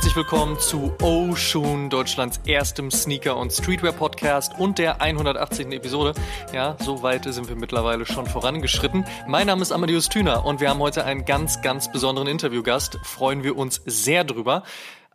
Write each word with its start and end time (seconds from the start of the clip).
herzlich 0.00 0.16
willkommen 0.16 0.58
zu 0.58 0.94
Oshun, 1.02 1.90
Deutschlands 1.90 2.40
erstem 2.46 2.90
Sneaker- 2.90 3.36
und 3.36 3.52
Streetwear-Podcast 3.52 4.58
und 4.58 4.78
der 4.78 5.02
180. 5.02 5.72
Episode. 5.72 6.14
Ja, 6.54 6.78
so 6.80 7.02
weit 7.02 7.24
sind 7.24 7.50
wir 7.50 7.54
mittlerweile 7.54 8.06
schon 8.06 8.24
vorangeschritten. 8.24 9.04
Mein 9.28 9.46
Name 9.46 9.60
ist 9.60 9.72
Amadeus 9.72 10.08
Thüner 10.08 10.46
und 10.46 10.58
wir 10.58 10.70
haben 10.70 10.78
heute 10.78 11.04
einen 11.04 11.26
ganz, 11.26 11.60
ganz 11.60 11.92
besonderen 11.92 12.28
Interviewgast. 12.28 12.98
Freuen 13.02 13.42
wir 13.42 13.58
uns 13.58 13.82
sehr 13.84 14.24
drüber. 14.24 14.62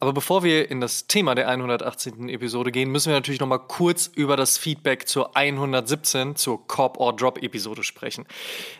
Aber 0.01 0.11
bevor 0.11 0.43
wir 0.43 0.69
in 0.69 0.81
das 0.81 1.07
Thema 1.07 1.35
der 1.35 1.47
118. 1.47 2.27
Episode 2.27 2.73
gehen, 2.73 2.91
müssen 2.91 3.09
wir 3.09 3.15
natürlich 3.15 3.39
noch 3.39 3.47
mal 3.47 3.59
kurz 3.59 4.07
über 4.13 4.35
das 4.35 4.57
Feedback 4.57 5.07
zur 5.07 5.37
117, 5.37 6.35
zur 6.35 6.67
Cop 6.67 6.99
or 6.99 7.15
Drop 7.15 7.41
Episode 7.41 7.81
sprechen. 7.81 8.25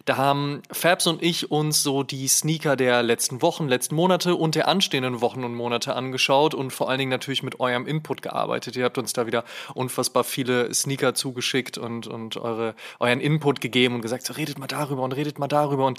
Da 0.04 0.18
haben 0.18 0.62
Fabs 0.74 1.08
und 1.08 1.24
ich 1.24 1.52
uns 1.52 1.84
so 1.84 2.04
die 2.04 2.28
Sneaker 2.28 2.76
der 2.76 3.02
letzten 3.02 3.41
Wochen, 3.41 3.70
letzten 3.70 3.96
Monate 3.96 4.36
und 4.36 4.55
der 4.55 4.68
anstehenden 4.68 5.22
Wochen 5.22 5.46
und 5.46 5.55
Monate 5.55 5.96
angeschaut 5.96 6.54
und 6.54 6.72
vor 6.72 6.90
allen 6.90 7.00
Dingen 7.00 7.12
natürlich 7.12 7.44
mit 7.44 7.62
eurem 7.62 7.88
Input 7.88 8.22
gearbeitet. 8.22 8.76
Ihr 8.76 8.84
habt 8.84 8.98
uns 8.98 9.13
da 9.13 9.26
wieder 9.26 9.46
unfassbar 9.74 10.26
viele 10.26 10.74
Sneaker 10.74 11.13
zugeschickt 11.13 11.77
und, 11.77 12.08
und 12.08 12.36
eure, 12.36 12.76
euren 13.00 13.22
Input 13.22 13.62
gegeben 13.62 13.96
und 13.96 14.02
gesagt, 14.02 14.26
so 14.26 14.34
redet 14.34 14.60
mal 14.60 14.68
darüber 14.68 15.04
und 15.04 15.13
redet 15.13 15.40
mal 15.40 15.48
darüber 15.48 15.86
und 15.86 15.98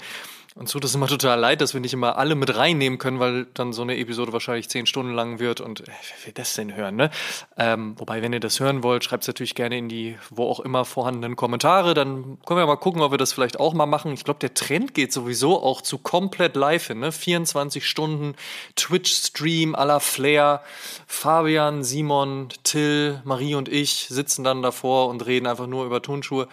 uns 0.57 0.71
tut 0.71 0.83
es 0.83 0.95
immer 0.95 1.07
total 1.07 1.39
leid, 1.39 1.61
dass 1.61 1.73
wir 1.73 1.81
nicht 1.81 1.93
immer 1.93 2.17
alle 2.17 2.35
mit 2.35 2.55
reinnehmen 2.55 2.97
können, 2.97 3.19
weil 3.19 3.45
dann 3.53 3.73
so 3.73 3.83
eine 3.83 3.97
Episode 3.97 4.33
wahrscheinlich 4.33 4.69
zehn 4.69 4.85
Stunden 4.85 5.13
lang 5.13 5.39
wird 5.39 5.61
und 5.61 5.81
äh, 5.81 5.83
wer 5.87 6.25
will 6.25 6.33
das 6.33 6.53
denn 6.55 6.75
hören, 6.75 6.95
ne? 6.95 7.11
Ähm, 7.57 7.93
wobei, 7.97 8.21
wenn 8.21 8.33
ihr 8.33 8.39
das 8.39 8.59
hören 8.59 8.81
wollt, 8.81 9.03
schreibt 9.03 9.23
es 9.23 9.27
natürlich 9.27 9.55
gerne 9.55 9.77
in 9.77 9.87
die 9.87 10.17
wo 10.29 10.47
auch 10.49 10.59
immer 10.59 10.83
vorhandenen 10.83 11.35
Kommentare, 11.35 11.93
dann 11.93 12.39
können 12.45 12.59
wir 12.59 12.65
mal 12.65 12.75
gucken, 12.75 13.01
ob 13.01 13.11
wir 13.11 13.17
das 13.17 13.33
vielleicht 13.33 13.59
auch 13.59 13.73
mal 13.73 13.85
machen. 13.85 14.11
Ich 14.13 14.23
glaube, 14.23 14.39
der 14.39 14.53
Trend 14.53 14.93
geht 14.93 15.13
sowieso 15.13 15.61
auch 15.61 15.81
zu 15.81 15.99
komplett 15.99 16.55
live 16.55 16.87
hin, 16.87 16.99
ne? 16.99 17.11
24 17.11 17.87
Stunden 17.87 18.35
Twitch-Stream 18.75 19.75
à 19.75 19.85
la 19.85 19.99
Flair. 19.99 20.61
Fabian, 21.05 21.83
Simon, 21.83 22.49
Till, 22.63 23.21
Marie 23.23 23.55
und 23.55 23.69
ich 23.69 24.07
sitzen 24.09 24.43
dann 24.43 24.61
davor 24.61 25.09
und 25.09 25.25
reden 25.25 25.47
einfach 25.47 25.67
nur 25.67 25.85
über 25.85 26.01
Turnschuhe. 26.01 26.47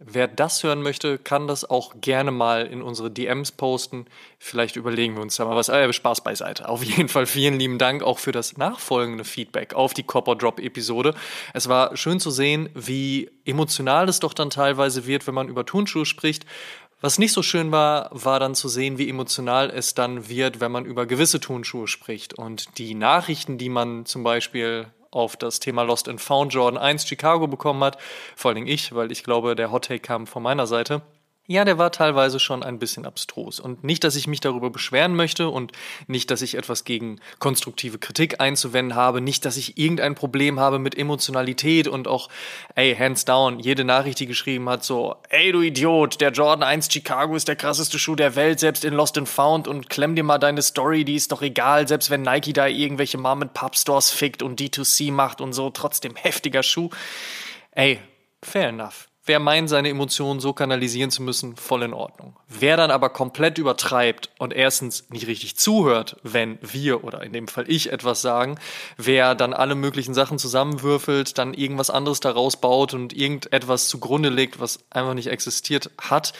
Wer 0.00 0.26
das 0.26 0.64
hören 0.64 0.82
möchte, 0.82 1.18
kann 1.18 1.46
das 1.46 1.70
auch 1.70 1.94
gerne 2.00 2.32
mal 2.32 2.66
in 2.66 2.82
unsere 2.82 3.12
DMs 3.12 3.52
posten. 3.52 4.06
Vielleicht 4.40 4.74
überlegen 4.74 5.14
wir 5.14 5.22
uns 5.22 5.36
da 5.36 5.44
mal 5.44 5.54
was. 5.54 5.68
Äh, 5.68 5.92
Spaß 5.92 6.24
beiseite. 6.24 6.68
Auf 6.68 6.82
jeden 6.82 7.08
Fall 7.08 7.26
vielen 7.26 7.60
lieben 7.60 7.78
Dank 7.78 8.02
auch 8.02 8.18
für 8.18 8.32
das 8.32 8.56
nachfolgende 8.56 9.22
Feedback 9.22 9.74
auf 9.74 9.94
die 9.94 10.02
Copper 10.02 10.34
Drop 10.34 10.58
Episode. 10.58 11.14
Es 11.52 11.68
war 11.68 11.96
schön 11.96 12.18
zu 12.18 12.32
sehen, 12.32 12.70
wie 12.74 13.30
emotional 13.44 14.08
es 14.08 14.18
doch 14.18 14.34
dann 14.34 14.50
teilweise 14.50 15.06
wird, 15.06 15.28
wenn 15.28 15.34
man 15.34 15.46
über 15.46 15.64
Turnschuhe 15.64 16.06
spricht. 16.06 16.44
Was 17.00 17.20
nicht 17.20 17.32
so 17.32 17.42
schön 17.42 17.70
war, 17.70 18.08
war 18.10 18.40
dann 18.40 18.56
zu 18.56 18.66
sehen, 18.66 18.98
wie 18.98 19.08
emotional 19.08 19.70
es 19.70 19.94
dann 19.94 20.28
wird, 20.28 20.58
wenn 20.58 20.72
man 20.72 20.86
über 20.86 21.06
gewisse 21.06 21.38
Turnschuhe 21.38 21.86
spricht. 21.86 22.34
Und 22.34 22.78
die 22.78 22.94
Nachrichten, 22.94 23.58
die 23.58 23.68
man 23.68 24.06
zum 24.06 24.24
Beispiel 24.24 24.86
auf 25.14 25.36
das 25.36 25.60
Thema 25.60 25.82
Lost 25.82 26.08
and 26.08 26.20
Found 26.20 26.52
Jordan 26.52 26.78
1 26.78 27.06
Chicago 27.06 27.46
bekommen 27.46 27.82
hat. 27.84 27.98
Vor 28.36 28.50
allen 28.50 28.56
Dingen 28.56 28.68
ich, 28.68 28.94
weil 28.94 29.12
ich 29.12 29.24
glaube, 29.24 29.54
der 29.56 29.72
Hot 29.72 29.86
Take 29.86 30.00
kam 30.00 30.26
von 30.26 30.42
meiner 30.42 30.66
Seite. 30.66 31.02
Ja, 31.46 31.66
der 31.66 31.76
war 31.76 31.92
teilweise 31.92 32.40
schon 32.40 32.62
ein 32.62 32.78
bisschen 32.78 33.04
abstrus. 33.04 33.60
Und 33.60 33.84
nicht, 33.84 34.02
dass 34.02 34.16
ich 34.16 34.26
mich 34.26 34.40
darüber 34.40 34.70
beschweren 34.70 35.14
möchte 35.14 35.50
und 35.50 35.72
nicht, 36.06 36.30
dass 36.30 36.40
ich 36.40 36.54
etwas 36.54 36.84
gegen 36.84 37.20
konstruktive 37.38 37.98
Kritik 37.98 38.40
einzuwenden 38.40 38.96
habe, 38.96 39.20
nicht, 39.20 39.44
dass 39.44 39.58
ich 39.58 39.76
irgendein 39.76 40.14
Problem 40.14 40.58
habe 40.58 40.78
mit 40.78 40.96
Emotionalität 40.96 41.86
und 41.86 42.08
auch, 42.08 42.30
ey, 42.76 42.96
hands 42.96 43.26
down, 43.26 43.60
jede 43.60 43.84
Nachricht, 43.84 44.20
die 44.20 44.26
geschrieben 44.26 44.70
hat, 44.70 44.84
so, 44.84 45.16
ey 45.28 45.52
du 45.52 45.60
Idiot, 45.60 46.22
der 46.22 46.32
Jordan 46.32 46.62
1 46.62 46.90
Chicago 46.90 47.36
ist 47.36 47.46
der 47.46 47.56
krasseste 47.56 47.98
Schuh 47.98 48.16
der 48.16 48.36
Welt, 48.36 48.58
selbst 48.58 48.82
in 48.82 48.94
Lost 48.94 49.18
and 49.18 49.28
Found 49.28 49.68
und 49.68 49.90
klemm 49.90 50.16
dir 50.16 50.24
mal 50.24 50.38
deine 50.38 50.62
Story, 50.62 51.04
die 51.04 51.16
ist 51.16 51.30
doch 51.30 51.42
egal, 51.42 51.86
selbst 51.86 52.08
wenn 52.08 52.22
Nike 52.22 52.54
da 52.54 52.68
irgendwelche 52.68 53.18
Mom-and-Pop-Stores 53.18 54.10
fickt 54.10 54.42
und 54.42 54.58
D2C 54.58 55.12
macht 55.12 55.42
und 55.42 55.52
so, 55.52 55.68
trotzdem 55.68 56.16
heftiger 56.16 56.62
Schuh. 56.62 56.88
Ey, 57.72 58.00
fair 58.42 58.68
enough 58.68 59.08
Wer 59.26 59.40
meint, 59.40 59.70
seine 59.70 59.88
Emotionen 59.88 60.38
so 60.38 60.52
kanalisieren 60.52 61.10
zu 61.10 61.22
müssen, 61.22 61.56
voll 61.56 61.82
in 61.82 61.94
Ordnung. 61.94 62.36
Wer 62.46 62.76
dann 62.76 62.90
aber 62.90 63.08
komplett 63.08 63.56
übertreibt 63.56 64.30
und 64.38 64.52
erstens 64.52 65.08
nicht 65.08 65.26
richtig 65.26 65.56
zuhört, 65.56 66.16
wenn 66.22 66.58
wir 66.60 67.04
oder 67.04 67.22
in 67.22 67.32
dem 67.32 67.48
Fall 67.48 67.64
ich 67.66 67.90
etwas 67.90 68.20
sagen, 68.20 68.58
wer 68.98 69.34
dann 69.34 69.54
alle 69.54 69.76
möglichen 69.76 70.12
Sachen 70.12 70.38
zusammenwürfelt, 70.38 71.38
dann 71.38 71.54
irgendwas 71.54 71.88
anderes 71.88 72.20
daraus 72.20 72.58
baut 72.58 72.92
und 72.92 73.14
irgendetwas 73.14 73.88
zugrunde 73.88 74.28
legt, 74.28 74.60
was 74.60 74.80
einfach 74.90 75.14
nicht 75.14 75.28
existiert 75.28 75.90
hat, 75.98 76.34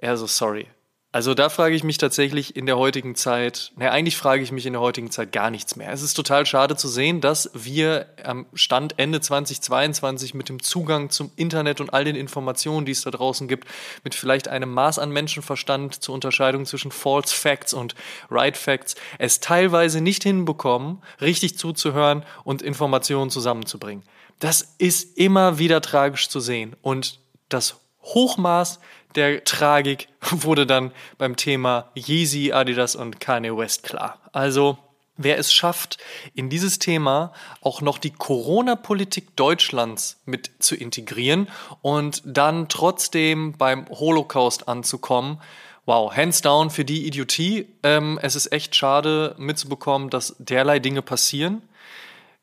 also 0.00 0.26
sorry. 0.26 0.68
Also 1.12 1.32
da 1.32 1.48
frage 1.48 1.74
ich 1.74 1.82
mich 1.82 1.96
tatsächlich 1.96 2.56
in 2.56 2.66
der 2.66 2.76
heutigen 2.76 3.14
Zeit, 3.14 3.72
naja, 3.76 3.92
eigentlich 3.92 4.18
frage 4.18 4.42
ich 4.42 4.52
mich 4.52 4.66
in 4.66 4.74
der 4.74 4.82
heutigen 4.82 5.10
Zeit 5.10 5.32
gar 5.32 5.50
nichts 5.50 5.74
mehr. 5.74 5.90
Es 5.90 6.02
ist 6.02 6.12
total 6.12 6.44
schade 6.44 6.76
zu 6.76 6.88
sehen, 6.88 7.22
dass 7.22 7.50
wir 7.54 8.06
am 8.22 8.44
Stand 8.52 8.98
Ende 8.98 9.20
2022 9.22 10.34
mit 10.34 10.50
dem 10.50 10.62
Zugang 10.62 11.08
zum 11.08 11.30
Internet 11.36 11.80
und 11.80 11.94
all 11.94 12.04
den 12.04 12.16
Informationen, 12.16 12.84
die 12.84 12.92
es 12.92 13.00
da 13.00 13.10
draußen 13.10 13.48
gibt, 13.48 13.66
mit 14.04 14.14
vielleicht 14.14 14.48
einem 14.48 14.70
Maß 14.74 14.98
an 14.98 15.10
Menschenverstand 15.10 16.02
zur 16.02 16.14
Unterscheidung 16.14 16.66
zwischen 16.66 16.90
False 16.90 17.34
Facts 17.34 17.72
und 17.72 17.94
Right 18.30 18.56
Facts, 18.56 18.94
es 19.18 19.40
teilweise 19.40 20.02
nicht 20.02 20.22
hinbekommen, 20.22 21.02
richtig 21.22 21.56
zuzuhören 21.56 22.26
und 22.44 22.60
Informationen 22.60 23.30
zusammenzubringen. 23.30 24.04
Das 24.38 24.74
ist 24.76 25.16
immer 25.16 25.58
wieder 25.58 25.80
tragisch 25.80 26.28
zu 26.28 26.40
sehen 26.40 26.76
und 26.82 27.20
das 27.48 27.80
Hochmaß 28.02 28.80
der 29.14 29.44
Tragik 29.44 30.08
wurde 30.30 30.66
dann 30.66 30.92
beim 31.18 31.36
Thema 31.36 31.90
Yeezy, 31.94 32.52
Adidas 32.52 32.96
und 32.96 33.20
Kanye 33.20 33.56
West 33.56 33.82
klar. 33.82 34.18
Also 34.32 34.78
wer 35.16 35.38
es 35.38 35.52
schafft, 35.52 35.98
in 36.34 36.50
dieses 36.50 36.78
Thema 36.78 37.32
auch 37.60 37.80
noch 37.80 37.98
die 37.98 38.10
Corona-Politik 38.10 39.36
Deutschlands 39.36 40.20
mit 40.26 40.50
zu 40.58 40.74
integrieren 40.74 41.48
und 41.82 42.22
dann 42.24 42.68
trotzdem 42.68 43.56
beim 43.56 43.88
Holocaust 43.88 44.68
anzukommen, 44.68 45.40
wow, 45.86 46.14
hands 46.14 46.42
down 46.42 46.70
für 46.70 46.84
die 46.84 47.06
Idiotie. 47.06 47.66
Ähm, 47.82 48.18
es 48.20 48.34
ist 48.36 48.52
echt 48.52 48.74
schade 48.74 49.34
mitzubekommen, 49.38 50.10
dass 50.10 50.36
derlei 50.38 50.80
Dinge 50.80 51.00
passieren. 51.00 51.62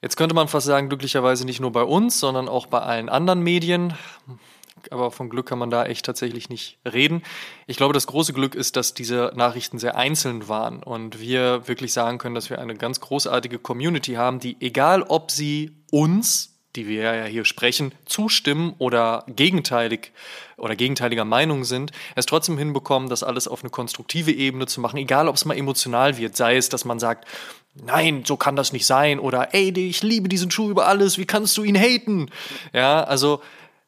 Jetzt 0.01 0.18
könnte 0.18 0.35
man 0.35 0.47
fast 0.47 0.66
sagen, 0.66 0.90
glücklicherweise 0.90 1.45
nicht 1.45 1.62
nur 1.62 1.72
bei 1.72 1.84
uns, 1.84 2.19
sondern 2.19 2.50
auch 2.50 2.66
bei 2.66 2.80
allen 2.80 3.09
anderen 3.09 3.41
Medien 3.41 3.94
aber 4.92 5.12
von 5.12 5.30
Glück 5.30 5.48
kann 5.48 5.60
man 5.60 5.70
da 5.70 5.86
echt 5.86 6.06
tatsächlich 6.06 6.50
nicht 6.50 6.78
reden. 6.86 7.24
Ich 7.68 7.78
glaube, 7.78 7.94
das 7.94 8.08
große 8.08 8.34
Glück 8.34 8.56
ist, 8.56 8.76
dass 8.76 8.94
diese 8.94 9.32
Nachrichten 9.36 9.80
sehr 9.80 9.96
einzeln 9.96 10.48
waren 10.48 10.84
und 10.84 11.20
wir 11.20 11.68
wirklich 11.68 11.94
sagen 11.94 12.18
können, 12.18 12.36
dass 12.36 12.50
wir 12.50 12.60
eine 12.60 12.76
ganz 12.76 13.00
großartige 13.00 13.60
Community 13.60 14.14
haben, 14.14 14.40
die 14.40 14.58
egal 14.60 15.04
ob 15.04 15.32
sie 15.32 15.72
uns 15.92 16.54
die 16.76 16.88
wir 16.88 17.04
ja 17.04 17.26
hier 17.26 17.46
sprechen, 17.46 17.94
zustimmen 18.06 18.74
oder 18.80 19.26
gegenteilig 19.28 20.12
oder 20.58 20.76
gegenteiliger 20.76 21.26
Meinung 21.26 21.66
sind, 21.66 21.92
es 22.16 22.26
trotzdem 22.26 22.58
hinbekommen, 22.58 23.10
das 23.10 23.24
alles 23.24 23.48
auf 23.48 23.62
eine 23.62 23.70
konstruktive 23.70 24.32
Ebene 24.32 24.66
zu 24.66 24.82
machen, 24.82 24.98
egal 24.98 25.28
ob 25.28 25.36
es 25.36 25.46
mal 25.46 25.58
emotional 25.58 26.18
wird, 26.18 26.36
sei 26.36 26.58
es, 26.58 26.70
dass 26.70 26.86
man 26.86 27.00
sagt, 27.00 27.28
nein, 27.76 28.24
so 28.26 28.38
kann 28.38 28.56
das 28.56 28.74
nicht 28.74 28.86
sein 28.86 29.20
oder 29.20 29.54
ey, 29.54 29.72
ich 29.72 30.02
liebe 30.02 30.30
diesen 30.30 30.52
Schuh 30.52 30.70
über 30.70 30.88
alles, 30.88 31.18
wie 31.18 31.26
kannst 31.26 31.58
du 31.58 31.64
ihn 31.64 31.78
haten? 31.78 32.30
Ja, 32.74 33.04
also 33.04 33.42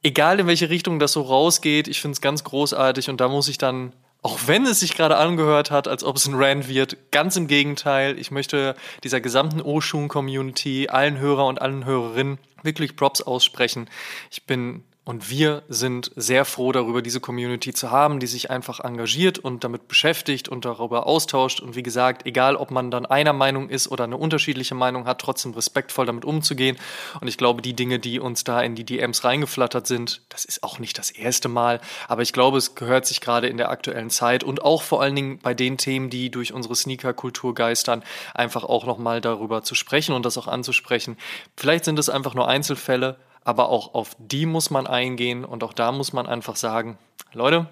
egal 0.05 0.39
in 0.39 0.47
welche 0.47 0.69
Richtung 0.69 0.99
das 0.99 1.13
so 1.13 1.21
rausgeht, 1.23 1.87
ich 1.87 1.99
finde 1.99 2.13
es 2.13 2.21
ganz 2.21 2.43
großartig 2.43 3.09
und 3.09 3.19
da 3.19 3.27
muss 3.27 3.47
ich 3.47 3.57
dann, 3.57 3.91
auch 4.21 4.37
wenn 4.45 4.65
es 4.65 4.79
sich 4.81 4.95
gerade 4.95 5.17
angehört 5.17 5.71
hat, 5.71 5.87
als 5.87 6.03
ob 6.03 6.17
es 6.17 6.27
ein 6.27 6.35
Rand 6.35 6.67
wird, 6.67 7.11
ganz 7.11 7.35
im 7.35 7.47
Gegenteil, 7.47 8.19
ich 8.19 8.29
möchte 8.29 8.75
dieser 9.03 9.19
gesamten 9.19 9.61
Oshun-Community, 9.61 10.89
allen 10.89 11.17
Hörer 11.17 11.47
und 11.47 11.59
allen 11.59 11.85
Hörerinnen 11.85 12.37
wirklich 12.61 12.95
Props 12.95 13.21
aussprechen. 13.21 13.89
Ich 14.29 14.45
bin 14.45 14.83
und 15.05 15.29
wir 15.29 15.61
sind 15.69 16.11
sehr 16.15 16.45
froh 16.45 16.71
darüber, 16.71 17.03
diese 17.03 17.19
Community 17.19 17.73
zu 17.73 17.91
haben, 17.91 18.19
die 18.19 18.25
sich 18.25 18.49
einfach 18.49 18.79
engagiert 18.79 19.37
und 19.37 19.63
damit 19.63 19.87
beschäftigt 19.87 20.49
und 20.49 20.65
darüber 20.65 21.05
austauscht. 21.05 21.59
Und 21.59 21.75
wie 21.75 21.83
gesagt, 21.83 22.25
egal 22.25 22.55
ob 22.55 22.71
man 22.71 22.89
dann 22.89 23.05
einer 23.05 23.31
Meinung 23.31 23.69
ist 23.69 23.87
oder 23.87 24.05
eine 24.05 24.17
unterschiedliche 24.17 24.73
Meinung 24.73 25.05
hat, 25.05 25.21
trotzdem 25.21 25.53
respektvoll 25.53 26.07
damit 26.07 26.25
umzugehen. 26.25 26.77
Und 27.21 27.27
ich 27.27 27.37
glaube, 27.37 27.61
die 27.61 27.75
Dinge, 27.75 27.99
die 27.99 28.19
uns 28.19 28.45
da 28.45 28.63
in 28.63 28.73
die 28.73 28.83
DMs 28.83 29.23
reingeflattert 29.23 29.85
sind, 29.85 30.23
das 30.29 30.43
ist 30.43 30.63
auch 30.63 30.79
nicht 30.79 30.97
das 30.97 31.11
erste 31.11 31.49
Mal. 31.49 31.81
Aber 32.07 32.23
ich 32.23 32.33
glaube, 32.33 32.57
es 32.57 32.73
gehört 32.73 33.05
sich 33.05 33.21
gerade 33.21 33.47
in 33.47 33.57
der 33.57 33.69
aktuellen 33.69 34.09
Zeit 34.09 34.43
und 34.43 34.63
auch 34.63 34.81
vor 34.81 35.03
allen 35.03 35.15
Dingen 35.15 35.37
bei 35.37 35.53
den 35.53 35.77
Themen, 35.77 36.09
die 36.09 36.31
durch 36.31 36.51
unsere 36.51 36.75
Sneaker-Kultur 36.75 37.53
geistern, 37.53 38.03
einfach 38.33 38.63
auch 38.63 38.87
nochmal 38.87 39.21
darüber 39.21 39.61
zu 39.61 39.75
sprechen 39.75 40.15
und 40.15 40.25
das 40.25 40.35
auch 40.39 40.47
anzusprechen. 40.47 41.15
Vielleicht 41.55 41.85
sind 41.85 41.99
es 41.99 42.09
einfach 42.09 42.33
nur 42.33 42.47
Einzelfälle, 42.47 43.19
aber 43.45 43.69
auch 43.69 43.93
auf 43.93 44.17
die 44.19 44.45
muss 44.45 44.69
man 44.69 44.87
eingehen 44.87 45.45
und 45.45 45.63
auch 45.63 45.71
da 45.71 45.93
muss 45.93 46.11
man 46.11 46.27
einfach 46.27 46.57
sagen, 46.57 46.97
Leute, 47.31 47.67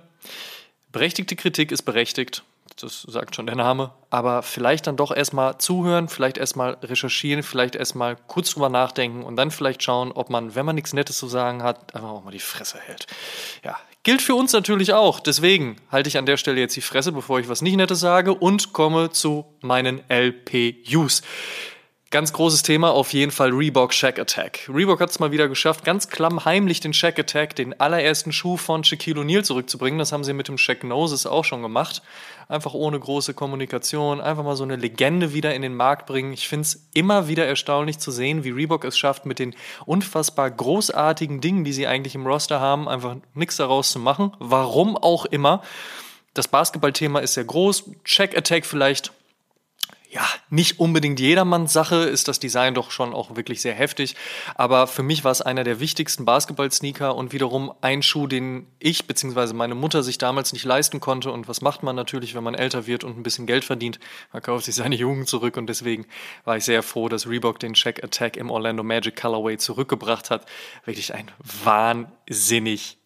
berechtigte 0.94 1.36
Kritik 1.36 1.74
ist 1.74 1.82
berechtigt. 1.82 2.44
das 2.80 3.02
sagt 3.02 3.36
schon 3.36 3.48
der 3.48 3.56
Name, 3.56 3.92
aber 4.10 4.44
vielleicht 4.44 4.88
dann 4.88 4.96
doch 4.96 5.12
erstmal 5.12 5.58
zuhören, 5.58 6.08
vielleicht 6.08 6.38
erstmal 6.38 6.78
recherchieren, 6.82 7.44
vielleicht 7.44 7.76
erstmal 7.76 8.16
kurz 8.28 8.52
drüber 8.52 8.70
nachdenken 8.70 9.24
und 9.24 9.36
dann 9.36 9.52
vielleicht 9.52 9.84
schauen, 9.84 10.12
ob 10.12 10.30
man, 10.30 10.56
wenn 10.56 10.66
man 10.66 10.76
nichts 10.76 10.94
Nettes 10.94 11.18
zu 11.18 11.28
sagen 11.28 11.64
hat, 11.64 11.96
einfach 11.96 12.10
auch 12.10 12.24
mal 12.24 12.32
die 12.32 12.40
Fresse 12.40 12.80
hält. 12.80 13.08
Ja, 13.64 13.76
gilt 14.04 14.22
für 14.22 14.36
uns 14.36 14.54
natürlich 14.54 14.94
auch. 14.94 15.20
Deswegen 15.20 15.78
halte 15.92 16.08
ich 16.08 16.20
an 16.20 16.28
der 16.28 16.38
Stelle 16.38 16.60
jetzt 16.60 16.76
die 16.76 16.82
Fresse, 16.82 17.12
bevor 17.12 17.40
ich 17.40 17.50
was 17.50 17.64
nicht 17.64 17.78
Nettes 17.78 18.00
sage 18.00 18.34
und 18.34 18.74
komme 18.74 19.10
zu 19.10 19.46
meinen 19.62 20.04
LPUs. 20.10 21.24
Ganz 22.14 22.32
großes 22.32 22.62
Thema 22.62 22.92
auf 22.92 23.12
jeden 23.12 23.32
Fall 23.32 23.50
Reebok 23.50 23.92
Shack 23.92 24.20
Attack. 24.20 24.70
Reebok 24.72 25.02
hat 25.02 25.10
es 25.10 25.18
mal 25.18 25.32
wieder 25.32 25.48
geschafft, 25.48 25.84
ganz 25.84 26.10
klammheimlich 26.10 26.80
den 26.80 26.94
Shack 26.94 27.18
Attack, 27.18 27.56
den 27.56 27.80
allerersten 27.80 28.32
Schuh 28.32 28.56
von 28.56 28.84
Shaquille 28.84 29.20
O'Neal 29.20 29.42
zurückzubringen. 29.42 29.98
Das 29.98 30.12
haben 30.12 30.24
sie 30.24 30.34
mit 30.34 30.48
dem 30.48 30.60
Shack 30.60 30.84
Noses 30.84 31.26
auch 31.26 31.44
schon 31.44 31.64
gemacht. 31.64 32.04
Einfach 32.48 32.76
ohne 32.76 33.00
große 33.00 33.34
Kommunikation, 33.34 34.22
einfach 34.22 34.44
mal 34.44 34.56
so 34.56 34.64
eine 34.64 34.76
Legende 34.76 35.34
wieder 35.34 35.56
in 35.56 35.64
den 35.64 35.74
Markt 35.74 36.06
bringen. 36.06 36.34
Ich 36.34 36.48
finde 36.48 36.62
es 36.62 36.88
immer 36.94 37.28
wieder 37.30 37.48
erstaunlich 37.48 37.98
zu 37.98 38.12
sehen, 38.12 38.44
wie 38.44 38.52
Reebok 38.52 38.86
es 38.86 38.96
schafft, 38.96 39.26
mit 39.26 39.40
den 39.40 39.56
unfassbar 39.88 40.52
großartigen 40.52 41.42
Dingen, 41.42 41.64
die 41.64 41.74
sie 41.74 41.88
eigentlich 41.88 42.14
im 42.14 42.28
Roster 42.28 42.60
haben, 42.60 42.88
einfach 42.88 43.16
nichts 43.34 43.58
daraus 43.58 43.92
zu 43.92 43.98
machen. 43.98 44.34
Warum 44.38 44.98
auch 44.98 45.26
immer. 45.26 45.64
Das 46.36 46.48
Basketballthema 46.48 47.22
ist 47.22 47.34
sehr 47.34 47.46
groß. 47.46 47.90
Check 48.06 48.38
Attack 48.38 48.68
vielleicht 48.68 49.14
ja, 50.14 50.28
nicht 50.52 50.80
unbedingt 50.80 51.20
jedermanns 51.20 51.74
Sache, 51.74 51.96
ist 51.96 52.28
das 52.28 52.40
Design 52.40 52.76
doch 52.76 52.92
schon 52.92 53.16
auch 53.16 53.36
wirklich 53.36 53.62
sehr 53.62 53.74
heftig. 53.74 54.16
Aber 54.54 54.86
für 54.86 55.02
mich 55.02 55.24
war 55.24 55.32
es 55.32 55.42
einer 55.42 55.64
der 55.64 55.80
wichtigsten 55.80 56.24
Basketball-Sneaker 56.24 57.16
und 57.16 57.34
wiederum 57.34 57.74
ein 57.82 58.04
Schuh, 58.04 58.28
den 58.28 58.68
ich 58.78 59.08
bzw. 59.08 59.54
meine 59.54 59.74
Mutter 59.74 60.04
sich 60.04 60.20
damals 60.20 60.54
nicht 60.54 60.66
leisten 60.66 61.00
konnte. 61.00 61.32
Und 61.32 61.48
was 61.48 61.62
macht 61.62 61.82
man 61.82 61.96
natürlich, 61.96 62.36
wenn 62.36 62.44
man 62.44 62.54
älter 62.54 62.86
wird 62.86 63.04
und 63.04 63.18
ein 63.18 63.24
bisschen 63.24 63.48
Geld 63.48 63.66
verdient? 63.66 64.00
Man 64.32 64.44
kauft 64.44 64.66
sich 64.66 64.76
seine 64.76 64.96
Jugend 64.96 65.28
zurück 65.28 65.58
und 65.58 65.66
deswegen 65.66 66.06
war 66.44 66.58
ich 66.58 66.64
sehr 66.64 66.84
froh, 66.84 67.10
dass 67.10 67.28
Reebok 67.28 67.60
den 67.60 67.74
Check 67.74 68.04
Attack 68.04 68.38
im 68.38 68.52
Orlando 68.52 68.84
Magic 68.84 69.20
Colorway 69.20 69.58
zurückgebracht 69.58 70.30
hat. 70.30 70.46
Wirklich 70.86 71.16
ein 71.16 71.32
wahnsinnig 71.64 73.00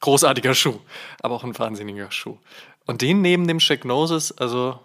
großartiger 0.00 0.54
Schuh, 0.54 0.80
aber 1.22 1.36
auch 1.36 1.44
ein 1.44 1.56
wahnsinniger 1.56 2.10
Schuh. 2.10 2.38
Und 2.84 3.00
den 3.00 3.20
neben 3.20 3.46
dem 3.46 3.58
Check 3.58 3.84
Noses, 3.84 4.36
also 4.36 4.80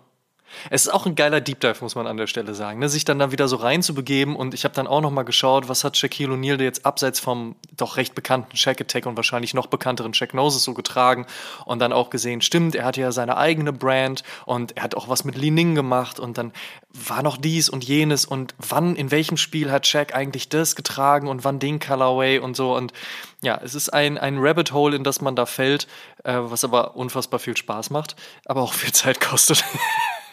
es 0.69 0.85
ist 0.85 0.93
auch 0.93 1.05
ein 1.05 1.15
geiler 1.15 1.41
Deep 1.41 1.59
Dive, 1.59 1.77
muss 1.81 1.95
man 1.95 2.07
an 2.07 2.17
der 2.17 2.27
Stelle 2.27 2.53
sagen, 2.53 2.79
ne? 2.79 2.89
sich 2.89 3.05
dann 3.05 3.19
da 3.19 3.31
wieder 3.31 3.47
so 3.47 3.57
reinzubegeben. 3.57 4.35
Und 4.35 4.53
ich 4.53 4.63
habe 4.63 4.73
dann 4.73 4.87
auch 4.87 5.01
noch 5.01 5.11
mal 5.11 5.23
geschaut, 5.23 5.69
was 5.69 5.83
hat 5.83 5.97
Shaquille 5.97 6.33
O'Neal 6.33 6.61
jetzt 6.61 6.85
abseits 6.85 7.19
vom 7.19 7.55
doch 7.75 7.97
recht 7.97 8.15
bekannten 8.15 8.55
Shaq 8.55 8.81
Attack 8.81 9.05
und 9.05 9.15
wahrscheinlich 9.15 9.53
noch 9.53 9.67
bekannteren 9.67 10.13
Shaq 10.13 10.33
Noses 10.33 10.63
so 10.63 10.73
getragen. 10.73 11.25
Und 11.65 11.79
dann 11.79 11.93
auch 11.93 12.09
gesehen, 12.09 12.41
stimmt, 12.41 12.75
er 12.75 12.85
hatte 12.85 13.01
ja 13.01 13.11
seine 13.11 13.37
eigene 13.37 13.73
Brand 13.73 14.23
und 14.45 14.77
er 14.77 14.83
hat 14.83 14.95
auch 14.95 15.09
was 15.09 15.23
mit 15.23 15.35
Li 15.35 15.51
Ning 15.51 15.75
gemacht. 15.75 16.19
Und 16.19 16.37
dann 16.37 16.51
war 16.93 17.23
noch 17.23 17.37
dies 17.37 17.69
und 17.69 17.83
jenes. 17.83 18.25
Und 18.25 18.55
wann, 18.57 18.95
in 18.95 19.11
welchem 19.11 19.37
Spiel 19.37 19.71
hat 19.71 19.87
Shaq 19.87 20.15
eigentlich 20.15 20.49
das 20.49 20.75
getragen 20.75 21.27
und 21.27 21.43
wann 21.43 21.59
den 21.59 21.79
Colorway 21.79 22.39
und 22.39 22.55
so. 22.55 22.75
Und 22.75 22.93
ja, 23.41 23.59
es 23.63 23.75
ist 23.75 23.89
ein, 23.89 24.17
ein 24.17 24.37
Rabbit 24.39 24.71
Hole, 24.71 24.95
in 24.95 25.03
das 25.03 25.21
man 25.21 25.35
da 25.35 25.45
fällt, 25.45 25.87
äh, 26.23 26.35
was 26.37 26.63
aber 26.63 26.95
unfassbar 26.95 27.39
viel 27.39 27.57
Spaß 27.57 27.89
macht, 27.89 28.15
aber 28.45 28.61
auch 28.61 28.73
viel 28.73 28.91
Zeit 28.93 29.19
kostet. 29.19 29.63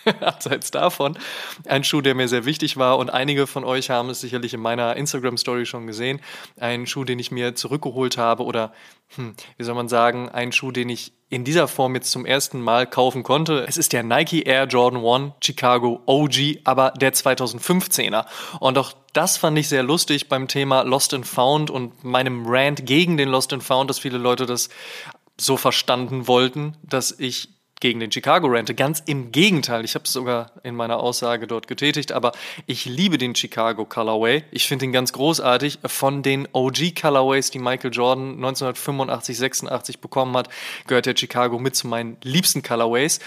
abseits 0.21 0.71
davon, 0.71 1.19
ein 1.67 1.85
Schuh, 1.85 2.01
der 2.01 2.15
mir 2.15 2.29
sehr 2.29 2.45
wichtig 2.45 2.77
war 2.77 2.99
und 2.99 3.11
einige 3.11 3.47
von 3.47 3.65
euch 3.65 3.91
haben 3.91 4.11
es 4.11 4.21
sicherlich 4.21 4.55
in 4.55 4.61
meiner 4.61 4.97
Instagram-Story 4.97 5.67
schon 5.67 5.87
gesehen. 5.87 6.21
Ein 6.59 6.87
Schuh, 6.87 7.05
den 7.05 7.19
ich 7.19 7.31
mir 7.31 7.55
zurückgeholt 7.55 8.19
habe 8.19 8.45
oder, 8.45 8.73
hm, 9.17 9.35
wie 9.57 9.65
soll 9.65 9.75
man 9.75 9.89
sagen, 9.89 10.29
ein 10.29 10.53
Schuh, 10.53 10.71
den 10.71 10.89
ich 10.89 11.13
in 11.29 11.45
dieser 11.45 11.69
Form 11.69 11.95
jetzt 11.95 12.11
zum 12.11 12.27
ersten 12.27 12.61
Mal 12.61 12.87
kaufen 12.89 13.23
konnte. 13.23 13.65
Es 13.69 13.77
ist 13.77 13.93
der 13.93 14.03
Nike 14.03 14.43
Air 14.43 14.65
Jordan 14.65 15.05
1 15.05 15.35
Chicago 15.43 16.03
OG, 16.07 16.59
aber 16.65 16.91
der 16.91 17.13
2015er. 17.13 18.27
Und 18.59 18.77
auch 18.79 18.93
das 19.13 19.37
fand 19.37 19.57
ich 19.57 19.69
sehr 19.69 19.85
lustig 19.85 20.29
beim 20.29 20.49
Thema 20.49 20.83
Lost 20.83 21.15
and 21.15 21.27
Found 21.27 21.71
und 21.71 22.03
meinem 22.03 22.47
Rant 22.47 22.85
gegen 22.85 23.17
den 23.17 23.29
Lost 23.29 23.53
and 23.53 23.63
Found, 23.63 23.89
dass 23.91 24.01
viele 24.01 24.19
Leute 24.19 24.45
das 24.45 24.71
so 25.39 25.57
verstanden 25.57 26.27
wollten, 26.27 26.77
dass 26.83 27.13
ich 27.19 27.49
gegen 27.81 27.99
den 27.99 28.13
Chicago 28.13 28.47
rente. 28.47 28.75
Ganz 28.75 29.03
im 29.07 29.33
Gegenteil, 29.33 29.85
ich 29.85 29.95
habe 29.95 30.05
es 30.05 30.13
sogar 30.13 30.53
in 30.63 30.77
meiner 30.77 31.01
Aussage 31.01 31.47
dort 31.47 31.67
getätigt, 31.67 32.13
aber 32.13 32.33
ich 32.67 32.85
liebe 32.85 33.17
den 33.19 33.35
Chicago 33.35 33.87
Colorway. 33.87 34.45
Ich 34.51 34.69
finde 34.69 34.85
ihn 34.85 34.93
ganz 34.93 35.13
großartig. 35.13 35.79
Von 35.87 36.23
den 36.23 36.47
OG 36.53 36.95
Colorways, 37.01 37.51
die 37.51 37.59
Michael 37.59 37.91
Jordan 37.93 38.35
1985, 38.35 39.39
86 39.39 40.01
bekommen 40.01 40.37
hat, 40.37 40.51
gehört 40.87 41.07
der 41.07 41.17
Chicago 41.17 41.59
mit 41.59 41.75
zu 41.75 41.89
meinen 41.89 42.19
liebsten 42.23 42.63
Colorways. 42.63 43.19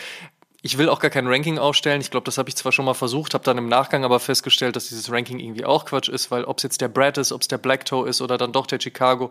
Ich 0.65 0.77
will 0.77 0.87
auch 0.87 0.99
gar 0.99 1.11
kein 1.11 1.27
Ranking 1.27 1.57
aufstellen. 1.57 1.99
Ich 1.99 2.09
glaube, 2.09 2.23
das 2.23 2.37
habe 2.37 2.47
ich 2.47 2.55
zwar 2.55 2.71
schon 2.71 2.85
mal 2.85 2.93
versucht, 2.93 3.33
habe 3.33 3.43
dann 3.43 3.57
im 3.57 3.67
Nachgang 3.67 4.05
aber 4.05 4.21
festgestellt, 4.21 4.77
dass 4.77 4.87
dieses 4.87 5.11
Ranking 5.11 5.39
irgendwie 5.39 5.65
auch 5.65 5.83
Quatsch 5.83 6.07
ist, 6.07 6.31
weil 6.31 6.45
ob 6.45 6.59
es 6.59 6.63
jetzt 6.63 6.79
der 6.79 6.87
Brad 6.87 7.17
ist, 7.17 7.33
ob 7.33 7.41
es 7.41 7.49
der 7.49 7.57
Black 7.57 7.85
Toe 7.85 8.07
ist 8.07 8.21
oder 8.21 8.37
dann 8.37 8.53
doch 8.53 8.65
der 8.65 8.79
Chicago, 8.79 9.29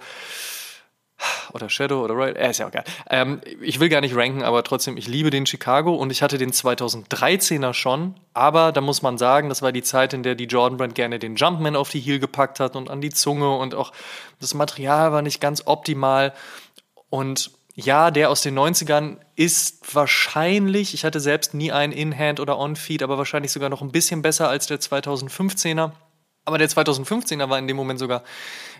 oder 1.52 1.68
Shadow 1.68 2.02
oder 2.02 2.14
Royal, 2.14 2.36
äh, 2.36 2.50
ist 2.50 2.58
ja 2.58 2.66
auch 2.66 2.70
geil. 2.70 2.84
Ähm, 3.10 3.40
ich 3.60 3.80
will 3.80 3.88
gar 3.88 4.00
nicht 4.00 4.14
ranken, 4.16 4.42
aber 4.42 4.62
trotzdem, 4.62 4.96
ich 4.96 5.08
liebe 5.08 5.30
den 5.30 5.46
Chicago 5.46 5.94
und 5.94 6.10
ich 6.10 6.22
hatte 6.22 6.38
den 6.38 6.52
2013er 6.52 7.74
schon, 7.74 8.14
aber 8.34 8.72
da 8.72 8.80
muss 8.80 9.02
man 9.02 9.18
sagen, 9.18 9.48
das 9.48 9.62
war 9.62 9.72
die 9.72 9.82
Zeit, 9.82 10.12
in 10.12 10.22
der 10.22 10.34
die 10.34 10.44
Jordan 10.44 10.76
Brand 10.78 10.94
gerne 10.94 11.18
den 11.18 11.36
Jumpman 11.36 11.76
auf 11.76 11.90
die 11.90 12.00
Heel 12.00 12.18
gepackt 12.18 12.60
hat 12.60 12.76
und 12.76 12.90
an 12.90 13.00
die 13.00 13.10
Zunge 13.10 13.56
und 13.56 13.74
auch 13.74 13.92
das 14.40 14.54
Material 14.54 15.12
war 15.12 15.22
nicht 15.22 15.40
ganz 15.40 15.62
optimal 15.66 16.32
und 17.10 17.50
ja, 17.74 18.10
der 18.10 18.28
aus 18.30 18.42
den 18.42 18.58
90ern 18.58 19.16
ist 19.34 19.94
wahrscheinlich, 19.94 20.92
ich 20.92 21.04
hatte 21.04 21.20
selbst 21.20 21.54
nie 21.54 21.72
einen 21.72 21.92
In-Hand 21.92 22.38
oder 22.38 22.58
On-Feed, 22.58 23.02
aber 23.02 23.16
wahrscheinlich 23.16 23.50
sogar 23.50 23.70
noch 23.70 23.80
ein 23.80 23.92
bisschen 23.92 24.20
besser 24.20 24.48
als 24.48 24.66
der 24.66 24.78
2015er. 24.78 25.92
Aber 26.44 26.58
der 26.58 26.68
2015er 26.68 27.48
war 27.48 27.58
in 27.58 27.68
dem 27.68 27.76
Moment 27.76 27.98
sogar, 27.98 28.22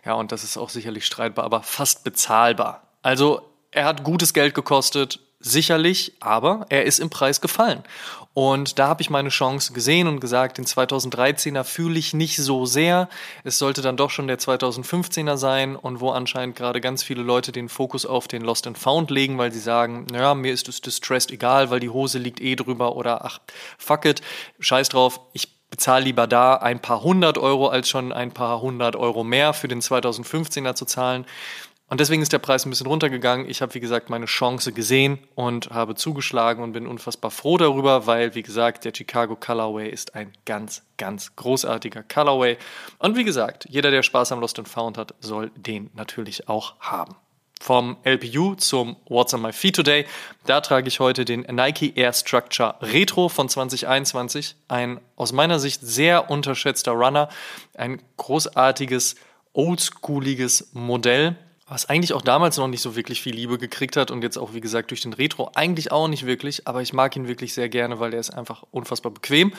ja, 0.04 0.14
und 0.14 0.32
das 0.32 0.42
ist 0.44 0.56
auch 0.56 0.68
sicherlich 0.68 1.06
streitbar, 1.06 1.44
aber 1.44 1.62
fast 1.62 2.04
bezahlbar. 2.04 2.82
Also 3.02 3.42
er 3.70 3.84
hat 3.84 4.04
gutes 4.04 4.34
Geld 4.34 4.54
gekostet, 4.54 5.20
sicherlich, 5.38 6.12
aber 6.20 6.66
er 6.68 6.84
ist 6.84 7.00
im 7.00 7.10
Preis 7.10 7.40
gefallen. 7.40 7.82
Und 8.34 8.78
da 8.78 8.88
habe 8.88 9.02
ich 9.02 9.10
meine 9.10 9.28
Chance 9.28 9.74
gesehen 9.74 10.06
und 10.06 10.20
gesagt, 10.20 10.56
den 10.56 10.64
2013er 10.64 11.64
fühle 11.64 11.98
ich 11.98 12.14
nicht 12.14 12.36
so 12.38 12.64
sehr. 12.64 13.08
Es 13.44 13.58
sollte 13.58 13.82
dann 13.82 13.98
doch 13.98 14.08
schon 14.08 14.26
der 14.26 14.38
2015er 14.38 15.36
sein 15.36 15.76
und 15.76 16.00
wo 16.00 16.10
anscheinend 16.10 16.56
gerade 16.56 16.80
ganz 16.80 17.02
viele 17.02 17.22
Leute 17.22 17.52
den 17.52 17.68
Fokus 17.68 18.06
auf 18.06 18.28
den 18.28 18.42
Lost 18.42 18.66
and 18.66 18.78
Found 18.78 19.10
legen, 19.10 19.36
weil 19.36 19.52
sie 19.52 19.60
sagen, 19.60 20.06
naja, 20.10 20.34
mir 20.34 20.52
ist 20.52 20.68
das 20.68 20.80
Distressed 20.80 21.30
egal, 21.30 21.70
weil 21.70 21.80
die 21.80 21.90
Hose 21.90 22.18
liegt 22.18 22.40
eh 22.40 22.56
drüber 22.56 22.96
oder 22.96 23.24
ach, 23.24 23.38
fuck 23.76 24.06
it, 24.06 24.22
scheiß 24.60 24.88
drauf, 24.88 25.20
ich 25.34 25.61
bezahle 25.72 26.04
lieber 26.04 26.26
da 26.26 26.56
ein 26.56 26.80
paar 26.80 27.02
hundert 27.02 27.38
Euro, 27.38 27.68
als 27.68 27.88
schon 27.88 28.12
ein 28.12 28.30
paar 28.30 28.60
hundert 28.60 28.94
Euro 28.94 29.24
mehr 29.24 29.54
für 29.54 29.68
den 29.68 29.80
2015er 29.80 30.74
zu 30.74 30.84
zahlen. 30.84 31.24
Und 31.88 31.98
deswegen 31.98 32.20
ist 32.22 32.32
der 32.32 32.38
Preis 32.38 32.66
ein 32.66 32.70
bisschen 32.70 32.86
runtergegangen. 32.86 33.48
Ich 33.48 33.62
habe, 33.62 33.72
wie 33.74 33.80
gesagt, 33.80 34.10
meine 34.10 34.26
Chance 34.26 34.72
gesehen 34.72 35.18
und 35.34 35.70
habe 35.70 35.94
zugeschlagen 35.94 36.62
und 36.62 36.72
bin 36.72 36.86
unfassbar 36.86 37.30
froh 37.30 37.56
darüber, 37.56 38.06
weil, 38.06 38.34
wie 38.34 38.42
gesagt, 38.42 38.84
der 38.84 38.92
Chicago 38.94 39.34
Colorway 39.34 39.88
ist 39.88 40.14
ein 40.14 40.32
ganz, 40.44 40.82
ganz 40.98 41.34
großartiger 41.36 42.02
Colorway. 42.02 42.58
Und 42.98 43.16
wie 43.16 43.24
gesagt, 43.24 43.66
jeder, 43.68 43.90
der 43.90 44.02
Spaß 44.02 44.32
am 44.32 44.40
Lost 44.40 44.58
and 44.58 44.68
Found 44.68 44.98
hat, 44.98 45.14
soll 45.20 45.50
den 45.56 45.90
natürlich 45.94 46.48
auch 46.48 46.78
haben 46.80 47.16
vom 47.62 47.96
LPU 48.02 48.56
zum 48.56 48.96
What's 49.08 49.32
on 49.32 49.42
My 49.42 49.52
Feet 49.52 49.76
Today. 49.76 50.04
Da 50.46 50.60
trage 50.60 50.88
ich 50.88 50.98
heute 50.98 51.24
den 51.24 51.42
Nike 51.42 51.92
Air 51.94 52.12
Structure 52.12 52.74
Retro 52.80 53.28
von 53.28 53.48
2021. 53.48 54.56
Ein 54.66 55.00
aus 55.14 55.32
meiner 55.32 55.60
Sicht 55.60 55.80
sehr 55.80 56.28
unterschätzter 56.28 56.90
Runner. 56.90 57.28
Ein 57.74 58.02
großartiges, 58.16 59.14
oldschooliges 59.52 60.70
Modell 60.72 61.36
was 61.72 61.88
eigentlich 61.88 62.12
auch 62.12 62.20
damals 62.20 62.58
noch 62.58 62.68
nicht 62.68 62.82
so 62.82 62.96
wirklich 62.96 63.22
viel 63.22 63.34
Liebe 63.34 63.56
gekriegt 63.56 63.96
hat 63.96 64.10
und 64.10 64.22
jetzt 64.22 64.36
auch, 64.36 64.52
wie 64.52 64.60
gesagt, 64.60 64.90
durch 64.90 65.00
den 65.00 65.14
Retro 65.14 65.50
eigentlich 65.54 65.90
auch 65.90 66.06
nicht 66.06 66.26
wirklich, 66.26 66.68
aber 66.68 66.82
ich 66.82 66.92
mag 66.92 67.16
ihn 67.16 67.28
wirklich 67.28 67.54
sehr 67.54 67.70
gerne, 67.70 67.98
weil 67.98 68.10
der 68.10 68.20
ist 68.20 68.28
einfach 68.28 68.64
unfassbar 68.72 69.10
bequem. 69.10 69.54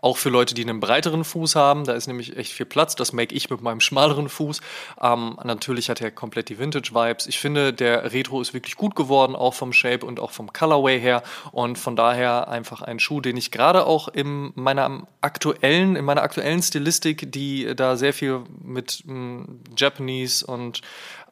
Auch 0.00 0.16
für 0.16 0.28
Leute, 0.28 0.54
die 0.54 0.62
einen 0.62 0.78
breiteren 0.78 1.24
Fuß 1.24 1.56
haben, 1.56 1.84
da 1.84 1.94
ist 1.94 2.06
nämlich 2.06 2.36
echt 2.36 2.52
viel 2.52 2.66
Platz. 2.66 2.94
Das 2.94 3.12
make 3.12 3.34
ich 3.34 3.50
mit 3.50 3.62
meinem 3.62 3.80
schmaleren 3.80 4.28
Fuß. 4.28 4.60
Ähm, 5.02 5.38
natürlich 5.42 5.90
hat 5.90 6.00
er 6.00 6.12
komplett 6.12 6.50
die 6.50 6.58
Vintage-Vibes. 6.60 7.26
Ich 7.26 7.40
finde, 7.40 7.72
der 7.72 8.12
Retro 8.12 8.40
ist 8.40 8.54
wirklich 8.54 8.76
gut 8.76 8.94
geworden, 8.94 9.34
auch 9.34 9.54
vom 9.54 9.72
Shape 9.72 10.06
und 10.06 10.20
auch 10.20 10.30
vom 10.30 10.52
Colorway 10.52 11.00
her 11.00 11.24
und 11.50 11.78
von 11.78 11.96
daher 11.96 12.46
einfach 12.46 12.82
ein 12.82 13.00
Schuh, 13.00 13.20
den 13.20 13.36
ich 13.36 13.50
gerade 13.50 13.86
auch 13.86 14.06
in 14.06 14.52
meiner 14.54 15.08
aktuellen, 15.20 15.96
in 15.96 16.04
meiner 16.04 16.22
aktuellen 16.22 16.62
Stilistik, 16.62 17.32
die 17.32 17.74
da 17.74 17.96
sehr 17.96 18.12
viel 18.12 18.44
mit 18.62 19.02
mh, 19.04 19.14
hm, 19.14 19.60
Japanese 19.76 20.46
und 20.46 20.82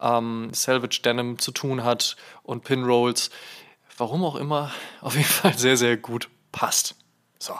ähm, 0.01 0.51
Salvage 0.53 1.01
Denim 1.03 1.39
zu 1.39 1.53
tun 1.53 1.85
hat 1.85 2.17
und 2.43 2.65
Pinrolls. 2.65 3.31
Warum 3.97 4.25
auch 4.25 4.37
immer, 4.37 4.73
auf 5.01 5.15
jeden 5.15 5.27
Fall 5.27 5.57
sehr, 5.57 5.77
sehr 5.77 5.97
gut 5.97 6.29
passt. 6.53 6.97
So, 7.39 7.55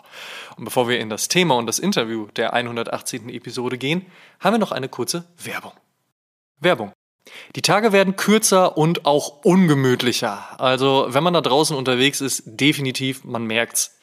und 0.57 0.64
bevor 0.64 0.88
wir 0.88 0.99
in 0.99 1.11
das 1.11 1.29
Thema 1.29 1.57
und 1.57 1.67
das 1.67 1.79
Interview 1.79 2.29
der 2.37 2.55
118. 2.55 3.29
Episode 3.29 3.76
gehen, 3.76 4.07
haben 4.41 4.55
wir 4.55 4.59
noch 4.59 4.73
eine 4.73 4.88
kurze 4.88 5.26
Werbung. 5.37 5.73
Werbung. 6.61 6.93
Die 7.57 7.62
Tage 7.62 7.93
werden 7.93 8.17
kürzer 8.17 8.76
und 8.76 9.07
auch 9.07 9.45
ungemütlicher. 9.45 10.61
Also, 10.61 11.07
wenn 11.09 11.25
man 11.25 11.35
da 11.35 11.41
draußen 11.41 11.76
unterwegs 11.76 12.21
ist, 12.21 12.43
definitiv, 12.47 13.25
man 13.25 13.45
merkt's, 13.47 13.99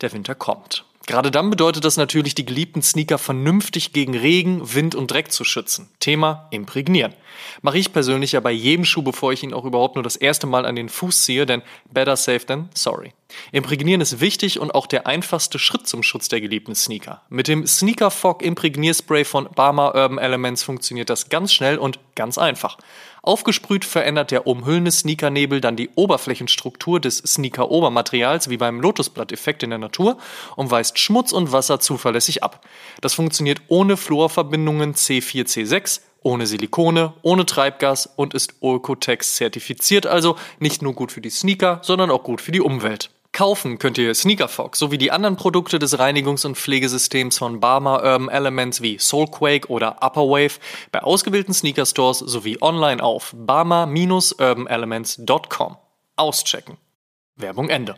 der 0.00 0.12
Winter 0.12 0.34
kommt. 0.34 0.84
Gerade 1.10 1.32
dann 1.32 1.50
bedeutet 1.50 1.84
das 1.84 1.96
natürlich, 1.96 2.36
die 2.36 2.46
geliebten 2.46 2.82
Sneaker 2.82 3.18
vernünftig 3.18 3.92
gegen 3.92 4.16
Regen, 4.16 4.74
Wind 4.74 4.94
und 4.94 5.10
Dreck 5.10 5.32
zu 5.32 5.42
schützen. 5.42 5.88
Thema 5.98 6.46
imprägnieren. 6.52 7.14
Mache 7.62 7.78
ich 7.78 7.92
persönlich 7.92 8.30
ja 8.30 8.38
bei 8.38 8.52
jedem 8.52 8.84
Schuh, 8.84 9.02
bevor 9.02 9.32
ich 9.32 9.42
ihn 9.42 9.52
auch 9.52 9.64
überhaupt 9.64 9.96
nur 9.96 10.04
das 10.04 10.14
erste 10.14 10.46
Mal 10.46 10.64
an 10.64 10.76
den 10.76 10.88
Fuß 10.88 11.22
ziehe, 11.22 11.46
denn 11.46 11.62
better 11.92 12.14
safe 12.14 12.46
than 12.46 12.68
sorry. 12.76 13.12
Imprägnieren 13.50 14.00
ist 14.00 14.20
wichtig 14.20 14.60
und 14.60 14.72
auch 14.72 14.86
der 14.86 15.08
einfachste 15.08 15.58
Schritt 15.58 15.88
zum 15.88 16.04
Schutz 16.04 16.28
der 16.28 16.40
geliebten 16.40 16.76
Sneaker. 16.76 17.22
Mit 17.28 17.48
dem 17.48 17.66
Sneaker 17.66 18.12
Fog 18.12 18.42
Imprägnierspray 18.42 19.24
von 19.24 19.48
Barmer 19.54 19.96
Urban 19.96 20.18
Elements 20.18 20.62
funktioniert 20.62 21.10
das 21.10 21.28
ganz 21.28 21.52
schnell 21.52 21.78
und 21.78 21.98
ganz 22.14 22.38
einfach. 22.38 22.78
Aufgesprüht 23.22 23.84
verändert 23.84 24.30
der 24.30 24.46
umhüllende 24.46 24.90
Sneakernebel 24.90 25.60
dann 25.60 25.76
die 25.76 25.90
Oberflächenstruktur 25.94 27.00
des 27.00 27.18
Sneaker-Obermaterials 27.18 28.48
wie 28.48 28.56
beim 28.56 28.80
Lotusblatt-Effekt 28.80 29.62
in 29.62 29.70
der 29.70 29.78
Natur 29.78 30.16
und 30.56 30.70
weist 30.70 30.98
Schmutz 30.98 31.32
und 31.32 31.52
Wasser 31.52 31.80
zuverlässig 31.80 32.42
ab. 32.42 32.66
Das 33.00 33.14
funktioniert 33.14 33.60
ohne 33.68 33.96
Fluorverbindungen 33.96 34.94
C4C6, 34.94 36.00
ohne 36.22 36.46
Silikone, 36.46 37.12
ohne 37.22 37.46
Treibgas 37.46 38.08
und 38.16 38.34
ist 38.34 38.54
Oecotex 38.60 39.34
zertifiziert, 39.34 40.06
also 40.06 40.36
nicht 40.58 40.82
nur 40.82 40.94
gut 40.94 41.12
für 41.12 41.20
die 41.20 41.30
Sneaker, 41.30 41.80
sondern 41.82 42.10
auch 42.10 42.22
gut 42.22 42.40
für 42.40 42.52
die 42.52 42.60
Umwelt. 42.60 43.10
Kaufen 43.40 43.78
könnt 43.78 43.96
ihr 43.96 44.14
Sneakerfog 44.14 44.76
sowie 44.76 44.98
die 44.98 45.12
anderen 45.12 45.36
Produkte 45.36 45.78
des 45.78 45.98
Reinigungs- 45.98 46.44
und 46.44 46.58
Pflegesystems 46.58 47.38
von 47.38 47.58
Barmer 47.58 48.04
Urban 48.04 48.28
Elements 48.28 48.82
wie 48.82 48.98
Soulquake 48.98 49.66
oder 49.68 50.02
Upperwave 50.02 50.60
bei 50.92 51.02
ausgewählten 51.02 51.54
Sneaker-Stores 51.54 52.18
sowie 52.18 52.58
online 52.60 53.02
auf 53.02 53.34
barmer-urbanelements.com. 53.34 55.76
Auschecken. 56.16 56.76
Werbung 57.36 57.70
Ende. 57.70 57.96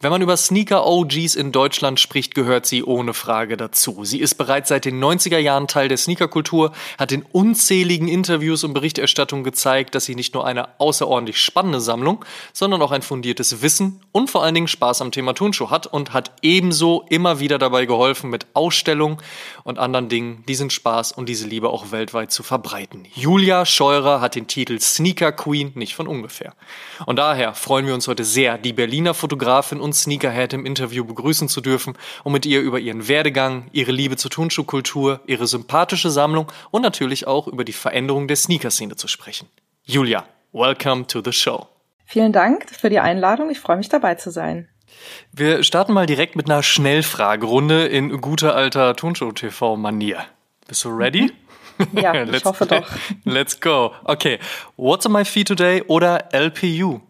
Wenn 0.00 0.12
man 0.12 0.22
über 0.22 0.36
Sneaker-OGs 0.36 1.34
in 1.34 1.50
Deutschland 1.50 1.98
spricht, 1.98 2.36
gehört 2.36 2.66
sie 2.66 2.84
ohne 2.84 3.14
Frage 3.14 3.56
dazu. 3.56 4.04
Sie 4.04 4.20
ist 4.20 4.36
bereits 4.36 4.68
seit 4.68 4.84
den 4.84 5.02
90er 5.02 5.38
Jahren 5.38 5.66
Teil 5.66 5.88
der 5.88 5.96
Sneakerkultur, 5.96 6.70
hat 6.98 7.10
in 7.10 7.22
unzähligen 7.32 8.06
Interviews 8.06 8.62
und 8.62 8.74
Berichterstattungen 8.74 9.42
gezeigt, 9.42 9.96
dass 9.96 10.04
sie 10.04 10.14
nicht 10.14 10.34
nur 10.34 10.46
eine 10.46 10.78
außerordentlich 10.78 11.40
spannende 11.40 11.80
Sammlung, 11.80 12.24
sondern 12.52 12.80
auch 12.80 12.92
ein 12.92 13.02
fundiertes 13.02 13.60
Wissen 13.60 13.98
und 14.12 14.30
vor 14.30 14.44
allen 14.44 14.54
Dingen 14.54 14.68
Spaß 14.68 15.02
am 15.02 15.10
Thema 15.10 15.34
Turnschuh 15.34 15.70
hat 15.70 15.88
und 15.88 16.12
hat 16.12 16.30
ebenso 16.42 17.04
immer 17.10 17.40
wieder 17.40 17.58
dabei 17.58 17.84
geholfen, 17.84 18.30
mit 18.30 18.46
Ausstellungen 18.54 19.18
und 19.64 19.80
anderen 19.80 20.08
Dingen 20.08 20.44
diesen 20.46 20.70
Spaß 20.70 21.10
und 21.10 21.28
diese 21.28 21.48
Liebe 21.48 21.70
auch 21.70 21.90
weltweit 21.90 22.30
zu 22.30 22.44
verbreiten. 22.44 23.04
Julia 23.14 23.66
Scheurer 23.66 24.20
hat 24.20 24.36
den 24.36 24.46
Titel 24.46 24.78
Sneaker 24.78 25.32
Queen 25.32 25.72
nicht 25.74 25.96
von 25.96 26.06
ungefähr. 26.06 26.54
Und 27.04 27.16
daher 27.16 27.52
freuen 27.54 27.88
wir 27.88 27.94
uns 27.94 28.06
heute 28.06 28.22
sehr, 28.22 28.58
die 28.58 28.72
Berliner 28.72 29.12
Fotografin 29.12 29.87
und 29.88 29.94
Sneakerhead 29.94 30.52
im 30.52 30.66
Interview 30.66 31.04
begrüßen 31.04 31.48
zu 31.48 31.60
dürfen, 31.60 31.94
um 32.24 32.32
mit 32.32 32.44
ihr 32.46 32.60
über 32.60 32.78
ihren 32.78 33.08
Werdegang, 33.08 33.68
ihre 33.72 33.90
Liebe 33.92 34.16
zur 34.16 34.30
Turnschuhkultur, 34.30 35.20
ihre 35.26 35.46
sympathische 35.46 36.10
Sammlung 36.10 36.52
und 36.70 36.82
natürlich 36.82 37.26
auch 37.26 37.48
über 37.48 37.64
die 37.64 37.72
Veränderung 37.72 38.28
der 38.28 38.36
Sneaker-Szene 38.36 38.96
zu 38.96 39.08
sprechen. 39.08 39.48
Julia, 39.84 40.24
welcome 40.52 41.06
to 41.06 41.22
the 41.24 41.32
show. 41.32 41.66
Vielen 42.04 42.32
Dank 42.32 42.68
für 42.70 42.90
die 42.90 43.00
Einladung. 43.00 43.50
Ich 43.50 43.60
freue 43.60 43.76
mich 43.76 43.88
dabei 43.88 44.14
zu 44.14 44.30
sein. 44.30 44.68
Wir 45.32 45.62
starten 45.62 45.92
mal 45.92 46.06
direkt 46.06 46.36
mit 46.36 46.50
einer 46.50 46.62
Schnellfragerunde 46.62 47.86
in 47.86 48.20
guter 48.20 48.54
alter 48.54 48.94
Turnshow-TV-Manier. 48.94 50.24
Bist 50.66 50.84
du 50.84 50.90
ready? 50.90 51.32
Mhm. 51.78 51.98
Ja, 51.98 52.24
ich 52.24 52.44
hoffe 52.44 52.66
doch. 52.66 52.86
Let's 53.24 53.60
go. 53.60 53.92
Okay. 54.04 54.38
What's 54.76 55.06
on 55.06 55.12
my 55.12 55.24
feet 55.24 55.48
today 55.48 55.82
oder 55.86 56.28
LPU? 56.32 57.00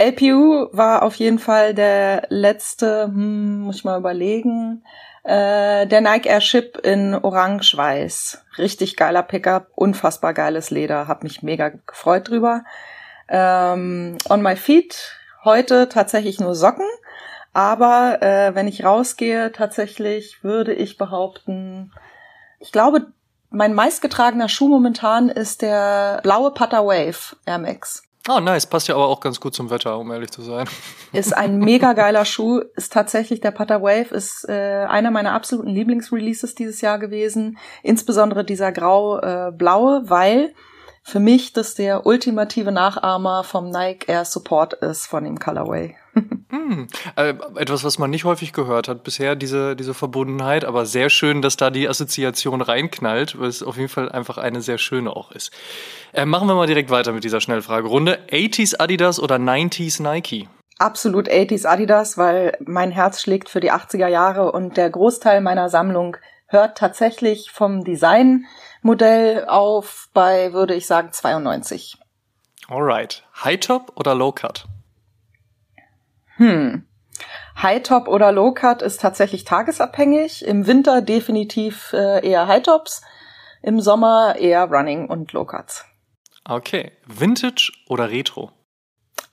LPU 0.00 0.68
war 0.72 1.02
auf 1.02 1.14
jeden 1.16 1.38
Fall 1.38 1.74
der 1.74 2.22
letzte, 2.30 3.04
hm, 3.04 3.60
muss 3.60 3.76
ich 3.76 3.84
mal 3.84 3.98
überlegen, 3.98 4.82
äh, 5.24 5.86
der 5.86 6.00
Nike 6.00 6.26
Airship 6.26 6.78
in 6.78 7.14
Orange-Weiß. 7.14 8.42
Richtig 8.56 8.96
geiler 8.96 9.22
Pickup, 9.22 9.66
unfassbar 9.74 10.32
geiles 10.32 10.70
Leder, 10.70 11.06
hab 11.06 11.22
mich 11.22 11.42
mega 11.42 11.68
gefreut 11.86 12.30
drüber. 12.30 12.64
Ähm, 13.28 14.16
on 14.30 14.40
my 14.40 14.56
feet 14.56 15.18
heute 15.44 15.90
tatsächlich 15.90 16.40
nur 16.40 16.54
Socken, 16.54 16.88
aber 17.52 18.22
äh, 18.22 18.54
wenn 18.54 18.68
ich 18.68 18.82
rausgehe, 18.82 19.52
tatsächlich 19.52 20.42
würde 20.42 20.72
ich 20.72 20.96
behaupten, 20.96 21.92
ich 22.58 22.72
glaube, 22.72 23.08
mein 23.50 23.74
meistgetragener 23.74 24.48
Schuh 24.48 24.68
momentan 24.68 25.28
ist 25.28 25.60
der 25.60 26.20
blaue 26.22 26.52
Putter 26.52 26.86
Wave 26.86 27.36
Air 27.44 27.58
Max. 27.58 28.09
Oh, 28.32 28.38
nice. 28.38 28.66
Passt 28.66 28.86
ja 28.86 28.94
aber 28.94 29.08
auch 29.08 29.20
ganz 29.20 29.40
gut 29.40 29.54
zum 29.54 29.70
Wetter, 29.70 29.98
um 29.98 30.10
ehrlich 30.12 30.30
zu 30.30 30.42
sein. 30.42 30.68
Ist 31.12 31.36
ein 31.36 31.58
mega 31.58 31.94
geiler 31.94 32.24
Schuh. 32.24 32.60
Ist 32.76 32.92
tatsächlich 32.92 33.40
der 33.40 33.50
Putter 33.50 33.82
Wave, 33.82 34.14
ist 34.14 34.48
äh, 34.48 34.86
einer 34.88 35.10
meiner 35.10 35.32
absoluten 35.32 35.70
Lieblingsreleases 35.70 36.54
dieses 36.54 36.80
Jahr 36.80 36.98
gewesen. 36.98 37.58
Insbesondere 37.82 38.44
dieser 38.44 38.70
grau-blaue, 38.70 40.02
äh, 40.04 40.10
weil 40.10 40.54
für 41.02 41.18
mich 41.18 41.52
das 41.52 41.74
der 41.74 42.06
ultimative 42.06 42.70
Nachahmer 42.70 43.42
vom 43.42 43.70
Nike 43.70 44.08
Air 44.08 44.24
Support 44.24 44.74
ist 44.74 45.06
von 45.06 45.24
dem 45.24 45.40
Colorway. 45.40 45.96
Hm, 46.14 46.88
äh, 47.16 47.34
etwas, 47.56 47.84
was 47.84 47.98
man 47.98 48.10
nicht 48.10 48.24
häufig 48.24 48.52
gehört 48.52 48.88
hat 48.88 49.04
bisher, 49.04 49.36
diese, 49.36 49.76
diese 49.76 49.94
Verbundenheit, 49.94 50.64
aber 50.64 50.86
sehr 50.86 51.10
schön, 51.10 51.42
dass 51.42 51.56
da 51.56 51.70
die 51.70 51.88
Assoziation 51.88 52.60
reinknallt, 52.60 53.38
weil 53.38 53.48
es 53.48 53.62
auf 53.62 53.76
jeden 53.76 53.88
Fall 53.88 54.10
einfach 54.10 54.38
eine 54.38 54.60
sehr 54.60 54.78
schöne 54.78 55.14
auch 55.14 55.30
ist. 55.30 55.52
Äh, 56.12 56.24
machen 56.24 56.48
wir 56.48 56.54
mal 56.54 56.66
direkt 56.66 56.90
weiter 56.90 57.12
mit 57.12 57.24
dieser 57.24 57.40
Schnellfragerunde. 57.40 58.18
80s 58.30 58.76
Adidas 58.78 59.20
oder 59.20 59.36
90s 59.36 60.02
Nike? 60.02 60.48
Absolut 60.78 61.28
80s 61.28 61.66
Adidas, 61.66 62.16
weil 62.16 62.56
mein 62.64 62.90
Herz 62.90 63.20
schlägt 63.20 63.48
für 63.48 63.60
die 63.60 63.70
80er 63.70 64.08
Jahre 64.08 64.50
und 64.52 64.76
der 64.76 64.90
Großteil 64.90 65.40
meiner 65.40 65.68
Sammlung 65.68 66.16
hört 66.46 66.78
tatsächlich 66.78 67.50
vom 67.52 67.84
Designmodell 67.84 69.44
auf 69.46 70.08
bei, 70.14 70.52
würde 70.52 70.74
ich 70.74 70.86
sagen, 70.86 71.12
92. 71.12 71.96
Alright. 72.68 73.24
High 73.44 73.60
Top 73.60 73.92
oder 73.96 74.14
Low 74.14 74.32
Cut? 74.32 74.69
Hm. 76.40 76.86
High 77.62 77.82
Top 77.82 78.08
oder 78.08 78.32
Low 78.32 78.52
Cut 78.52 78.80
ist 78.80 79.00
tatsächlich 79.02 79.44
tagesabhängig. 79.44 80.44
Im 80.46 80.66
Winter 80.66 81.02
definitiv 81.02 81.92
äh, 81.92 82.26
eher 82.26 82.48
High 82.48 82.62
Tops, 82.62 83.02
im 83.62 83.80
Sommer 83.80 84.36
eher 84.36 84.64
Running 84.64 85.06
und 85.06 85.32
Low 85.32 85.44
Cuts. 85.44 85.84
Okay. 86.48 86.92
Vintage 87.06 87.70
oder 87.88 88.10
Retro? 88.10 88.52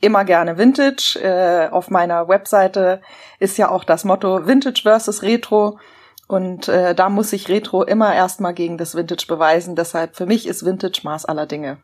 Immer 0.02 0.26
gerne 0.26 0.58
Vintage. 0.58 1.18
Äh, 1.24 1.70
auf 1.70 1.90
meiner 1.90 2.28
Webseite 2.28 3.02
ist 3.40 3.58
ja 3.58 3.70
auch 3.70 3.86
das 3.86 4.04
Motto 4.04 4.46
Vintage 4.46 4.82
versus 4.84 5.24
Retro. 5.24 5.80
Und 6.28 6.68
äh, 6.68 6.94
da 6.94 7.08
muss 7.08 7.30
sich 7.30 7.48
Retro 7.48 7.84
immer 7.84 8.14
erstmal 8.14 8.54
gegen 8.54 8.78
das 8.78 8.96
Vintage 8.96 9.28
beweisen. 9.30 9.78
Deshalb 9.78 10.18
für 10.18 10.26
mich 10.26 10.46
ist 10.46 10.66
Vintage 10.66 11.00
Maß 11.04 11.24
aller 11.24 11.46
Dinge. 11.46 11.78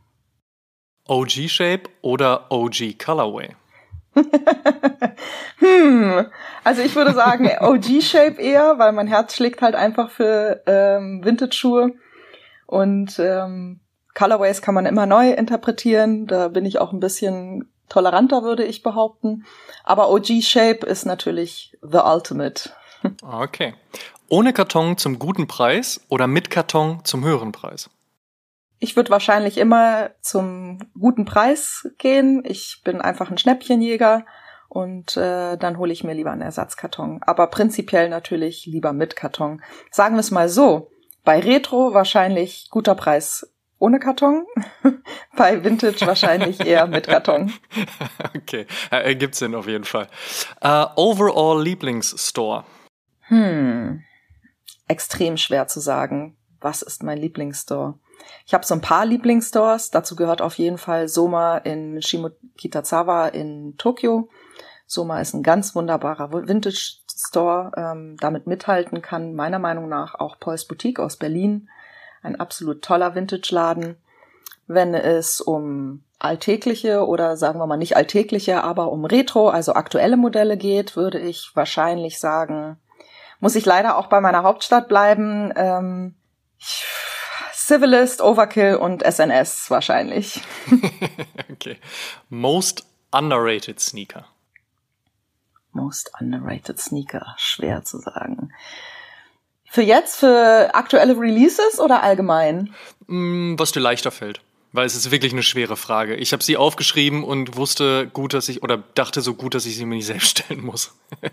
OG 1.07 1.47
Shape 1.47 1.83
oder 2.01 2.51
OG 2.51 2.99
Colorway? 2.99 3.55
hm, 5.57 6.25
also 6.63 6.81
ich 6.81 6.95
würde 6.95 7.13
sagen 7.13 7.49
OG 7.59 8.01
Shape 8.01 8.41
eher, 8.41 8.77
weil 8.77 8.91
mein 8.91 9.07
Herz 9.07 9.35
schlägt 9.35 9.61
halt 9.61 9.75
einfach 9.75 10.09
für 10.09 10.61
ähm, 10.67 11.21
Vintage 11.23 11.55
Schuhe 11.55 11.91
und 12.67 13.19
ähm, 13.19 13.79
Colorways 14.13 14.61
kann 14.61 14.75
man 14.75 14.85
immer 14.85 15.05
neu 15.05 15.31
interpretieren. 15.31 16.27
Da 16.27 16.47
bin 16.47 16.65
ich 16.65 16.79
auch 16.79 16.93
ein 16.93 16.99
bisschen 16.99 17.69
toleranter, 17.89 18.43
würde 18.43 18.63
ich 18.63 18.83
behaupten. 18.83 19.45
Aber 19.83 20.09
OG 20.11 20.41
Shape 20.41 20.85
ist 20.85 21.05
natürlich 21.05 21.77
the 21.81 21.99
ultimate. 22.03 22.69
Okay. 23.21 23.73
Ohne 24.29 24.53
Karton 24.53 24.97
zum 24.97 25.19
guten 25.19 25.47
Preis 25.47 26.01
oder 26.09 26.27
mit 26.27 26.49
Karton 26.49 27.03
zum 27.03 27.23
höheren 27.23 27.51
Preis? 27.51 27.89
Ich 28.83 28.97
würde 28.97 29.11
wahrscheinlich 29.11 29.57
immer 29.59 30.09
zum 30.19 30.77
guten 30.99 31.23
Preis 31.23 31.87
gehen. 31.99 32.43
Ich 32.45 32.81
bin 32.83 32.99
einfach 32.99 33.31
ein 33.31 33.37
Schnäppchenjäger 33.37 34.25
und 34.67 35.15
äh, 35.15 35.55
dann 35.55 35.77
hole 35.77 35.93
ich 35.93 36.03
mir 36.03 36.13
lieber 36.13 36.31
einen 36.31 36.41
Ersatzkarton. 36.41 37.21
Aber 37.23 37.47
prinzipiell 37.47 38.09
natürlich 38.09 38.65
lieber 38.65 38.91
mit 38.91 39.15
Karton. 39.15 39.61
Sagen 39.89 40.15
wir 40.15 40.19
es 40.19 40.31
mal 40.31 40.49
so. 40.49 40.91
Bei 41.23 41.39
Retro 41.39 41.93
wahrscheinlich 41.93 42.67
guter 42.71 42.93
Preis 42.93 43.49
ohne 43.79 44.01
Karton. 44.01 44.45
Bei 45.37 45.63
Vintage 45.63 46.05
wahrscheinlich 46.05 46.59
eher 46.59 46.85
mit 46.85 47.07
Karton. 47.07 47.53
Okay, 48.35 48.67
ergibt 48.89 49.35
Sinn 49.35 49.55
auf 49.55 49.67
jeden 49.67 49.85
Fall. 49.85 50.09
Uh, 50.61 50.87
overall 50.97 51.63
Lieblingsstore? 51.63 52.65
Hm, 53.27 54.03
extrem 54.89 55.37
schwer 55.37 55.67
zu 55.67 55.79
sagen. 55.79 56.35
Was 56.59 56.81
ist 56.81 57.03
mein 57.03 57.17
Lieblingsstore? 57.17 57.97
Ich 58.45 58.53
habe 58.53 58.65
so 58.65 58.73
ein 58.73 58.81
paar 58.81 59.05
Lieblingsstores. 59.05 59.91
Dazu 59.91 60.15
gehört 60.15 60.41
auf 60.41 60.55
jeden 60.55 60.77
Fall 60.77 61.07
Soma 61.07 61.57
in 61.57 62.01
Shimokitazawa 62.01 63.27
in 63.27 63.75
Tokio. 63.77 64.29
Soma 64.85 65.21
ist 65.21 65.33
ein 65.33 65.43
ganz 65.43 65.75
wunderbarer 65.75 66.31
Vintage 66.31 66.97
Store. 67.09 67.71
Ähm, 67.75 68.17
damit 68.19 68.47
mithalten 68.47 69.01
kann 69.01 69.33
meiner 69.33 69.59
Meinung 69.59 69.89
nach 69.89 70.15
auch 70.15 70.39
Paul's 70.39 70.65
Boutique 70.65 70.99
aus 70.99 71.17
Berlin. 71.17 71.69
Ein 72.21 72.39
absolut 72.39 72.81
toller 72.81 73.15
Vintage-Laden. 73.15 73.97
Wenn 74.67 74.93
es 74.93 75.41
um 75.41 76.03
alltägliche 76.19 77.05
oder 77.05 77.35
sagen 77.35 77.59
wir 77.59 77.67
mal 77.67 77.77
nicht 77.77 77.97
alltägliche, 77.97 78.63
aber 78.63 78.91
um 78.91 79.03
Retro, 79.03 79.49
also 79.49 79.73
aktuelle 79.73 80.15
Modelle 80.15 80.55
geht, 80.57 80.95
würde 80.95 81.19
ich 81.19 81.51
wahrscheinlich 81.53 82.19
sagen, 82.19 82.77
muss 83.41 83.55
ich 83.55 83.65
leider 83.65 83.97
auch 83.97 84.07
bei 84.07 84.21
meiner 84.21 84.43
Hauptstadt 84.43 84.87
bleiben. 84.87 85.51
Ähm, 85.57 86.15
Civilist, 87.65 88.21
Overkill 88.21 88.75
und 88.75 89.03
SNS 89.03 89.69
wahrscheinlich. 89.69 90.41
okay. 91.51 91.77
Most 92.29 92.85
underrated 93.11 93.79
Sneaker. 93.79 94.25
Most 95.71 96.11
underrated 96.19 96.79
Sneaker, 96.79 97.35
schwer 97.37 97.83
zu 97.83 97.99
sagen. 97.99 98.51
Für 99.69 99.81
jetzt, 99.81 100.17
für 100.17 100.71
aktuelle 100.73 101.17
Releases 101.17 101.79
oder 101.79 102.03
allgemein? 102.03 102.73
Mm, 103.07 103.55
was 103.57 103.71
dir 103.71 103.79
leichter 103.79 104.11
fällt. 104.11 104.41
Weil 104.73 104.85
es 104.85 104.95
ist 104.95 105.09
wirklich 105.11 105.31
eine 105.31 105.43
schwere 105.43 105.77
Frage. 105.77 106.15
Ich 106.15 106.33
habe 106.33 106.43
sie 106.43 106.57
aufgeschrieben 106.57 107.23
und 107.23 107.55
wusste 107.55 108.07
gut, 108.07 108.33
dass 108.33 108.49
ich, 108.49 108.61
oder 108.61 108.83
dachte 108.95 109.21
so 109.21 109.35
gut, 109.35 109.55
dass 109.55 109.65
ich 109.65 109.77
sie 109.77 109.85
mir 109.85 109.95
nicht 109.95 110.07
selbst 110.07 110.39
stellen 110.39 110.65
muss. 110.65 110.93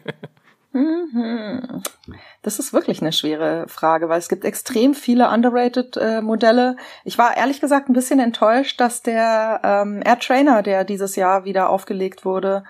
Mhm. 0.72 1.82
Das 2.42 2.59
ist 2.59 2.73
wirklich 2.73 3.02
eine 3.02 3.12
schwere 3.12 3.68
Frage, 3.68 4.09
weil 4.09 4.18
es 4.18 4.28
gibt 4.28 4.44
extrem 4.44 4.94
viele 4.94 5.28
underrated 5.28 5.97
äh, 5.99 6.23
Modelle. 6.23 6.76
Ich 7.04 7.18
war 7.18 7.37
ehrlich 7.37 7.61
gesagt 7.61 7.88
ein 7.88 7.92
bisschen 7.92 8.18
enttäuscht, 8.18 8.80
dass 8.80 9.02
der 9.02 9.61
ähm, 9.62 10.02
Air 10.04 10.18
Trainer, 10.18 10.62
der 10.62 10.85
dieses 10.85 11.16
Jahr 11.16 11.44
wieder 11.44 11.68
aufgelegt 11.68 12.25
wurde, 12.25 12.64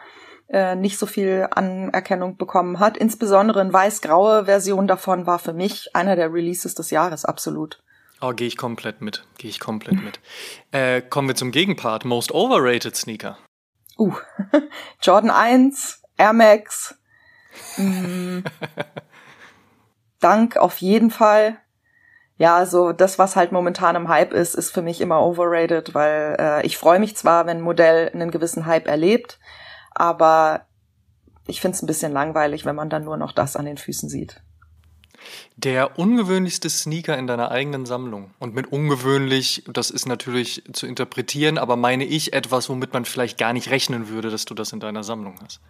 äh, 0.49 0.75
nicht 0.75 0.99
so 0.99 1.07
viel 1.07 1.47
Anerkennung 1.53 2.37
bekommen 2.37 2.81
hat. 2.81 2.97
Insbesondere 2.97 3.61
eine 3.61 3.73
weiß-graue 3.73 4.47
Version 4.47 4.89
davon 4.89 5.27
war 5.27 5.39
für 5.39 5.53
mich 5.53 5.95
einer 5.95 6.17
der 6.17 6.33
Releases 6.33 6.75
des 6.75 6.91
Jahres, 6.91 7.25
absolut. 7.25 7.81
Oh, 8.21 8.33
gehe 8.33 8.49
ich 8.49 8.57
komplett 8.57 9.01
mit. 9.01 9.25
Gehe 9.39 9.51
ich 9.51 9.61
komplett 9.61 10.03
mit. 10.03 10.21
Äh, 10.73 11.03
kommen 11.03 11.27
wir 11.27 11.35
zum 11.35 11.51
Gegenpart. 11.51 12.05
Most 12.05 12.33
overrated 12.33 12.95
Sneaker. 12.95 13.39
Uh, 13.99 14.15
Jordan 15.03 15.31
1, 15.31 16.03
Air 16.17 16.33
Max, 16.33 16.95
Mm. 17.77 18.41
Dank 20.21 20.57
auf 20.57 20.79
jeden 20.79 21.11
Fall. 21.11 21.57
Ja, 22.37 22.65
so 22.65 22.93
das, 22.93 23.19
was 23.19 23.37
halt 23.37 23.53
momentan 23.53 23.97
im 23.97 24.09
Hype 24.09 24.33
ist, 24.33 24.55
ist 24.55 24.71
für 24.71 24.81
mich 24.81 25.01
immer 25.01 25.23
overrated, 25.23 25.95
weil 25.95 26.37
äh, 26.39 26.67
ich 26.67 26.79
freue 26.79 26.99
mich 26.99 27.17
zwar, 27.17 27.47
wenn 27.47 27.59
ein 27.59 27.63
Modell 27.63 28.11
einen 28.15 28.31
gewissen 28.31 28.65
Hype 28.65 28.87
erlebt, 28.87 29.39
aber 29.91 30.67
ich 31.47 31.61
finde 31.61 31.77
es 31.77 31.83
ein 31.83 31.87
bisschen 31.87 32.13
langweilig, 32.13 32.65
wenn 32.65 32.77
man 32.77 32.89
dann 32.89 33.05
nur 33.05 33.19
noch 33.19 33.33
das 33.33 33.57
an 33.57 33.67
den 33.67 33.77
Füßen 33.77 34.09
sieht. 34.09 34.41
Der 35.57 35.99
ungewöhnlichste 35.99 36.71
Sneaker 36.71 37.19
in 37.19 37.27
deiner 37.27 37.51
eigenen 37.51 37.85
Sammlung. 37.85 38.31
Und 38.39 38.55
mit 38.55 38.73
ungewöhnlich, 38.73 39.65
das 39.71 39.91
ist 39.91 40.07
natürlich 40.07 40.63
zu 40.73 40.87
interpretieren, 40.87 41.59
aber 41.59 41.77
meine 41.77 42.05
ich 42.05 42.33
etwas, 42.33 42.71
womit 42.71 42.95
man 42.95 43.05
vielleicht 43.05 43.37
gar 43.37 43.53
nicht 43.53 43.71
rechnen 43.71 44.09
würde, 44.09 44.31
dass 44.31 44.47
du 44.47 44.55
das 44.55 44.73
in 44.73 44.81
deiner 44.81 45.03
Sammlung 45.03 45.39
hast. 45.43 45.61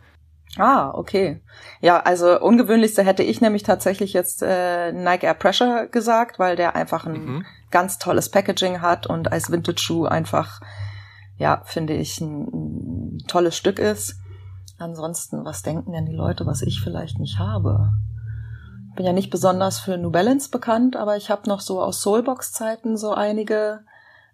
Ah, 0.57 0.90
okay. 0.95 1.40
Ja, 1.80 2.00
also 2.00 2.40
ungewöhnlichste 2.40 3.04
hätte 3.04 3.23
ich 3.23 3.40
nämlich 3.40 3.62
tatsächlich 3.62 4.12
jetzt 4.12 4.42
äh, 4.42 4.92
Nike 4.92 5.25
Air 5.25 5.35
Pressure 5.35 5.87
gesagt, 5.87 6.38
weil 6.38 6.57
der 6.57 6.75
einfach 6.75 7.07
ein 7.07 7.25
mhm. 7.25 7.47
ganz 7.71 7.99
tolles 7.99 8.30
Packaging 8.30 8.80
hat 8.80 9.07
und 9.07 9.30
als 9.30 9.52
Vintage-Schuh 9.52 10.07
einfach, 10.07 10.61
ja, 11.37 11.62
finde 11.64 11.95
ich, 11.95 12.21
ein, 12.21 12.49
ein 12.49 13.19
tolles 13.28 13.57
Stück 13.57 13.78
ist. 13.78 14.16
Ansonsten, 14.78 15.45
was 15.45 15.62
denken 15.62 15.92
denn 15.92 16.07
die 16.07 16.16
Leute, 16.16 16.47
was 16.47 16.62
ich 16.62 16.80
vielleicht 16.80 17.19
nicht 17.19 17.38
habe? 17.38 17.92
Ich 18.88 18.97
bin 18.97 19.07
ja 19.07 19.12
nicht 19.12 19.30
besonders 19.30 19.78
für 19.78 19.99
New 19.99 20.11
Balance 20.11 20.50
bekannt, 20.50 20.97
aber 20.97 21.16
ich 21.16 21.30
habe 21.30 21.49
noch 21.49 21.61
so 21.61 21.80
aus 21.80 22.02
Soulbox-Zeiten 22.02 22.97
so 22.97 23.12
einige 23.12 23.85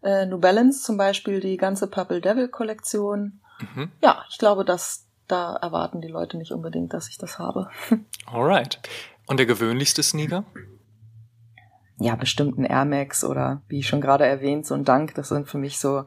äh, 0.03 0.25
New 0.25 0.39
Balance, 0.39 0.83
zum 0.83 0.97
Beispiel 0.97 1.41
die 1.41 1.59
ganze 1.59 1.89
Purple 1.89 2.23
Devil 2.23 2.49
Kollektion. 2.49 3.41
Mhm. 3.61 3.91
Ja, 4.03 4.25
ich 4.31 4.39
glaube, 4.39 4.65
dass 4.65 5.06
da 5.29 5.57
erwarten 5.57 6.01
die 6.01 6.09
Leute 6.09 6.37
nicht 6.37 6.53
unbedingt, 6.53 6.93
dass 6.93 7.09
ich 7.09 7.19
das 7.19 7.39
habe. 7.39 7.69
Alright. 8.27 8.81
Und 9.27 9.39
der 9.39 9.47
gewöhnlichste 9.47 10.03
Sneaker? 10.03 10.45
Ja, 11.99 12.15
bestimmt 12.15 12.59
ein 12.59 12.65
Air 12.65 12.85
Max 12.85 13.25
oder 13.25 13.63
wie 13.69 13.83
schon 13.83 14.01
gerade 14.01 14.27
erwähnt, 14.27 14.67
so 14.67 14.75
ein 14.75 14.85
Dank. 14.85 15.15
Das 15.15 15.29
sind 15.29 15.49
für 15.49 15.59
mich 15.59 15.79
so 15.79 16.05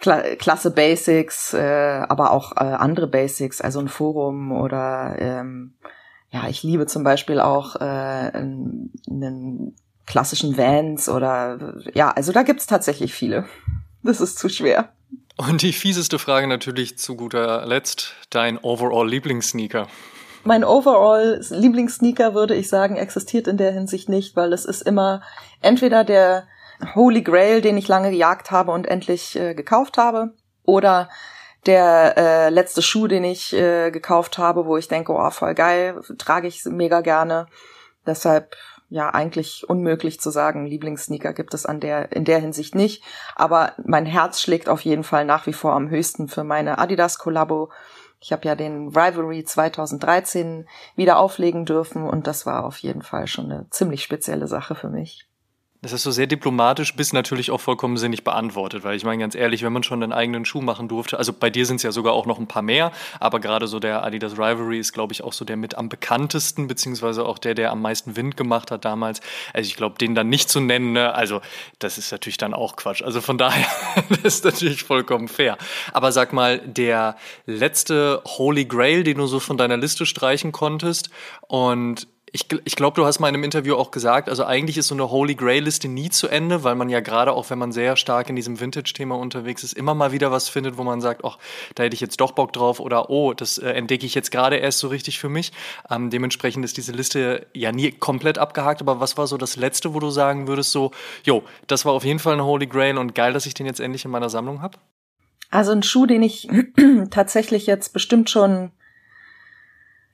Kla 0.00 0.36
klasse 0.36 0.70
Basics, 0.70 1.54
äh, 1.54 2.04
aber 2.08 2.32
auch 2.32 2.52
äh, 2.52 2.64
andere 2.64 3.06
Basics, 3.06 3.60
also 3.62 3.80
ein 3.80 3.88
Forum 3.88 4.52
oder 4.52 5.16
ähm, 5.18 5.74
ja, 6.30 6.48
ich 6.48 6.62
liebe 6.62 6.86
zum 6.86 7.02
Beispiel 7.02 7.40
auch 7.40 7.76
äh, 7.76 7.84
einen, 7.84 8.92
einen 9.08 9.76
klassischen 10.04 10.58
Vans 10.58 11.08
oder 11.08 11.78
ja, 11.94 12.10
also 12.10 12.32
da 12.32 12.42
gibt's 12.42 12.66
tatsächlich 12.66 13.14
viele. 13.14 13.46
Das 14.02 14.20
ist 14.20 14.38
zu 14.38 14.48
schwer. 14.48 14.90
Und 15.36 15.60
die 15.60 15.72
fieseste 15.72 16.18
Frage 16.18 16.46
natürlich 16.46 16.98
zu 16.98 17.14
guter 17.14 17.66
Letzt, 17.66 18.14
dein 18.30 18.58
Overall-Lieblingssneaker. 18.58 19.86
Mein 20.44 20.64
Overall-Lieblingssneaker 20.64 22.34
würde 22.34 22.54
ich 22.54 22.68
sagen, 22.68 22.96
existiert 22.96 23.46
in 23.46 23.58
der 23.58 23.72
Hinsicht 23.72 24.08
nicht, 24.08 24.34
weil 24.36 24.52
es 24.52 24.64
ist 24.64 24.82
immer 24.82 25.22
entweder 25.60 26.04
der 26.04 26.46
Holy 26.94 27.22
Grail, 27.22 27.60
den 27.60 27.76
ich 27.76 27.88
lange 27.88 28.10
gejagt 28.10 28.50
habe 28.50 28.72
und 28.72 28.86
endlich 28.86 29.36
äh, 29.36 29.54
gekauft 29.54 29.98
habe, 29.98 30.34
oder 30.64 31.10
der 31.66 32.14
äh, 32.16 32.48
letzte 32.48 32.80
Schuh, 32.80 33.06
den 33.06 33.24
ich 33.24 33.52
äh, 33.52 33.90
gekauft 33.90 34.38
habe, 34.38 34.66
wo 34.66 34.76
ich 34.76 34.88
denke, 34.88 35.12
oh, 35.12 35.30
voll 35.30 35.54
geil, 35.54 36.00
trage 36.16 36.48
ich 36.48 36.64
mega 36.64 37.00
gerne. 37.00 37.46
Deshalb 38.06 38.56
ja 38.88 39.10
eigentlich 39.10 39.68
unmöglich 39.68 40.20
zu 40.20 40.30
sagen. 40.30 40.66
Lieblingssneaker 40.66 41.32
gibt 41.32 41.54
es 41.54 41.66
an 41.66 41.80
der, 41.80 42.12
in 42.12 42.24
der 42.24 42.38
Hinsicht 42.38 42.74
nicht. 42.74 43.02
Aber 43.34 43.72
mein 43.84 44.06
Herz 44.06 44.40
schlägt 44.40 44.68
auf 44.68 44.82
jeden 44.82 45.04
Fall 45.04 45.24
nach 45.24 45.46
wie 45.46 45.52
vor 45.52 45.74
am 45.74 45.90
höchsten 45.90 46.28
für 46.28 46.44
meine 46.44 46.78
Adidas 46.78 47.18
Kollabo. 47.18 47.70
Ich 48.20 48.32
habe 48.32 48.46
ja 48.46 48.54
den 48.54 48.88
Rivalry 48.88 49.44
2013 49.44 50.66
wieder 50.94 51.18
auflegen 51.18 51.64
dürfen 51.64 52.04
und 52.04 52.26
das 52.26 52.46
war 52.46 52.64
auf 52.64 52.78
jeden 52.78 53.02
Fall 53.02 53.26
schon 53.26 53.50
eine 53.50 53.68
ziemlich 53.70 54.02
spezielle 54.02 54.48
Sache 54.48 54.74
für 54.74 54.88
mich. 54.88 55.28
Das 55.82 55.92
ist 55.92 56.02
so 56.02 56.10
sehr 56.10 56.26
diplomatisch, 56.26 56.96
bis 56.96 57.12
natürlich 57.12 57.50
auch 57.50 57.60
vollkommen 57.60 57.96
sinnig 57.96 58.24
beantwortet, 58.24 58.82
weil 58.82 58.96
ich 58.96 59.04
meine 59.04 59.20
ganz 59.20 59.34
ehrlich, 59.34 59.62
wenn 59.62 59.72
man 59.72 59.82
schon 59.82 60.02
einen 60.02 60.12
eigenen 60.12 60.44
Schuh 60.44 60.62
machen 60.62 60.88
durfte, 60.88 61.18
also 61.18 61.32
bei 61.32 61.50
dir 61.50 61.66
sind 61.66 61.76
es 61.76 61.82
ja 61.82 61.92
sogar 61.92 62.14
auch 62.14 62.24
noch 62.24 62.38
ein 62.38 62.46
paar 62.46 62.62
mehr, 62.62 62.92
aber 63.20 63.40
gerade 63.40 63.66
so 63.66 63.78
der 63.78 64.02
Adidas 64.02 64.32
Rivalry 64.32 64.78
ist, 64.78 64.92
glaube 64.92 65.12
ich, 65.12 65.22
auch 65.22 65.34
so 65.34 65.44
der 65.44 65.56
mit 65.56 65.76
am 65.76 65.88
bekanntesten, 65.88 66.66
beziehungsweise 66.66 67.26
auch 67.26 67.38
der, 67.38 67.54
der 67.54 67.72
am 67.72 67.82
meisten 67.82 68.16
Wind 68.16 68.36
gemacht 68.36 68.70
hat 68.70 68.84
damals. 68.84 69.20
Also 69.52 69.68
ich 69.68 69.76
glaube, 69.76 69.98
den 69.98 70.14
dann 70.14 70.28
nicht 70.28 70.48
zu 70.48 70.60
nennen, 70.60 70.92
ne, 70.92 71.14
also 71.14 71.40
das 71.78 71.98
ist 71.98 72.10
natürlich 72.10 72.38
dann 72.38 72.54
auch 72.54 72.76
Quatsch. 72.76 73.02
Also 73.02 73.20
von 73.20 73.36
daher, 73.38 73.66
das 74.08 74.36
ist 74.36 74.44
natürlich 74.44 74.82
vollkommen 74.82 75.28
fair. 75.28 75.58
Aber 75.92 76.10
sag 76.10 76.32
mal, 76.32 76.58
der 76.60 77.16
letzte 77.44 78.22
Holy 78.26 78.64
Grail, 78.64 79.04
den 79.04 79.18
du 79.18 79.26
so 79.26 79.40
von 79.40 79.58
deiner 79.58 79.76
Liste 79.76 80.06
streichen 80.06 80.52
konntest 80.52 81.10
und 81.48 82.08
ich, 82.32 82.46
ich 82.64 82.74
glaube, 82.74 82.96
du 82.96 83.06
hast 83.06 83.20
mal 83.20 83.28
in 83.28 83.34
einem 83.34 83.44
Interview 83.44 83.76
auch 83.76 83.92
gesagt, 83.92 84.28
also 84.28 84.44
eigentlich 84.44 84.76
ist 84.76 84.88
so 84.88 84.94
eine 84.94 85.10
Holy 85.10 85.36
Grail-Liste 85.36 85.88
nie 85.88 86.10
zu 86.10 86.26
Ende, 86.26 86.64
weil 86.64 86.74
man 86.74 86.88
ja 86.88 87.00
gerade 87.00 87.32
auch, 87.32 87.50
wenn 87.50 87.58
man 87.58 87.70
sehr 87.70 87.96
stark 87.96 88.28
in 88.28 88.36
diesem 88.36 88.58
Vintage-Thema 88.58 89.16
unterwegs 89.16 89.62
ist, 89.62 89.74
immer 89.74 89.94
mal 89.94 90.10
wieder 90.10 90.32
was 90.32 90.48
findet, 90.48 90.76
wo 90.76 90.82
man 90.82 91.00
sagt, 91.00 91.24
ach, 91.24 91.38
da 91.76 91.84
hätte 91.84 91.94
ich 91.94 92.00
jetzt 92.00 92.20
doch 92.20 92.32
Bock 92.32 92.52
drauf 92.52 92.80
oder 92.80 93.10
oh, 93.10 93.32
das 93.32 93.58
äh, 93.58 93.70
entdecke 93.70 94.04
ich 94.04 94.14
jetzt 94.14 94.32
gerade 94.32 94.56
erst 94.56 94.80
so 94.80 94.88
richtig 94.88 95.18
für 95.20 95.28
mich. 95.28 95.52
Ähm, 95.88 96.10
dementsprechend 96.10 96.64
ist 96.64 96.76
diese 96.76 96.92
Liste 96.92 97.46
ja 97.54 97.70
nie 97.70 97.92
komplett 97.92 98.38
abgehakt, 98.38 98.80
aber 98.80 98.98
was 98.98 99.16
war 99.16 99.28
so 99.28 99.36
das 99.36 99.56
Letzte, 99.56 99.94
wo 99.94 100.00
du 100.00 100.10
sagen 100.10 100.48
würdest, 100.48 100.72
so, 100.72 100.90
jo, 101.24 101.44
das 101.68 101.84
war 101.84 101.92
auf 101.92 102.04
jeden 102.04 102.18
Fall 102.18 102.32
eine 102.32 102.44
Holy 102.44 102.66
Grail 102.66 102.98
und 102.98 103.14
geil, 103.14 103.32
dass 103.32 103.46
ich 103.46 103.54
den 103.54 103.66
jetzt 103.66 103.80
endlich 103.80 104.04
in 104.04 104.10
meiner 104.10 104.30
Sammlung 104.30 104.62
habe? 104.62 104.78
Also 105.50 105.70
ein 105.70 105.84
Schuh, 105.84 106.06
den 106.06 106.22
ich 106.22 106.48
tatsächlich 107.10 107.66
jetzt 107.66 107.92
bestimmt 107.92 108.30
schon 108.30 108.72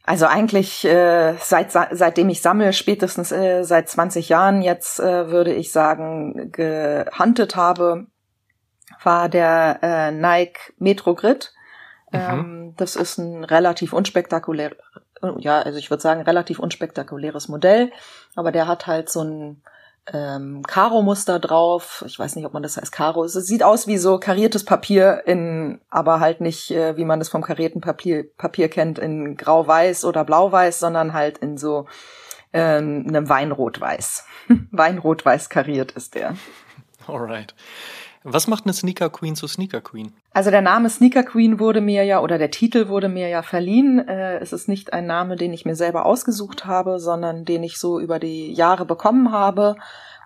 also 0.04 0.26
eigentlich 0.26 0.84
äh, 0.84 1.34
seit 1.40 1.70
seitdem 1.70 2.28
ich 2.28 2.42
sammle, 2.42 2.72
spätestens 2.72 3.30
äh, 3.30 3.62
seit 3.62 3.88
20 3.88 4.28
Jahren 4.28 4.62
jetzt 4.62 4.98
äh, 4.98 5.30
würde 5.30 5.52
ich 5.54 5.70
sagen, 5.70 6.50
gehuntet 6.50 7.54
habe, 7.54 8.06
war 9.02 9.28
der 9.28 9.78
äh, 9.82 10.10
Nike 10.10 10.72
Metro 10.78 11.14
Grid. 11.14 11.52
Mhm. 12.10 12.18
Ähm, 12.20 12.74
das 12.76 12.96
ist 12.96 13.18
ein 13.18 13.44
relativ 13.44 13.92
unspektakulär, 13.92 14.72
ja, 15.38 15.60
also 15.60 15.78
ich 15.78 15.90
würde 15.90 16.02
sagen 16.02 16.22
relativ 16.22 16.58
unspektakuläres 16.58 17.48
Modell, 17.48 17.92
aber 18.34 18.50
der 18.50 18.66
hat 18.66 18.88
halt 18.88 19.08
so 19.08 19.22
ein 19.22 19.62
ähm, 20.12 20.62
Karo-Muster 20.62 21.38
drauf. 21.38 22.04
Ich 22.06 22.18
weiß 22.18 22.34
nicht, 22.36 22.44
ob 22.44 22.52
man 22.52 22.62
das 22.62 22.76
heißt 22.76 22.90
Karo. 22.92 23.24
Es 23.24 23.34
sieht 23.34 23.62
aus 23.62 23.86
wie 23.86 23.98
so 23.98 24.18
kariertes 24.18 24.64
Papier 24.64 25.22
in, 25.26 25.80
aber 25.90 26.20
halt 26.20 26.40
nicht, 26.40 26.70
äh, 26.70 26.96
wie 26.96 27.04
man 27.04 27.18
das 27.18 27.28
vom 27.28 27.42
karierten 27.42 27.80
Papier, 27.80 28.24
Papier 28.36 28.68
kennt, 28.68 28.98
in 28.98 29.36
grau-weiß 29.36 30.04
oder 30.04 30.24
blau-weiß, 30.24 30.80
sondern 30.80 31.12
halt 31.12 31.38
in 31.38 31.56
so 31.56 31.86
ähm, 32.52 33.04
einem 33.08 33.28
Weinrot-Weiß. 33.28 34.24
Weinrot-Weiß 34.72 35.48
kariert 35.48 35.92
ist 35.92 36.14
der. 36.14 36.36
Alright. 37.06 37.54
Was 38.24 38.46
macht 38.46 38.64
eine 38.64 38.72
Sneaker 38.72 39.10
Queen 39.10 39.34
zu 39.34 39.46
Sneaker 39.48 39.80
Queen? 39.80 40.12
Also 40.32 40.50
der 40.50 40.62
Name 40.62 40.88
Sneaker 40.88 41.24
Queen 41.24 41.58
wurde 41.58 41.80
mir 41.80 42.04
ja, 42.04 42.20
oder 42.20 42.38
der 42.38 42.50
Titel 42.50 42.88
wurde 42.88 43.08
mir 43.08 43.28
ja 43.28 43.42
verliehen. 43.42 44.06
Äh, 44.06 44.38
es 44.38 44.52
ist 44.52 44.68
nicht 44.68 44.92
ein 44.92 45.06
Name, 45.06 45.36
den 45.36 45.52
ich 45.52 45.64
mir 45.64 45.74
selber 45.74 46.06
ausgesucht 46.06 46.64
habe, 46.64 46.98
sondern 46.98 47.44
den 47.44 47.62
ich 47.62 47.78
so 47.78 47.98
über 47.98 48.18
die 48.18 48.52
Jahre 48.52 48.86
bekommen 48.86 49.32
habe. 49.32 49.76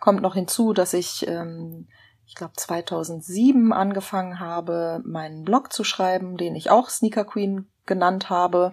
Kommt 0.00 0.20
noch 0.20 0.34
hinzu, 0.34 0.72
dass 0.72 0.92
ich 0.92 1.26
ähm, 1.26 1.88
ich 2.26 2.34
glaube 2.34 2.54
2007 2.56 3.72
angefangen 3.72 4.40
habe, 4.40 5.00
meinen 5.04 5.44
Blog 5.44 5.72
zu 5.72 5.84
schreiben, 5.84 6.36
den 6.36 6.56
ich 6.56 6.70
auch 6.70 6.90
Sneaker 6.90 7.24
Queen 7.24 7.68
genannt 7.86 8.28
habe. 8.30 8.72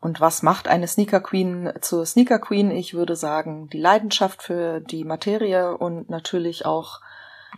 Und 0.00 0.20
was 0.20 0.42
macht 0.42 0.66
eine 0.68 0.86
Sneaker 0.86 1.20
Queen 1.20 1.72
zur 1.80 2.06
Sneaker 2.06 2.38
Queen? 2.38 2.70
Ich 2.70 2.94
würde 2.94 3.16
sagen, 3.16 3.68
die 3.68 3.80
Leidenschaft 3.80 4.42
für 4.42 4.80
die 4.80 5.04
Materie 5.04 5.76
und 5.76 6.08
natürlich 6.08 6.64
auch 6.64 7.00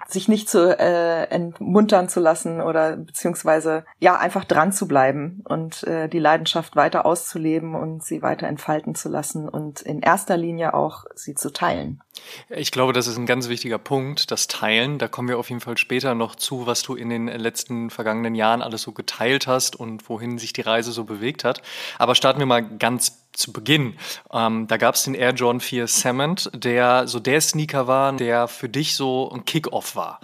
sich 0.07 0.29
nicht 0.29 0.49
zu 0.49 0.79
äh, 0.79 1.25
entmuntern 1.25 2.09
zu 2.09 2.21
lassen 2.21 2.61
oder 2.61 2.97
beziehungsweise 2.97 3.85
ja 3.99 4.17
einfach 4.17 4.45
dran 4.45 4.73
zu 4.73 4.87
bleiben 4.87 5.43
und 5.45 5.85
äh, 5.85 6.09
die 6.09 6.19
Leidenschaft 6.19 6.77
weiter 6.77 7.07
auszuleben 7.07 7.75
und 7.75 8.03
sie 8.03 8.23
weiter 8.23 8.47
entfalten 8.47 8.95
zu 8.95 9.09
lassen 9.09 9.49
und 9.49 9.81
in 9.81 10.01
erster 10.01 10.37
Linie 10.37 10.75
auch 10.75 11.05
sie 11.15 11.35
zu 11.35 11.53
teilen. 11.53 12.03
Ich 12.51 12.73
glaube, 12.73 12.93
das 12.93 13.07
ist 13.07 13.17
ein 13.17 13.27
ganz 13.27 13.49
wichtiger 13.49 13.79
Punkt, 13.79 14.31
das 14.31 14.47
Teilen. 14.47 14.99
Da 14.99 15.09
kommen 15.09 15.29
wir 15.29 15.39
auf 15.39 15.49
jeden 15.49 15.61
Fall 15.61 15.79
später 15.79 16.15
noch 16.15 16.37
zu, 16.37 16.67
was 16.67 16.83
du 16.83 16.95
in 16.95 17.09
den 17.09 17.29
letzten 17.29 17.91
vergangenen 17.91 18.35
Jahren 18.35 18.63
alles 18.63 18.83
so 18.83 18.93
geteilt 18.93 19.47
hast 19.47 19.77
und 19.77 20.09
wohin 20.09 20.39
sich 20.39 20.53
die 20.53 20.61
Reise 20.61 20.93
so 20.93 21.05
bewegt 21.05 21.45
hat. 21.45 21.63
Aber 21.99 22.15
starten 22.15 22.39
wir 22.39 22.47
mal 22.47 22.63
ganz 22.63 23.22
zu 23.33 23.53
Beginn. 23.53 23.97
Ähm, 24.33 24.67
da 24.67 24.77
gab 24.77 24.95
es 24.95 25.05
den 25.05 25.15
Air 25.15 25.33
Jordan 25.33 25.61
4 25.61 25.87
Cement, 25.87 26.51
der 26.55 27.07
so 27.07 27.19
der 27.19 27.41
Sneaker 27.41 27.87
war, 27.87 28.13
der 28.13 28.49
für 28.49 28.69
dich 28.69 28.95
so 28.95 29.31
ein 29.31 29.45
Kickoff 29.45 29.97
war. 29.97 30.21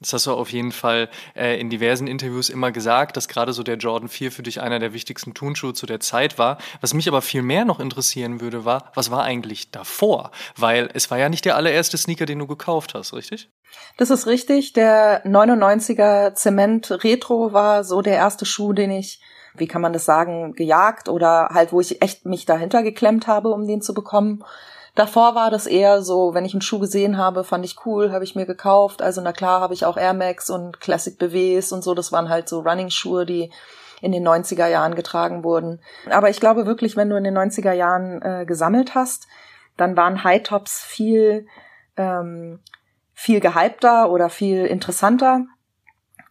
Das 0.00 0.12
hast 0.12 0.26
du 0.26 0.32
auf 0.32 0.50
jeden 0.50 0.72
Fall 0.72 1.08
äh, 1.36 1.60
in 1.60 1.70
diversen 1.70 2.06
Interviews 2.06 2.48
immer 2.48 2.72
gesagt, 2.72 3.16
dass 3.16 3.28
gerade 3.28 3.52
so 3.52 3.62
der 3.62 3.76
Jordan 3.76 4.08
4 4.08 4.32
für 4.32 4.42
dich 4.42 4.60
einer 4.60 4.78
der 4.78 4.92
wichtigsten 4.92 5.34
Turnschuhe 5.34 5.74
zu 5.74 5.86
der 5.86 6.00
Zeit 6.00 6.38
war. 6.38 6.58
Was 6.80 6.94
mich 6.94 7.08
aber 7.08 7.22
viel 7.22 7.42
mehr 7.42 7.64
noch 7.64 7.80
interessieren 7.80 8.40
würde, 8.40 8.64
war, 8.64 8.90
was 8.94 9.10
war 9.10 9.22
eigentlich 9.22 9.70
davor? 9.70 10.32
Weil 10.56 10.90
es 10.94 11.10
war 11.10 11.18
ja 11.18 11.28
nicht 11.28 11.44
der 11.44 11.56
allererste 11.56 11.96
Sneaker, 11.96 12.26
den 12.26 12.40
du 12.40 12.46
gekauft 12.46 12.94
hast, 12.94 13.12
richtig? 13.12 13.48
Das 13.96 14.10
ist 14.10 14.26
richtig. 14.26 14.72
Der 14.72 15.24
99er 15.24 16.34
Zement 16.34 16.90
Retro 17.04 17.52
war 17.52 17.84
so 17.84 18.02
der 18.02 18.14
erste 18.14 18.44
Schuh, 18.44 18.72
den 18.72 18.90
ich 18.90 19.20
wie 19.54 19.66
kann 19.66 19.82
man 19.82 19.92
das 19.92 20.04
sagen, 20.04 20.54
gejagt 20.54 21.08
oder 21.08 21.50
halt, 21.52 21.72
wo 21.72 21.80
ich 21.80 22.02
echt 22.02 22.24
mich 22.26 22.46
dahinter 22.46 22.82
geklemmt 22.82 23.26
habe, 23.26 23.50
um 23.50 23.66
den 23.66 23.82
zu 23.82 23.94
bekommen. 23.94 24.44
Davor 24.94 25.34
war 25.34 25.50
das 25.50 25.66
eher 25.66 26.02
so, 26.02 26.34
wenn 26.34 26.44
ich 26.44 26.52
einen 26.52 26.60
Schuh 26.60 26.78
gesehen 26.78 27.16
habe, 27.16 27.44
fand 27.44 27.64
ich 27.64 27.86
cool, 27.86 28.12
habe 28.12 28.24
ich 28.24 28.34
mir 28.34 28.44
gekauft. 28.44 29.00
Also 29.00 29.20
na 29.22 29.32
klar 29.32 29.60
habe 29.60 29.74
ich 29.74 29.86
auch 29.86 29.96
Air 29.96 30.14
Max 30.14 30.50
und 30.50 30.80
Classic 30.80 31.18
BWs 31.18 31.72
und 31.72 31.82
so. 31.82 31.94
Das 31.94 32.12
waren 32.12 32.28
halt 32.28 32.48
so 32.48 32.60
Running-Schuhe, 32.60 33.24
die 33.24 33.50
in 34.02 34.12
den 34.12 34.26
90er 34.26 34.66
Jahren 34.66 34.94
getragen 34.94 35.44
wurden. 35.44 35.80
Aber 36.10 36.28
ich 36.28 36.40
glaube 36.40 36.66
wirklich, 36.66 36.96
wenn 36.96 37.08
du 37.08 37.16
in 37.16 37.24
den 37.24 37.38
90er 37.38 37.72
Jahren 37.72 38.20
äh, 38.20 38.44
gesammelt 38.44 38.94
hast, 38.94 39.28
dann 39.76 39.96
waren 39.96 40.24
High 40.24 40.42
Tops 40.42 40.82
viel, 40.82 41.46
ähm, 41.96 42.60
viel 43.14 43.40
gehypter 43.40 44.10
oder 44.10 44.28
viel 44.28 44.66
interessanter. 44.66 45.46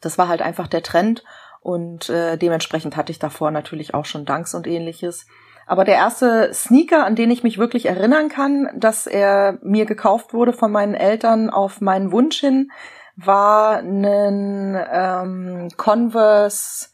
Das 0.01 0.17
war 0.17 0.27
halt 0.27 0.41
einfach 0.41 0.67
der 0.67 0.83
Trend. 0.83 1.23
Und 1.61 2.09
äh, 2.09 2.37
dementsprechend 2.37 2.97
hatte 2.97 3.11
ich 3.11 3.19
davor 3.19 3.51
natürlich 3.51 3.93
auch 3.93 4.05
schon 4.05 4.25
Danks 4.25 4.53
und 4.55 4.67
ähnliches. 4.67 5.27
Aber 5.67 5.85
der 5.85 5.95
erste 5.95 6.53
Sneaker, 6.53 7.05
an 7.05 7.15
den 7.15 7.31
ich 7.31 7.43
mich 7.43 7.57
wirklich 7.57 7.85
erinnern 7.85 8.29
kann, 8.29 8.69
dass 8.75 9.07
er 9.07 9.59
mir 9.61 9.85
gekauft 9.85 10.33
wurde 10.33 10.53
von 10.53 10.71
meinen 10.71 10.95
Eltern 10.95 11.49
auf 11.49 11.79
meinen 11.79 12.11
Wunsch 12.11 12.39
hin, 12.39 12.71
war 13.15 13.77
ein 13.77 14.75
ähm, 14.91 15.69
Converse. 15.77 16.87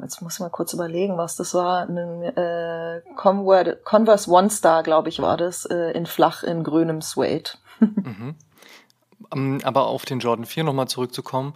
Jetzt 0.00 0.22
muss 0.22 0.34
ich 0.34 0.40
mal 0.40 0.48
kurz 0.48 0.72
überlegen, 0.72 1.18
was 1.18 1.36
das 1.36 1.54
war. 1.54 1.88
Ein 1.88 2.22
äh, 2.22 3.02
Converse 3.14 4.30
One 4.30 4.48
Star, 4.48 4.82
glaube 4.82 5.08
ich, 5.08 5.20
war 5.20 5.36
das, 5.36 5.66
äh, 5.66 5.90
in 5.92 6.06
flach 6.06 6.42
in 6.44 6.64
grünem 6.64 7.02
Suede. 7.02 7.50
mhm. 7.80 8.36
Ähm, 9.34 9.58
aber 9.64 9.86
auf 9.86 10.04
den 10.04 10.20
Jordan 10.20 10.46
4 10.46 10.64
nochmal 10.64 10.88
zurückzukommen. 10.88 11.54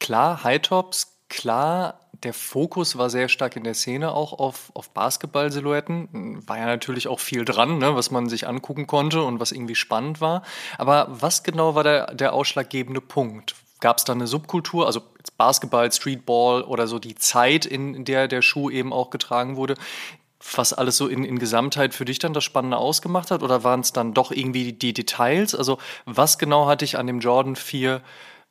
Klar, 0.00 0.42
High 0.42 0.60
Tops, 0.60 1.11
klar, 1.32 1.98
der 2.22 2.34
Fokus 2.34 2.98
war 2.98 3.08
sehr 3.08 3.28
stark 3.28 3.56
in 3.56 3.64
der 3.64 3.72
Szene 3.72 4.12
auch 4.12 4.34
auf, 4.34 4.70
auf 4.74 4.90
Basketball-Silhouetten. 4.90 6.46
War 6.46 6.58
ja 6.58 6.66
natürlich 6.66 7.08
auch 7.08 7.20
viel 7.20 7.46
dran, 7.46 7.78
ne, 7.78 7.96
was 7.96 8.10
man 8.10 8.28
sich 8.28 8.46
angucken 8.46 8.86
konnte 8.86 9.22
und 9.22 9.40
was 9.40 9.50
irgendwie 9.50 9.74
spannend 9.74 10.20
war. 10.20 10.42
Aber 10.76 11.08
was 11.08 11.42
genau 11.42 11.74
war 11.74 11.84
der, 11.84 12.14
der 12.14 12.34
ausschlaggebende 12.34 13.00
Punkt? 13.00 13.54
Gab 13.80 13.96
es 13.96 14.04
da 14.04 14.12
eine 14.12 14.26
Subkultur, 14.26 14.86
also 14.86 15.00
Basketball, 15.38 15.90
Streetball 15.90 16.62
oder 16.62 16.86
so 16.86 16.98
die 16.98 17.14
Zeit, 17.14 17.64
in 17.64 18.04
der 18.04 18.28
der 18.28 18.42
Schuh 18.42 18.70
eben 18.70 18.92
auch 18.92 19.08
getragen 19.08 19.56
wurde, 19.56 19.74
was 20.54 20.74
alles 20.74 20.98
so 20.98 21.08
in, 21.08 21.24
in 21.24 21.38
Gesamtheit 21.38 21.94
für 21.94 22.04
dich 22.04 22.18
dann 22.18 22.34
das 22.34 22.44
Spannende 22.44 22.76
ausgemacht 22.76 23.30
hat? 23.30 23.42
Oder 23.42 23.64
waren 23.64 23.80
es 23.80 23.92
dann 23.92 24.12
doch 24.12 24.32
irgendwie 24.32 24.74
die 24.74 24.92
Details? 24.92 25.54
Also 25.54 25.78
was 26.04 26.38
genau 26.38 26.66
hat 26.66 26.82
dich 26.82 26.98
an 26.98 27.06
dem 27.06 27.20
Jordan 27.20 27.56
4 27.56 28.02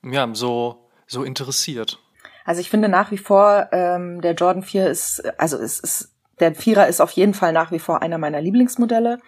ja, 0.04 0.30
so, 0.34 0.89
so 1.06 1.24
interessiert? 1.24 2.00
Also 2.45 2.62
ich 2.62 2.69
finde 2.69 2.89
nach 2.89 3.12
wie 3.12 3.17
vor, 3.17 3.69
ähm, 3.71 4.21
der 4.21 4.34
Jordan 4.34 4.63
4 4.63 4.88
ist, 4.88 5.23
also 5.39 5.58
es 5.58 5.80
ist, 5.80 6.15
der 6.39 6.56
Vierer 6.56 6.88
ist 6.88 7.01
auf 7.01 7.12
jeden 7.12 7.34
Fall 7.34 7.54
nach 7.54 7.71
wie 7.71 7.80
vor 7.80 8.01
einer 8.01 8.17
meiner 8.17 8.41
Lieblingsmodelle. 8.41 9.19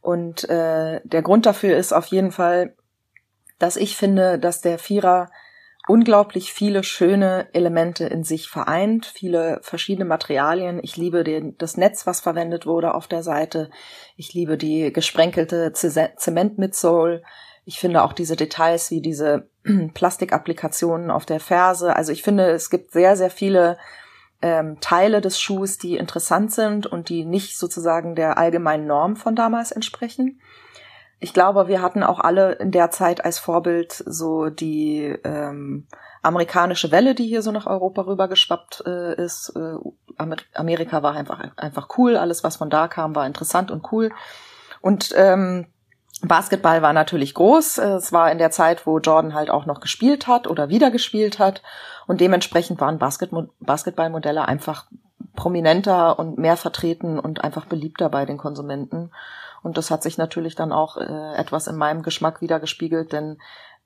Und 0.00 0.48
äh, 0.48 1.00
der 1.04 1.22
Grund 1.22 1.46
dafür 1.46 1.76
ist 1.76 1.92
auf 1.92 2.06
jeden 2.06 2.30
Fall, 2.30 2.76
dass 3.58 3.76
ich 3.76 3.96
finde, 3.96 4.38
dass 4.38 4.60
der 4.60 4.78
Vierer 4.78 5.30
unglaublich 5.86 6.52
viele 6.52 6.82
schöne 6.82 7.48
Elemente 7.52 8.06
in 8.06 8.24
sich 8.24 8.48
vereint, 8.48 9.06
viele 9.06 9.60
verschiedene 9.62 10.06
Materialien. 10.06 10.80
Ich 10.82 10.96
liebe 10.96 11.24
den, 11.24 11.56
das 11.58 11.76
Netz, 11.76 12.06
was 12.06 12.20
verwendet 12.20 12.66
wurde 12.66 12.94
auf 12.94 13.06
der 13.06 13.22
Seite. 13.22 13.70
Ich 14.16 14.32
liebe 14.32 14.56
die 14.56 14.92
gesprenkelte 14.92 15.72
Zement-Midsole. 15.72 17.22
Ich 17.64 17.78
finde 17.78 18.02
auch 18.02 18.12
diese 18.12 18.36
Details 18.36 18.90
wie 18.90 19.00
diese 19.00 19.48
Plastikapplikationen 19.94 21.10
auf 21.10 21.26
der 21.26 21.40
Ferse. 21.40 21.96
Also 21.96 22.12
ich 22.12 22.22
finde, 22.22 22.50
es 22.50 22.70
gibt 22.70 22.92
sehr, 22.92 23.16
sehr 23.16 23.30
viele 23.30 23.78
ähm, 24.42 24.78
Teile 24.80 25.20
des 25.20 25.40
Schuhs, 25.40 25.78
die 25.78 25.96
interessant 25.96 26.52
sind 26.52 26.86
und 26.86 27.08
die 27.08 27.24
nicht 27.24 27.58
sozusagen 27.58 28.14
der 28.14 28.36
allgemeinen 28.36 28.86
Norm 28.86 29.16
von 29.16 29.34
damals 29.34 29.72
entsprechen. 29.72 30.40
Ich 31.20 31.32
glaube, 31.32 31.68
wir 31.68 31.80
hatten 31.80 32.02
auch 32.02 32.20
alle 32.20 32.52
in 32.52 32.70
der 32.70 32.90
Zeit 32.90 33.24
als 33.24 33.38
Vorbild 33.38 33.92
so 33.92 34.50
die 34.50 35.14
ähm, 35.24 35.86
amerikanische 36.20 36.90
Welle, 36.90 37.14
die 37.14 37.26
hier 37.26 37.40
so 37.40 37.52
nach 37.52 37.66
Europa 37.66 38.02
rübergeschwappt 38.02 38.82
äh, 38.86 39.14
ist. 39.14 39.54
Äh, 39.56 39.76
Amerika 40.52 41.02
war 41.02 41.14
einfach 41.14 41.40
einfach 41.56 41.88
cool, 41.96 42.16
alles 42.16 42.44
was 42.44 42.56
von 42.56 42.70
da 42.70 42.88
kam 42.88 43.14
war 43.14 43.26
interessant 43.26 43.70
und 43.70 43.90
cool. 43.92 44.10
Und 44.80 45.14
ähm, 45.16 45.66
Basketball 46.28 46.82
war 46.82 46.92
natürlich 46.92 47.34
groß. 47.34 47.78
Es 47.78 48.12
war 48.12 48.30
in 48.30 48.38
der 48.38 48.50
Zeit, 48.50 48.86
wo 48.86 48.98
Jordan 48.98 49.34
halt 49.34 49.50
auch 49.50 49.66
noch 49.66 49.80
gespielt 49.80 50.26
hat 50.26 50.46
oder 50.46 50.68
wieder 50.68 50.90
gespielt 50.90 51.38
hat. 51.38 51.62
Und 52.06 52.20
dementsprechend 52.20 52.80
waren 52.80 52.98
Basketballmodelle 52.98 54.46
einfach 54.46 54.86
prominenter 55.34 56.18
und 56.18 56.38
mehr 56.38 56.56
vertreten 56.56 57.18
und 57.18 57.42
einfach 57.42 57.66
beliebter 57.66 58.08
bei 58.08 58.24
den 58.24 58.38
Konsumenten. 58.38 59.10
Und 59.62 59.78
das 59.78 59.90
hat 59.90 60.02
sich 60.02 60.18
natürlich 60.18 60.54
dann 60.54 60.72
auch 60.72 60.96
äh, 60.96 61.34
etwas 61.36 61.66
in 61.66 61.76
meinem 61.76 62.02
Geschmack 62.02 62.40
wiedergespiegelt, 62.40 63.12
denn 63.12 63.38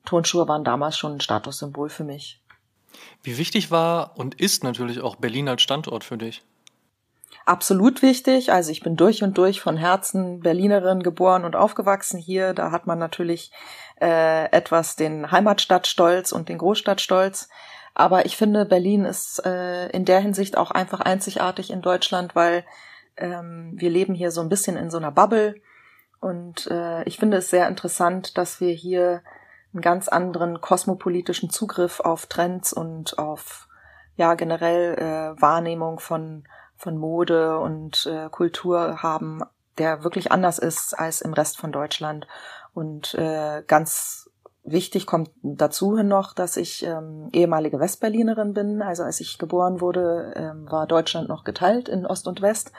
Tonschuhe 0.05 0.47
waren 0.47 0.63
damals 0.63 0.97
schon 0.97 1.13
ein 1.13 1.21
Statussymbol 1.21 1.89
für 1.89 2.03
mich. 2.03 2.41
Wie 3.23 3.37
wichtig 3.37 3.71
war 3.71 4.17
und 4.17 4.35
ist 4.35 4.63
natürlich 4.63 5.01
auch 5.01 5.15
Berlin 5.15 5.47
als 5.47 5.61
Standort 5.61 6.03
für 6.03 6.17
dich? 6.17 6.43
Absolut 7.49 8.01
wichtig. 8.01 8.51
Also 8.51 8.71
ich 8.71 8.81
bin 8.81 8.95
durch 8.95 9.23
und 9.23 9.37
durch 9.37 9.59
von 9.59 9.75
Herzen 9.75 10.39
Berlinerin 10.39 11.01
geboren 11.01 11.43
und 11.43 11.55
aufgewachsen 11.55 12.19
hier. 12.19 12.53
Da 12.53 12.71
hat 12.71 12.85
man 12.87 12.99
natürlich 12.99 13.51
äh, 13.99 14.45
etwas 14.51 14.95
den 14.95 15.31
Heimatstadtstolz 15.31 16.31
und 16.31 16.47
den 16.47 16.59
Großstadtstolz. 16.59 17.49
Aber 17.95 18.25
ich 18.25 18.37
finde, 18.37 18.65
Berlin 18.65 19.03
ist 19.03 19.45
äh, 19.45 19.89
in 19.89 20.05
der 20.05 20.19
Hinsicht 20.19 20.57
auch 20.57 20.71
einfach 20.71 21.01
einzigartig 21.01 21.71
in 21.71 21.81
Deutschland, 21.81 22.35
weil 22.35 22.63
ähm, 23.17 23.73
wir 23.75 23.89
leben 23.89 24.13
hier 24.13 24.31
so 24.31 24.41
ein 24.41 24.49
bisschen 24.49 24.77
in 24.77 24.91
so 24.91 24.97
einer 24.97 25.11
Bubble. 25.11 25.55
Und 26.21 26.67
äh, 26.67 27.03
ich 27.03 27.17
finde 27.17 27.37
es 27.37 27.49
sehr 27.49 27.67
interessant, 27.67 28.37
dass 28.37 28.61
wir 28.61 28.73
hier 28.73 29.23
einen 29.73 29.81
ganz 29.81 30.07
anderen 30.07 30.61
kosmopolitischen 30.61 31.49
Zugriff 31.49 31.99
auf 31.99 32.27
Trends 32.27 32.73
und 32.73 33.17
auf 33.17 33.67
ja 34.15 34.35
generell 34.35 34.95
äh, 34.95 35.41
Wahrnehmung 35.41 35.99
von 35.99 36.43
von 36.79 36.97
Mode 36.97 37.59
und 37.59 38.07
äh, 38.07 38.29
Kultur 38.29 39.03
haben, 39.03 39.43
der 39.77 40.03
wirklich 40.03 40.31
anders 40.31 40.57
ist 40.57 40.97
als 40.97 41.21
im 41.21 41.33
Rest 41.33 41.57
von 41.57 41.71
Deutschland. 41.71 42.25
Und 42.73 43.13
äh, 43.15 43.63
ganz 43.67 44.29
wichtig 44.63 45.05
kommt 45.05 45.29
dazu 45.43 45.97
noch, 45.97 46.33
dass 46.33 46.55
ich 46.55 46.85
ähm, 46.85 47.29
ehemalige 47.33 47.79
Westberlinerin 47.79 48.53
bin. 48.53 48.81
Also 48.81 49.03
als 49.03 49.19
ich 49.19 49.37
geboren 49.37 49.81
wurde, 49.81 50.33
ähm, 50.35 50.71
war 50.71 50.87
Deutschland 50.87 51.27
noch 51.27 51.43
geteilt 51.43 51.89
in 51.89 52.05
Ost 52.05 52.27
und 52.27 52.41
West. 52.41 52.71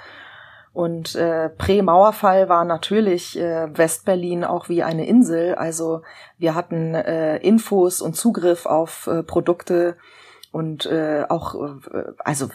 Und 0.72 1.14
äh, 1.16 1.50
Prä-Mauerfall 1.50 2.48
war 2.48 2.64
natürlich 2.64 3.38
äh, 3.38 3.76
Westberlin 3.76 4.44
auch 4.44 4.70
wie 4.70 4.82
eine 4.82 5.06
Insel. 5.06 5.56
Also 5.56 6.02
wir 6.38 6.54
hatten 6.54 6.94
äh, 6.94 7.36
Infos 7.38 8.00
und 8.00 8.16
Zugriff 8.16 8.64
auf 8.64 9.08
äh, 9.08 9.22
Produkte 9.22 9.96
und 10.52 10.86
äh, 10.86 11.24
auch, 11.28 11.54
äh, 11.54 12.04
also 12.18 12.48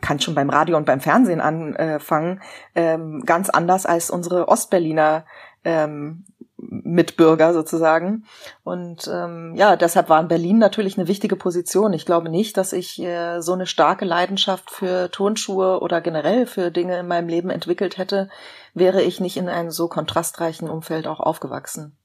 kann 0.00 0.20
schon 0.20 0.34
beim 0.34 0.50
Radio 0.50 0.76
und 0.76 0.86
beim 0.86 1.00
Fernsehen 1.00 1.40
anfangen, 1.40 2.40
ähm, 2.74 3.22
ganz 3.24 3.50
anders 3.50 3.86
als 3.86 4.10
unsere 4.10 4.48
Ostberliner 4.48 5.24
ähm, 5.64 6.24
Mitbürger 6.62 7.52
sozusagen. 7.52 8.24
Und 8.62 9.10
ähm, 9.12 9.54
ja, 9.56 9.76
deshalb 9.76 10.08
war 10.08 10.20
in 10.20 10.28
Berlin 10.28 10.58
natürlich 10.58 10.96
eine 10.96 11.08
wichtige 11.08 11.36
Position. 11.36 11.92
Ich 11.92 12.06
glaube 12.06 12.28
nicht, 12.28 12.56
dass 12.56 12.72
ich 12.72 13.00
äh, 13.02 13.40
so 13.40 13.52
eine 13.52 13.66
starke 13.66 14.04
Leidenschaft 14.04 14.70
für 14.70 15.10
Turnschuhe 15.10 15.80
oder 15.80 16.00
generell 16.00 16.46
für 16.46 16.70
Dinge 16.70 16.98
in 16.98 17.08
meinem 17.08 17.28
Leben 17.28 17.50
entwickelt 17.50 17.98
hätte, 17.98 18.28
wäre 18.74 19.02
ich 19.02 19.20
nicht 19.20 19.36
in 19.36 19.48
einem 19.48 19.70
so 19.70 19.88
kontrastreichen 19.88 20.70
Umfeld 20.70 21.06
auch 21.06 21.20
aufgewachsen. 21.20 21.96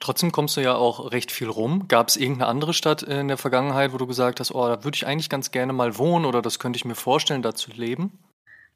Trotzdem 0.00 0.30
kommst 0.30 0.56
du 0.56 0.60
ja 0.60 0.74
auch 0.76 1.10
recht 1.12 1.32
viel 1.32 1.48
rum. 1.48 1.88
Gab 1.88 2.08
es 2.08 2.16
irgendeine 2.16 2.48
andere 2.48 2.72
Stadt 2.72 3.02
in 3.02 3.28
der 3.28 3.36
Vergangenheit, 3.36 3.92
wo 3.92 3.98
du 3.98 4.06
gesagt 4.06 4.38
hast, 4.40 4.54
oh, 4.54 4.66
da 4.66 4.84
würde 4.84 4.94
ich 4.96 5.06
eigentlich 5.06 5.28
ganz 5.28 5.50
gerne 5.50 5.72
mal 5.72 5.98
wohnen 5.98 6.24
oder 6.24 6.40
das 6.40 6.58
könnte 6.58 6.76
ich 6.76 6.84
mir 6.84 6.94
vorstellen, 6.94 7.42
da 7.42 7.54
zu 7.54 7.70
leben? 7.72 8.12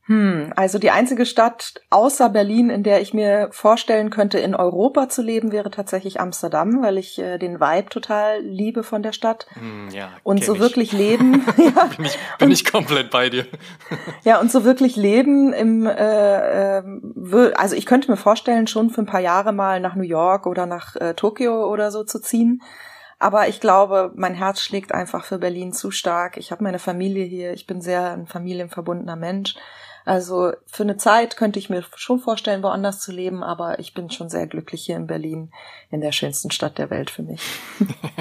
Hm, 0.07 0.53
also 0.57 0.81
die 0.81 0.91
einzige 0.91 1.25
Stadt 1.25 1.75
außer 1.91 2.29
Berlin, 2.29 2.71
in 2.71 2.83
der 2.83 3.01
ich 3.01 3.15
mir 3.15 3.49
vorstellen 3.53 4.11
könnte, 4.11 4.41
in 4.41 4.57
Europa 4.57 5.09
zu 5.09 5.23
leben, 5.23 5.53
wäre 5.53 5.71
tatsächlich 5.71 6.21
Amsterdam, 6.21 6.83
weil 6.83 6.99
ich 6.99 7.21
äh, 7.21 7.39
den 7.39 7.61
Vibe 7.61 7.89
total 7.89 8.41
liebe 8.41 8.83
von 8.83 9.05
der 9.05 9.13
Stadt. 9.13 9.47
Hm, 9.55 9.91
ja, 9.91 10.11
und 10.25 10.43
so 10.43 10.55
ich. 10.55 10.61
wirklich 10.61 10.93
leben. 10.93 11.45
ja, 11.57 11.85
bin 11.97 12.05
ich, 12.05 12.19
bin 12.39 12.51
ich 12.51 12.65
komplett 12.65 13.11
bei 13.13 13.31
dir. 13.31 13.47
ja, 14.25 14.41
und 14.41 14.51
so 14.51 14.65
wirklich 14.65 14.97
leben 14.97 15.53
im, 15.53 15.87
äh, 15.87 16.79
äh, 16.79 17.53
also 17.55 17.77
ich 17.77 17.87
könnte 17.87 18.11
mir 18.11 18.17
vorstellen, 18.17 18.67
schon 18.67 18.91
für 18.91 19.03
ein 19.03 19.07
paar 19.07 19.21
Jahre 19.21 19.53
mal 19.53 19.79
nach 19.79 19.95
New 19.95 20.03
York 20.03 20.47
oder 20.47 20.67
nach 20.67 20.97
äh, 20.97 21.15
Tokio 21.15 21.71
oder 21.71 21.93
so 21.93 22.03
zu 22.03 22.21
ziehen. 22.21 22.61
Aber 23.21 23.47
ich 23.47 23.61
glaube, 23.61 24.11
mein 24.17 24.35
Herz 24.35 24.61
schlägt 24.61 24.93
einfach 24.93 25.25
für 25.25 25.39
Berlin 25.39 25.73
zu 25.73 25.93
stark. 25.93 26.37
Ich 26.39 26.51
habe 26.51 26.65
meine 26.65 26.81
Familie 26.81 27.25
hier. 27.25 27.53
Ich 27.53 27.69
bin 27.69 27.81
sehr 27.81 28.11
ein 28.11 28.27
familienverbundener 28.27 29.15
Mensch. 29.15 29.55
Also 30.05 30.53
für 30.67 30.83
eine 30.83 30.97
Zeit 30.97 31.37
könnte 31.37 31.59
ich 31.59 31.71
mir 31.71 31.85
schon 31.95 32.19
vorstellen, 32.19 32.63
woanders 32.63 33.01
zu 33.01 33.13
leben, 33.13 33.43
aber 33.43 33.79
ich 33.79 33.95
bin 33.95 34.11
schon 34.11 34.29
sehr 34.29 34.47
glücklich 34.47 34.85
hier 34.85 34.97
in 34.97 35.07
Berlin, 35.07 35.53
in 35.91 36.01
der 36.01 36.13
schönsten 36.13 36.51
Stadt 36.51 36.79
der 36.79 36.91
Welt 36.91 37.11
für 37.11 37.23
mich. 37.23 37.41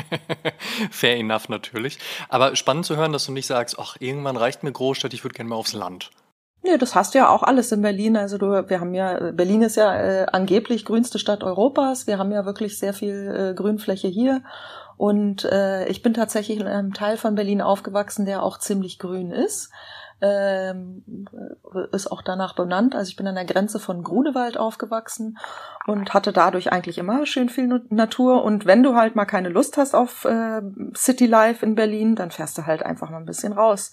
Fair 0.91 1.17
enough 1.17 1.49
natürlich. 1.49 1.97
Aber 2.29 2.55
spannend 2.55 2.85
zu 2.85 2.97
hören, 2.97 3.13
dass 3.13 3.25
du 3.25 3.31
nicht 3.31 3.47
sagst, 3.47 3.77
ach, 3.79 3.97
irgendwann 3.99 4.37
reicht 4.37 4.63
mir 4.63 4.71
Großstadt, 4.71 5.13
ich 5.13 5.23
würde 5.23 5.35
gerne 5.35 5.49
mal 5.49 5.55
aufs 5.55 5.73
Land. 5.73 6.11
Nee, 6.63 6.77
das 6.77 6.93
hast 6.93 7.15
du 7.15 7.17
ja 7.17 7.29
auch 7.29 7.41
alles 7.41 7.71
in 7.71 7.81
Berlin. 7.81 8.15
Also 8.15 8.37
du, 8.37 8.69
wir 8.69 8.79
haben 8.79 8.93
ja, 8.93 9.31
Berlin 9.31 9.63
ist 9.63 9.77
ja 9.77 9.95
äh, 9.95 10.25
angeblich 10.31 10.85
grünste 10.85 11.17
Stadt 11.17 11.43
Europas. 11.43 12.05
Wir 12.05 12.19
haben 12.19 12.31
ja 12.31 12.45
wirklich 12.45 12.77
sehr 12.77 12.93
viel 12.93 13.49
äh, 13.51 13.55
Grünfläche 13.55 14.07
hier. 14.07 14.43
Und 14.95 15.43
äh, 15.45 15.87
ich 15.87 16.03
bin 16.03 16.13
tatsächlich 16.13 16.59
in 16.59 16.67
einem 16.67 16.93
Teil 16.93 17.17
von 17.17 17.33
Berlin 17.33 17.63
aufgewachsen, 17.63 18.27
der 18.27 18.43
auch 18.43 18.59
ziemlich 18.59 18.99
grün 18.99 19.31
ist 19.31 19.71
ähm, 20.21 21.03
ist 21.91 22.11
auch 22.11 22.21
danach 22.21 22.55
benannt. 22.55 22.95
Also 22.95 23.09
ich 23.09 23.15
bin 23.15 23.27
an 23.27 23.35
der 23.35 23.45
Grenze 23.45 23.79
von 23.79 24.03
Grunewald 24.03 24.57
aufgewachsen 24.57 25.37
und 25.87 26.13
hatte 26.13 26.31
dadurch 26.31 26.71
eigentlich 26.71 26.97
immer 26.97 27.25
schön 27.25 27.49
viel 27.49 27.81
Natur. 27.89 28.43
Und 28.43 28.65
wenn 28.65 28.83
du 28.83 28.95
halt 28.95 29.15
mal 29.15 29.25
keine 29.25 29.49
Lust 29.49 29.77
hast 29.77 29.95
auf 29.95 30.25
äh, 30.25 30.61
City 30.95 31.25
Life 31.25 31.65
in 31.65 31.75
Berlin, 31.75 32.15
dann 32.15 32.31
fährst 32.31 32.57
du 32.57 32.65
halt 32.65 32.83
einfach 32.83 33.09
mal 33.09 33.17
ein 33.17 33.25
bisschen 33.25 33.53
raus. 33.53 33.91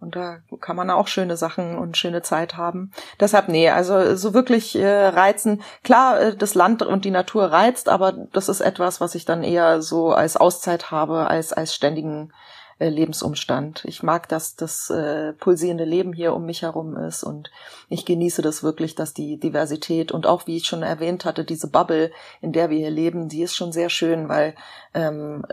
Und 0.00 0.16
da 0.16 0.38
kann 0.60 0.76
man 0.76 0.90
auch 0.90 1.08
schöne 1.08 1.36
Sachen 1.36 1.76
und 1.76 1.98
schöne 1.98 2.22
Zeit 2.22 2.56
haben. 2.56 2.90
Deshalb, 3.20 3.48
nee, 3.48 3.68
also 3.68 4.16
so 4.16 4.32
wirklich 4.32 4.74
äh, 4.74 5.08
reizen. 5.08 5.62
Klar, 5.84 6.20
äh, 6.20 6.36
das 6.36 6.54
Land 6.54 6.82
und 6.82 7.04
die 7.04 7.10
Natur 7.10 7.52
reizt, 7.52 7.90
aber 7.90 8.12
das 8.32 8.48
ist 8.48 8.62
etwas, 8.62 9.02
was 9.02 9.14
ich 9.14 9.26
dann 9.26 9.42
eher 9.42 9.82
so 9.82 10.12
als 10.12 10.38
Auszeit 10.38 10.90
habe, 10.90 11.26
als 11.26 11.52
als 11.52 11.74
ständigen 11.74 12.32
äh, 12.80 12.88
Lebensumstand. 12.88 13.84
Ich 13.84 14.02
mag, 14.02 14.28
dass 14.28 14.56
das 14.56 14.90
äh, 14.90 15.34
pulsierende 15.34 15.84
Leben 15.84 16.12
hier 16.12 16.34
um 16.34 16.46
mich 16.46 16.62
herum 16.62 16.96
ist 16.96 17.22
und 17.22 17.50
ich 17.88 18.06
genieße 18.06 18.42
das 18.42 18.62
wirklich, 18.62 18.94
dass 18.94 19.14
die 19.14 19.38
Diversität 19.38 20.10
und 20.10 20.26
auch, 20.26 20.46
wie 20.46 20.56
ich 20.56 20.66
schon 20.66 20.82
erwähnt 20.82 21.24
hatte, 21.24 21.44
diese 21.44 21.68
Bubble, 21.68 22.10
in 22.40 22.52
der 22.52 22.70
wir 22.70 22.78
hier 22.78 22.90
leben, 22.90 23.28
die 23.28 23.42
ist 23.42 23.54
schon 23.54 23.70
sehr 23.70 23.90
schön, 23.90 24.28
weil 24.28 24.54
ähm, 24.94 25.44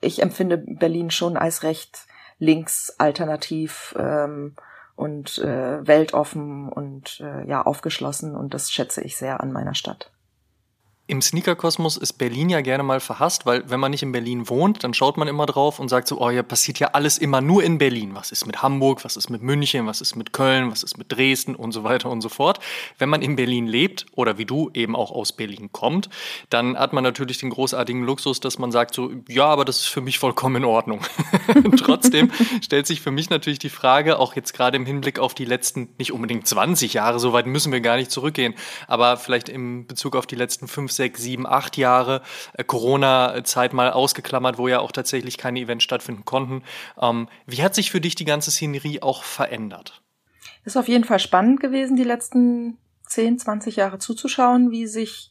ich 0.00 0.22
empfinde 0.22 0.58
Berlin 0.58 1.10
schon 1.10 1.36
als 1.36 1.62
recht 1.62 2.06
links 2.38 2.94
alternativ 2.98 3.94
ähm, 3.98 4.54
und 4.94 5.38
äh, 5.38 5.86
weltoffen 5.86 6.68
und 6.68 7.20
äh, 7.20 7.48
ja 7.48 7.62
aufgeschlossen 7.62 8.36
und 8.36 8.54
das 8.54 8.70
schätze 8.70 9.00
ich 9.00 9.16
sehr 9.16 9.40
an 9.40 9.52
meiner 9.52 9.74
Stadt. 9.74 10.10
Im 11.06 11.20
Sneakerkosmos 11.20 11.98
ist 11.98 12.14
Berlin 12.14 12.48
ja 12.48 12.62
gerne 12.62 12.82
mal 12.82 12.98
verhasst, 12.98 13.44
weil 13.44 13.68
wenn 13.68 13.78
man 13.78 13.90
nicht 13.90 14.02
in 14.02 14.12
Berlin 14.12 14.48
wohnt, 14.48 14.84
dann 14.84 14.94
schaut 14.94 15.18
man 15.18 15.28
immer 15.28 15.44
drauf 15.44 15.78
und 15.78 15.90
sagt 15.90 16.08
so, 16.08 16.18
oh 16.18 16.30
ja, 16.30 16.42
passiert 16.42 16.78
ja 16.78 16.92
alles 16.94 17.18
immer 17.18 17.42
nur 17.42 17.62
in 17.62 17.76
Berlin. 17.76 18.14
Was 18.14 18.32
ist 18.32 18.46
mit 18.46 18.62
Hamburg, 18.62 19.04
was 19.04 19.18
ist 19.18 19.28
mit 19.28 19.42
München, 19.42 19.86
was 19.86 20.00
ist 20.00 20.16
mit 20.16 20.32
Köln, 20.32 20.70
was 20.70 20.82
ist 20.82 20.96
mit 20.96 21.12
Dresden 21.12 21.56
und 21.56 21.72
so 21.72 21.84
weiter 21.84 22.08
und 22.08 22.22
so 22.22 22.30
fort. 22.30 22.58
Wenn 22.96 23.10
man 23.10 23.20
in 23.20 23.36
Berlin 23.36 23.66
lebt 23.66 24.06
oder 24.12 24.38
wie 24.38 24.46
du 24.46 24.70
eben 24.72 24.96
auch 24.96 25.10
aus 25.10 25.32
Berlin 25.32 25.68
kommt, 25.72 26.08
dann 26.48 26.78
hat 26.78 26.94
man 26.94 27.04
natürlich 27.04 27.36
den 27.36 27.50
großartigen 27.50 28.02
Luxus, 28.02 28.40
dass 28.40 28.58
man 28.58 28.72
sagt 28.72 28.94
so, 28.94 29.10
ja, 29.28 29.44
aber 29.44 29.66
das 29.66 29.80
ist 29.80 29.88
für 29.88 30.00
mich 30.00 30.18
vollkommen 30.18 30.56
in 30.56 30.64
Ordnung. 30.64 31.00
Trotzdem 31.76 32.32
stellt 32.62 32.86
sich 32.86 33.02
für 33.02 33.10
mich 33.10 33.28
natürlich 33.28 33.58
die 33.58 33.68
Frage, 33.68 34.18
auch 34.18 34.36
jetzt 34.36 34.54
gerade 34.54 34.78
im 34.78 34.86
Hinblick 34.86 35.18
auf 35.18 35.34
die 35.34 35.44
letzten, 35.44 35.90
nicht 35.98 36.12
unbedingt 36.12 36.48
20 36.48 36.94
Jahre, 36.94 37.18
so 37.18 37.34
weit 37.34 37.46
müssen 37.46 37.72
wir 37.72 37.82
gar 37.82 37.96
nicht 37.96 38.10
zurückgehen, 38.10 38.54
aber 38.88 39.18
vielleicht 39.18 39.50
im 39.50 39.86
Bezug 39.86 40.16
auf 40.16 40.26
die 40.26 40.36
letzten 40.36 40.66
fünf, 40.66 40.93
sechs, 40.96 41.22
sieben, 41.22 41.46
acht 41.46 41.76
Jahre 41.76 42.22
äh, 42.54 42.64
Corona-Zeit 42.64 43.72
mal 43.72 43.90
ausgeklammert, 43.90 44.58
wo 44.58 44.68
ja 44.68 44.80
auch 44.80 44.92
tatsächlich 44.92 45.38
keine 45.38 45.60
Events 45.60 45.84
stattfinden 45.84 46.24
konnten. 46.24 46.62
Ähm, 47.00 47.28
wie 47.46 47.62
hat 47.62 47.74
sich 47.74 47.90
für 47.90 48.00
dich 48.00 48.14
die 48.14 48.24
ganze 48.24 48.50
Szenerie 48.50 49.02
auch 49.02 49.22
verändert? 49.22 50.02
Ist 50.64 50.76
auf 50.76 50.88
jeden 50.88 51.04
Fall 51.04 51.18
spannend 51.18 51.60
gewesen, 51.60 51.96
die 51.96 52.04
letzten 52.04 52.78
10, 53.08 53.38
20 53.38 53.76
Jahre 53.76 53.98
zuzuschauen, 53.98 54.70
wie 54.70 54.86
sich 54.86 55.30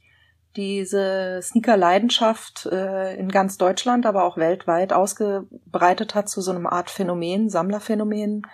diese 0.56 1.40
Sneaker-Leidenschaft 1.42 2.68
äh, 2.68 3.16
in 3.16 3.30
ganz 3.30 3.58
Deutschland, 3.58 4.06
aber 4.06 4.24
auch 4.24 4.38
weltweit 4.38 4.94
ausgebreitet 4.94 6.14
hat 6.14 6.30
zu 6.30 6.42
so 6.42 6.52
einem 6.52 6.68
Art 6.68 6.92
Phänomen, 6.92 7.50
Sammlerphänomen. 7.50 8.46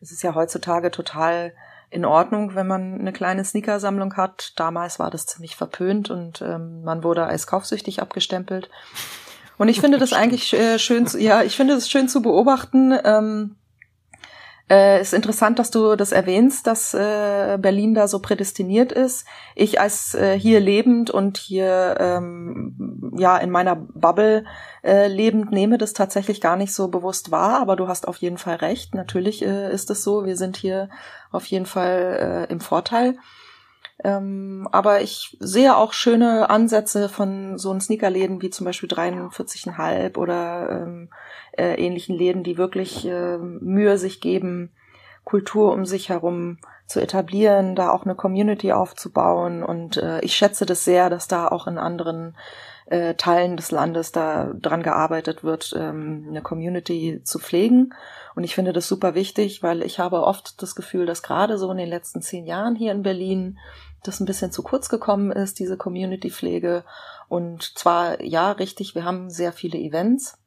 Es 0.00 0.10
ist 0.10 0.22
ja 0.22 0.34
heutzutage 0.34 0.90
total 0.90 1.54
in 1.94 2.04
Ordnung, 2.04 2.56
wenn 2.56 2.66
man 2.66 2.98
eine 2.98 3.12
kleine 3.12 3.44
Sneakersammlung 3.44 4.16
hat. 4.16 4.52
Damals 4.56 4.98
war 4.98 5.10
das 5.10 5.26
ziemlich 5.26 5.54
verpönt 5.54 6.10
und 6.10 6.42
ähm, 6.42 6.82
man 6.82 7.04
wurde 7.04 7.24
als 7.24 7.46
kaufsüchtig 7.46 8.02
abgestempelt. 8.02 8.68
Und 9.58 9.68
ich 9.68 9.80
finde 9.80 9.98
das 9.98 10.12
eigentlich 10.12 10.52
äh, 10.54 10.80
schön, 10.80 11.06
zu, 11.06 11.20
ja, 11.20 11.42
ich 11.42 11.54
finde 11.56 11.74
es 11.74 11.88
schön 11.88 12.08
zu 12.08 12.20
beobachten. 12.20 12.98
Ähm, 13.04 13.54
äh, 14.70 15.00
ist 15.00 15.12
interessant, 15.12 15.58
dass 15.58 15.70
du 15.70 15.94
das 15.94 16.12
erwähnst, 16.12 16.66
dass 16.66 16.94
äh, 16.94 17.58
Berlin 17.60 17.94
da 17.94 18.08
so 18.08 18.20
prädestiniert 18.20 18.92
ist. 18.92 19.26
Ich 19.54 19.78
als 19.78 20.14
äh, 20.14 20.38
hier 20.38 20.58
lebend 20.58 21.10
und 21.10 21.36
hier 21.36 21.96
ähm, 21.98 23.12
ja 23.18 23.36
in 23.36 23.50
meiner 23.50 23.76
Bubble 23.76 24.44
äh, 24.82 25.06
lebend 25.08 25.52
nehme 25.52 25.76
das 25.76 25.92
tatsächlich 25.92 26.40
gar 26.40 26.56
nicht 26.56 26.72
so 26.72 26.88
bewusst 26.88 27.30
wahr, 27.30 27.60
aber 27.60 27.76
du 27.76 27.88
hast 27.88 28.08
auf 28.08 28.16
jeden 28.16 28.38
Fall 28.38 28.56
recht. 28.56 28.94
Natürlich 28.94 29.44
äh, 29.44 29.70
ist 29.70 29.90
es 29.90 30.02
so. 30.02 30.24
Wir 30.24 30.36
sind 30.36 30.56
hier 30.56 30.88
auf 31.30 31.44
jeden 31.46 31.66
Fall 31.66 32.46
äh, 32.48 32.52
im 32.52 32.60
Vorteil. 32.60 33.18
Ähm, 34.02 34.68
aber 34.72 35.02
ich 35.02 35.36
sehe 35.40 35.76
auch 35.76 35.92
schöne 35.92 36.50
Ansätze 36.50 37.08
von 37.08 37.58
so 37.58 37.78
Sneakerläden 37.78 38.42
wie 38.42 38.50
zum 38.50 38.64
Beispiel 38.64 38.88
43,5 38.88 40.16
oder 40.16 40.68
ähm, 40.70 41.10
äh, 41.52 41.74
ähnlichen 41.74 42.16
Läden, 42.16 42.42
die 42.42 42.58
wirklich 42.58 43.06
äh, 43.06 43.38
Mühe 43.38 43.96
sich 43.98 44.20
geben, 44.20 44.72
Kultur 45.24 45.72
um 45.72 45.86
sich 45.86 46.08
herum 46.08 46.58
zu 46.86 47.00
etablieren, 47.00 47.76
da 47.76 47.90
auch 47.90 48.04
eine 48.04 48.14
Community 48.14 48.72
aufzubauen. 48.72 49.62
Und 49.62 49.96
äh, 49.96 50.20
ich 50.20 50.34
schätze 50.34 50.66
das 50.66 50.84
sehr, 50.84 51.08
dass 51.08 51.28
da 51.28 51.48
auch 51.48 51.66
in 51.66 51.78
anderen 51.78 52.36
äh, 52.86 53.14
Teilen 53.14 53.56
des 53.56 53.70
Landes 53.70 54.12
da 54.12 54.52
dran 54.54 54.82
gearbeitet 54.82 55.44
wird, 55.44 55.74
ähm, 55.78 56.26
eine 56.28 56.42
Community 56.42 57.22
zu 57.24 57.38
pflegen. 57.38 57.94
Und 58.34 58.44
ich 58.44 58.54
finde 58.54 58.72
das 58.72 58.88
super 58.88 59.14
wichtig, 59.14 59.62
weil 59.62 59.82
ich 59.82 59.98
habe 59.98 60.22
oft 60.22 60.60
das 60.62 60.74
Gefühl, 60.74 61.06
dass 61.06 61.22
gerade 61.22 61.58
so 61.58 61.70
in 61.70 61.78
den 61.78 61.88
letzten 61.88 62.20
zehn 62.20 62.46
Jahren 62.46 62.74
hier 62.74 62.92
in 62.92 63.02
Berlin 63.02 63.58
das 64.02 64.20
ein 64.20 64.26
bisschen 64.26 64.52
zu 64.52 64.62
kurz 64.62 64.88
gekommen 64.88 65.30
ist, 65.32 65.58
diese 65.58 65.76
Community-Pflege. 65.76 66.84
Und 67.28 67.78
zwar, 67.78 68.20
ja, 68.22 68.52
richtig, 68.52 68.94
wir 68.94 69.04
haben 69.04 69.30
sehr 69.30 69.52
viele 69.52 69.78
Events, 69.78 70.38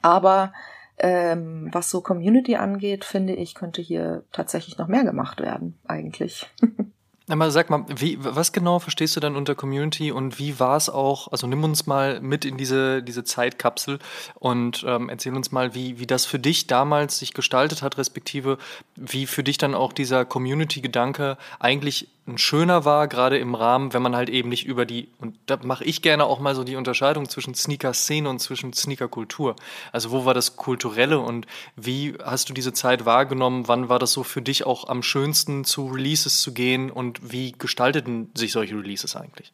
aber 0.00 0.52
ähm, 0.98 1.68
was 1.72 1.90
so 1.90 2.00
Community 2.00 2.56
angeht, 2.56 3.04
finde 3.04 3.34
ich, 3.34 3.54
könnte 3.54 3.82
hier 3.82 4.24
tatsächlich 4.32 4.78
noch 4.78 4.88
mehr 4.88 5.04
gemacht 5.04 5.40
werden, 5.40 5.78
eigentlich. 5.84 6.50
Aber 7.32 7.50
sag 7.50 7.70
mal, 7.70 7.86
wie, 7.88 8.18
was 8.20 8.52
genau 8.52 8.78
verstehst 8.78 9.16
du 9.16 9.20
dann 9.20 9.36
unter 9.36 9.54
Community 9.54 10.12
und 10.12 10.38
wie 10.38 10.60
war 10.60 10.76
es 10.76 10.90
auch, 10.90 11.32
also 11.32 11.46
nimm 11.46 11.64
uns 11.64 11.86
mal 11.86 12.20
mit 12.20 12.44
in 12.44 12.58
diese, 12.58 13.02
diese 13.02 13.24
Zeitkapsel 13.24 14.00
und 14.34 14.84
ähm, 14.86 15.08
erzähl 15.08 15.34
uns 15.34 15.50
mal, 15.50 15.74
wie, 15.74 15.98
wie 15.98 16.06
das 16.06 16.26
für 16.26 16.38
dich 16.38 16.66
damals 16.66 17.18
sich 17.18 17.32
gestaltet 17.32 17.80
hat, 17.80 17.96
respektive 17.96 18.58
wie 18.96 19.26
für 19.26 19.42
dich 19.42 19.56
dann 19.56 19.74
auch 19.74 19.94
dieser 19.94 20.26
Community-Gedanke 20.26 21.38
eigentlich 21.58 22.08
ein 22.26 22.38
schöner 22.38 22.84
war, 22.84 23.08
gerade 23.08 23.38
im 23.38 23.54
Rahmen, 23.54 23.92
wenn 23.92 24.02
man 24.02 24.14
halt 24.14 24.28
eben 24.28 24.48
nicht 24.48 24.64
über 24.64 24.86
die, 24.86 25.08
und 25.18 25.36
da 25.46 25.58
mache 25.62 25.84
ich 25.84 26.02
gerne 26.02 26.24
auch 26.24 26.38
mal 26.38 26.54
so 26.54 26.62
die 26.62 26.76
Unterscheidung 26.76 27.28
zwischen 27.28 27.54
Sneaker-Szene 27.54 28.28
und 28.28 28.38
zwischen 28.38 28.72
Sneaker-Kultur. 28.72 29.56
Also 29.90 30.12
wo 30.12 30.24
war 30.24 30.34
das 30.34 30.56
Kulturelle 30.56 31.18
und 31.18 31.46
wie 31.74 32.14
hast 32.22 32.48
du 32.48 32.52
diese 32.52 32.72
Zeit 32.72 33.04
wahrgenommen? 33.04 33.66
Wann 33.66 33.88
war 33.88 33.98
das 33.98 34.12
so 34.12 34.22
für 34.22 34.42
dich 34.42 34.64
auch 34.64 34.88
am 34.88 35.02
schönsten, 35.02 35.64
zu 35.64 35.88
Releases 35.88 36.40
zu 36.40 36.54
gehen 36.54 36.90
und 36.90 37.32
wie 37.32 37.52
gestalteten 37.52 38.30
sich 38.34 38.52
solche 38.52 38.76
Releases 38.76 39.16
eigentlich? 39.16 39.52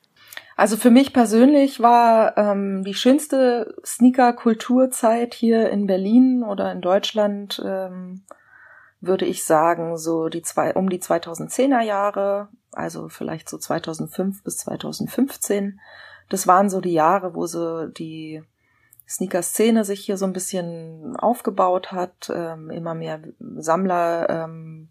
Also 0.59 0.77
für 0.77 0.91
mich 0.91 1.13
persönlich 1.13 1.81
war 1.81 2.37
ähm, 2.37 2.83
die 2.83 2.95
schönste 2.95 3.77
Sneaker-Kulturzeit 3.87 5.33
hier 5.33 5.71
in 5.71 5.87
Berlin 5.87 6.43
oder 6.43 6.73
in 6.73 6.81
Deutschland, 6.81 7.63
ähm, 7.65 8.23
würde 9.01 9.25
ich 9.25 9.45
sagen, 9.45 9.97
so 9.97 10.29
die 10.29 10.43
zwei, 10.43 10.75
um 10.75 10.89
die 10.89 11.01
2010er 11.01 11.81
Jahre, 11.83 12.49
also 12.73 13.09
vielleicht 13.09 13.49
so 13.49 13.59
2005 13.59 14.43
bis 14.43 14.59
2015. 14.59 15.81
Das 16.29 16.47
waren 16.47 16.69
so 16.69 16.81
die 16.81 16.93
Jahre, 16.93 17.35
wo 17.35 17.47
so 17.47 17.87
die 17.87 18.43
Sneaker-Szene 19.09 19.85
sich 19.85 20.05
hier 20.05 20.17
so 20.17 20.27
ein 20.27 20.33
bisschen 20.33 21.17
aufgebaut 21.17 21.93
hat, 21.93 22.31
ähm, 22.35 22.71
immer 22.71 22.95
mehr 22.95 23.21
Sammler 23.57 24.29
ähm, 24.29 24.91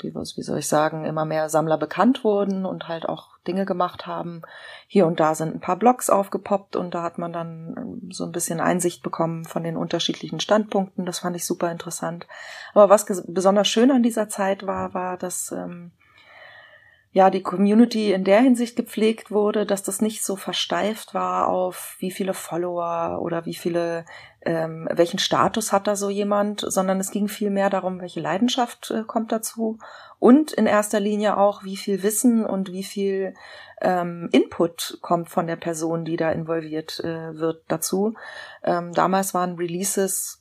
wie, 0.00 0.14
wie 0.14 0.42
soll 0.42 0.58
ich 0.58 0.68
sagen, 0.68 1.04
immer 1.04 1.24
mehr 1.24 1.48
Sammler 1.48 1.78
bekannt 1.78 2.24
wurden 2.24 2.66
und 2.66 2.88
halt 2.88 3.08
auch 3.08 3.38
Dinge 3.46 3.64
gemacht 3.64 4.06
haben. 4.06 4.42
Hier 4.86 5.06
und 5.06 5.20
da 5.20 5.34
sind 5.34 5.54
ein 5.54 5.60
paar 5.60 5.76
Blogs 5.76 6.10
aufgepoppt 6.10 6.76
und 6.76 6.94
da 6.94 7.02
hat 7.02 7.18
man 7.18 7.32
dann 7.32 7.74
ähm, 7.76 8.12
so 8.12 8.24
ein 8.24 8.32
bisschen 8.32 8.60
Einsicht 8.60 9.02
bekommen 9.02 9.44
von 9.44 9.62
den 9.62 9.76
unterschiedlichen 9.76 10.40
Standpunkten. 10.40 11.06
Das 11.06 11.20
fand 11.20 11.36
ich 11.36 11.46
super 11.46 11.70
interessant. 11.70 12.26
Aber 12.72 12.88
was 12.88 13.06
besonders 13.26 13.68
schön 13.68 13.90
an 13.90 14.02
dieser 14.02 14.28
Zeit 14.28 14.66
war, 14.66 14.94
war, 14.94 15.16
dass 15.16 15.52
ähm, 15.52 15.92
ja 17.14 17.30
die 17.30 17.42
Community 17.42 18.12
in 18.12 18.24
der 18.24 18.40
Hinsicht 18.40 18.74
gepflegt 18.76 19.30
wurde, 19.30 19.64
dass 19.64 19.84
das 19.84 20.02
nicht 20.02 20.24
so 20.24 20.34
versteift 20.34 21.14
war 21.14 21.48
auf 21.48 21.94
wie 22.00 22.10
viele 22.10 22.34
Follower 22.34 23.20
oder 23.22 23.46
wie 23.46 23.54
viele 23.54 24.04
ähm, 24.44 24.88
welchen 24.92 25.18
Status 25.18 25.72
hat 25.72 25.86
da 25.86 25.96
so 25.96 26.10
jemand, 26.10 26.60
sondern 26.60 27.00
es 27.00 27.10
ging 27.10 27.28
viel 27.28 27.50
mehr 27.50 27.70
darum, 27.70 28.00
welche 28.00 28.20
Leidenschaft 28.20 28.90
äh, 28.90 29.02
kommt 29.04 29.32
dazu. 29.32 29.78
Und 30.18 30.52
in 30.52 30.66
erster 30.66 31.00
Linie 31.00 31.36
auch, 31.36 31.64
wie 31.64 31.76
viel 31.76 32.02
Wissen 32.02 32.44
und 32.44 32.72
wie 32.72 32.84
viel 32.84 33.34
ähm, 33.80 34.28
Input 34.32 34.98
kommt 35.02 35.28
von 35.28 35.46
der 35.46 35.56
Person, 35.56 36.04
die 36.04 36.16
da 36.16 36.30
involviert 36.30 37.00
äh, 37.00 37.36
wird 37.36 37.64
dazu. 37.68 38.14
Ähm, 38.62 38.92
damals 38.92 39.34
waren 39.34 39.56
Releases 39.56 40.40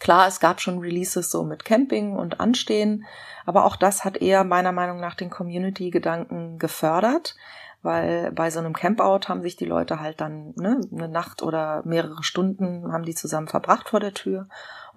Klar, 0.00 0.28
es 0.28 0.38
gab 0.38 0.60
schon 0.60 0.80
Releases 0.80 1.30
so 1.30 1.44
mit 1.44 1.64
Camping 1.64 2.14
und 2.14 2.40
Anstehen, 2.40 3.06
aber 3.46 3.64
auch 3.64 3.74
das 3.74 4.04
hat 4.04 4.18
eher 4.18 4.44
meiner 4.44 4.70
Meinung 4.70 5.00
nach 5.00 5.14
den 5.14 5.30
Community-Gedanken 5.30 6.58
gefördert 6.58 7.36
weil 7.82 8.32
bei 8.32 8.50
so 8.50 8.58
einem 8.58 8.72
Campout 8.72 9.28
haben 9.28 9.42
sich 9.42 9.56
die 9.56 9.64
Leute 9.64 10.00
halt 10.00 10.20
dann 10.20 10.52
ne, 10.56 10.80
eine 10.92 11.08
Nacht 11.08 11.42
oder 11.42 11.82
mehrere 11.84 12.22
Stunden 12.22 12.92
haben 12.92 13.04
die 13.04 13.14
zusammen 13.14 13.48
verbracht 13.48 13.88
vor 13.88 14.00
der 14.00 14.14
Tür 14.14 14.48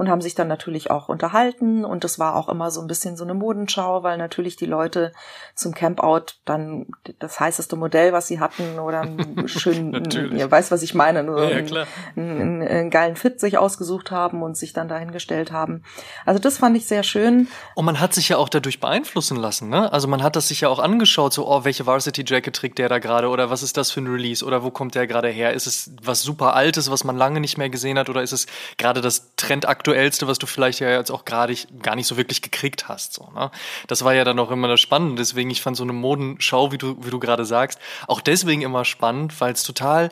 und 0.01 0.09
haben 0.09 0.19
sich 0.19 0.33
dann 0.33 0.47
natürlich 0.47 0.89
auch 0.89 1.09
unterhalten 1.09 1.85
und 1.85 2.03
es 2.03 2.17
war 2.17 2.35
auch 2.35 2.49
immer 2.49 2.71
so 2.71 2.81
ein 2.81 2.87
bisschen 2.87 3.15
so 3.15 3.23
eine 3.23 3.35
Modenschau, 3.35 4.01
weil 4.01 4.17
natürlich 4.17 4.55
die 4.55 4.65
Leute 4.65 5.13
zum 5.53 5.75
Campout 5.75 6.37
dann 6.43 6.87
das 7.19 7.39
heißeste 7.39 7.75
Modell, 7.75 8.11
was 8.11 8.25
sie 8.25 8.39
hatten 8.39 8.79
oder 8.79 9.01
einen 9.01 9.47
schönen, 9.47 10.09
ihr 10.35 10.49
weiß, 10.49 10.71
was 10.71 10.81
ich 10.81 10.95
meine, 10.95 11.21
nur 11.21 11.43
ja, 11.43 11.59
ja, 11.59 11.85
einen, 12.15 12.41
einen, 12.41 12.67
einen, 12.67 12.89
geilen 12.89 13.15
Fit 13.15 13.39
sich 13.39 13.59
ausgesucht 13.59 14.09
haben 14.09 14.41
und 14.41 14.57
sich 14.57 14.73
dann 14.73 14.87
dahingestellt 14.87 15.51
haben. 15.51 15.83
Also 16.25 16.39
das 16.39 16.57
fand 16.57 16.75
ich 16.75 16.87
sehr 16.87 17.03
schön. 17.03 17.47
Und 17.75 17.85
man 17.85 17.99
hat 17.99 18.15
sich 18.15 18.29
ja 18.29 18.37
auch 18.37 18.49
dadurch 18.49 18.79
beeinflussen 18.79 19.37
lassen, 19.37 19.69
ne? 19.69 19.93
Also 19.93 20.07
man 20.07 20.23
hat 20.23 20.35
das 20.35 20.47
sich 20.47 20.61
ja 20.61 20.69
auch 20.69 20.79
angeschaut, 20.79 21.31
so, 21.31 21.47
oh, 21.47 21.63
welche 21.63 21.85
Varsity 21.85 22.23
Jacket 22.25 22.55
trägt 22.55 22.79
der 22.79 22.89
da 22.89 22.97
gerade 22.97 23.29
oder 23.29 23.51
was 23.51 23.61
ist 23.61 23.77
das 23.77 23.91
für 23.91 24.01
ein 24.01 24.07
Release 24.07 24.43
oder 24.43 24.63
wo 24.63 24.71
kommt 24.71 24.95
der 24.95 25.05
gerade 25.05 25.29
her? 25.29 25.53
Ist 25.53 25.67
es 25.67 25.91
was 26.01 26.23
super 26.23 26.55
Altes, 26.55 26.89
was 26.89 27.03
man 27.03 27.17
lange 27.17 27.39
nicht 27.39 27.59
mehr 27.59 27.69
gesehen 27.69 27.99
hat 27.99 28.09
oder 28.09 28.23
ist 28.23 28.31
es 28.31 28.47
gerade 28.79 29.01
das 29.01 29.35
Trend 29.35 29.69
aktuell 29.69 29.90
Aktuellste, 29.91 30.27
was 30.27 30.37
du 30.37 30.47
vielleicht 30.47 30.79
ja 30.79 30.89
jetzt 30.89 31.11
auch 31.11 31.25
gerade 31.25 31.53
gar 31.81 31.95
nicht 31.95 32.07
so 32.07 32.15
wirklich 32.15 32.41
gekriegt 32.41 32.87
hast. 32.87 33.13
So, 33.13 33.29
ne? 33.35 33.51
Das 33.87 34.05
war 34.05 34.13
ja 34.13 34.23
dann 34.23 34.39
auch 34.39 34.49
immer 34.49 34.67
das 34.67 34.79
Spannende. 34.79 35.15
Deswegen, 35.17 35.49
ich 35.49 35.61
fand 35.61 35.75
so 35.75 35.83
eine 35.83 35.93
Modenschau, 35.93 36.71
wie 36.71 36.77
du, 36.77 36.95
wie 37.03 37.09
du 37.09 37.19
gerade 37.19 37.45
sagst, 37.45 37.77
auch 38.07 38.21
deswegen 38.21 38.61
immer 38.61 38.85
spannend, 38.85 39.39
weil 39.41 39.51
es 39.51 39.63
total, 39.63 40.09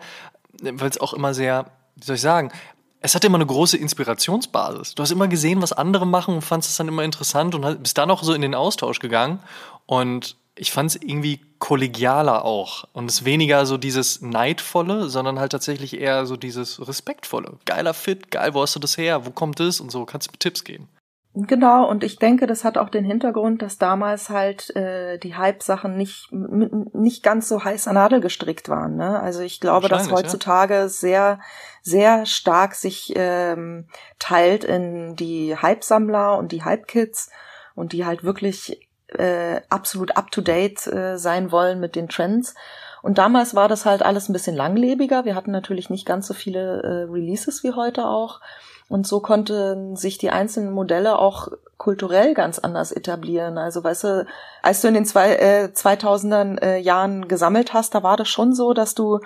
weil 0.62 0.89
es 0.89 1.00
auch 1.00 1.13
immer 1.13 1.34
sehr, 1.34 1.72
wie 1.96 2.04
soll 2.04 2.15
ich 2.15 2.22
sagen, 2.22 2.52
es 3.00 3.15
hatte 3.15 3.28
immer 3.28 3.38
eine 3.38 3.46
große 3.46 3.78
Inspirationsbasis. 3.78 4.96
Du 4.96 5.04
hast 5.04 5.12
immer 5.12 5.30
gesehen, 5.30 5.62
was 5.62 5.72
andere 5.72 6.06
machen 6.06 6.36
und 6.36 6.42
fandest 6.42 6.72
es 6.72 6.78
dann 6.78 6.89
immer 6.89 7.04
interessant 7.04 7.56
und 7.56 7.82
bist 7.82 7.98
dann 7.98 8.12
auch 8.12 8.24
so 8.24 8.34
in 8.34 8.42
den 8.42 8.56
Austausch 8.56 9.00
gegangen. 9.00 9.39
Und 9.86 10.36
ich 10.56 10.72
fand 10.72 10.92
es 10.92 11.02
irgendwie 11.02 11.39
kollegialer 11.60 12.45
auch. 12.45 12.86
Und 12.93 13.10
es 13.10 13.26
weniger 13.26 13.65
so 13.65 13.78
dieses 13.78 14.22
Neidvolle, 14.22 15.10
sondern 15.10 15.39
halt 15.39 15.52
tatsächlich 15.52 16.00
eher 16.00 16.26
so 16.26 16.38
dieses 16.38 16.86
Respektvolle. 16.88 17.58
Geiler 17.65 17.93
Fit, 17.93 18.32
geil, 18.32 18.54
wo 18.54 18.62
hast 18.62 18.76
du 18.76 18.80
das 18.80 18.98
her? 18.98 19.26
Wo 19.26 19.32
kommt 19.32 19.60
es? 19.60 19.80
Und 19.80 19.91
so, 19.91 20.06
kannst 20.06 20.28
du 20.28 20.32
mir 20.32 20.39
Tipps 20.39 20.63
geben. 20.63 20.88
Genau, 21.36 21.88
und 21.88 22.04
ich 22.04 22.17
denke, 22.17 22.48
das 22.48 22.63
hat 22.63 22.78
auch 22.78 22.89
den 22.89 23.06
Hintergrund, 23.06 23.62
dass 23.62 23.78
damals 23.78 24.30
halt 24.30 24.76
äh, 24.76 25.19
die 25.19 25.36
Hype-Sachen 25.36 25.95
nicht, 25.95 26.30
nicht 26.32 27.22
ganz 27.22 27.48
so 27.48 27.63
heiß 27.63 27.88
an 27.88 27.95
Nadel 27.95 28.19
gestrickt 28.19 28.67
waren. 28.67 28.95
Ne? 28.95 29.19
Also 29.19 29.41
ich 29.41 29.60
glaube, 29.60 29.89
dass 29.89 30.12
heutzutage 30.12 30.74
ja. 30.74 30.88
sehr, 30.88 31.39
sehr 31.84 32.26
stark 32.26 32.74
sich 32.74 33.13
ähm, 33.15 33.88
teilt 34.17 34.63
in 34.63 35.15
die 35.15 35.56
Hype-Sammler 35.56 36.36
und 36.38 36.52
die 36.52 36.63
Hype-Kids 36.63 37.30
und 37.76 37.93
die 37.93 38.06
halt 38.06 38.24
wirklich 38.24 38.88
äh, 39.17 39.62
absolut 39.69 40.15
up-to-date 40.15 40.88
äh, 40.88 41.17
sein 41.17 41.52
wollen 41.52 41.80
mit 41.80 41.95
den 41.95 42.10
Trends. 42.10 42.56
Und 43.02 43.17
damals 43.17 43.56
war 43.56 43.67
das 43.67 43.86
halt 43.86 44.04
alles 44.04 44.30
ein 44.30 44.34
bisschen 44.34 44.56
langlebiger. 44.56 45.26
Wir 45.26 45.36
hatten 45.36 45.52
natürlich 45.52 45.89
nicht 45.89 46.06
ganz 46.06 46.28
so 46.28 46.34
viele 46.34 46.82
äh, 46.84 47.12
Releases 47.12 47.63
wie 47.63 47.72
heute 47.72 48.06
auch. 48.06 48.41
Und 48.89 49.08
so 49.08 49.19
konnten 49.19 49.95
sich 49.95 50.17
die 50.17 50.32
einzelnen 50.32 50.72
Modelle 50.72 51.19
auch 51.19 51.50
kulturell 51.78 52.34
ganz 52.34 52.60
anders 52.60 52.91
etablieren. 52.91 53.58
Also 53.58 53.84
weißt 53.84 54.04
du, 54.04 54.26
als 54.63 54.82
du 54.82 54.89
in 54.89 54.95
den 54.95 55.06
zwei, 55.06 55.36
äh, 55.36 55.69
2000er 55.74 56.62
äh, 56.62 56.78
Jahren 56.80 57.28
gesammelt 57.28 57.74
hast, 57.74 57.95
da 57.95 58.04
war 58.04 58.17
das 58.17 58.28
schon 58.28 58.54
so, 58.54 58.74
dass 58.74 58.95
du 58.95 59.19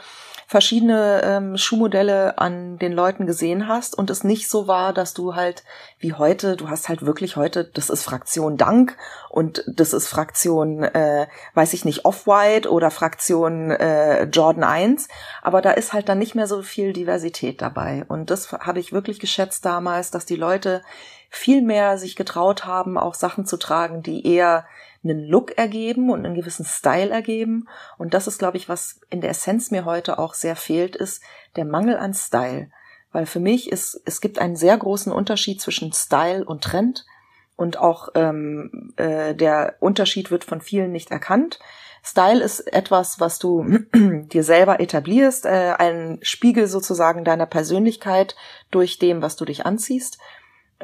verschiedene 0.47 1.21
ähm, 1.23 1.57
Schuhmodelle 1.57 2.37
an 2.37 2.77
den 2.77 2.93
Leuten 2.93 3.25
gesehen 3.25 3.67
hast 3.67 3.97
und 3.97 4.09
es 4.09 4.23
nicht 4.23 4.49
so 4.49 4.67
war, 4.67 4.93
dass 4.93 5.13
du 5.13 5.35
halt 5.35 5.63
wie 5.99 6.13
heute, 6.13 6.55
du 6.55 6.69
hast 6.69 6.89
halt 6.89 7.05
wirklich 7.05 7.35
heute, 7.35 7.63
das 7.65 7.89
ist 7.89 8.03
Fraktion 8.03 8.57
Dank 8.57 8.97
und 9.29 9.63
das 9.67 9.93
ist 9.93 10.07
Fraktion, 10.07 10.83
äh, 10.83 11.27
weiß 11.53 11.73
ich 11.73 11.85
nicht, 11.85 12.05
Off-White 12.05 12.69
oder 12.69 12.91
Fraktion 12.91 13.71
äh, 13.71 14.23
Jordan 14.25 14.63
1, 14.63 15.07
aber 15.41 15.61
da 15.61 15.71
ist 15.71 15.93
halt 15.93 16.09
dann 16.09 16.19
nicht 16.19 16.35
mehr 16.35 16.47
so 16.47 16.61
viel 16.61 16.93
Diversität 16.93 17.61
dabei. 17.61 18.05
Und 18.07 18.29
das 18.29 18.51
habe 18.51 18.79
ich 18.79 18.93
wirklich 18.93 19.19
geschätzt 19.19 19.65
damals, 19.65 20.11
dass 20.11 20.25
die 20.25 20.35
Leute 20.35 20.81
viel 21.29 21.63
mehr 21.63 21.97
sich 21.97 22.15
getraut 22.15 22.65
haben, 22.65 22.97
auch 22.97 23.15
Sachen 23.15 23.45
zu 23.47 23.57
tragen, 23.57 24.03
die 24.03 24.27
eher 24.27 24.65
einen 25.03 25.27
Look 25.27 25.57
ergeben 25.57 26.09
und 26.09 26.25
einen 26.25 26.35
gewissen 26.35 26.65
Style 26.65 27.09
ergeben. 27.09 27.67
Und 27.97 28.13
das 28.13 28.27
ist, 28.27 28.39
glaube 28.39 28.57
ich, 28.57 28.69
was 28.69 29.01
in 29.09 29.21
der 29.21 29.31
Essenz 29.31 29.71
mir 29.71 29.85
heute 29.85 30.19
auch 30.19 30.33
sehr 30.33 30.55
fehlt, 30.55 30.95
ist 30.95 31.21
der 31.55 31.65
Mangel 31.65 31.97
an 31.97 32.13
Style. 32.13 32.69
Weil 33.11 33.25
für 33.25 33.39
mich 33.39 33.71
ist, 33.71 34.01
es 34.05 34.21
gibt 34.21 34.39
einen 34.39 34.55
sehr 34.55 34.77
großen 34.77 35.11
Unterschied 35.11 35.61
zwischen 35.61 35.93
Style 35.93 36.45
und 36.45 36.63
Trend. 36.63 37.05
Und 37.55 37.77
auch 37.77 38.09
ähm, 38.15 38.93
äh, 38.97 39.35
der 39.35 39.75
Unterschied 39.79 40.31
wird 40.31 40.43
von 40.43 40.61
vielen 40.61 40.91
nicht 40.91 41.11
erkannt. 41.11 41.59
Style 42.03 42.43
ist 42.43 42.61
etwas, 42.73 43.19
was 43.19 43.39
du 43.39 43.65
dir 43.93 44.43
selber 44.43 44.79
etablierst, 44.79 45.45
äh, 45.45 45.75
ein 45.77 46.19
Spiegel 46.21 46.67
sozusagen 46.67 47.23
deiner 47.23 47.45
Persönlichkeit 47.45 48.35
durch 48.71 48.99
dem, 48.99 49.21
was 49.21 49.35
du 49.35 49.45
dich 49.45 49.65
anziehst. 49.65 50.17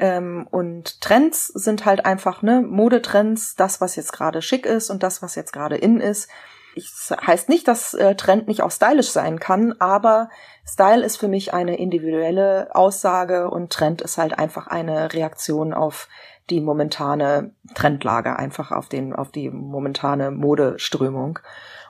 Ähm, 0.00 0.48
und 0.50 1.02
Trends 1.02 1.48
sind 1.48 1.84
halt 1.84 2.06
einfach, 2.06 2.40
ne, 2.40 2.62
Modetrends, 2.62 3.54
das, 3.54 3.82
was 3.82 3.96
jetzt 3.96 4.12
gerade 4.12 4.40
schick 4.40 4.64
ist 4.64 4.88
und 4.88 5.02
das, 5.02 5.20
was 5.20 5.34
jetzt 5.34 5.52
gerade 5.52 5.76
in 5.76 6.00
ist. 6.00 6.28
Ich 6.74 6.90
heißt 7.26 7.50
nicht, 7.50 7.68
dass 7.68 7.92
äh, 7.94 8.14
Trend 8.14 8.48
nicht 8.48 8.62
auch 8.62 8.70
stylisch 8.70 9.10
sein 9.10 9.38
kann, 9.38 9.74
aber 9.78 10.30
Style 10.66 11.04
ist 11.04 11.18
für 11.18 11.28
mich 11.28 11.52
eine 11.52 11.76
individuelle 11.76 12.74
Aussage 12.74 13.50
und 13.50 13.72
Trend 13.72 14.00
ist 14.00 14.16
halt 14.16 14.38
einfach 14.38 14.68
eine 14.68 15.12
Reaktion 15.12 15.74
auf 15.74 16.08
die 16.48 16.62
momentane 16.62 17.52
Trendlage, 17.74 18.36
einfach 18.36 18.72
auf 18.72 18.88
den, 18.88 19.14
auf 19.14 19.30
die 19.30 19.50
momentane 19.50 20.30
Modeströmung. 20.30 21.40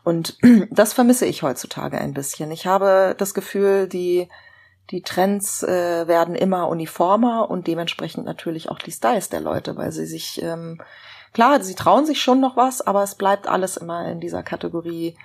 Und 0.02 0.36
das 0.72 0.94
vermisse 0.94 1.26
ich 1.26 1.44
heutzutage 1.44 1.98
ein 1.98 2.14
bisschen. 2.14 2.50
Ich 2.50 2.66
habe 2.66 3.14
das 3.16 3.34
Gefühl, 3.34 3.86
die 3.86 4.28
die 4.90 5.02
Trends 5.02 5.62
äh, 5.62 6.08
werden 6.08 6.34
immer 6.34 6.68
uniformer 6.68 7.50
und 7.50 7.66
dementsprechend 7.66 8.24
natürlich 8.24 8.68
auch 8.68 8.78
die 8.78 8.92
Styles 8.92 9.28
der 9.28 9.40
Leute, 9.40 9.76
weil 9.76 9.92
sie 9.92 10.06
sich, 10.06 10.42
ähm, 10.42 10.80
klar, 11.32 11.62
sie 11.62 11.74
trauen 11.74 12.06
sich 12.06 12.20
schon 12.20 12.40
noch 12.40 12.56
was, 12.56 12.80
aber 12.80 13.02
es 13.02 13.14
bleibt 13.14 13.46
alles 13.46 13.76
immer 13.76 14.08
in 14.10 14.20
dieser 14.20 14.42
Kategorie 14.42 15.16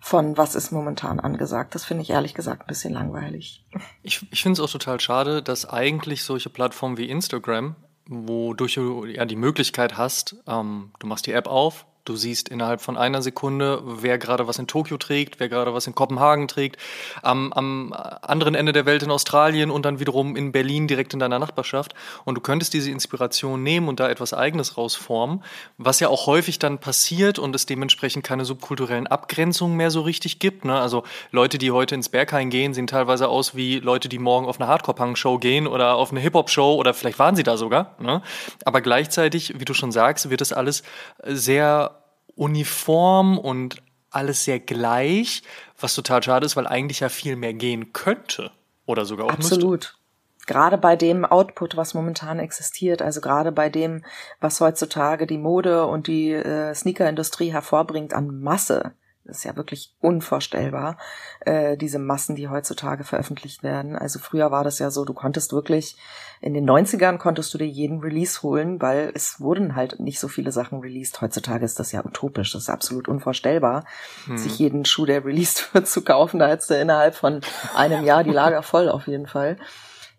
von 0.00 0.36
was 0.36 0.54
ist 0.54 0.70
momentan 0.70 1.20
angesagt. 1.20 1.74
Das 1.74 1.84
finde 1.84 2.02
ich 2.02 2.10
ehrlich 2.10 2.34
gesagt 2.34 2.62
ein 2.62 2.66
bisschen 2.66 2.94
langweilig. 2.94 3.64
Ich, 4.02 4.26
ich 4.30 4.42
finde 4.42 4.60
es 4.60 4.68
auch 4.68 4.72
total 4.72 5.00
schade, 5.00 5.42
dass 5.42 5.68
eigentlich 5.68 6.22
solche 6.22 6.50
Plattformen 6.50 6.96
wie 6.96 7.08
Instagram, 7.08 7.74
wodurch 8.06 8.74
du 8.74 9.04
ja 9.04 9.24
die 9.24 9.36
Möglichkeit 9.36 9.96
hast, 9.96 10.36
ähm, 10.46 10.92
du 10.98 11.06
machst 11.06 11.26
die 11.26 11.32
App 11.32 11.48
auf, 11.48 11.86
Du 12.08 12.16
siehst 12.16 12.48
innerhalb 12.48 12.80
von 12.80 12.96
einer 12.96 13.20
Sekunde, 13.20 13.82
wer 13.84 14.16
gerade 14.16 14.46
was 14.46 14.58
in 14.58 14.66
Tokio 14.66 14.96
trägt, 14.96 15.40
wer 15.40 15.50
gerade 15.50 15.74
was 15.74 15.86
in 15.86 15.94
Kopenhagen 15.94 16.48
trägt, 16.48 16.78
am, 17.22 17.52
am 17.52 17.92
anderen 17.92 18.54
Ende 18.54 18.72
der 18.72 18.86
Welt 18.86 19.02
in 19.02 19.10
Australien 19.10 19.70
und 19.70 19.84
dann 19.84 20.00
wiederum 20.00 20.34
in 20.34 20.50
Berlin 20.50 20.88
direkt 20.88 21.12
in 21.12 21.18
deiner 21.18 21.38
Nachbarschaft. 21.38 21.94
Und 22.24 22.36
du 22.36 22.40
könntest 22.40 22.72
diese 22.72 22.90
Inspiration 22.90 23.62
nehmen 23.62 23.88
und 23.88 24.00
da 24.00 24.08
etwas 24.08 24.32
Eigenes 24.32 24.78
rausformen, 24.78 25.44
was 25.76 26.00
ja 26.00 26.08
auch 26.08 26.26
häufig 26.26 26.58
dann 26.58 26.78
passiert 26.78 27.38
und 27.38 27.54
es 27.54 27.66
dementsprechend 27.66 28.24
keine 28.24 28.46
subkulturellen 28.46 29.06
Abgrenzungen 29.06 29.76
mehr 29.76 29.90
so 29.90 30.00
richtig 30.00 30.38
gibt. 30.38 30.64
Ne? 30.64 30.80
Also 30.80 31.02
Leute, 31.30 31.58
die 31.58 31.72
heute 31.72 31.94
ins 31.94 32.08
Berghain 32.08 32.48
gehen, 32.48 32.72
sehen 32.72 32.86
teilweise 32.86 33.28
aus 33.28 33.54
wie 33.54 33.80
Leute, 33.80 34.08
die 34.08 34.18
morgen 34.18 34.46
auf 34.46 34.58
eine 34.58 34.66
Hardcore-Punk-Show 34.70 35.36
gehen 35.36 35.66
oder 35.66 35.96
auf 35.96 36.10
eine 36.10 36.20
Hip-Hop-Show 36.20 36.74
oder 36.76 36.94
vielleicht 36.94 37.18
waren 37.18 37.36
sie 37.36 37.42
da 37.42 37.58
sogar. 37.58 37.96
Ne? 37.98 38.22
Aber 38.64 38.80
gleichzeitig, 38.80 39.60
wie 39.60 39.66
du 39.66 39.74
schon 39.74 39.92
sagst, 39.92 40.30
wird 40.30 40.40
das 40.40 40.54
alles 40.54 40.82
sehr 41.22 41.97
uniform 42.38 43.36
und 43.36 43.82
alles 44.10 44.44
sehr 44.44 44.60
gleich, 44.60 45.42
was 45.78 45.94
total 45.94 46.22
schade 46.22 46.46
ist, 46.46 46.56
weil 46.56 46.66
eigentlich 46.66 47.00
ja 47.00 47.08
viel 47.08 47.36
mehr 47.36 47.52
gehen 47.52 47.92
könnte 47.92 48.50
oder 48.86 49.04
sogar 49.04 49.26
auch 49.26 49.32
Absolut. 49.32 49.80
Müsste. 49.80 49.98
Gerade 50.46 50.78
bei 50.78 50.96
dem 50.96 51.26
Output, 51.26 51.76
was 51.76 51.92
momentan 51.92 52.38
existiert, 52.38 53.02
also 53.02 53.20
gerade 53.20 53.52
bei 53.52 53.68
dem, 53.68 54.02
was 54.40 54.60
heutzutage 54.62 55.26
die 55.26 55.36
Mode 55.36 55.86
und 55.86 56.06
die 56.06 56.32
äh, 56.32 56.74
Sneakerindustrie 56.74 57.52
hervorbringt 57.52 58.14
an 58.14 58.40
Masse, 58.40 58.92
ist 59.28 59.44
ja 59.44 59.56
wirklich 59.56 59.94
unvorstellbar, 60.00 60.98
äh, 61.40 61.76
diese 61.76 61.98
Massen, 61.98 62.36
die 62.36 62.48
heutzutage 62.48 63.04
veröffentlicht 63.04 63.62
werden. 63.62 63.96
Also 63.96 64.18
früher 64.18 64.50
war 64.50 64.64
das 64.64 64.78
ja 64.78 64.90
so, 64.90 65.04
du 65.04 65.14
konntest 65.14 65.52
wirklich, 65.52 65.96
in 66.40 66.54
den 66.54 66.68
90ern 66.68 67.18
konntest 67.18 67.52
du 67.52 67.58
dir 67.58 67.66
jeden 67.66 68.00
Release 68.00 68.42
holen, 68.42 68.80
weil 68.80 69.10
es 69.14 69.40
wurden 69.40 69.76
halt 69.76 70.00
nicht 70.00 70.20
so 70.20 70.28
viele 70.28 70.52
Sachen 70.52 70.80
released. 70.80 71.20
Heutzutage 71.20 71.64
ist 71.64 71.78
das 71.78 71.92
ja 71.92 72.04
utopisch, 72.04 72.52
das 72.52 72.62
ist 72.62 72.70
absolut 72.70 73.08
unvorstellbar, 73.08 73.84
hm. 74.26 74.38
sich 74.38 74.58
jeden 74.58 74.84
Schuh, 74.84 75.06
der 75.06 75.24
released 75.24 75.72
wird, 75.74 75.86
zu 75.86 76.02
kaufen. 76.02 76.38
Da 76.38 76.48
hättest 76.48 76.70
du 76.70 76.74
innerhalb 76.74 77.14
von 77.14 77.40
einem 77.74 78.04
Jahr 78.04 78.24
die 78.24 78.30
Lager 78.30 78.62
voll 78.62 78.88
auf 78.88 79.06
jeden 79.06 79.26
Fall. 79.26 79.58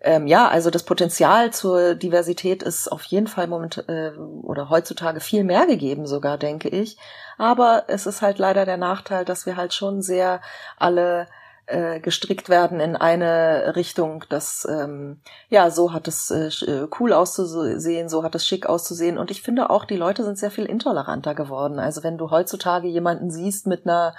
Ähm, 0.01 0.28
ja, 0.28 0.47
also 0.47 0.70
das 0.70 0.84
Potenzial 0.84 1.51
zur 1.51 1.95
Diversität 1.95 2.64
ist 2.64 2.89
auf 2.89 3.03
jeden 3.03 3.28
Fall 3.28 3.47
moment 3.47 3.84
äh, 3.89 4.12
oder 4.18 4.70
heutzutage 4.70 5.20
viel 5.20 5.43
mehr 5.43 5.66
gegeben 5.66 6.07
sogar, 6.07 6.38
denke 6.38 6.70
ich. 6.70 6.97
Aber 7.40 7.86
es 7.88 8.06
ist 8.06 8.22
halt 8.22 8.38
leider 8.38 8.66
der 8.66 8.78
Nachteil, 8.78 9.24
dass 9.26 9.46
wir 9.46 9.56
halt 9.56 9.74
schon 9.74 10.02
sehr 10.02 10.42
alle 10.78 11.26
äh, 11.68 12.02
gestrickt 12.02 12.50
werden 12.50 12.82
in 12.82 12.98
eine 12.98 13.76
Richtung, 13.76 14.26
dass 14.28 14.68
ähm, 14.70 15.22
ja 15.48 15.72
so 15.72 15.94
hat 15.94 16.08
es 16.10 16.32
äh, 16.32 16.48
äh 16.70 16.88
cool 17.00 17.14
auszusehen, 17.14 18.10
so 18.10 18.24
hat 18.24 18.36
es 18.36 18.46
schick 18.46 18.66
auszusehen 18.66 19.18
und 19.18 19.32
ich 19.32 19.42
finde 19.42 19.70
auch 19.70 19.86
die 19.86 19.96
Leute 19.96 20.24
sind 20.24 20.38
sehr 20.38 20.52
viel 20.52 20.66
intoleranter 20.66 21.34
geworden. 21.34 21.80
Also 21.80 22.04
wenn 22.04 22.18
du 22.18 22.30
heutzutage 22.30 22.88
jemanden 22.88 23.32
siehst 23.32 23.68
mit 23.68 23.86
einer 23.86 24.14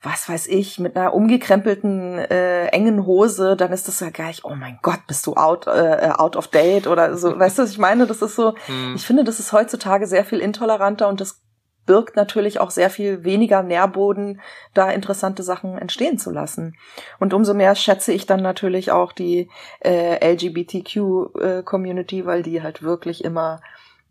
was 0.00 0.28
weiß 0.28 0.46
ich, 0.46 0.78
mit 0.78 0.96
einer 0.96 1.12
umgekrempelten 1.12 2.18
äh, 2.18 2.66
engen 2.66 3.04
Hose, 3.04 3.56
dann 3.56 3.72
ist 3.72 3.88
das 3.88 3.98
ja 3.98 4.10
gleich, 4.10 4.44
oh 4.44 4.54
mein 4.54 4.78
Gott, 4.80 5.00
bist 5.08 5.26
du 5.26 5.34
out, 5.34 5.66
äh, 5.66 6.10
out 6.14 6.36
of 6.36 6.46
date 6.46 6.86
oder 6.86 7.16
so. 7.16 7.36
Weißt 7.38 7.58
du, 7.58 7.62
was 7.62 7.72
ich 7.72 7.78
meine? 7.78 8.06
Das 8.06 8.22
ist 8.22 8.36
so, 8.36 8.54
hm. 8.66 8.94
ich 8.94 9.04
finde, 9.04 9.24
das 9.24 9.40
ist 9.40 9.52
heutzutage 9.52 10.06
sehr 10.06 10.24
viel 10.24 10.38
intoleranter 10.38 11.08
und 11.08 11.20
das 11.20 11.40
birgt 11.88 12.14
natürlich 12.14 12.60
auch 12.60 12.70
sehr 12.70 12.90
viel 12.90 13.24
weniger 13.24 13.64
Nährboden, 13.64 14.40
da 14.74 14.90
interessante 14.90 15.42
Sachen 15.42 15.76
entstehen 15.78 16.18
zu 16.18 16.30
lassen. 16.30 16.76
Und 17.18 17.34
umso 17.34 17.54
mehr 17.54 17.74
schätze 17.74 18.12
ich 18.12 18.26
dann 18.26 18.42
natürlich 18.42 18.92
auch 18.92 19.12
die 19.12 19.48
äh, 19.80 20.34
LGBTQ-Community, 20.34 22.20
äh, 22.20 22.26
weil 22.26 22.42
die 22.44 22.62
halt 22.62 22.82
wirklich 22.82 23.24
immer 23.24 23.60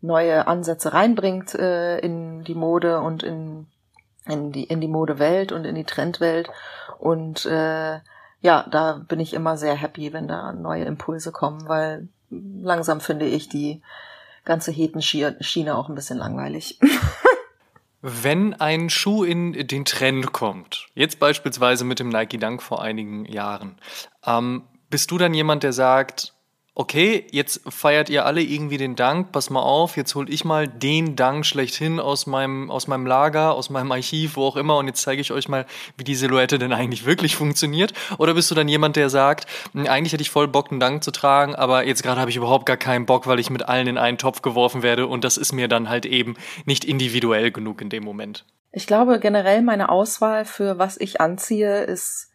neue 0.00 0.46
Ansätze 0.46 0.92
reinbringt 0.92 1.54
äh, 1.54 1.98
in 2.00 2.44
die 2.44 2.54
Mode 2.54 3.00
und 3.00 3.22
in 3.22 3.66
in 4.28 4.52
die, 4.52 4.64
in 4.64 4.80
die 4.80 4.88
Modewelt 4.88 5.52
und 5.52 5.64
in 5.64 5.74
die 5.74 5.84
Trendwelt. 5.84 6.50
Und 6.98 7.46
äh, 7.46 8.00
ja, 8.40 8.66
da 8.70 9.04
bin 9.08 9.20
ich 9.20 9.34
immer 9.34 9.56
sehr 9.56 9.74
happy, 9.74 10.12
wenn 10.12 10.28
da 10.28 10.52
neue 10.52 10.84
Impulse 10.84 11.32
kommen, 11.32 11.66
weil 11.66 12.08
langsam 12.30 13.00
finde 13.00 13.26
ich 13.26 13.48
die 13.48 13.82
ganze 14.44 14.70
Hetenschiene 14.70 15.76
auch 15.76 15.88
ein 15.88 15.94
bisschen 15.94 16.18
langweilig. 16.18 16.78
Wenn 18.00 18.54
ein 18.54 18.90
Schuh 18.90 19.24
in 19.24 19.52
den 19.66 19.84
Trend 19.84 20.32
kommt, 20.32 20.86
jetzt 20.94 21.18
beispielsweise 21.18 21.84
mit 21.84 21.98
dem 21.98 22.08
Nike 22.08 22.38
Dunk 22.38 22.62
vor 22.62 22.80
einigen 22.80 23.24
Jahren, 23.24 23.76
ähm, 24.24 24.62
bist 24.88 25.10
du 25.10 25.18
dann 25.18 25.34
jemand, 25.34 25.64
der 25.64 25.72
sagt, 25.72 26.34
okay, 26.78 27.26
jetzt 27.32 27.60
feiert 27.68 28.08
ihr 28.08 28.24
alle 28.24 28.40
irgendwie 28.40 28.76
den 28.76 28.94
Dank, 28.94 29.32
pass 29.32 29.50
mal 29.50 29.60
auf, 29.60 29.96
jetzt 29.96 30.14
hol 30.14 30.32
ich 30.32 30.44
mal 30.44 30.68
den 30.68 31.16
Dank 31.16 31.44
schlechthin 31.44 31.98
aus 31.98 32.28
meinem, 32.28 32.70
aus 32.70 32.86
meinem 32.86 33.04
Lager, 33.04 33.54
aus 33.54 33.68
meinem 33.68 33.90
Archiv, 33.90 34.36
wo 34.36 34.44
auch 34.44 34.54
immer 34.54 34.76
und 34.76 34.86
jetzt 34.86 35.02
zeige 35.02 35.20
ich 35.20 35.32
euch 35.32 35.48
mal, 35.48 35.66
wie 35.96 36.04
die 36.04 36.14
Silhouette 36.14 36.56
denn 36.56 36.72
eigentlich 36.72 37.04
wirklich 37.04 37.34
funktioniert? 37.34 37.94
Oder 38.18 38.34
bist 38.34 38.48
du 38.52 38.54
dann 38.54 38.68
jemand, 38.68 38.94
der 38.94 39.10
sagt, 39.10 39.48
hm, 39.72 39.88
eigentlich 39.88 40.12
hätte 40.12 40.22
ich 40.22 40.30
voll 40.30 40.46
Bock, 40.46 40.70
einen 40.70 40.78
Dank 40.78 41.02
zu 41.02 41.10
tragen, 41.10 41.56
aber 41.56 41.84
jetzt 41.84 42.04
gerade 42.04 42.20
habe 42.20 42.30
ich 42.30 42.36
überhaupt 42.36 42.64
gar 42.64 42.76
keinen 42.76 43.06
Bock, 43.06 43.26
weil 43.26 43.40
ich 43.40 43.50
mit 43.50 43.68
allen 43.68 43.88
in 43.88 43.98
einen 43.98 44.16
Topf 44.16 44.40
geworfen 44.42 44.84
werde 44.84 45.08
und 45.08 45.24
das 45.24 45.36
ist 45.36 45.52
mir 45.52 45.66
dann 45.66 45.88
halt 45.88 46.06
eben 46.06 46.36
nicht 46.64 46.84
individuell 46.84 47.50
genug 47.50 47.80
in 47.82 47.90
dem 47.90 48.04
Moment? 48.04 48.44
Ich 48.70 48.86
glaube 48.86 49.18
generell 49.18 49.62
meine 49.62 49.88
Auswahl 49.88 50.44
für 50.44 50.78
was 50.78 50.96
ich 50.96 51.20
anziehe 51.20 51.82
ist 51.82 52.28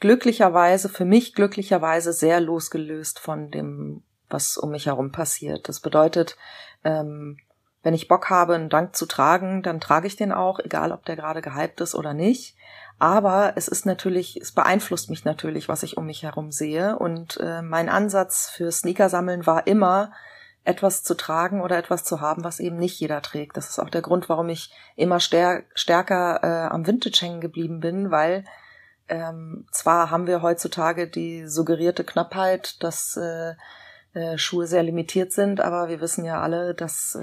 glücklicherweise, 0.00 0.88
für 0.88 1.04
mich 1.04 1.34
glücklicherweise 1.34 2.12
sehr 2.12 2.40
losgelöst 2.40 3.18
von 3.18 3.50
dem, 3.50 4.02
was 4.28 4.56
um 4.56 4.70
mich 4.70 4.86
herum 4.86 5.12
passiert. 5.12 5.68
Das 5.68 5.80
bedeutet, 5.80 6.36
ähm, 6.84 7.38
wenn 7.82 7.94
ich 7.94 8.08
Bock 8.08 8.28
habe, 8.28 8.54
einen 8.54 8.68
Dank 8.68 8.94
zu 8.94 9.06
tragen, 9.06 9.62
dann 9.62 9.80
trage 9.80 10.06
ich 10.06 10.16
den 10.16 10.32
auch, 10.32 10.58
egal 10.58 10.92
ob 10.92 11.04
der 11.04 11.16
gerade 11.16 11.40
gehypt 11.40 11.80
ist 11.80 11.94
oder 11.94 12.12
nicht. 12.12 12.56
Aber 12.98 13.54
es 13.56 13.68
ist 13.68 13.86
natürlich, 13.86 14.36
es 14.36 14.52
beeinflusst 14.52 15.08
mich 15.08 15.24
natürlich, 15.24 15.68
was 15.68 15.82
ich 15.82 15.96
um 15.96 16.06
mich 16.06 16.22
herum 16.22 16.50
sehe. 16.50 16.98
Und 16.98 17.38
äh, 17.38 17.62
mein 17.62 17.88
Ansatz 17.88 18.50
für 18.50 18.70
Sneakersammeln 18.70 19.46
war 19.46 19.66
immer, 19.66 20.12
etwas 20.64 21.02
zu 21.02 21.16
tragen 21.16 21.62
oder 21.62 21.78
etwas 21.78 22.04
zu 22.04 22.20
haben, 22.20 22.44
was 22.44 22.60
eben 22.60 22.76
nicht 22.76 23.00
jeder 23.00 23.22
trägt. 23.22 23.56
Das 23.56 23.70
ist 23.70 23.78
auch 23.78 23.88
der 23.88 24.02
Grund, 24.02 24.28
warum 24.28 24.50
ich 24.50 24.70
immer 24.94 25.18
stärker 25.18 26.40
äh, 26.42 26.68
am 26.68 26.86
Vintage 26.86 27.18
hängen 27.22 27.40
geblieben 27.40 27.80
bin, 27.80 28.10
weil 28.10 28.44
ähm, 29.10 29.66
zwar 29.70 30.10
haben 30.10 30.26
wir 30.26 30.40
heutzutage 30.42 31.08
die 31.08 31.46
suggerierte 31.46 32.04
Knappheit, 32.04 32.82
dass 32.82 33.16
äh, 33.16 33.54
äh, 34.12 34.38
Schuhe 34.38 34.66
sehr 34.66 34.82
limitiert 34.82 35.32
sind, 35.32 35.60
aber 35.60 35.88
wir 35.88 36.00
wissen 36.00 36.24
ja 36.24 36.40
alle, 36.40 36.74
dass 36.74 37.16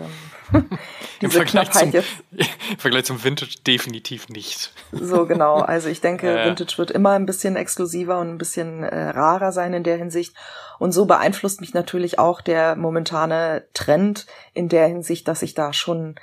ähm, 0.54 0.70
diese 1.22 1.40
Im 1.40 1.46
Knappheit 1.46 1.84
zum, 1.84 1.92
jetzt 1.92 2.08
im 2.72 2.78
Vergleich 2.78 3.06
zum 3.06 3.22
Vintage 3.22 3.58
definitiv 3.66 4.30
nicht. 4.30 4.72
So 4.94 5.26
genau. 5.26 5.56
Also 5.56 5.90
ich 5.90 6.00
denke, 6.00 6.28
ja. 6.34 6.46
Vintage 6.46 6.78
wird 6.78 6.92
immer 6.92 7.12
ein 7.12 7.26
bisschen 7.26 7.58
exklusiver 7.58 8.20
und 8.20 8.30
ein 8.30 8.38
bisschen 8.38 8.84
äh, 8.84 9.10
rarer 9.10 9.52
sein 9.52 9.74
in 9.74 9.84
der 9.84 9.98
Hinsicht. 9.98 10.34
Und 10.80 10.94
so 10.94 11.06
beeinflusst 11.06 11.60
mich 11.60 11.74
natürlich 11.74 12.20
auch 12.20 12.40
der 12.40 12.78
momentane 12.78 13.66
Trend 13.74 14.26
in 14.54 14.70
der 14.70 14.88
Hinsicht, 14.88 15.28
dass 15.28 15.42
ich 15.42 15.56
da 15.56 15.74
schon 15.74 16.16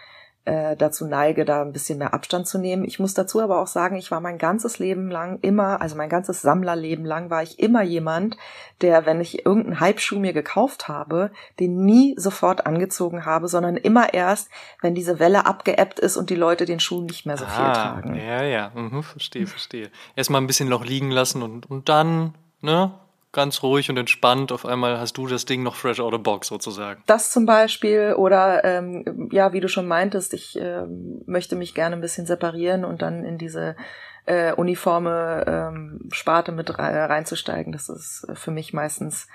äh, 0.45 0.77
dazu 0.77 1.07
neige, 1.07 1.45
da 1.45 1.63
ein 1.63 1.73
bisschen 1.73 1.99
mehr 1.99 2.13
Abstand 2.13 2.47
zu 2.47 2.59
nehmen. 2.59 2.85
Ich 2.85 2.99
muss 2.99 3.15
dazu 3.15 3.41
aber 3.41 3.61
auch 3.61 3.67
sagen, 3.67 3.97
ich 3.97 4.11
war 4.11 4.21
mein 4.21 4.37
ganzes 4.37 4.79
Leben 4.79 5.11
lang 5.11 5.39
immer, 5.41 5.81
also 5.81 5.97
mein 5.97 6.11
ganzes 6.11 6.43
Sammlerleben 6.43 7.05
lang 7.05 7.31
war 7.31 7.43
ich 7.43 7.59
immer 7.59 7.83
jemand, 7.83 8.37
der, 8.83 9.07
wenn 9.07 9.21
ich 9.21 9.47
irgendeinen 9.47 9.81
Hype-Schuh 9.81 10.19
mir 10.19 10.33
gekauft 10.35 10.89
habe, 10.89 11.31
den 11.61 11.85
nie 11.85 12.15
sofort 12.19 12.67
angezogen 12.67 13.25
habe, 13.25 13.49
sondern 13.49 13.77
immer 13.77 14.13
erst, 14.13 14.51
wenn 14.83 14.95
diese 14.95 15.19
Welle 15.19 15.47
abgeebbt 15.47 15.99
ist 15.99 16.17
und 16.17 16.29
die 16.29 16.37
Leute 16.37 16.67
den 16.67 16.81
Schuh 16.81 17.01
nicht 17.01 17.25
mehr 17.25 17.39
so 17.39 17.47
ah, 17.47 17.49
viel 17.49 17.73
tragen. 17.73 18.15
Ja, 18.15 18.43
ja, 18.43 18.71
mhm, 18.75 19.03
verstehe, 19.03 19.47
verstehe. 19.47 19.91
Erstmal 20.15 20.43
ein 20.43 20.47
bisschen 20.47 20.69
noch 20.69 20.85
liegen 20.85 21.11
lassen 21.11 21.43
und, 21.43 21.71
und 21.71 21.89
dann, 21.89 22.35
ne, 22.61 22.93
ganz 23.35 23.63
ruhig 23.63 23.91
und 23.91 23.99
entspannt. 23.99 24.51
Auf 24.53 24.65
einmal 24.65 24.99
hast 24.99 25.19
du 25.19 25.27
das 25.27 25.45
Ding 25.45 25.63
noch 25.63 25.75
fresh 25.75 26.01
out 26.01 26.15
of 26.15 26.23
box 26.23 26.49
sozusagen. 26.49 27.03
Das 27.07 27.31
zum 27.31 27.45
Beispiel 27.45 28.15
oder 28.17 28.65
ähm, 28.65 29.29
ja, 29.31 29.53
wie 29.53 29.61
du 29.61 29.69
schon 29.69 29.87
meintest, 29.87 30.33
ich 30.33 30.59
äh, 30.59 30.87
möchte 31.27 31.57
mich 31.57 31.75
gerne 31.75 31.97
ein 31.97 32.01
bisschen 32.01 32.27
separieren 32.27 32.85
und 32.87 33.03
dann 33.03 33.25
in 33.25 33.37
diese 33.37 33.77
äh, 34.25 34.53
uniforme 34.53 35.45
ähm, 35.47 36.09
Sparte 36.13 36.53
mit 36.53 36.79
reinzusteigen. 36.79 37.73
Das 37.73 37.91
ist 37.91 38.27
für 38.35 38.51
mich 38.51 38.73
meistens 38.73 39.29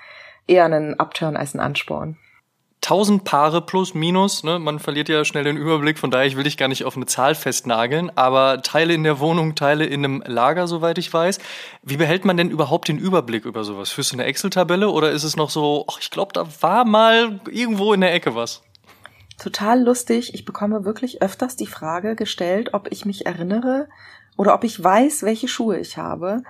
eher 0.48 0.64
ein 0.64 0.98
Upturn 0.98 1.36
als 1.36 1.54
ein 1.54 1.60
Ansporn. 1.60 2.16
1000 2.82 3.24
Paare 3.24 3.60
plus 3.60 3.92
minus, 3.92 4.42
ne? 4.42 4.58
man 4.58 4.78
verliert 4.78 5.10
ja 5.10 5.24
schnell 5.24 5.44
den 5.44 5.58
Überblick, 5.58 5.98
von 5.98 6.10
daher 6.10 6.26
ich 6.26 6.36
will 6.36 6.44
dich 6.44 6.56
gar 6.56 6.68
nicht 6.68 6.84
auf 6.84 6.96
eine 6.96 7.04
Zahl 7.04 7.34
festnageln, 7.34 8.10
aber 8.16 8.62
Teile 8.62 8.94
in 8.94 9.04
der 9.04 9.20
Wohnung, 9.20 9.54
Teile 9.54 9.84
in 9.84 10.04
einem 10.04 10.22
Lager, 10.26 10.66
soweit 10.66 10.96
ich 10.96 11.12
weiß. 11.12 11.40
Wie 11.82 11.98
behält 11.98 12.24
man 12.24 12.38
denn 12.38 12.50
überhaupt 12.50 12.88
den 12.88 12.98
Überblick 12.98 13.44
über 13.44 13.64
sowas? 13.64 13.90
Führst 13.90 14.12
du 14.12 14.16
eine 14.16 14.24
Excel-Tabelle 14.24 14.88
oder 14.88 15.10
ist 15.10 15.24
es 15.24 15.36
noch 15.36 15.50
so, 15.50 15.84
ach, 15.90 15.98
ich 16.00 16.10
glaube, 16.10 16.32
da 16.32 16.46
war 16.60 16.86
mal 16.86 17.40
irgendwo 17.50 17.92
in 17.92 18.00
der 18.00 18.14
Ecke 18.14 18.34
was? 18.34 18.62
Total 19.38 19.82
lustig. 19.82 20.34
Ich 20.34 20.44
bekomme 20.44 20.84
wirklich 20.84 21.22
öfters 21.22 21.56
die 21.56 21.66
Frage 21.66 22.16
gestellt, 22.16 22.72
ob 22.72 22.90
ich 22.90 23.04
mich 23.04 23.26
erinnere 23.26 23.88
oder 24.36 24.54
ob 24.54 24.64
ich 24.64 24.82
weiß, 24.82 25.22
welche 25.22 25.48
Schuhe 25.48 25.78
ich 25.78 25.98
habe. 25.98 26.42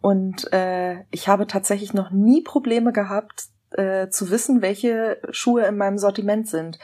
Und 0.00 0.52
äh, 0.52 1.04
ich 1.10 1.28
habe 1.28 1.46
tatsächlich 1.46 1.94
noch 1.94 2.10
nie 2.10 2.42
Probleme 2.42 2.92
gehabt, 2.92 3.44
äh, 3.78 4.08
zu 4.10 4.30
wissen, 4.30 4.62
welche 4.62 5.18
Schuhe 5.30 5.64
in 5.66 5.76
meinem 5.76 5.98
Sortiment 5.98 6.48
sind. 6.48 6.78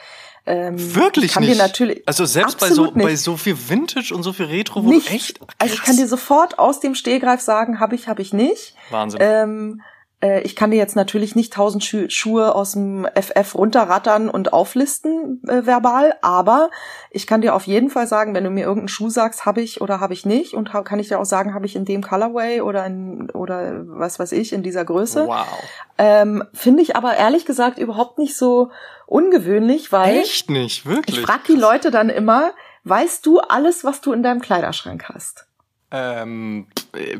Ähm, 0.45 0.95
Wirklich 0.95 1.33
kann 1.33 1.43
nicht? 1.43 1.55
Dir 1.55 1.61
natürlich 1.61 2.01
also 2.07 2.25
selbst 2.25 2.59
bei 2.59 2.69
so, 2.69 2.85
nicht. 2.85 2.95
bei 2.95 3.15
so 3.15 3.37
viel 3.37 3.55
Vintage 3.69 4.13
und 4.15 4.23
so 4.23 4.33
viel 4.33 4.47
Retro, 4.47 4.83
wo 4.83 4.89
nicht. 4.89 5.11
echt. 5.11 5.39
Krass. 5.39 5.49
Also 5.59 5.73
ich 5.75 5.83
kann 5.83 5.97
dir 5.97 6.07
sofort 6.07 6.57
aus 6.57 6.79
dem 6.79 6.95
Stehgreif 6.95 7.41
sagen, 7.41 7.79
habe 7.79 7.95
ich, 7.95 8.07
habe 8.07 8.21
ich 8.21 8.33
nicht. 8.33 8.75
Wahnsinn. 8.89 9.19
Ähm, 9.21 9.81
äh, 10.21 10.41
ich 10.41 10.55
kann 10.55 10.71
dir 10.71 10.77
jetzt 10.77 10.95
natürlich 10.95 11.35
nicht 11.35 11.53
tausend 11.53 11.83
Schu 11.83 12.09
Schuhe 12.09 12.53
aus 12.53 12.73
dem 12.73 13.07
FF 13.15 13.55
runterrattern 13.55 14.29
und 14.29 14.53
auflisten 14.53 15.41
äh, 15.47 15.65
verbal, 15.65 16.15
aber 16.21 16.69
ich 17.11 17.27
kann 17.27 17.41
dir 17.41 17.55
auf 17.55 17.67
jeden 17.67 17.89
Fall 17.89 18.07
sagen, 18.07 18.33
wenn 18.33 18.43
du 18.43 18.49
mir 18.49 18.61
irgendeinen 18.61 18.89
Schuh 18.89 19.09
sagst, 19.09 19.45
habe 19.45 19.61
ich 19.61 19.81
oder 19.81 19.99
habe 19.99 20.13
ich 20.13 20.25
nicht 20.25 20.53
und 20.53 20.71
kann 20.71 20.99
ich 20.99 21.07
dir 21.07 21.19
auch 21.19 21.25
sagen, 21.25 21.53
habe 21.53 21.65
ich 21.65 21.75
in 21.75 21.85
dem 21.85 22.03
Colorway 22.03 22.61
oder 22.61 22.85
in 22.85 23.29
oder 23.31 23.83
was 23.85 24.19
weiß 24.19 24.31
ich 24.33 24.53
in 24.53 24.63
dieser 24.63 24.85
Größe. 24.85 25.27
Wow. 25.27 25.47
Ähm, 25.97 26.43
Finde 26.53 26.83
ich 26.83 26.95
aber 26.95 27.15
ehrlich 27.15 27.45
gesagt 27.45 27.77
überhaupt 27.77 28.17
nicht 28.17 28.35
so 28.35 28.71
ungewöhnlich, 29.05 29.91
weil 29.91 30.17
echt 30.17 30.49
nicht 30.49 30.85
wirklich. 30.85 31.17
Ich 31.17 31.25
frage 31.25 31.43
die 31.47 31.55
Leute 31.55 31.91
dann 31.91 32.09
immer, 32.09 32.51
weißt 32.83 33.25
du 33.25 33.39
alles, 33.39 33.83
was 33.83 34.01
du 34.01 34.13
in 34.13 34.23
deinem 34.23 34.41
Kleiderschrank 34.41 35.05
hast? 35.09 35.48
Ähm, 35.91 36.67
äh, 36.93 37.17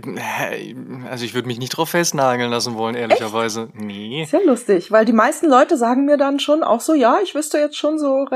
also 1.10 1.26
ich 1.26 1.34
würde 1.34 1.48
mich 1.48 1.60
nicht 1.60 1.70
drauf 1.70 1.90
festnageln 1.90 2.52
lassen 2.52 2.76
wollen, 2.76 2.96
ehrlicherweise. 2.96 3.70
Echt? 3.74 3.76
Nee. 3.76 4.24
Ist 4.24 4.34
ja 4.34 4.40
lustig, 4.46 4.92
weil 4.92 5.06
die 5.06 5.14
meisten 5.14 5.48
Leute 5.48 5.78
sagen 5.78 6.06
mir 6.06 6.18
dann 6.18 6.40
schon 6.40 6.64
auch 6.64 6.82
so, 6.82 6.94
ja, 6.94 7.18
ich 7.24 7.34
wüsste 7.34 7.58
jetzt 7.58 7.78
schon 7.78 7.98
so. 7.98 8.28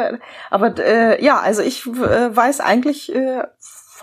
Aber 0.50 0.78
äh, 0.80 1.24
ja, 1.24 1.40
also 1.40 1.62
ich 1.62 1.86
äh, 1.86 2.36
weiß 2.36 2.62
eigentlich 2.62 3.14
äh, 3.14 3.44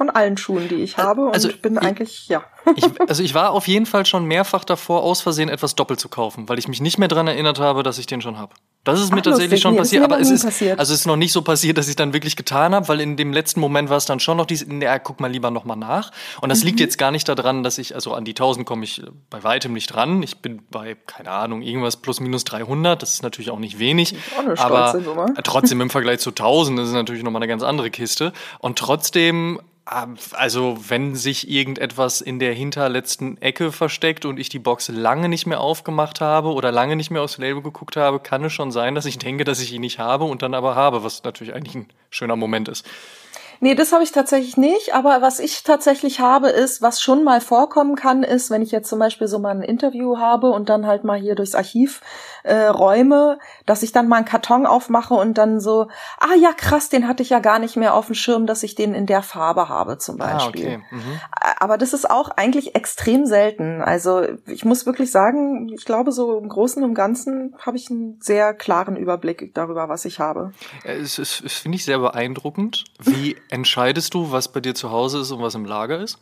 von 0.01 0.09
allen 0.09 0.39
Schuhen, 0.39 0.67
die 0.67 0.77
ich 0.77 0.97
habe. 0.97 1.27
Und 1.27 1.35
also 1.35 1.51
ich 1.51 1.61
bin 1.61 1.77
eigentlich, 1.77 2.27
ja. 2.29 2.43
Ich, 2.75 2.85
also 3.07 3.23
ich 3.23 3.35
war 3.35 3.51
auf 3.51 3.69
jeden 3.69 3.85
Fall 3.85 4.07
schon 4.07 4.25
mehrfach 4.25 4.65
davor, 4.65 5.03
aus 5.03 5.21
Versehen 5.21 5.51
etwas 5.51 5.75
doppelt 5.75 6.01
zu 6.01 6.09
kaufen, 6.09 6.49
weil 6.49 6.59
ich 6.59 6.69
mich 6.69 6.81
nicht 6.81 6.97
mehr 6.97 7.09
dran 7.09 7.27
erinnert 7.27 7.59
habe, 7.59 7.83
dass 7.83 7.99
ich 7.99 8.07
den 8.07 8.23
schon 8.23 8.39
habe. 8.39 8.55
Das 8.85 8.99
ist 8.99 9.13
mir 9.13 9.19
Ach, 9.19 9.25
tatsächlich 9.25 9.51
lustig. 9.51 9.63
schon 9.63 9.73
nee, 9.73 9.79
passiert, 9.79 10.05
aber 10.05 10.19
es 10.19 10.31
ist 10.31 10.45
passiert. 10.45 10.79
also 10.79 10.95
es 10.95 11.01
ist 11.01 11.07
noch 11.07 11.17
nicht 11.17 11.33
so 11.33 11.43
passiert, 11.43 11.77
dass 11.77 11.87
ich 11.87 11.97
dann 11.97 12.15
wirklich 12.15 12.37
getan 12.37 12.75
habe, 12.75 12.89
weil 12.89 13.01
in 13.03 13.19
dem 13.19 13.35
letzten 13.35 13.61
Moment 13.61 13.91
war 13.91 13.99
es 13.99 14.07
dann 14.07 14.21
schon 14.21 14.39
noch 14.39 14.47
dies, 14.47 14.67
ja, 14.81 14.99
guck 14.99 15.21
mal 15.21 15.31
lieber 15.31 15.51
noch 15.51 15.67
mal 15.67 15.77
nach. 15.77 16.13
Und 16.41 16.49
das 16.49 16.61
mhm. 16.61 16.69
liegt 16.69 16.81
jetzt 16.81 16.97
gar 16.97 17.11
nicht 17.11 17.29
daran, 17.29 17.63
dass 17.63 17.77
ich 17.77 17.95
also 17.95 18.15
an 18.15 18.25
die 18.25 18.33
1000 18.33 18.65
komme 18.65 18.85
ich 18.85 19.03
bei 19.29 19.45
weitem 19.45 19.75
nicht 19.75 19.89
dran. 19.89 20.23
Ich 20.23 20.39
bin 20.39 20.63
bei 20.71 20.97
keine 21.07 21.31
Ahnung 21.31 21.61
irgendwas 21.61 21.99
plus 21.99 22.21
minus 22.21 22.45
300. 22.45 23.03
Das 23.03 23.13
ist 23.13 23.23
natürlich 23.23 23.51
auch 23.51 23.59
nicht 23.59 23.79
wenig, 23.79 24.15
auch 24.39 24.65
aber 24.65 24.99
trotzdem 25.45 25.83
im 25.83 25.91
Vergleich 25.91 26.21
zu 26.21 26.31
1000 26.31 26.79
das 26.79 26.89
ist 26.89 26.95
natürlich 26.95 27.23
noch 27.23 27.31
mal 27.31 27.39
eine 27.39 27.49
ganz 27.49 27.63
andere 27.63 27.91
Kiste. 27.91 28.33
Und 28.61 28.79
trotzdem 28.79 29.61
also, 29.91 30.79
wenn 30.89 31.17
sich 31.17 31.51
irgendetwas 31.51 32.21
in 32.21 32.39
der 32.39 32.55
hinterletzten 32.55 33.43
Ecke 33.43 33.73
versteckt 33.73 34.25
und 34.25 34.39
ich 34.39 34.49
die 34.49 34.61
Box 34.61 34.89
lange 34.89 35.29
nicht 35.29 35.47
mehr 35.47 35.61
aufgemacht 35.61 36.21
habe 36.21 36.53
oder 36.53 36.71
lange 36.71 36.95
nicht 36.95 37.11
mehr 37.11 37.23
aufs 37.23 37.39
Label 37.39 37.61
geguckt 37.61 37.97
habe, 37.97 38.21
kann 38.21 38.45
es 38.45 38.53
schon 38.53 38.71
sein, 38.71 38.95
dass 38.95 39.05
ich 39.05 39.19
denke, 39.19 39.43
dass 39.43 39.61
ich 39.61 39.73
ihn 39.73 39.81
nicht 39.81 39.99
habe 39.99 40.25
und 40.25 40.43
dann 40.43 40.55
aber 40.55 40.77
habe, 40.77 41.03
was 41.03 41.25
natürlich 41.25 41.55
eigentlich 41.55 41.75
ein 41.75 41.89
schöner 42.09 42.37
Moment 42.37 42.69
ist. 42.69 42.87
Nee, 43.63 43.75
das 43.75 43.93
habe 43.93 44.03
ich 44.03 44.11
tatsächlich 44.11 44.57
nicht. 44.57 44.95
Aber 44.95 45.21
was 45.21 45.39
ich 45.39 45.63
tatsächlich 45.63 46.19
habe, 46.19 46.49
ist, 46.49 46.81
was 46.81 47.01
schon 47.01 47.23
mal 47.23 47.43
vorkommen 47.43 47.95
kann, 47.95 48.23
ist, 48.23 48.51
wenn 48.51 48.63
ich 48.63 48.71
jetzt 48.71 48.89
zum 48.89 48.99
Beispiel 48.99 49.29
so 49.29 49.39
mal 49.39 49.51
ein 49.51 49.63
Interview 49.63 50.19
habe 50.19 50.51
und 50.51 50.71
dann 50.71 50.87
halt 50.87 51.05
mal 51.05 51.19
hier 51.19 51.35
durchs 51.35 51.55
Archiv 51.55 52.01
äh, 52.43 52.67
räume, 52.67 53.39
dass 53.67 53.83
ich 53.83 53.93
dann 53.93 54.09
mal 54.09 54.17
einen 54.17 54.25
Karton 54.25 54.65
aufmache 54.65 55.13
und 55.13 55.37
dann 55.37 55.61
so, 55.61 55.89
ah 56.19 56.35
ja, 56.41 56.53
krass, 56.57 56.89
den 56.89 57.07
hatte 57.07 57.23
ich 57.23 57.31
ja 57.31 57.39
gar 57.39 57.59
nicht 57.59 57.77
mehr 57.77 57.95
auf 57.95 58.07
dem 58.07 58.15
Schirm, 58.15 58.47
dass 58.47 58.63
ich 58.63 58.75
den 58.75 58.95
in 58.95 59.05
der 59.05 59.23
Farbe 59.23 59.69
habe 59.69 59.99
zum 59.99 60.17
Beispiel. 60.17 60.67
Ah, 60.67 60.75
okay. 60.75 60.83
Mhm. 60.91 61.21
Aber 61.59 61.77
das 61.77 61.93
ist 61.93 62.09
auch 62.09 62.31
eigentlich 62.31 62.75
extrem 62.75 63.27
selten. 63.27 63.83
Also 63.83 64.23
ich 64.47 64.65
muss 64.65 64.87
wirklich 64.87 65.11
sagen, 65.11 65.69
ich 65.69 65.85
glaube, 65.85 66.13
so 66.13 66.39
im 66.39 66.49
Großen 66.49 66.83
und 66.83 66.95
Ganzen 66.95 67.55
habe 67.59 67.77
ich 67.77 67.91
einen 67.91 68.19
sehr 68.23 68.55
klaren 68.55 68.97
Überblick 68.97 69.53
darüber, 69.55 69.91
was 69.91 70.07
ich 70.07 70.19
habe. 70.19 70.53
Es, 70.85 71.19
es, 71.19 71.43
es 71.45 71.53
finde 71.55 71.77
ich 71.77 71.85
sehr 71.85 71.99
beeindruckend, 71.99 72.85
wie 73.01 73.37
entscheidest 73.51 74.15
du, 74.15 74.33
was 74.33 74.49
bei 74.49 74.61
dir 74.61 74.75
zu 74.75 74.91
Hause 74.91 75.21
ist 75.21 75.31
und 75.31 75.43
was 75.43 75.55
im 75.55 75.65
Lager 75.65 76.01
ist? 76.01 76.19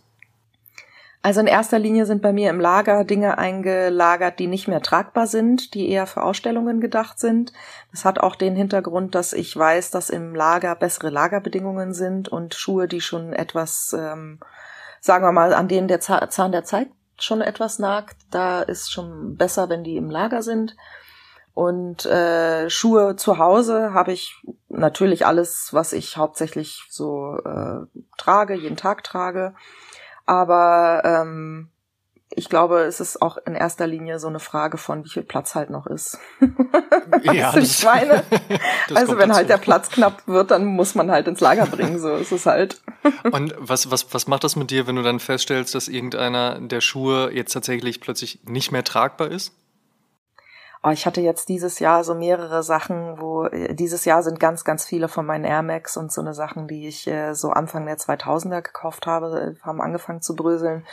Also 1.21 1.41
in 1.41 1.47
erster 1.49 1.79
Linie 1.81 2.07
sind 2.07 2.23
bei 2.23 2.33
mir 2.33 2.49
im 2.49 2.61
Lager 2.61 3.05
Dinge 3.05 3.39
eingelagert, 3.39 4.39
die 4.39 4.47
nicht 4.47 4.69
mehr 4.69 4.81
tragbar 4.81 5.27
sind, 5.27 5.75
die 5.75 5.91
eher 5.91 6.07
für 6.07 6.23
Ausstellungen 6.23 6.81
gedacht 6.81 7.19
sind. 7.19 7.53
Das 7.91 8.05
hat 8.05 8.21
auch 8.21 8.37
den 8.37 8.55
Hintergrund, 8.55 9.17
dass 9.17 9.33
ich 9.33 9.57
weiß, 9.57 9.91
dass 9.91 10.11
im 10.11 10.35
Lager 10.35 10.77
bessere 10.77 11.11
Lagerbedingungen 11.11 11.93
sind 11.93 12.29
und 12.29 12.55
Schuhe, 12.55 12.87
die 12.87 13.01
schon 13.01 13.33
etwas, 13.33 13.95
ähm, 13.99 14.39
sagen 15.01 15.25
wir 15.25 15.33
mal, 15.33 15.55
an 15.55 15.67
denen 15.67 15.89
der 15.89 16.01
Zahn 16.01 16.53
der 16.53 16.65
Zeit 16.65 16.89
schon 17.19 17.41
etwas 17.41 17.81
nagt, 17.81 18.17
da 18.31 18.63
ist 18.63 18.93
schon 18.93 19.37
besser, 19.37 19.69
wenn 19.69 19.83
die 19.83 19.97
im 19.97 20.11
Lager 20.11 20.43
sind. 20.43 20.77
Und 21.59 22.07
äh, 22.07 22.71
Schuhe 22.71 23.17
zu 23.17 23.39
Hause 23.39 23.93
habe 23.93 24.13
ich 24.13 24.41
natürlich 24.69 25.27
alles, 25.27 25.71
was 25.73 25.93
ich 25.93 26.17
hauptsächlich 26.17 26.85
so 26.89 27.37
äh, 27.45 27.81
trage, 28.17 28.55
jeden 28.55 28.77
Tag 28.77 29.03
trage. 29.03 29.57
Aber 30.25 31.03
ähm, 31.05 31.71
ich 32.31 32.49
glaube, 32.49 32.83
es 32.83 33.01
ist 33.01 33.21
auch 33.21 33.39
in 33.45 33.57
erster 33.57 33.89
Linie 33.89 34.21
so 34.21 34.29
eine 34.29 34.39
Frage 34.39 34.79
von, 34.79 35.05
wie 35.05 35.09
viel 35.09 35.25
Platz 35.25 35.57
halt 35.57 35.71
noch 35.71 35.89
ist. 35.89 36.19
ja, 37.25 37.51
das, 37.51 37.81
ich 37.81 37.85
meine? 37.85 38.23
also 38.95 39.19
wenn 39.19 39.35
halt 39.35 39.49
der 39.49 39.59
Platz 39.59 39.89
knapp 39.89 40.29
wird, 40.29 40.53
dann 40.53 40.65
muss 40.65 40.95
man 40.95 41.11
halt 41.11 41.27
ins 41.27 41.41
Lager 41.41 41.67
bringen, 41.67 41.99
so 41.99 42.15
ist 42.15 42.31
es 42.31 42.47
halt. 42.47 42.81
Und 43.33 43.53
was, 43.59 43.91
was, 43.91 44.15
was 44.15 44.29
macht 44.29 44.45
das 44.45 44.55
mit 44.55 44.71
dir, 44.71 44.87
wenn 44.87 44.95
du 44.95 45.03
dann 45.03 45.19
feststellst, 45.19 45.75
dass 45.75 45.89
irgendeiner 45.89 46.61
der 46.61 46.81
Schuhe 46.81 47.33
jetzt 47.35 47.51
tatsächlich 47.51 48.01
plötzlich 48.01 48.45
nicht 48.45 48.71
mehr 48.71 48.85
tragbar 48.85 49.27
ist? 49.27 49.57
Ich 50.93 51.07
hatte 51.07 51.21
jetzt 51.21 51.49
dieses 51.49 51.81
Jahr 51.81 52.05
so 52.05 52.15
mehrere 52.15 52.63
Sachen, 52.63 53.21
wo 53.21 53.47
äh, 53.47 53.75
dieses 53.75 54.05
Jahr 54.05 54.23
sind 54.23 54.39
ganz, 54.39 54.65
ganz 54.65 54.85
viele 54.85 55.09
von 55.09 55.27
meinen 55.27 55.45
Air 55.45 55.63
Max 55.63 55.97
und 55.97 56.13
so 56.13 56.21
eine 56.21 56.35
Sachen, 56.35 56.69
die 56.69 56.87
ich 56.87 57.09
äh, 57.09 57.35
so 57.35 57.51
Anfang 57.51 57.85
der 57.85 57.99
2000er 57.99 58.63
gekauft 58.63 59.07
habe, 59.07 59.57
äh, 59.59 59.67
haben 59.67 59.81
angefangen 59.81 60.23
zu 60.23 60.37
bröseln. 60.37 60.87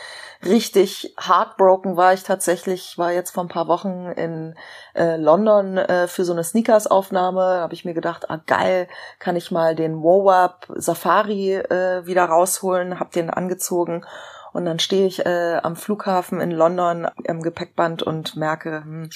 Richtig 0.43 1.13
heartbroken 1.19 1.97
war 1.97 2.13
ich 2.13 2.23
tatsächlich, 2.23 2.97
war 2.97 3.11
jetzt 3.11 3.29
vor 3.29 3.43
ein 3.43 3.49
paar 3.49 3.67
Wochen 3.67 4.07
in 4.15 4.55
äh, 4.95 5.17
London 5.17 5.77
äh, 5.77 6.07
für 6.07 6.25
so 6.25 6.33
eine 6.33 6.43
Sneakers-Aufnahme. 6.43 7.59
habe 7.61 7.75
ich 7.75 7.85
mir 7.85 7.93
gedacht, 7.93 8.31
ah 8.31 8.41
geil, 8.47 8.87
kann 9.19 9.35
ich 9.35 9.51
mal 9.51 9.75
den 9.75 9.93
Moab 9.93 10.65
Safari 10.75 11.53
äh, 11.53 12.07
wieder 12.07 12.25
rausholen, 12.25 12.99
hab 12.99 13.11
den 13.11 13.29
angezogen 13.29 14.03
und 14.51 14.65
dann 14.65 14.79
stehe 14.79 15.05
ich 15.05 15.27
am 15.27 15.75
Flughafen 15.75 16.39
in 16.39 16.51
London 16.51 17.09
am 17.27 17.41
Gepäckband 17.41 18.03
und 18.03 18.37
merke, 18.37 18.85
hm, 18.85 19.09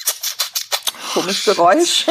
komisches 1.13 1.45
Geräusch. 1.45 2.05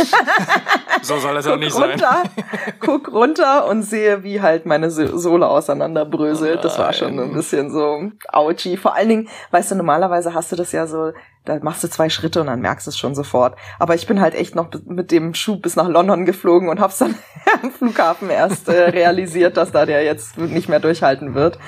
so 1.03 1.19
soll 1.19 1.37
es 1.37 1.47
auch 1.47 1.57
nicht 1.57 1.75
runter, 1.75 2.23
sein. 2.37 2.45
guck 2.81 3.13
runter 3.13 3.67
und 3.67 3.83
sehe, 3.83 4.23
wie 4.23 4.41
halt 4.41 4.67
meine 4.67 4.91
Sohle 4.91 5.49
auseinanderbröselt. 5.49 6.65
Das 6.65 6.79
war 6.79 6.93
schon 6.93 7.19
ein 7.19 7.33
bisschen 7.33 7.71
so 7.71 8.11
ouchy. 8.29 8.77
Vor 8.77 8.95
allen 8.95 9.09
Dingen, 9.09 9.29
weißt 9.51 9.71
du, 9.71 9.75
normalerweise 9.77 10.35
hast 10.35 10.53
du 10.53 10.57
das 10.57 10.73
ja 10.73 10.87
so, 10.87 11.13
da 11.45 11.59
machst 11.63 11.83
du 11.83 11.89
zwei 11.89 12.09
Schritte 12.09 12.41
und 12.41 12.47
dann 12.47 12.61
merkst 12.61 12.87
du 12.87 12.91
es 12.91 12.99
schon 12.99 13.15
sofort. 13.15 13.57
Aber 13.79 13.95
ich 13.95 14.07
bin 14.07 14.21
halt 14.21 14.35
echt 14.35 14.55
noch 14.55 14.69
mit 14.87 15.11
dem 15.11 15.35
Schuh 15.35 15.57
bis 15.57 15.77
nach 15.77 15.89
London 15.89 16.27
geflogen 16.27 16.69
und 16.69 16.81
hab's 16.81 16.99
dann 16.99 17.15
am 17.63 17.71
Flughafen 17.71 18.31
erst 18.31 18.69
äh, 18.69 18.91
realisiert, 18.91 19.57
dass 19.57 19.73
da 19.73 19.87
der 19.87 20.03
jetzt 20.05 20.37
nicht 20.37 20.69
mehr 20.69 20.81
durchhalten 20.81 21.35
wird. 21.35 21.59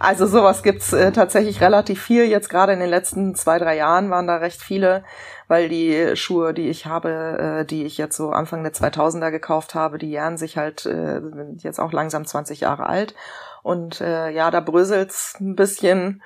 Also 0.00 0.26
sowas 0.26 0.64
gibt's 0.64 0.92
äh, 0.92 1.12
tatsächlich 1.12 1.60
relativ 1.60 2.02
viel. 2.02 2.24
Jetzt 2.24 2.48
gerade 2.50 2.72
in 2.72 2.80
den 2.80 2.90
letzten 2.90 3.36
zwei, 3.36 3.58
drei 3.58 3.76
Jahren 3.76 4.10
waren 4.10 4.26
da 4.26 4.36
recht 4.36 4.60
viele 4.60 5.04
weil 5.52 5.68
die 5.68 6.16
Schuhe, 6.16 6.54
die 6.54 6.70
ich 6.70 6.86
habe, 6.86 7.60
äh, 7.60 7.64
die 7.66 7.84
ich 7.84 7.98
jetzt 7.98 8.16
so 8.16 8.30
Anfang 8.30 8.62
der 8.62 8.72
2000er 8.72 9.30
gekauft 9.30 9.74
habe, 9.74 9.98
die 9.98 10.08
jähren 10.08 10.38
sich 10.38 10.56
halt 10.56 10.86
äh, 10.86 11.20
sind 11.20 11.62
jetzt 11.62 11.78
auch 11.78 11.92
langsam 11.92 12.24
20 12.24 12.60
Jahre 12.60 12.86
alt 12.86 13.14
und 13.62 14.00
äh, 14.00 14.30
ja, 14.30 14.50
da 14.50 14.60
bröselt's 14.60 15.36
ein 15.40 15.54
bisschen. 15.54 16.22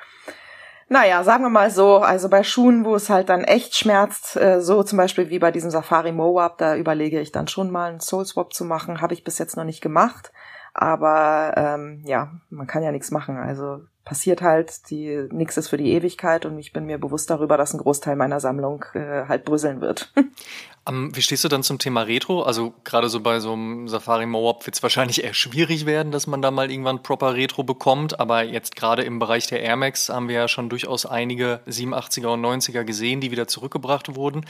Naja, 0.89 1.25
sagen 1.25 1.43
wir 1.43 1.51
mal 1.51 1.73
so, 1.73 1.97
also 1.97 2.29
bei 2.29 2.45
Schuhen, 2.45 2.85
wo 2.85 2.95
es 2.95 3.11
halt 3.11 3.29
dann 3.29 3.43
echt 3.43 3.75
schmerzt, 3.75 4.37
äh, 4.37 4.61
so 4.61 4.85
zum 4.85 4.97
Beispiel 4.97 5.29
wie 5.29 5.41
bei 5.41 5.51
diesem 5.51 5.73
Safari 5.73 6.13
Moab, 6.13 6.59
da 6.59 6.77
überlege 6.77 7.19
ich 7.19 7.33
dann 7.33 7.49
schon 7.49 7.73
mal 7.73 7.91
einen 7.91 8.01
Soul 8.01 8.27
Swap 8.27 8.55
zu 8.55 8.65
machen, 8.65 9.01
habe 9.01 9.13
ich 9.13 9.25
bis 9.25 9.39
jetzt 9.39 9.57
noch 9.57 9.65
nicht 9.65 9.81
gemacht. 9.81 10.31
Aber 10.73 11.53
ähm, 11.57 12.05
ja, 12.05 12.31
man 12.49 12.69
kann 12.69 12.85
ja 12.85 12.93
nichts 12.93 13.11
machen. 13.11 13.39
Also 13.39 13.81
passiert 14.07 14.41
halt, 14.41 14.89
die 14.89 15.29
nichts 15.33 15.57
ist 15.57 15.69
für 15.69 15.77
die 15.77 15.93
Ewigkeit 15.93 16.47
und 16.47 16.59
ich 16.59 16.73
bin 16.73 16.87
mir 16.87 16.97
bewusst 16.97 17.29
darüber, 17.29 17.57
dass 17.59 17.75
ein 17.75 17.79
Großteil 17.79 18.15
meiner 18.15 18.39
Sammlung 18.39 18.85
äh, 18.95 19.27
halt 19.27 19.45
brüsseln 19.45 19.83
wird. 19.83 20.15
Um, 20.89 21.17
wie 21.17 21.23
stehst 21.23 21.43
du 21.43 21.49
dann 21.49 21.65
zum 21.65 21.81
Thema 21.81 22.03
Retro? 22.03 22.43
Also 22.43 22.73
gerade 22.85 23.09
so 23.09 23.19
bei 23.19 23.41
so 23.41 23.55
einem 23.55 23.89
Safari 23.89 24.25
Moab 24.25 24.65
wird 24.67 24.77
es 24.77 24.83
wahrscheinlich 24.85 25.25
eher 25.25 25.35
schwierig 25.35 25.85
werden, 25.85 26.13
dass 26.13 26.29
man 26.29 26.43
da 26.43 26.53
mal 26.53 26.71
irgendwann 26.71 27.03
proper 27.03 27.35
Retro 27.35 27.65
bekommt. 27.65 28.21
Aber 28.21 28.45
jetzt 28.45 28.77
gerade 28.77 29.03
im 29.03 29.19
Bereich 29.19 29.49
der 29.49 29.63
Air 29.63 29.75
Max 29.75 30.11
haben 30.11 30.29
wir 30.29 30.37
ja 30.37 30.47
schon 30.47 30.69
durchaus 30.69 31.05
einige 31.05 31.59
87er 31.67 32.29
und 32.29 32.41
90er 32.41 32.85
gesehen, 32.85 33.21
die 33.21 33.33
wieder 33.33 33.49
zurückgebracht 33.49 34.15
wurden. 34.15 34.45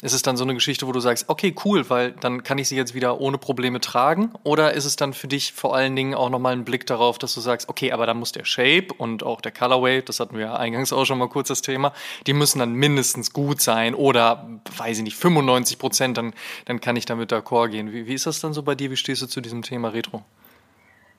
Ist 0.00 0.14
es 0.14 0.22
dann 0.22 0.38
so 0.38 0.44
eine 0.44 0.54
Geschichte, 0.54 0.86
wo 0.86 0.92
du 0.92 1.00
sagst, 1.00 1.28
okay, 1.28 1.54
cool, 1.62 1.90
weil 1.90 2.12
dann 2.12 2.42
kann 2.42 2.56
ich 2.56 2.68
sie 2.68 2.76
jetzt 2.76 2.94
wieder 2.94 3.20
ohne 3.20 3.36
Probleme 3.36 3.78
tragen? 3.78 4.30
Oder 4.44 4.72
ist 4.72 4.86
es 4.86 4.96
dann 4.96 5.12
für 5.12 5.28
dich 5.28 5.52
vor 5.52 5.76
allen 5.76 5.94
Dingen 5.94 6.14
auch 6.14 6.30
nochmal 6.30 6.54
ein 6.54 6.64
Blick 6.64 6.86
darauf, 6.86 7.18
dass 7.18 7.34
du 7.34 7.42
sagst, 7.42 7.68
okay, 7.68 7.92
aber 7.92 8.06
da 8.06 8.14
muss 8.14 8.32
der 8.32 8.46
Shape 8.46 8.94
und 8.96 9.24
auch 9.24 9.42
der 9.42 9.52
Colorway, 9.52 10.00
das 10.00 10.20
hatten 10.20 10.38
wir 10.38 10.58
eingangs 10.58 10.90
auch 10.94 11.04
schon 11.04 11.18
mal 11.18 11.28
kurz 11.28 11.48
das 11.48 11.60
Thema, 11.60 11.92
die 12.26 12.32
müssen 12.32 12.60
dann 12.60 12.72
mindestens 12.72 13.34
gut 13.34 13.60
sein 13.60 13.94
oder, 13.94 14.48
weiß 14.78 14.96
ich 14.96 15.04
nicht, 15.04 15.16
95 15.18 15.81
Prozent, 15.82 16.16
dann, 16.16 16.32
dann 16.64 16.80
kann 16.80 16.96
ich 16.96 17.04
damit 17.04 17.32
d'accord 17.32 17.68
gehen. 17.68 17.92
Wie, 17.92 18.06
wie 18.06 18.14
ist 18.14 18.26
das 18.26 18.40
dann 18.40 18.54
so 18.54 18.62
bei 18.62 18.74
dir? 18.74 18.90
Wie 18.90 18.96
stehst 18.96 19.20
du 19.20 19.26
zu 19.26 19.40
diesem 19.40 19.62
Thema 19.62 19.88
Retro? 19.88 20.22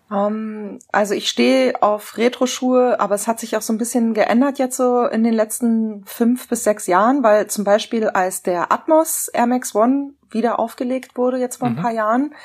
Um, 0.09 0.17
ähm, 0.17 0.79
also 0.91 1.13
ich 1.13 1.29
stehe 1.29 1.81
auf 1.81 2.17
Retro-Schuhe, 2.17 2.99
aber 2.99 3.15
es 3.15 3.27
hat 3.27 3.39
sich 3.39 3.57
auch 3.57 3.61
so 3.61 3.73
ein 3.73 3.77
bisschen 3.77 4.13
geändert 4.13 4.59
jetzt 4.59 4.77
so 4.77 5.05
in 5.05 5.23
den 5.23 5.33
letzten 5.33 6.03
fünf 6.05 6.47
bis 6.47 6.63
sechs 6.63 6.87
Jahren, 6.87 7.23
weil 7.23 7.47
zum 7.47 7.63
Beispiel 7.63 8.09
als 8.09 8.43
der 8.43 8.71
Atmos 8.71 9.27
Air 9.27 9.47
Max 9.47 9.75
One 9.75 10.13
wieder 10.29 10.59
aufgelegt 10.59 11.17
wurde, 11.17 11.37
jetzt 11.37 11.57
vor 11.57 11.67
ein 11.67 11.75
mhm. 11.75 11.81
paar 11.81 11.91
Jahren, 11.91 12.35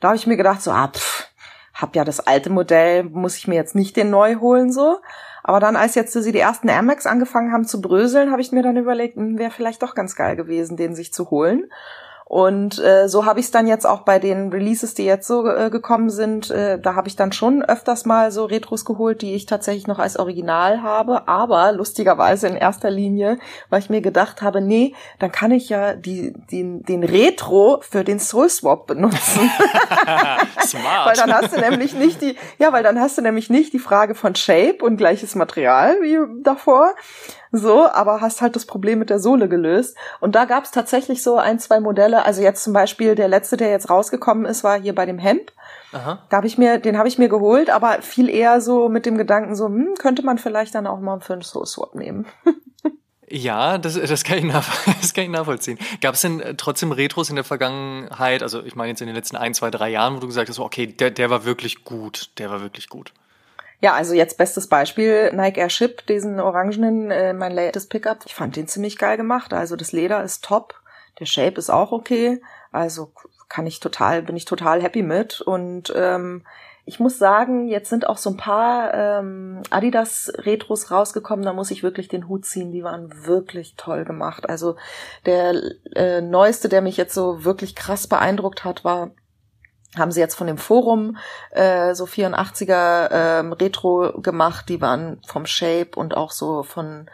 da 0.00 0.08
habe 0.08 0.16
ich 0.16 0.26
mir 0.26 0.36
gedacht, 0.36 0.62
so, 0.62 0.70
ah, 0.70 0.88
pff, 0.88 1.28
hab 1.74 1.96
ja 1.96 2.04
das 2.04 2.20
alte 2.20 2.50
Modell, 2.50 3.04
muss 3.04 3.36
ich 3.36 3.46
mir 3.46 3.54
jetzt 3.54 3.74
nicht 3.74 3.96
den 3.96 4.10
neu 4.10 4.36
holen, 4.36 4.72
so. 4.72 4.98
Aber 5.42 5.60
dann, 5.60 5.76
als 5.76 5.94
jetzt 5.94 6.12
sie 6.12 6.32
die 6.32 6.38
ersten 6.38 6.68
Air 6.68 6.82
Max 6.82 7.06
angefangen 7.06 7.52
haben 7.52 7.64
zu 7.64 7.80
bröseln, 7.80 8.30
habe 8.30 8.42
ich 8.42 8.52
mir 8.52 8.62
dann 8.62 8.76
überlegt, 8.76 9.16
hm, 9.16 9.38
wäre 9.38 9.50
vielleicht 9.50 9.82
doch 9.82 9.94
ganz 9.94 10.14
geil 10.14 10.36
gewesen, 10.36 10.76
den 10.76 10.94
sich 10.94 11.12
zu 11.12 11.30
holen. 11.30 11.70
Und 12.24 12.78
äh, 12.78 13.08
so 13.08 13.26
habe 13.26 13.40
ich 13.40 13.46
es 13.46 13.52
dann 13.52 13.66
jetzt 13.66 13.86
auch 13.86 14.00
bei 14.00 14.18
den 14.18 14.50
Releases, 14.50 14.94
die 14.94 15.04
jetzt 15.04 15.26
so 15.26 15.46
äh, 15.46 15.68
gekommen 15.70 16.08
sind, 16.08 16.50
äh, 16.50 16.80
da 16.80 16.94
habe 16.94 17.08
ich 17.08 17.16
dann 17.16 17.32
schon 17.32 17.62
öfters 17.62 18.06
mal 18.06 18.32
so 18.32 18.46
Retros 18.46 18.84
geholt, 18.84 19.22
die 19.22 19.34
ich 19.34 19.46
tatsächlich 19.46 19.86
noch 19.86 19.98
als 19.98 20.18
Original 20.18 20.82
habe, 20.82 21.28
aber 21.28 21.72
lustigerweise 21.72 22.48
in 22.48 22.56
erster 22.56 22.90
Linie, 22.90 23.38
weil 23.68 23.80
ich 23.80 23.90
mir 23.90 24.00
gedacht 24.00 24.40
habe, 24.40 24.60
nee, 24.60 24.94
dann 25.18 25.30
kann 25.30 25.50
ich 25.50 25.68
ja 25.68 25.94
die, 25.94 26.32
die, 26.50 26.82
den 26.82 27.04
Retro 27.04 27.80
für 27.82 28.04
den 28.04 28.18
Soul 28.18 28.48
Swap 28.48 28.86
benutzen. 28.86 29.50
Smart. 30.64 31.06
weil 31.06 31.16
dann 31.16 31.34
hast 31.34 31.54
du 31.54 31.60
nämlich 31.60 31.94
nicht 31.94 32.22
die, 32.22 32.36
ja, 32.58 32.72
weil 32.72 32.82
dann 32.82 32.98
hast 32.98 33.18
du 33.18 33.22
nämlich 33.22 33.50
nicht 33.50 33.72
die 33.72 33.78
Frage 33.78 34.14
von 34.14 34.34
Shape 34.34 34.78
und 34.82 34.96
gleiches 34.96 35.34
Material 35.34 35.96
wie 36.00 36.18
davor, 36.42 36.94
so, 37.52 37.86
aber 37.86 38.20
hast 38.20 38.40
halt 38.40 38.56
das 38.56 38.64
Problem 38.64 38.98
mit 38.98 39.10
der 39.10 39.18
Sohle 39.18 39.48
gelöst. 39.48 39.96
Und 40.20 40.34
da 40.34 40.46
gab 40.46 40.64
es 40.64 40.70
tatsächlich 40.70 41.22
so 41.22 41.36
ein, 41.36 41.58
zwei 41.58 41.80
Modelle. 41.80 42.24
Also 42.24 42.42
jetzt 42.42 42.64
zum 42.64 42.72
Beispiel 42.72 43.14
der 43.14 43.28
letzte, 43.28 43.58
der 43.58 43.70
jetzt 43.70 43.90
rausgekommen 43.90 44.46
ist, 44.46 44.64
war 44.64 44.80
hier 44.80 44.94
bei 44.94 45.04
dem 45.06 45.18
Hemp. 45.18 45.52
Aha. 45.92 46.22
Da 46.30 46.38
habe 46.38 46.46
ich 46.46 46.56
mir, 46.56 46.78
den 46.78 46.96
habe 46.96 47.08
ich 47.08 47.18
mir 47.18 47.28
geholt, 47.28 47.68
aber 47.68 48.00
viel 48.00 48.30
eher 48.30 48.62
so 48.62 48.88
mit 48.88 49.04
dem 49.04 49.18
Gedanken 49.18 49.54
so, 49.54 49.66
hm, 49.66 49.94
könnte 49.98 50.24
man 50.24 50.38
vielleicht 50.38 50.74
dann 50.74 50.86
auch 50.86 51.00
mal 51.00 51.20
für 51.20 51.34
einen 51.34 51.42
Soul 51.42 51.66
Swap 51.66 51.94
nehmen. 51.94 52.26
Ja, 53.34 53.78
das, 53.78 53.94
das, 53.94 54.24
kann 54.24 54.46
ich 54.46 54.52
das 55.00 55.14
kann 55.14 55.24
ich 55.24 55.30
nachvollziehen. 55.30 55.78
Gab 56.02 56.16
es 56.16 56.20
denn 56.20 56.40
äh, 56.40 56.54
trotzdem 56.54 56.92
Retros 56.92 57.30
in 57.30 57.36
der 57.36 57.44
Vergangenheit, 57.44 58.42
also 58.42 58.62
ich 58.62 58.76
meine 58.76 58.90
jetzt 58.90 59.00
in 59.00 59.06
den 59.06 59.16
letzten 59.16 59.36
ein, 59.36 59.54
zwei, 59.54 59.70
drei 59.70 59.88
Jahren, 59.88 60.14
wo 60.14 60.20
du 60.20 60.26
gesagt 60.26 60.50
hast, 60.50 60.58
okay, 60.58 60.86
der, 60.86 61.10
der 61.10 61.30
war 61.30 61.46
wirklich 61.46 61.82
gut, 61.82 62.28
der 62.36 62.50
war 62.50 62.60
wirklich 62.60 62.90
gut? 62.90 63.14
Ja, 63.82 63.94
also 63.94 64.14
jetzt 64.14 64.38
bestes 64.38 64.68
Beispiel, 64.68 65.32
Nike 65.32 65.58
Airship, 65.58 66.06
diesen 66.06 66.38
orangenen, 66.38 67.10
äh, 67.10 67.32
mein 67.32 67.50
latest 67.50 67.90
Pickup. 67.90 68.20
Ich 68.26 68.34
fand 68.34 68.54
den 68.54 68.68
ziemlich 68.68 68.96
geil 68.96 69.16
gemacht. 69.16 69.52
Also 69.52 69.74
das 69.74 69.90
Leder 69.90 70.22
ist 70.22 70.44
top, 70.44 70.80
der 71.18 71.26
Shape 71.26 71.56
ist 71.56 71.68
auch 71.68 71.90
okay. 71.90 72.40
Also 72.70 73.12
kann 73.48 73.66
ich 73.66 73.80
total, 73.80 74.22
bin 74.22 74.36
ich 74.36 74.44
total 74.44 74.80
happy 74.80 75.02
mit. 75.02 75.40
Und 75.40 75.92
ähm, 75.96 76.46
ich 76.84 77.00
muss 77.00 77.18
sagen, 77.18 77.66
jetzt 77.66 77.90
sind 77.90 78.08
auch 78.08 78.18
so 78.18 78.30
ein 78.30 78.36
paar 78.36 78.94
ähm, 78.94 79.62
Adidas 79.70 80.32
Retros 80.38 80.92
rausgekommen, 80.92 81.44
da 81.44 81.52
muss 81.52 81.72
ich 81.72 81.82
wirklich 81.82 82.06
den 82.06 82.28
Hut 82.28 82.44
ziehen, 82.44 82.70
die 82.70 82.84
waren 82.84 83.26
wirklich 83.26 83.74
toll 83.76 84.04
gemacht. 84.04 84.48
Also 84.48 84.76
der 85.26 85.60
äh, 85.96 86.20
neueste, 86.20 86.68
der 86.68 86.82
mich 86.82 86.96
jetzt 86.96 87.14
so 87.14 87.44
wirklich 87.44 87.74
krass 87.74 88.06
beeindruckt 88.06 88.64
hat, 88.64 88.84
war 88.84 89.10
haben 89.98 90.12
sie 90.12 90.20
jetzt 90.20 90.34
von 90.34 90.46
dem 90.46 90.58
Forum 90.58 91.18
äh, 91.50 91.94
so 91.94 92.04
84er 92.04 93.08
ähm, 93.10 93.52
Retro 93.52 94.20
gemacht, 94.20 94.68
die 94.68 94.80
waren 94.80 95.20
vom 95.26 95.46
Shape 95.46 95.90
und 95.96 96.16
auch 96.16 96.30
so 96.30 96.62
von 96.62 97.08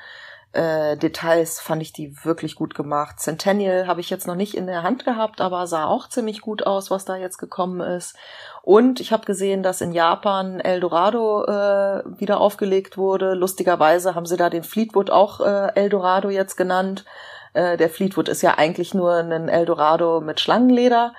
äh, 0.53 0.97
Details 0.97 1.61
fand 1.61 1.83
ich 1.83 1.93
die 1.93 2.25
wirklich 2.25 2.55
gut 2.55 2.75
gemacht. 2.75 3.21
Centennial 3.21 3.87
habe 3.87 4.01
ich 4.01 4.11
jetzt 4.11 4.27
noch 4.27 4.35
nicht 4.35 4.57
in 4.57 4.67
der 4.67 4.83
Hand 4.83 5.05
gehabt, 5.05 5.41
aber 5.41 5.67
sah 5.67 5.87
auch 5.87 6.09
ziemlich 6.09 6.41
gut 6.41 6.67
aus, 6.67 6.91
was 6.91 7.05
da 7.05 7.17
jetzt 7.17 7.39
gekommen 7.39 7.81
ist. 7.81 8.17
Und 8.63 9.01
ich 9.01 9.13
habe 9.13 9.27
gesehen, 9.27 9.63
dass 9.63 9.81
in 9.81 9.93
Japan 9.93 10.61
Eldorado 10.61 11.45
äh, 11.45 12.03
wieder 12.19 12.41
aufgelegt 12.41 12.97
wurde. 12.97 13.35
Lustigerweise 13.35 14.15
haben 14.15 14.27
sie 14.27 14.37
da 14.37 14.51
den 14.51 14.65
Fleetwood 14.65 15.11
auch 15.11 15.41
äh, 15.41 15.73
Eldorado 15.75 16.31
jetzt 16.31 16.57
genannt. 16.57 17.05
Äh, 17.53 17.77
der 17.77 17.91
Fleetwood 17.91 18.29
ist 18.29 18.43
ja 18.43 18.57
eigentlich 18.57 18.95
nur 18.95 19.15
ein 19.15 19.49
Eldorado 19.49 20.21
mit 20.21 20.41
Schlangenleder. 20.41 21.13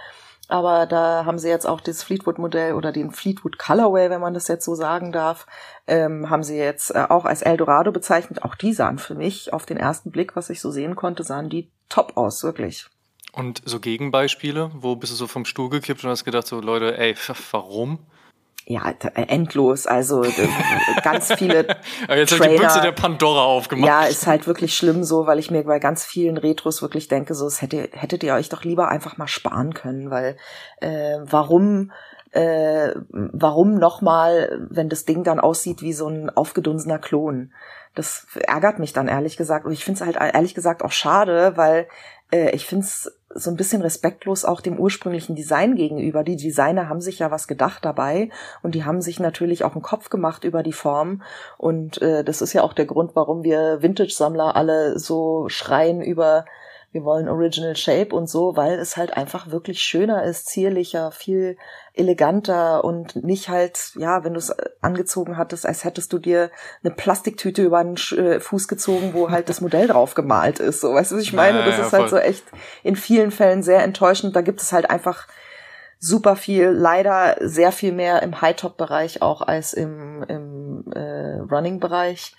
Aber 0.50 0.88
da 0.88 1.26
haben 1.26 1.38
sie 1.38 1.48
jetzt 1.48 1.68
auch 1.68 1.80
das 1.80 2.02
Fleetwood-Modell 2.02 2.74
oder 2.74 2.92
den 2.92 3.12
Fleetwood 3.12 3.60
Colorway, 3.60 4.10
wenn 4.10 4.20
man 4.20 4.34
das 4.34 4.48
jetzt 4.48 4.66
so 4.66 4.74
sagen 4.74 5.12
darf, 5.12 5.46
ähm, 5.86 6.32
haben 6.32 6.42
sie 6.42 6.58
jetzt 6.58 6.94
äh, 6.94 7.06
auch 7.08 7.26
als 7.26 7.44
Eldorado 7.44 7.92
bezeichnet. 7.92 8.44
Auch 8.44 8.56
die 8.56 8.74
sahen 8.74 8.98
für 8.98 9.14
mich 9.14 9.54
auf 9.54 9.68
den 9.68 9.78
ersten 9.78 10.10
Blick, 10.10 10.36
was 10.36 10.50
ich 10.50 10.60
so 10.60 10.72
sehen 10.72 10.96
konnte, 10.96 11.24
sahen 11.24 11.50
die 11.50 11.70
top 11.88 12.18
aus, 12.18 12.44
wirklich. 12.44 12.88
Und 13.32 13.62
so 13.64 13.80
Gegenbeispiele, 13.80 14.72
wo 14.74 14.96
bist 14.96 15.12
du 15.14 15.18
so 15.18 15.28
vom 15.28 15.46
Stuhl 15.46 15.70
gekippt 15.70 16.04
und 16.04 16.10
hast 16.10 16.26
gedacht 16.26 16.48
so, 16.48 16.60
Leute, 16.60 16.98
ey, 16.98 17.16
warum? 17.52 18.00
Ja, 18.70 18.94
äh, 19.16 19.24
endlos. 19.24 19.88
Also 19.88 20.24
äh, 20.24 20.32
ganz 21.04 21.34
viele. 21.34 21.68
Aber 22.08 22.18
jetzt 22.18 22.30
Trainer, 22.30 22.44
hat 22.44 22.52
die 22.52 22.58
Büchse 22.58 22.82
der 22.82 22.92
Pandora 22.92 23.44
aufgemacht. 23.44 23.88
Ja, 23.88 24.04
ist 24.04 24.28
halt 24.28 24.46
wirklich 24.46 24.76
schlimm 24.76 25.04
so, 25.04 25.26
weil 25.26 25.40
ich 25.40 25.50
mir 25.50 25.64
bei 25.64 25.80
ganz 25.80 26.06
vielen 26.06 26.38
Retros 26.38 26.84
wirklich 26.84 27.08
denke, 27.08 27.34
so, 27.34 27.48
es 27.48 27.64
hätte, 27.64 27.90
hättet 27.94 28.24
ihr 28.24 28.36
euch 28.36 28.48
doch 28.50 28.64
lieber 28.64 28.88
einfach 28.88 29.18
mal 29.18 29.28
sparen 29.28 29.74
können, 29.74 30.12
weil 30.12 30.38
äh, 30.82 31.18
warum 31.24 31.92
äh, 32.32 32.94
warum 33.10 33.80
nochmal, 33.80 34.68
wenn 34.70 34.88
das 34.88 35.04
Ding 35.04 35.24
dann 35.24 35.40
aussieht 35.40 35.82
wie 35.82 35.94
so 35.94 36.08
ein 36.08 36.30
aufgedunsener 36.30 37.00
Klon? 37.00 37.52
Das 37.96 38.28
ärgert 38.36 38.78
mich 38.78 38.94
dann 38.94 39.08
ehrlich 39.08 39.36
gesagt. 39.36 39.66
Und 39.66 39.72
ich 39.72 39.84
finde 39.84 40.00
es 40.00 40.06
halt 40.06 40.34
ehrlich 40.36 40.54
gesagt 40.54 40.84
auch 40.84 40.92
schade, 40.92 41.54
weil 41.56 41.88
äh, 42.32 42.52
ich 42.52 42.68
finde 42.68 42.86
es 42.86 43.19
so 43.34 43.52
ein 43.52 43.58
bisschen 43.58 43.82
respektlos 43.82 44.44
auch 44.44 44.60
dem 44.60 44.80
ursprünglichen 44.80 45.36
Design 45.36 45.76
gegenüber. 45.76 46.24
Die 46.24 46.36
Designer 46.36 46.90
haben 46.90 47.02
sich 47.02 47.20
ja 47.20 47.30
was 47.30 47.48
gedacht 47.48 47.86
dabei 47.86 48.30
und 48.64 48.74
die 48.74 48.86
haben 48.86 49.02
sich 49.02 49.20
natürlich 49.20 49.64
auch 49.64 49.74
einen 49.74 49.84
Kopf 49.84 50.10
gemacht 50.10 50.44
über 50.44 50.64
die 50.64 50.74
Form. 50.74 51.22
Und 51.58 52.02
äh, 52.02 52.24
das 52.24 52.42
ist 52.42 52.54
ja 52.54 52.64
auch 52.64 52.74
der 52.74 52.86
Grund, 52.86 53.16
warum 53.16 53.44
wir 53.44 53.82
Vintage-Sammler 53.82 54.56
alle 54.56 54.98
so 54.98 55.48
schreien 55.48 56.02
über 56.02 56.46
wir 56.92 57.04
wollen 57.04 57.30
Original 57.30 57.76
Shape 57.76 58.16
und 58.16 58.28
so, 58.28 58.56
weil 58.56 58.80
es 58.80 58.98
halt 58.98 59.16
einfach 59.16 59.52
wirklich 59.52 59.82
schöner 59.82 60.24
ist, 60.24 60.48
zierlicher, 60.48 61.12
viel 61.12 61.56
eleganter 61.94 62.84
und 62.84 63.16
nicht 63.24 63.50
halt, 63.50 63.92
ja, 63.96 64.24
wenn 64.24 64.34
du 64.34 64.40
es 64.40 64.56
angezogen 64.82 65.38
hattest, 65.38 65.68
als 65.68 65.84
hättest 65.84 66.12
du 66.14 66.18
dir 66.18 66.50
eine 66.84 66.94
Plastiktüte 66.94 67.62
über 67.62 67.84
den 67.84 67.96
äh, 68.18 68.40
Fuß 68.40 68.68
gezogen, 68.68 69.14
wo 69.14 69.30
halt 69.30 69.50
das 69.50 69.62
Modell 69.62 69.88
drauf 69.88 70.16
gemalt 70.16 70.60
ist. 70.60 70.82
So, 70.82 70.94
weißt 70.94 71.12
du, 71.12 71.18
was 71.18 71.24
ich 71.24 71.34
meine? 71.34 71.64
das 71.64 71.78
ist 71.80 71.94
halt 71.94 72.10
so 72.10 72.18
echt 72.18 72.46
in 72.84 72.96
vielen 72.96 73.32
Fällen 73.32 73.62
sehr 73.62 73.84
enttäuschend. 73.84 74.36
Da 74.36 74.42
gibt 74.42 74.62
es 74.62 74.72
halt 74.72 74.90
einfach 74.90 75.28
super 76.00 76.36
viel, 76.36 76.70
leider 76.70 77.36
sehr 77.42 77.72
viel 77.72 77.92
mehr 77.92 78.24
im 78.24 78.42
High-Top-Bereich 78.42 79.22
auch 79.22 79.42
als 79.42 79.74
im, 79.74 80.24
im 80.24 80.92
äh, 80.94 81.40
Running-Bereich. 81.40 82.36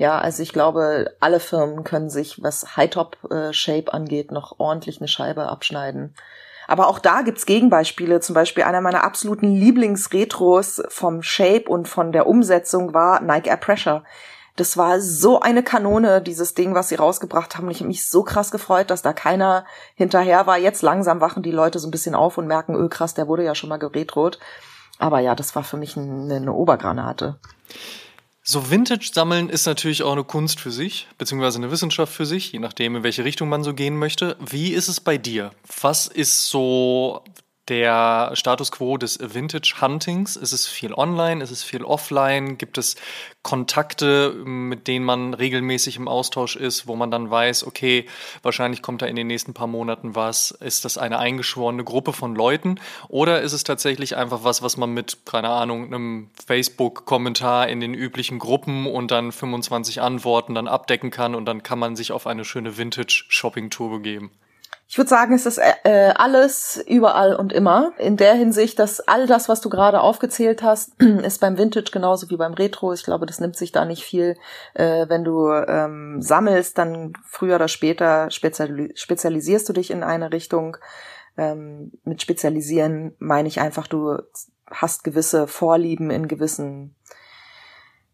Ja, 0.00 0.16
also 0.18 0.42
ich 0.42 0.54
glaube, 0.54 1.14
alle 1.20 1.40
Firmen 1.40 1.84
können 1.84 2.08
sich, 2.08 2.42
was 2.42 2.74
High-Top-Shape 2.74 3.90
äh, 3.90 3.90
angeht, 3.90 4.32
noch 4.32 4.58
ordentlich 4.58 4.98
eine 4.98 5.08
Scheibe 5.08 5.50
abschneiden. 5.50 6.14
Aber 6.66 6.88
auch 6.88 6.98
da 6.98 7.20
gibt's 7.20 7.44
Gegenbeispiele. 7.44 8.20
Zum 8.20 8.34
Beispiel 8.34 8.62
einer 8.62 8.80
meiner 8.80 9.04
absoluten 9.04 9.54
Lieblingsretros 9.54 10.84
vom 10.88 11.22
Shape 11.22 11.64
und 11.68 11.86
von 11.86 12.12
der 12.12 12.26
Umsetzung 12.26 12.94
war 12.94 13.20
Nike 13.20 13.50
Air 13.50 13.58
Pressure. 13.58 14.02
Das 14.56 14.78
war 14.78 15.02
so 15.02 15.40
eine 15.40 15.62
Kanone, 15.62 16.22
dieses 16.22 16.54
Ding, 16.54 16.74
was 16.74 16.88
sie 16.88 16.94
rausgebracht 16.94 17.58
haben. 17.58 17.70
Ich 17.70 17.80
habe 17.80 17.88
mich 17.88 18.08
so 18.08 18.22
krass 18.22 18.50
gefreut, 18.50 18.88
dass 18.88 19.02
da 19.02 19.12
keiner 19.12 19.66
hinterher 19.96 20.46
war. 20.46 20.56
Jetzt 20.56 20.80
langsam 20.80 21.20
wachen 21.20 21.42
die 21.42 21.52
Leute 21.52 21.78
so 21.78 21.86
ein 21.86 21.90
bisschen 21.90 22.14
auf 22.14 22.38
und 22.38 22.46
merken, 22.46 22.74
öh 22.74 22.88
krass, 22.88 23.12
der 23.12 23.28
wurde 23.28 23.44
ja 23.44 23.54
schon 23.54 23.68
mal 23.68 23.76
geretrot. 23.76 24.38
Aber 24.98 25.18
ja, 25.20 25.34
das 25.34 25.54
war 25.54 25.62
für 25.62 25.76
mich 25.76 25.98
eine, 25.98 26.36
eine 26.36 26.54
Obergranate. 26.54 27.36
So 28.52 28.68
Vintage 28.68 29.10
sammeln 29.12 29.48
ist 29.48 29.66
natürlich 29.66 30.02
auch 30.02 30.10
eine 30.10 30.24
Kunst 30.24 30.58
für 30.58 30.72
sich, 30.72 31.06
beziehungsweise 31.18 31.58
eine 31.58 31.70
Wissenschaft 31.70 32.12
für 32.12 32.26
sich, 32.26 32.50
je 32.50 32.58
nachdem, 32.58 32.96
in 32.96 33.04
welche 33.04 33.22
Richtung 33.22 33.48
man 33.48 33.62
so 33.62 33.74
gehen 33.74 33.96
möchte. 33.96 34.36
Wie 34.40 34.72
ist 34.72 34.88
es 34.88 34.98
bei 34.98 35.18
dir? 35.18 35.52
Was 35.80 36.08
ist 36.08 36.48
so 36.48 37.22
der 37.70 38.32
Status 38.34 38.72
quo 38.72 38.98
des 38.98 39.18
Vintage 39.20 39.76
Huntings? 39.80 40.36
Ist 40.36 40.52
es 40.52 40.66
viel 40.66 40.92
online? 40.92 41.42
Ist 41.42 41.52
es 41.52 41.62
viel 41.62 41.84
offline? 41.84 42.58
Gibt 42.58 42.76
es 42.76 42.96
Kontakte, 43.42 44.34
mit 44.44 44.88
denen 44.88 45.04
man 45.04 45.32
regelmäßig 45.32 45.96
im 45.96 46.08
Austausch 46.08 46.56
ist, 46.56 46.86
wo 46.86 46.96
man 46.96 47.10
dann 47.10 47.30
weiß, 47.30 47.66
okay, 47.66 48.06
wahrscheinlich 48.42 48.82
kommt 48.82 49.00
da 49.00 49.06
in 49.06 49.16
den 49.16 49.28
nächsten 49.28 49.54
paar 49.54 49.68
Monaten 49.68 50.14
was? 50.14 50.50
Ist 50.50 50.84
das 50.84 50.98
eine 50.98 51.18
eingeschworene 51.18 51.84
Gruppe 51.84 52.12
von 52.12 52.34
Leuten? 52.34 52.80
Oder 53.08 53.40
ist 53.40 53.52
es 53.52 53.64
tatsächlich 53.64 54.16
einfach 54.16 54.44
was, 54.44 54.60
was 54.60 54.76
man 54.76 54.90
mit, 54.90 55.24
keine 55.24 55.48
Ahnung, 55.48 55.86
einem 55.86 56.30
Facebook-Kommentar 56.46 57.68
in 57.68 57.80
den 57.80 57.94
üblichen 57.94 58.40
Gruppen 58.40 58.86
und 58.86 59.10
dann 59.10 59.32
25 59.32 60.02
Antworten 60.02 60.54
dann 60.54 60.68
abdecken 60.68 61.10
kann 61.10 61.34
und 61.34 61.46
dann 61.46 61.62
kann 61.62 61.78
man 61.78 61.96
sich 61.96 62.12
auf 62.12 62.26
eine 62.26 62.44
schöne 62.44 62.76
Vintage-Shopping-Tour 62.76 63.90
begeben? 63.90 64.32
Ich 64.90 64.98
würde 64.98 65.08
sagen, 65.08 65.34
es 65.34 65.46
ist 65.46 65.58
äh, 65.58 65.74
äh, 65.84 66.14
alles 66.16 66.82
überall 66.88 67.36
und 67.36 67.52
immer. 67.52 67.92
In 67.98 68.16
der 68.16 68.34
Hinsicht, 68.34 68.76
dass 68.80 68.98
all 68.98 69.28
das, 69.28 69.48
was 69.48 69.60
du 69.60 69.70
gerade 69.70 70.00
aufgezählt 70.00 70.64
hast, 70.64 71.00
ist 71.00 71.40
beim 71.40 71.56
Vintage 71.56 71.92
genauso 71.92 72.28
wie 72.28 72.36
beim 72.36 72.54
Retro. 72.54 72.92
Ich 72.92 73.04
glaube, 73.04 73.24
das 73.24 73.38
nimmt 73.38 73.54
sich 73.54 73.70
da 73.70 73.84
nicht 73.84 74.02
viel. 74.02 74.36
Äh, 74.74 75.08
wenn 75.08 75.22
du 75.22 75.48
ähm, 75.48 76.20
sammelst, 76.20 76.76
dann 76.76 77.12
früher 77.24 77.54
oder 77.54 77.68
später 77.68 78.32
speziali 78.32 78.90
spezialisierst 78.96 79.68
du 79.68 79.74
dich 79.74 79.92
in 79.92 80.02
eine 80.02 80.32
Richtung. 80.32 80.76
Ähm, 81.36 81.92
mit 82.02 82.20
spezialisieren 82.20 83.14
meine 83.20 83.46
ich 83.46 83.60
einfach, 83.60 83.86
du 83.86 84.18
hast 84.68 85.04
gewisse 85.04 85.46
Vorlieben 85.46 86.10
in 86.10 86.26
gewissen 86.26 86.96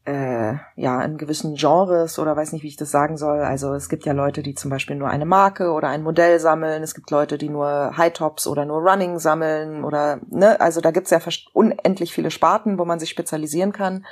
äh, 0.07 0.55
ja, 0.77 1.03
in 1.03 1.19
gewissen 1.19 1.57
Genres 1.57 2.19
oder 2.19 2.37
weiß 2.37 2.53
nicht, 2.53 2.63
wie 2.63 2.69
ich 2.69 2.77
das 2.77 2.91
sagen 2.91 3.17
soll. 3.17 3.41
Also 3.41 3.75
es 3.75 3.89
gibt 3.89 4.07
ja 4.07 4.13
Leute, 4.13 4.43
die 4.43 4.55
zum 4.55 4.71
Beispiel 4.71 4.95
nur 4.95 5.09
eine 5.09 5.27
Marke 5.27 5.73
oder 5.73 5.89
ein 5.89 6.05
Modell 6.05 6.39
sammeln. 6.39 6.83
Es 6.85 6.95
gibt 6.95 7.11
Leute, 7.11 7.39
die 7.39 7.49
nur 7.49 7.97
High-Tops 7.97 8.47
oder 8.47 8.65
nur 8.65 8.81
Running 8.81 9.19
sammeln 9.19 9.85
oder, 9.85 10.21
ne, 10.31 10.61
also 10.61 10.81
da 10.81 10.93
gibt's 10.93 11.11
ja 11.11 11.19
unendlich 11.53 12.15
viele 12.15 12.31
Sparten, 12.31 12.79
wo 12.79 12.85
man 12.85 13.01
sich 13.01 13.11
spezialisieren 13.11 13.73
kann. 13.73 14.07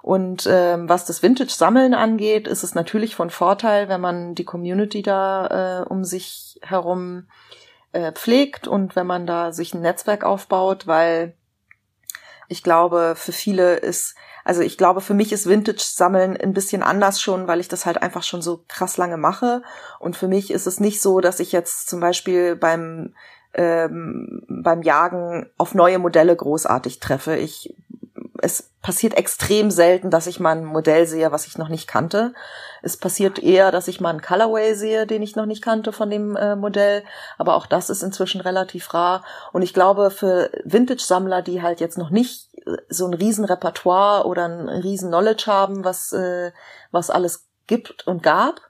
Und 0.00 0.48
ähm, 0.50 0.88
was 0.88 1.04
das 1.04 1.22
Vintage-Sammeln 1.22 1.92
angeht, 1.92 2.48
ist 2.48 2.62
es 2.62 2.74
natürlich 2.74 3.14
von 3.14 3.28
Vorteil, 3.28 3.88
wenn 3.88 4.00
man 4.00 4.34
die 4.34 4.44
Community 4.44 5.02
da 5.02 5.82
äh, 5.82 5.84
um 5.86 6.04
sich 6.04 6.58
herum 6.62 7.26
äh, 7.92 8.12
pflegt 8.12 8.68
und 8.68 8.96
wenn 8.96 9.06
man 9.06 9.26
da 9.26 9.52
sich 9.52 9.74
ein 9.74 9.82
Netzwerk 9.82 10.24
aufbaut, 10.24 10.86
weil 10.86 11.34
ich 12.48 12.62
glaube, 12.62 13.14
für 13.16 13.32
viele 13.32 13.76
ist 13.76 14.14
also 14.46 14.60
ich 14.60 14.78
glaube, 14.78 15.00
für 15.00 15.12
mich 15.12 15.32
ist 15.32 15.48
Vintage-Sammeln 15.48 16.36
ein 16.36 16.52
bisschen 16.52 16.84
anders 16.84 17.20
schon, 17.20 17.48
weil 17.48 17.58
ich 17.58 17.66
das 17.66 17.84
halt 17.84 18.00
einfach 18.00 18.22
schon 18.22 18.42
so 18.42 18.62
krass 18.68 18.96
lange 18.96 19.16
mache. 19.16 19.62
Und 19.98 20.16
für 20.16 20.28
mich 20.28 20.52
ist 20.52 20.68
es 20.68 20.78
nicht 20.78 21.02
so, 21.02 21.18
dass 21.18 21.40
ich 21.40 21.50
jetzt 21.50 21.88
zum 21.88 21.98
Beispiel 21.98 22.54
beim 22.54 23.12
ähm, 23.54 24.44
beim 24.48 24.82
Jagen 24.82 25.50
auf 25.58 25.74
neue 25.74 25.98
Modelle 25.98 26.36
großartig 26.36 27.00
treffe. 27.00 27.34
Ich 27.34 27.74
es 28.40 28.70
passiert 28.82 29.14
extrem 29.14 29.72
selten, 29.72 30.10
dass 30.10 30.28
ich 30.28 30.38
mal 30.38 30.56
ein 30.56 30.64
Modell 30.64 31.06
sehe, 31.06 31.32
was 31.32 31.48
ich 31.48 31.58
noch 31.58 31.68
nicht 31.68 31.88
kannte. 31.88 32.32
Es 32.82 32.96
passiert 32.96 33.40
eher, 33.40 33.72
dass 33.72 33.88
ich 33.88 34.00
mal 34.00 34.10
einen 34.10 34.22
Colorway 34.22 34.74
sehe, 34.74 35.08
den 35.08 35.22
ich 35.22 35.34
noch 35.34 35.46
nicht 35.46 35.62
kannte 35.62 35.90
von 35.90 36.08
dem 36.08 36.36
äh, 36.36 36.54
Modell. 36.54 37.02
Aber 37.36 37.56
auch 37.56 37.66
das 37.66 37.90
ist 37.90 38.04
inzwischen 38.04 38.40
relativ 38.40 38.94
rar. 38.94 39.24
Und 39.52 39.62
ich 39.62 39.74
glaube, 39.74 40.12
für 40.12 40.50
Vintage-Sammler, 40.64 41.42
die 41.42 41.62
halt 41.62 41.80
jetzt 41.80 41.98
noch 41.98 42.10
nicht 42.10 42.48
so 42.88 43.06
ein 43.06 43.14
riesen 43.14 43.44
Repertoire 43.44 44.26
oder 44.26 44.46
ein 44.46 44.68
riesen 44.68 45.08
Knowledge 45.08 45.44
haben, 45.46 45.84
was, 45.84 46.12
äh, 46.12 46.52
was 46.90 47.10
alles 47.10 47.46
gibt 47.66 48.06
und 48.06 48.22
gab, 48.22 48.60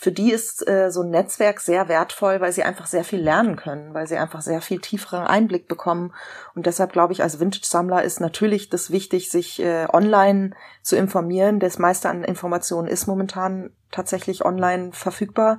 für 0.00 0.12
die 0.12 0.30
ist 0.30 0.66
äh, 0.68 0.92
so 0.92 1.02
ein 1.02 1.10
Netzwerk 1.10 1.58
sehr 1.58 1.88
wertvoll, 1.88 2.40
weil 2.40 2.52
sie 2.52 2.62
einfach 2.62 2.86
sehr 2.86 3.02
viel 3.02 3.20
lernen 3.20 3.56
können, 3.56 3.94
weil 3.94 4.06
sie 4.06 4.16
einfach 4.16 4.42
sehr 4.42 4.60
viel 4.60 4.80
tieferen 4.80 5.26
Einblick 5.26 5.66
bekommen. 5.66 6.14
Und 6.54 6.66
deshalb 6.66 6.92
glaube 6.92 7.12
ich, 7.12 7.24
als 7.24 7.40
Vintage-Sammler 7.40 8.04
ist 8.04 8.20
natürlich 8.20 8.68
das 8.68 8.92
wichtig, 8.92 9.28
sich 9.28 9.60
äh, 9.60 9.88
online 9.92 10.52
zu 10.82 10.94
informieren. 10.94 11.58
Das 11.58 11.80
meiste 11.80 12.08
an 12.08 12.22
Informationen 12.22 12.86
ist 12.86 13.08
momentan 13.08 13.70
tatsächlich 13.90 14.44
online 14.44 14.92
verfügbar. 14.92 15.58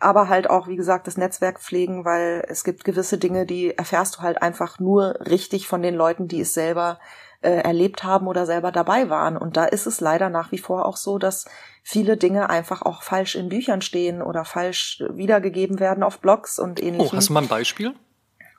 Aber 0.00 0.28
halt 0.28 0.48
auch, 0.48 0.68
wie 0.68 0.76
gesagt, 0.76 1.06
das 1.06 1.16
Netzwerk 1.16 1.60
pflegen, 1.60 2.04
weil 2.04 2.44
es 2.48 2.62
gibt 2.62 2.84
gewisse 2.84 3.18
Dinge, 3.18 3.46
die 3.46 3.76
erfährst 3.76 4.16
du 4.16 4.20
halt 4.20 4.42
einfach 4.42 4.78
nur 4.78 5.18
richtig 5.26 5.66
von 5.66 5.82
den 5.82 5.94
Leuten, 5.94 6.28
die 6.28 6.40
es 6.40 6.54
selber 6.54 6.98
äh, 7.40 7.50
erlebt 7.50 8.04
haben 8.04 8.26
oder 8.26 8.46
selber 8.46 8.72
dabei 8.72 9.10
waren. 9.10 9.36
Und 9.36 9.56
da 9.56 9.64
ist 9.64 9.86
es 9.86 10.00
leider 10.00 10.28
nach 10.28 10.52
wie 10.52 10.58
vor 10.58 10.86
auch 10.86 10.96
so, 10.96 11.18
dass 11.18 11.46
viele 11.82 12.16
Dinge 12.16 12.50
einfach 12.50 12.82
auch 12.82 13.02
falsch 13.02 13.34
in 13.34 13.48
Büchern 13.48 13.80
stehen 13.80 14.22
oder 14.22 14.44
falsch 14.44 15.02
wiedergegeben 15.10 15.80
werden 15.80 16.02
auf 16.02 16.20
Blogs 16.20 16.58
und 16.58 16.82
ähnlichem. 16.82 17.14
Oh, 17.14 17.16
hast 17.16 17.28
du 17.28 17.32
mal 17.32 17.42
ein 17.42 17.48
Beispiel? 17.48 17.94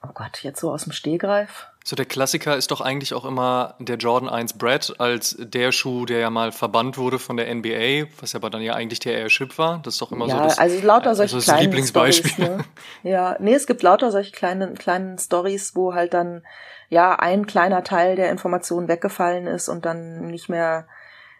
Oh 0.01 0.11
Gott, 0.13 0.43
jetzt 0.43 0.59
so 0.59 0.71
aus 0.71 0.83
dem 0.83 0.93
Stehgreif. 0.93 1.68
So 1.89 1.95
der 1.95 2.05
Klassiker 2.05 2.55
ist 2.55 2.69
doch 2.69 2.81
eigentlich 2.81 3.15
auch 3.15 3.25
immer 3.25 3.73
der 3.79 3.97
Jordan 3.97 4.29
1 4.29 4.59
Brad 4.59 4.93
als 4.99 5.35
der 5.39 5.71
Schuh, 5.71 6.05
der 6.05 6.19
ja 6.19 6.29
mal 6.29 6.51
verbannt 6.51 6.99
wurde 6.99 7.17
von 7.17 7.35
der 7.35 7.51
NBA, 7.51 8.05
was 8.19 8.35
aber 8.35 8.51
dann 8.51 8.61
ja 8.61 8.75
eigentlich 8.75 8.99
der 8.99 9.17
Airship 9.17 9.57
war. 9.57 9.79
Das 9.81 9.95
ist 9.95 10.01
doch 10.03 10.11
immer 10.11 10.27
ja, 10.27 10.37
so 10.37 10.43
das, 10.43 10.59
also 10.59 10.85
lauter 10.85 11.15
solche 11.15 11.37
also 11.37 11.51
das 11.51 11.61
Lieblingsbeispiel. 11.61 12.31
Storys, 12.31 12.57
ne? 12.57 12.65
Ja, 13.01 13.37
nee, 13.39 13.55
es 13.55 13.65
gibt 13.65 13.81
lauter 13.81 14.11
solche 14.11 14.31
kleinen 14.31 14.77
kleinen 14.77 15.17
Stories, 15.17 15.75
wo 15.75 15.95
halt 15.95 16.13
dann 16.13 16.43
ja 16.89 17.15
ein 17.15 17.47
kleiner 17.47 17.83
Teil 17.83 18.15
der 18.15 18.29
Informationen 18.29 18.87
weggefallen 18.87 19.47
ist 19.47 19.67
und 19.67 19.83
dann 19.83 20.27
nicht 20.27 20.47
mehr 20.47 20.85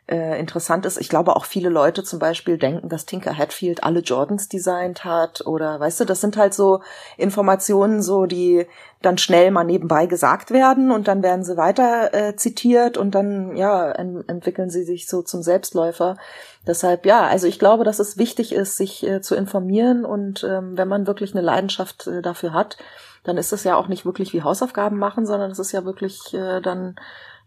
äh, 0.10 0.40
interessant 0.40 0.86
ist. 0.86 1.00
Ich 1.00 1.08
glaube 1.08 1.36
auch 1.36 1.46
viele 1.46 1.70
Leute 1.70 2.04
zum 2.04 2.20
Beispiel 2.20 2.58
denken, 2.58 2.90
dass 2.90 3.06
Tinker 3.06 3.38
Hatfield 3.38 3.84
alle 3.84 4.00
Jordans 4.00 4.50
designt 4.50 5.06
hat 5.06 5.46
oder 5.46 5.80
weißt 5.80 6.00
du, 6.00 6.06
das 6.06 6.20
sind 6.20 6.36
halt 6.36 6.54
so 6.54 6.82
Informationen, 7.18 8.02
so 8.02 8.26
die 8.26 8.66
dann 9.02 9.18
schnell 9.18 9.52
mal 9.52 9.64
nebenbei 9.64 10.08
gesagt 10.08 10.52
werden 10.52 10.92
und 10.92 11.08
dann 11.08 11.24
werden 11.24 11.44
sie 11.44 11.58
weiter 11.58 12.14
äh, 12.14 12.36
zitiert 12.36 12.98
und 12.98 13.16
dann 13.16 13.56
ja 13.56 13.92
en 13.92 14.28
entwickeln 14.28 14.70
sie 14.70 14.84
sich 14.84 15.08
so 15.08 15.22
zum 15.22 15.44
Selbstläufer. 15.44 16.18
Deshalb 16.68 17.06
ja, 17.06 17.28
also 17.28 17.48
ich 17.48 17.60
glaube, 17.60 17.84
dass 17.84 18.00
es 18.00 18.18
wichtig 18.18 18.52
ist, 18.52 18.78
sich 18.78 19.06
äh, 19.08 19.22
zu 19.22 19.36
informieren 19.36 20.06
und 20.06 20.44
ähm, 20.44 20.76
wenn 20.76 20.88
man 20.88 21.08
wirklich 21.08 21.34
eine 21.34 21.42
Leidenschaft 21.42 22.08
äh, 22.08 22.22
dafür 22.22 22.54
hat, 22.54 22.78
dann 23.24 23.38
ist 23.38 23.54
es 23.54 23.64
ja 23.64 23.76
auch 23.76 23.88
nicht 23.88 24.06
wirklich 24.06 24.34
wie 24.34 24.44
Hausaufgaben 24.44 24.98
machen, 24.98 25.26
sondern 25.26 25.52
es 25.52 25.60
ist 25.60 25.72
ja 25.72 25.86
wirklich 25.86 26.34
äh, 26.34 26.62
dann 26.62 26.96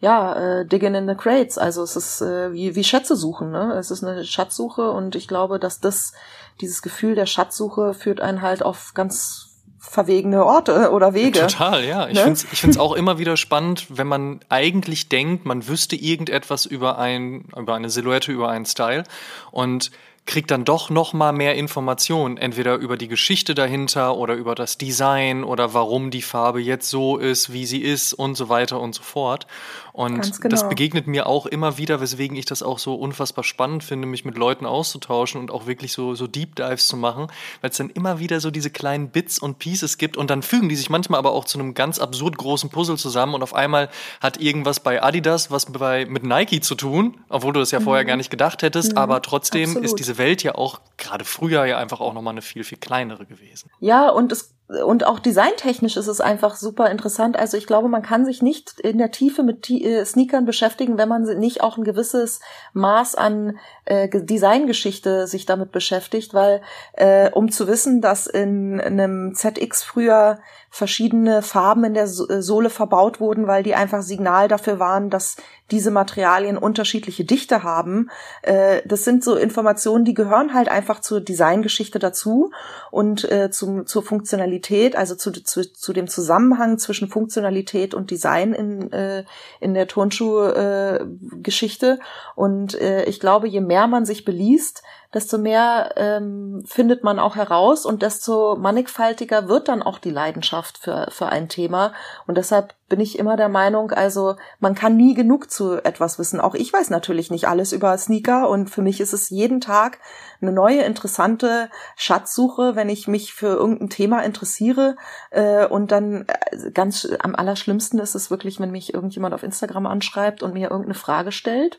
ja, 0.02 0.34
äh, 0.34 0.66
digging 0.66 0.96
in 0.96 1.08
the 1.08 1.14
crates. 1.14 1.58
Also 1.58 1.84
es 1.84 1.94
ist 1.94 2.20
äh, 2.20 2.52
wie, 2.52 2.74
wie 2.74 2.82
Schätze 2.82 3.14
suchen, 3.14 3.52
ne? 3.52 3.74
Es 3.78 3.92
ist 3.92 4.02
eine 4.02 4.24
Schatzsuche 4.24 4.90
und 4.90 5.14
ich 5.14 5.28
glaube, 5.28 5.60
dass 5.60 5.78
das, 5.78 6.12
dieses 6.60 6.82
Gefühl 6.82 7.14
der 7.14 7.26
Schatzsuche 7.26 7.94
führt 7.94 8.20
einen 8.20 8.42
halt 8.42 8.64
auf 8.64 8.94
ganz 8.94 9.52
verwegene 9.78 10.44
Orte 10.44 10.90
oder 10.92 11.14
Wege. 11.14 11.46
Total, 11.46 11.84
ja. 11.84 12.08
Ich 12.08 12.14
ne? 12.14 12.22
finde 12.22 12.32
es 12.32 12.46
ich 12.52 12.60
find's 12.60 12.78
auch 12.78 12.94
immer 12.94 13.18
wieder 13.18 13.36
spannend, 13.36 13.86
wenn 13.90 14.08
man 14.08 14.40
eigentlich 14.48 15.08
denkt, 15.08 15.46
man 15.46 15.68
wüsste 15.68 15.94
irgendetwas 15.94 16.66
über 16.66 16.98
ein, 16.98 17.44
über 17.56 17.76
eine 17.76 17.88
Silhouette, 17.88 18.32
über 18.32 18.48
einen 18.48 18.66
Style 18.66 19.04
und 19.52 19.92
kriegt 20.24 20.50
dann 20.50 20.64
doch 20.64 20.88
noch 20.88 21.12
mal 21.12 21.32
mehr 21.32 21.56
Informationen, 21.56 22.36
entweder 22.36 22.76
über 22.76 22.96
die 22.96 23.08
Geschichte 23.08 23.54
dahinter 23.54 24.16
oder 24.16 24.34
über 24.34 24.54
das 24.54 24.78
Design 24.78 25.42
oder 25.42 25.74
warum 25.74 26.10
die 26.10 26.22
Farbe 26.22 26.60
jetzt 26.60 26.88
so 26.88 27.16
ist, 27.18 27.52
wie 27.52 27.66
sie 27.66 27.82
ist 27.82 28.12
und 28.12 28.36
so 28.36 28.48
weiter 28.48 28.80
und 28.80 28.94
so 28.94 29.02
fort. 29.02 29.46
Und 29.92 30.40
genau. 30.40 30.50
das 30.50 30.68
begegnet 30.68 31.06
mir 31.06 31.26
auch 31.26 31.44
immer 31.44 31.76
wieder, 31.76 32.00
weswegen 32.00 32.36
ich 32.36 32.46
das 32.46 32.62
auch 32.62 32.78
so 32.78 32.94
unfassbar 32.94 33.44
spannend 33.44 33.84
finde, 33.84 34.06
mich 34.06 34.24
mit 34.24 34.38
Leuten 34.38 34.64
auszutauschen 34.64 35.40
und 35.40 35.50
auch 35.50 35.66
wirklich 35.66 35.92
so, 35.92 36.14
so 36.14 36.26
Deep 36.26 36.56
Dives 36.56 36.88
zu 36.88 36.96
machen, 36.96 37.26
weil 37.60 37.70
es 37.70 37.76
dann 37.76 37.90
immer 37.90 38.18
wieder 38.18 38.40
so 38.40 38.50
diese 38.50 38.70
kleinen 38.70 39.10
Bits 39.10 39.38
und 39.38 39.58
Pieces 39.58 39.98
gibt 39.98 40.16
und 40.16 40.30
dann 40.30 40.42
fügen 40.42 40.70
die 40.70 40.76
sich 40.76 40.88
manchmal 40.88 41.18
aber 41.18 41.32
auch 41.32 41.44
zu 41.44 41.58
einem 41.58 41.74
ganz 41.74 41.98
absurd 41.98 42.38
großen 42.38 42.70
Puzzle 42.70 42.96
zusammen 42.96 43.34
und 43.34 43.42
auf 43.42 43.54
einmal 43.54 43.90
hat 44.20 44.40
irgendwas 44.40 44.80
bei 44.80 45.02
Adidas 45.02 45.50
was 45.50 45.66
bei, 45.66 46.06
mit 46.06 46.24
Nike 46.24 46.60
zu 46.60 46.74
tun, 46.74 47.18
obwohl 47.28 47.52
du 47.52 47.60
das 47.60 47.70
ja 47.70 47.80
mhm. 47.80 47.84
vorher 47.84 48.04
gar 48.06 48.16
nicht 48.16 48.30
gedacht 48.30 48.62
hättest, 48.62 48.92
mhm. 48.92 48.98
aber 48.98 49.20
trotzdem 49.20 49.64
Absolut. 49.64 49.84
ist 49.84 49.98
diese 49.98 50.16
Welt 50.16 50.42
ja 50.42 50.54
auch 50.54 50.80
gerade 50.96 51.24
früher 51.24 51.66
ja 51.66 51.76
einfach 51.76 52.00
auch 52.00 52.14
nochmal 52.14 52.32
eine 52.32 52.42
viel, 52.42 52.64
viel 52.64 52.78
kleinere 52.78 53.26
gewesen. 53.26 53.70
Ja, 53.80 54.08
und 54.08 54.32
es 54.32 54.54
und 54.68 55.04
auch 55.04 55.18
designtechnisch 55.18 55.96
ist 55.96 56.06
es 56.06 56.20
einfach 56.20 56.56
super 56.56 56.90
interessant. 56.90 57.38
Also 57.38 57.56
ich 57.56 57.66
glaube, 57.66 57.88
man 57.88 58.02
kann 58.02 58.24
sich 58.24 58.40
nicht 58.42 58.80
in 58.80 58.96
der 58.96 59.10
Tiefe 59.10 59.42
mit 59.42 59.68
äh, 59.68 60.04
Sneakern 60.04 60.46
beschäftigen, 60.46 60.96
wenn 60.96 61.08
man 61.08 61.24
nicht 61.38 61.62
auch 61.62 61.76
ein 61.76 61.84
gewisses 61.84 62.40
Maß 62.72 63.14
an 63.16 63.58
äh, 63.84 64.08
Designgeschichte 64.08 65.26
sich 65.26 65.44
damit 65.44 65.72
beschäftigt, 65.72 66.32
weil 66.32 66.62
äh, 66.94 67.30
um 67.30 67.50
zu 67.50 67.66
wissen, 67.66 68.00
dass 68.00 68.26
in, 68.26 68.78
in 68.78 69.00
einem 69.00 69.34
ZX 69.34 69.82
früher 69.82 70.38
verschiedene 70.74 71.42
Farben 71.42 71.84
in 71.84 71.92
der 71.92 72.08
Sohle 72.08 72.70
verbaut 72.70 73.20
wurden, 73.20 73.46
weil 73.46 73.62
die 73.62 73.74
einfach 73.74 74.00
Signal 74.00 74.48
dafür 74.48 74.78
waren, 74.78 75.10
dass 75.10 75.36
diese 75.70 75.90
Materialien 75.90 76.56
unterschiedliche 76.56 77.26
Dichte 77.26 77.62
haben. 77.62 78.08
Äh, 78.40 78.80
das 78.86 79.04
sind 79.04 79.22
so 79.22 79.36
Informationen, 79.36 80.06
die 80.06 80.14
gehören 80.14 80.54
halt 80.54 80.70
einfach 80.70 81.00
zur 81.00 81.20
Designgeschichte 81.20 81.98
dazu 81.98 82.52
und 82.90 83.30
äh, 83.30 83.50
zum, 83.50 83.86
zur 83.86 84.02
Funktionalität, 84.02 84.96
also 84.96 85.14
zu, 85.14 85.32
zu, 85.32 85.70
zu 85.70 85.92
dem 85.92 86.08
Zusammenhang 86.08 86.78
zwischen 86.78 87.08
Funktionalität 87.08 87.92
und 87.92 88.10
Design 88.10 88.54
in, 88.54 88.90
äh, 88.92 89.24
in 89.60 89.74
der 89.74 89.88
Turnschuhgeschichte. 89.88 91.98
und 92.34 92.72
ich 92.72 93.20
glaube, 93.20 93.46
je 93.46 93.60
mehr 93.60 93.86
man 93.86 94.06
sich 94.06 94.24
beliest, 94.24 94.82
desto 95.14 95.36
mehr 95.36 95.92
ähm, 95.96 96.62
findet 96.66 97.04
man 97.04 97.18
auch 97.18 97.36
heraus 97.36 97.84
und 97.84 98.02
desto 98.02 98.56
mannigfaltiger 98.56 99.48
wird 99.48 99.68
dann 99.68 99.82
auch 99.82 99.98
die 99.98 100.10
Leidenschaft 100.10 100.78
für, 100.78 101.08
für 101.10 101.26
ein 101.26 101.48
Thema. 101.48 101.92
Und 102.26 102.38
deshalb 102.38 102.74
bin 102.88 103.00
ich 103.00 103.18
immer 103.18 103.36
der 103.36 103.48
Meinung, 103.48 103.90
also 103.90 104.36
man 104.58 104.74
kann 104.74 104.96
nie 104.96 105.14
genug 105.14 105.50
zu 105.50 105.82
etwas 105.82 106.18
wissen. 106.18 106.40
Auch 106.40 106.54
ich 106.54 106.72
weiß 106.72 106.90
natürlich 106.90 107.30
nicht 107.30 107.46
alles 107.46 107.72
über 107.72 107.96
Sneaker 107.96 108.48
und 108.48 108.68
für 108.68 108.82
mich 108.82 109.00
ist 109.00 109.12
es 109.12 109.30
jeden 109.30 109.60
Tag 109.60 109.98
eine 110.40 110.52
neue 110.52 110.82
interessante 110.82 111.70
Schatzsuche, 111.96 112.74
wenn 112.74 112.88
ich 112.88 113.06
mich 113.08 113.34
für 113.34 113.48
irgendein 113.48 113.90
Thema 113.90 114.22
interessiere. 114.22 114.96
Äh, 115.30 115.66
und 115.66 115.92
dann 115.92 116.26
äh, 116.26 116.70
ganz 116.70 117.08
am 117.20 117.34
allerschlimmsten 117.34 117.98
ist 117.98 118.14
es 118.14 118.30
wirklich, 118.30 118.60
wenn 118.60 118.70
mich 118.70 118.94
irgendjemand 118.94 119.34
auf 119.34 119.42
Instagram 119.42 119.86
anschreibt 119.86 120.42
und 120.42 120.54
mir 120.54 120.70
irgendeine 120.70 120.94
Frage 120.94 121.32
stellt 121.32 121.78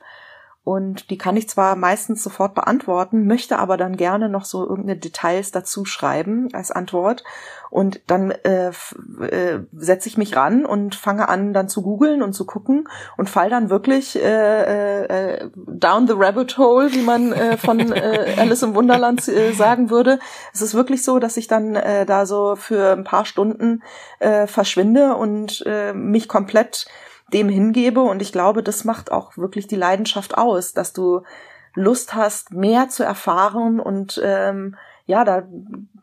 und 0.65 1.09
die 1.09 1.17
kann 1.17 1.35
ich 1.35 1.49
zwar 1.49 1.75
meistens 1.75 2.23
sofort 2.23 2.55
beantworten, 2.55 3.27
möchte 3.27 3.59
aber 3.59 3.75
dann 3.75 3.97
gerne 3.97 4.29
noch 4.29 4.45
so 4.45 4.63
irgendeine 4.63 4.97
Details 4.97 5.51
dazu 5.51 5.83
schreiben 5.83 6.47
als 6.53 6.71
Antwort. 6.71 7.25
Und 7.69 8.01
dann 8.07 8.31
äh, 8.31 8.69
äh, 8.69 9.59
setze 9.73 10.07
ich 10.07 10.17
mich 10.17 10.35
ran 10.37 10.65
und 10.65 10.95
fange 10.95 11.27
an, 11.27 11.53
dann 11.53 11.67
zu 11.67 11.81
googeln 11.81 12.21
und 12.21 12.33
zu 12.33 12.45
gucken 12.45 12.87
und 13.17 13.29
fall 13.29 13.49
dann 13.49 13.69
wirklich 13.69 14.15
äh, 14.15 15.05
äh, 15.05 15.49
down 15.55 16.07
the 16.07 16.13
rabbit 16.15 16.57
hole, 16.57 16.93
wie 16.93 17.01
man 17.01 17.33
äh, 17.33 17.57
von 17.57 17.91
äh, 17.91 18.35
Alice 18.37 18.61
im 18.61 18.75
Wunderland 18.75 19.27
äh, 19.27 19.51
sagen 19.53 19.89
würde. 19.89 20.19
Es 20.53 20.61
ist 20.61 20.75
wirklich 20.75 21.03
so, 21.03 21.19
dass 21.19 21.35
ich 21.35 21.47
dann 21.47 21.75
äh, 21.75 22.05
da 22.05 22.25
so 22.25 22.55
für 22.55 22.93
ein 22.93 23.03
paar 23.03 23.25
Stunden 23.25 23.81
äh, 24.19 24.47
verschwinde 24.47 25.15
und 25.15 25.63
äh, 25.65 25.93
mich 25.93 26.29
komplett 26.29 26.85
dem 27.31 27.49
hingebe. 27.49 28.01
Und 28.01 28.21
ich 28.21 28.31
glaube, 28.31 28.63
das 28.63 28.83
macht 28.83 29.11
auch 29.11 29.37
wirklich 29.37 29.67
die 29.67 29.75
Leidenschaft 29.75 30.37
aus, 30.37 30.73
dass 30.73 30.93
du 30.93 31.21
Lust 31.75 32.13
hast, 32.13 32.51
mehr 32.51 32.89
zu 32.89 33.03
erfahren 33.03 33.79
und 33.79 34.21
ähm, 34.23 34.75
ja, 35.05 35.25
da 35.25 35.43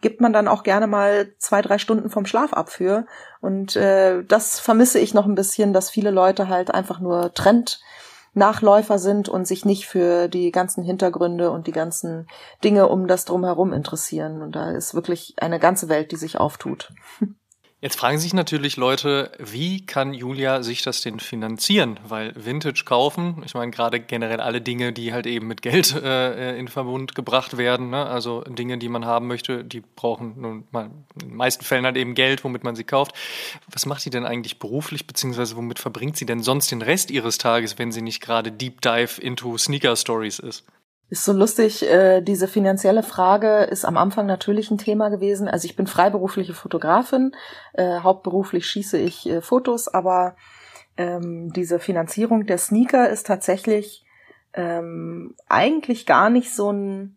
gibt 0.01 0.21
man 0.21 0.33
dann 0.33 0.49
auch 0.49 0.63
gerne 0.63 0.87
mal 0.87 1.33
zwei, 1.39 1.63
drei 1.63 1.79
Stunden 1.79 2.11
vom 2.11 2.27
Schlaf 2.27 2.53
ab 2.53 2.71
für. 2.71 3.07
Und 3.41 3.77
äh, 3.77 4.23
das 4.25 4.61
vermisse 4.61 4.99
ich 4.99 5.15
noch 5.15 5.27
ein 5.27 5.35
bisschen, 5.35 5.73
dass 5.73 5.91
viele 5.91 6.11
Leute 6.11 6.49
halt 6.49 6.73
einfach 6.73 7.01
nur 7.01 7.33
Trendnachläufer 7.33 8.99
sind 8.99 9.29
und 9.29 9.47
sich 9.47 9.65
nicht 9.65 9.87
für 9.87 10.29
die 10.29 10.51
ganzen 10.51 10.85
Hintergründe 10.85 11.51
und 11.51 11.67
die 11.67 11.73
ganzen 11.73 12.29
Dinge 12.63 12.89
um 12.89 13.07
das 13.07 13.25
drumherum 13.25 13.73
interessieren. 13.73 14.43
Und 14.43 14.55
da 14.55 14.71
ist 14.71 14.95
wirklich 14.95 15.35
eine 15.41 15.59
ganze 15.59 15.89
Welt, 15.89 16.13
die 16.13 16.17
sich 16.17 16.39
auftut. 16.39 16.93
Jetzt 17.83 17.99
fragen 17.99 18.19
sich 18.19 18.35
natürlich 18.35 18.77
Leute, 18.77 19.33
wie 19.39 19.87
kann 19.87 20.13
Julia 20.13 20.63
sich 20.63 20.83
das 20.83 21.01
denn 21.01 21.19
finanzieren? 21.19 21.99
Weil 22.07 22.35
Vintage 22.37 22.83
kaufen, 22.85 23.43
ich 23.47 23.55
meine 23.55 23.71
gerade 23.71 24.01
generell 24.01 24.41
alle 24.41 24.61
Dinge, 24.61 24.93
die 24.93 25.15
halt 25.15 25.27
eben 25.27 25.47
mit 25.47 25.63
Geld 25.63 25.95
äh, 26.03 26.59
in 26.59 26.69
Verbund 26.69 27.15
gebracht 27.15 27.57
werden, 27.57 27.89
ne? 27.89 28.05
also 28.05 28.43
Dinge, 28.43 28.77
die 28.77 28.91
man 28.91 29.07
haben 29.07 29.29
möchte, 29.29 29.65
die 29.65 29.81
brauchen 29.81 30.39
nun 30.39 30.65
mal 30.73 30.91
in 31.15 31.29
den 31.31 31.37
meisten 31.37 31.65
Fällen 31.65 31.87
halt 31.87 31.97
eben 31.97 32.15
Geld, 32.15 32.45
womit 32.45 32.65
man 32.65 32.77
sie 32.77 32.85
kauft. 32.85 33.15
Was 33.73 33.87
macht 33.87 34.03
sie 34.03 34.11
denn 34.11 34.27
eigentlich 34.27 34.59
beruflich, 34.59 35.07
beziehungsweise 35.07 35.57
womit 35.57 35.79
verbringt 35.79 36.19
sie 36.19 36.27
denn 36.27 36.43
sonst 36.43 36.71
den 36.71 36.83
Rest 36.83 37.11
ihres 37.11 37.39
Tages, 37.39 37.79
wenn 37.79 37.93
sie 37.93 38.03
nicht 38.03 38.21
gerade 38.21 38.53
Deep 38.53 38.83
Dive 38.83 39.19
into 39.23 39.57
Sneaker 39.57 39.97
Stories 39.97 40.39
ist? 40.39 40.67
Ist 41.11 41.25
so 41.25 41.33
lustig, 41.33 41.83
äh, 41.83 42.21
diese 42.21 42.47
finanzielle 42.47 43.03
Frage 43.03 43.65
ist 43.65 43.85
am 43.85 43.97
Anfang 43.97 44.27
natürlich 44.27 44.71
ein 44.71 44.79
Thema 44.79 45.09
gewesen. 45.09 45.49
Also 45.49 45.67
ich 45.67 45.75
bin 45.75 45.89
freiberufliche 45.89 46.55
Fotografin, 46.55 47.33
äh, 47.73 47.99
hauptberuflich 47.99 48.65
schieße 48.67 48.97
ich 48.97 49.29
äh, 49.29 49.41
Fotos, 49.41 49.89
aber 49.89 50.37
ähm, 50.97 51.53
diese 51.53 51.81
Finanzierung 51.81 52.47
der 52.47 52.59
Sneaker 52.59 53.09
ist 53.11 53.27
tatsächlich 53.27 54.05
ähm, 54.55 55.35
eigentlich 55.49 56.07
gar 56.07 56.31
nicht 56.31 56.55
so 56.55 56.71
ein 56.71 57.17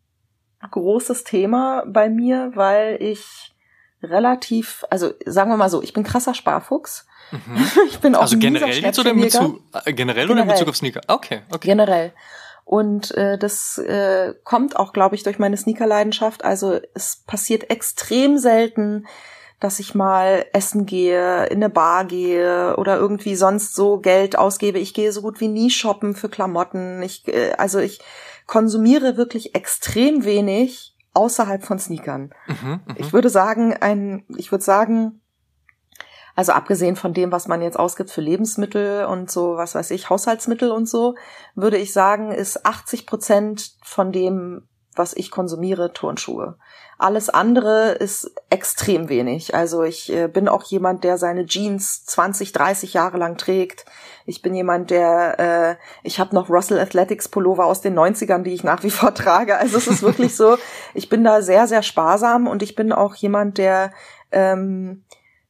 großes 0.70 1.24
Thema 1.24 1.84
bei 1.86 2.10
mir, 2.10 2.52
weil 2.56 2.98
ich 3.00 3.54
relativ, 4.02 4.86
also 4.89 5.14
sagen 5.26 5.52
wir 5.52 5.58
mal 5.58 5.70
so, 5.70 5.82
ich 5.84 5.94
bin 5.94 6.04
krasser 6.04 6.34
Sparfuchs. 6.34 7.06
Mhm. 7.32 7.68
Ich 7.89 8.00
bin 8.00 8.16
auch 8.16 8.22
also 8.22 8.38
generell 8.38 8.80
jetzt 8.80 9.00
oder 9.00 9.12
in 9.12 9.22
Bezug, 9.22 9.62
äh, 9.72 9.94
generell, 9.94 9.94
generell 9.94 10.32
oder 10.32 10.41
in 10.41 10.48
Bezug 10.48 10.68
auf 10.68 10.76
Sneaker? 10.76 11.02
Okay, 11.08 11.41
okay. 11.52 11.68
Generell. 11.68 12.14
Und 12.66 13.11
äh, 13.16 13.38
das 13.38 13.78
äh, 13.78 14.34
kommt 14.43 14.78
auch, 14.78 14.93
glaube 14.93 15.16
ich, 15.16 15.24
durch 15.24 15.39
meine 15.39 15.57
Sneakerleidenschaft. 15.57 16.45
Also 16.45 16.80
es 16.93 17.24
passiert 17.28 17.70
extrem 17.70 18.38
selten, 18.38 19.05
dass 19.59 19.80
ich 19.80 19.95
mal 19.95 20.45
essen 20.53 20.86
gehe, 20.86 21.45
in 21.45 21.57
eine 21.57 21.70
Bar 21.70 22.05
gehe 22.05 22.76
oder 22.78 22.97
irgendwie 22.97 23.36
sonst 23.36 23.76
so 23.76 23.99
Geld 23.99 24.38
ausgebe. 24.38 24.80
Ich 24.80 24.93
gehe 24.93 25.11
so 25.11 25.22
gut 25.22 25.39
wie 25.39 25.47
nie 25.47 25.70
shoppen 25.70 26.16
für 26.16 26.30
Klamotten. 26.30 27.01
Ich, 27.01 27.28
äh, 27.28 27.53
also 27.57 27.80
ich 27.80 27.99
konsumiere 28.45 29.18
wirklich 29.18 29.55
extrem 29.55 30.26
wenig 30.26 30.95
außerhalb 31.14 31.64
von 31.64 31.80
Sneakern. 31.80 32.34
Mhm, 32.47 32.82
mh. 32.86 32.95
Ich 32.97 33.14
würde 33.14 33.30
sagen, 33.30 33.74
ein, 33.80 34.26
ich 34.36 34.51
würde 34.51 34.64
sagen, 34.64 35.22
also 36.36 36.52
abgesehen 36.52 36.96
von 36.96 37.14
dem, 37.14 37.32
was 37.32 37.48
man 37.48 37.62
jetzt 37.62 37.78
ausgibt 37.78 38.10
für 38.10 38.22
Lebensmittel 38.22 39.06
und 39.06 39.30
so, 39.30 39.56
was 39.58 39.76
weiß 39.76 39.92
ich, 39.92 40.10
Haushaltsmittel 40.10 40.72
und 40.72 40.90
so, 40.90 41.16
würde 41.56 41.78
ich 41.78 41.94
sagen, 41.94 42.32
ist 42.32 42.66
80 42.66 43.06
Prozent 43.06 43.74
von 43.84 44.12
dem, 44.12 44.68
was 44.96 45.14
ich 45.16 45.32
konsumiere, 45.32 45.94
Turnschuhe. 45.94 46.58
Alles 47.00 47.30
andere 47.30 47.92
ist 47.92 48.34
extrem 48.50 49.10
wenig. 49.10 49.56
Also 49.56 49.84
ich 49.84 50.12
äh, 50.14 50.28
bin 50.28 50.48
auch 50.48 50.64
jemand, 50.64 51.04
der 51.04 51.18
seine 51.18 51.46
Jeans 51.46 52.06
20, 52.06 52.52
30 52.52 52.94
Jahre 52.94 53.18
lang 53.18 53.38
trägt. 53.38 53.86
Ich 54.26 54.42
bin 54.42 54.54
jemand, 54.54 54.90
der, 54.90 55.40
äh, 55.40 55.76
ich 56.04 56.20
habe 56.20 56.36
noch 56.36 56.50
Russell 56.50 56.80
Athletics 56.80 57.28
Pullover 57.28 57.66
aus 57.66 57.82
den 57.82 57.98
90ern, 57.98 58.44
die 58.44 58.54
ich 58.54 58.64
nach 58.64 58.84
wie 58.84 58.92
vor 58.92 59.14
trage. 59.16 59.58
Also 59.58 59.78
es 59.78 59.88
ist 59.88 60.02
wirklich 60.04 60.36
so, 60.36 60.58
ich 60.94 61.10
bin 61.10 61.24
da 61.24 61.42
sehr, 61.42 61.68
sehr 61.68 61.84
sparsam 61.84 62.48
und 62.48 62.64
ich 62.64 62.76
bin 62.76 62.94
auch 62.94 63.16
jemand, 63.16 63.58
der 63.58 63.92
ähm, 64.32 65.04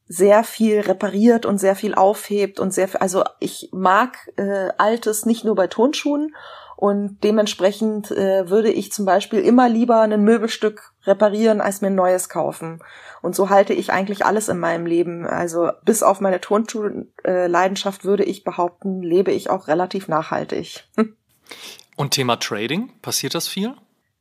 sehr 0.06 0.44
viel 0.44 0.80
repariert 0.80 1.46
und 1.46 1.58
sehr 1.58 1.76
viel 1.76 1.94
aufhebt 1.94 2.60
und 2.60 2.72
sehr 2.72 2.88
viel, 2.88 3.00
also 3.00 3.24
ich 3.40 3.70
mag 3.72 4.16
äh, 4.36 4.68
Altes 4.76 5.24
nicht 5.24 5.44
nur 5.44 5.54
bei 5.54 5.66
Tonschuhen 5.66 6.34
und 6.76 7.18
dementsprechend 7.22 8.10
äh, 8.10 8.50
würde 8.50 8.70
ich 8.70 8.92
zum 8.92 9.06
Beispiel 9.06 9.40
immer 9.40 9.68
lieber 9.68 10.00
ein 10.00 10.22
Möbelstück 10.22 10.92
reparieren, 11.04 11.60
als 11.60 11.80
mir 11.80 11.88
ein 11.88 11.94
neues 11.94 12.28
kaufen. 12.28 12.82
Und 13.22 13.34
so 13.34 13.48
halte 13.48 13.72
ich 13.72 13.92
eigentlich 13.92 14.26
alles 14.26 14.48
in 14.48 14.58
meinem 14.58 14.84
Leben. 14.84 15.26
Also 15.26 15.70
bis 15.84 16.02
auf 16.02 16.20
meine 16.20 16.40
Tonschuh-Leidenschaft 16.40 18.04
würde 18.04 18.24
ich 18.24 18.44
behaupten, 18.44 19.02
lebe 19.02 19.32
ich 19.32 19.50
auch 19.50 19.68
relativ 19.68 20.08
nachhaltig. 20.08 20.84
Und 21.96 22.10
Thema 22.10 22.36
Trading, 22.36 22.92
passiert 23.02 23.34
das 23.34 23.46
viel? 23.46 23.74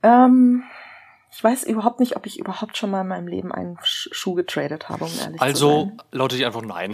Ähm, 0.04 0.64
ich 1.36 1.44
weiß 1.44 1.64
überhaupt 1.64 2.00
nicht, 2.00 2.16
ob 2.16 2.28
ich 2.28 2.38
überhaupt 2.40 2.78
schon 2.78 2.92
mal 2.92 3.02
in 3.02 3.08
meinem 3.08 3.28
Leben 3.28 3.52
einen 3.52 3.78
Schuh 3.82 4.36
getradet 4.36 4.90
habe, 4.90 5.06
um 5.06 5.12
ehrlich 5.20 5.42
also, 5.42 5.70
zu 5.70 5.76
sein. 5.76 5.92
Also 5.98 6.18
lautet 6.18 6.40
die 6.40 6.46
einfach 6.46 6.62
nein. 6.62 6.94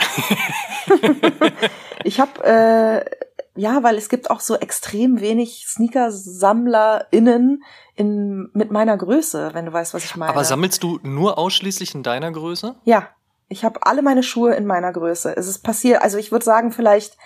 ich 2.05 2.19
habe 2.21 2.43
äh, 2.43 3.05
ja, 3.55 3.83
weil 3.83 3.97
es 3.97 4.07
gibt 4.07 4.31
auch 4.31 4.39
so 4.39 4.55
extrem 4.55 5.19
wenig 5.19 5.65
Sneaker-SammlerInnen 5.67 7.63
in, 7.95 8.49
mit 8.53 8.71
meiner 8.71 8.95
Größe, 8.95 9.49
wenn 9.53 9.65
du 9.65 9.73
weißt, 9.73 9.93
was 9.93 10.05
ich 10.05 10.15
meine. 10.15 10.31
Aber 10.31 10.45
sammelst 10.45 10.81
du 10.83 10.99
nur 11.03 11.37
ausschließlich 11.37 11.93
in 11.93 12.03
deiner 12.03 12.31
Größe? 12.31 12.75
Ja. 12.85 13.09
Ich 13.51 13.65
habe 13.65 13.79
alle 13.81 14.03
meine 14.03 14.21
Schuhe 14.21 14.53
in 14.53 14.65
meiner 14.67 14.93
Größe. 14.93 15.35
Es 15.35 15.47
ist 15.47 15.63
passiert, 15.63 16.03
also 16.03 16.19
ich 16.19 16.31
würde 16.31 16.45
sagen, 16.45 16.71
vielleicht 16.71 17.17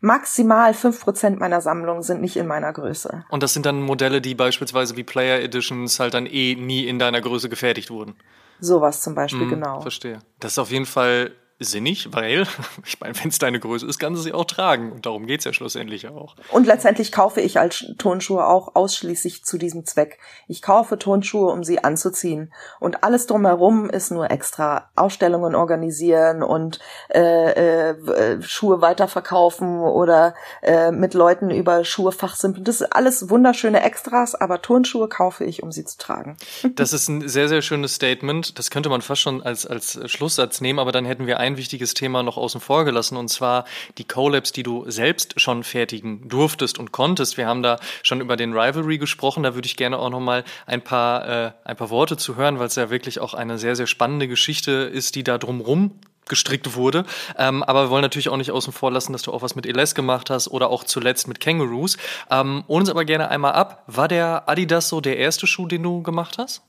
maximal 0.00 0.74
fünf 0.74 1.00
Prozent 1.00 1.40
meiner 1.40 1.60
Sammlung 1.60 2.02
sind 2.02 2.20
nicht 2.20 2.36
in 2.36 2.46
meiner 2.46 2.72
Größe. 2.72 3.24
Und 3.28 3.42
das 3.42 3.54
sind 3.54 3.66
dann 3.66 3.82
Modelle, 3.82 4.20
die 4.20 4.34
beispielsweise 4.34 4.96
wie 4.96 5.04
Player 5.04 5.40
Editions 5.40 6.00
halt 6.00 6.14
dann 6.14 6.26
eh 6.26 6.54
nie 6.54 6.86
in 6.86 6.98
deiner 6.98 7.20
Größe 7.20 7.48
gefertigt 7.48 7.90
wurden. 7.90 8.16
Sowas 8.60 9.02
zum 9.02 9.14
Beispiel, 9.14 9.46
mm, 9.46 9.50
genau. 9.50 9.80
Verstehe. 9.80 10.20
Das 10.40 10.52
ist 10.52 10.58
auf 10.58 10.70
jeden 10.70 10.86
Fall 10.86 11.32
sinnig, 11.58 12.12
weil, 12.12 12.46
ich 12.84 13.00
meine, 13.00 13.14
wenn 13.22 13.30
es 13.30 13.38
deine 13.38 13.60
Größe 13.60 13.86
ist, 13.86 13.98
kannst 13.98 14.18
du 14.18 14.22
sie 14.22 14.32
auch 14.32 14.44
tragen. 14.44 14.92
Und 14.92 15.06
darum 15.06 15.26
geht's 15.26 15.44
ja 15.44 15.52
schlussendlich 15.52 16.08
auch. 16.08 16.36
Und 16.50 16.66
letztendlich 16.66 17.12
kaufe 17.12 17.40
ich 17.40 17.58
als 17.58 17.84
Turnschuhe 17.98 18.46
auch 18.46 18.74
ausschließlich 18.74 19.44
zu 19.44 19.58
diesem 19.58 19.84
Zweck. 19.86 20.18
Ich 20.48 20.62
kaufe 20.62 20.98
Turnschuhe, 20.98 21.50
um 21.50 21.64
sie 21.64 21.82
anzuziehen. 21.82 22.52
Und 22.80 23.04
alles 23.04 23.26
drumherum 23.26 23.88
ist 23.88 24.10
nur 24.10 24.30
extra. 24.30 24.90
Ausstellungen 24.96 25.54
organisieren 25.54 26.42
und 26.42 26.78
äh, 27.08 27.90
äh, 27.90 28.42
Schuhe 28.42 28.80
weiterverkaufen 28.80 29.80
oder 29.80 30.34
äh, 30.62 30.90
mit 30.90 31.14
Leuten 31.14 31.50
über 31.50 31.84
Schuhe 31.84 32.12
fachsimpeln. 32.12 32.64
Das 32.64 32.80
ist 32.80 32.92
alles 32.92 33.30
wunderschöne 33.30 33.82
Extras, 33.82 34.34
aber 34.34 34.60
Turnschuhe 34.60 35.08
kaufe 35.08 35.44
ich, 35.44 35.62
um 35.62 35.72
sie 35.72 35.84
zu 35.84 35.98
tragen. 35.98 36.36
Das 36.76 36.92
ist 36.92 37.08
ein 37.08 37.26
sehr, 37.26 37.48
sehr 37.48 37.62
schönes 37.62 37.94
Statement. 37.94 38.58
Das 38.58 38.70
könnte 38.70 38.88
man 38.90 39.00
fast 39.00 39.22
schon 39.22 39.42
als, 39.42 39.66
als 39.66 39.98
Schlusssatz 40.10 40.60
nehmen, 40.60 40.78
aber 40.78 40.92
dann 40.92 41.04
hätten 41.06 41.26
wir 41.26 41.40
ein 41.40 41.45
wichtiges 41.56 41.94
Thema 41.94 42.24
noch 42.24 42.36
außen 42.36 42.60
vor 42.60 42.84
gelassen, 42.84 43.16
und 43.16 43.28
zwar 43.28 43.64
die 43.98 44.04
Collabs, 44.04 44.50
die 44.50 44.64
du 44.64 44.90
selbst 44.90 45.40
schon 45.40 45.62
fertigen 45.62 46.28
durftest 46.28 46.78
und 46.78 46.90
konntest. 46.90 47.36
Wir 47.36 47.46
haben 47.46 47.62
da 47.62 47.78
schon 48.02 48.20
über 48.20 48.36
den 48.36 48.52
Rivalry 48.52 48.98
gesprochen, 48.98 49.44
da 49.44 49.54
würde 49.54 49.66
ich 49.66 49.76
gerne 49.76 50.00
auch 50.00 50.10
noch 50.10 50.18
mal 50.18 50.42
ein 50.66 50.82
paar, 50.82 51.28
äh, 51.28 51.52
ein 51.64 51.76
paar 51.76 51.90
Worte 51.90 52.16
zu 52.16 52.34
hören, 52.34 52.58
weil 52.58 52.66
es 52.66 52.74
ja 52.74 52.90
wirklich 52.90 53.20
auch 53.20 53.34
eine 53.34 53.58
sehr, 53.58 53.76
sehr 53.76 53.86
spannende 53.86 54.26
Geschichte 54.26 54.72
ist, 54.72 55.14
die 55.14 55.22
da 55.22 55.38
drumrum 55.38 55.92
gestrickt 56.28 56.74
wurde. 56.74 57.04
Ähm, 57.38 57.62
aber 57.62 57.84
wir 57.84 57.90
wollen 57.90 58.02
natürlich 58.02 58.28
auch 58.28 58.36
nicht 58.36 58.50
außen 58.50 58.72
vor 58.72 58.90
lassen, 58.90 59.12
dass 59.12 59.22
du 59.22 59.32
auch 59.32 59.42
was 59.42 59.54
mit 59.54 59.66
Eles 59.66 59.94
gemacht 59.94 60.30
hast 60.30 60.48
oder 60.48 60.70
auch 60.70 60.84
zuletzt 60.84 61.28
mit 61.28 61.40
Kangaroos. 61.40 61.96
Ähm, 62.30 62.64
uns 62.66 62.90
aber 62.90 63.04
gerne 63.04 63.28
einmal 63.28 63.52
ab. 63.52 63.84
War 63.86 64.08
der 64.08 64.48
Adidas 64.48 64.88
so 64.88 65.00
der 65.00 65.18
erste 65.18 65.46
Schuh, 65.46 65.66
den 65.66 65.82
du 65.82 66.02
gemacht 66.02 66.38
hast? 66.38 66.62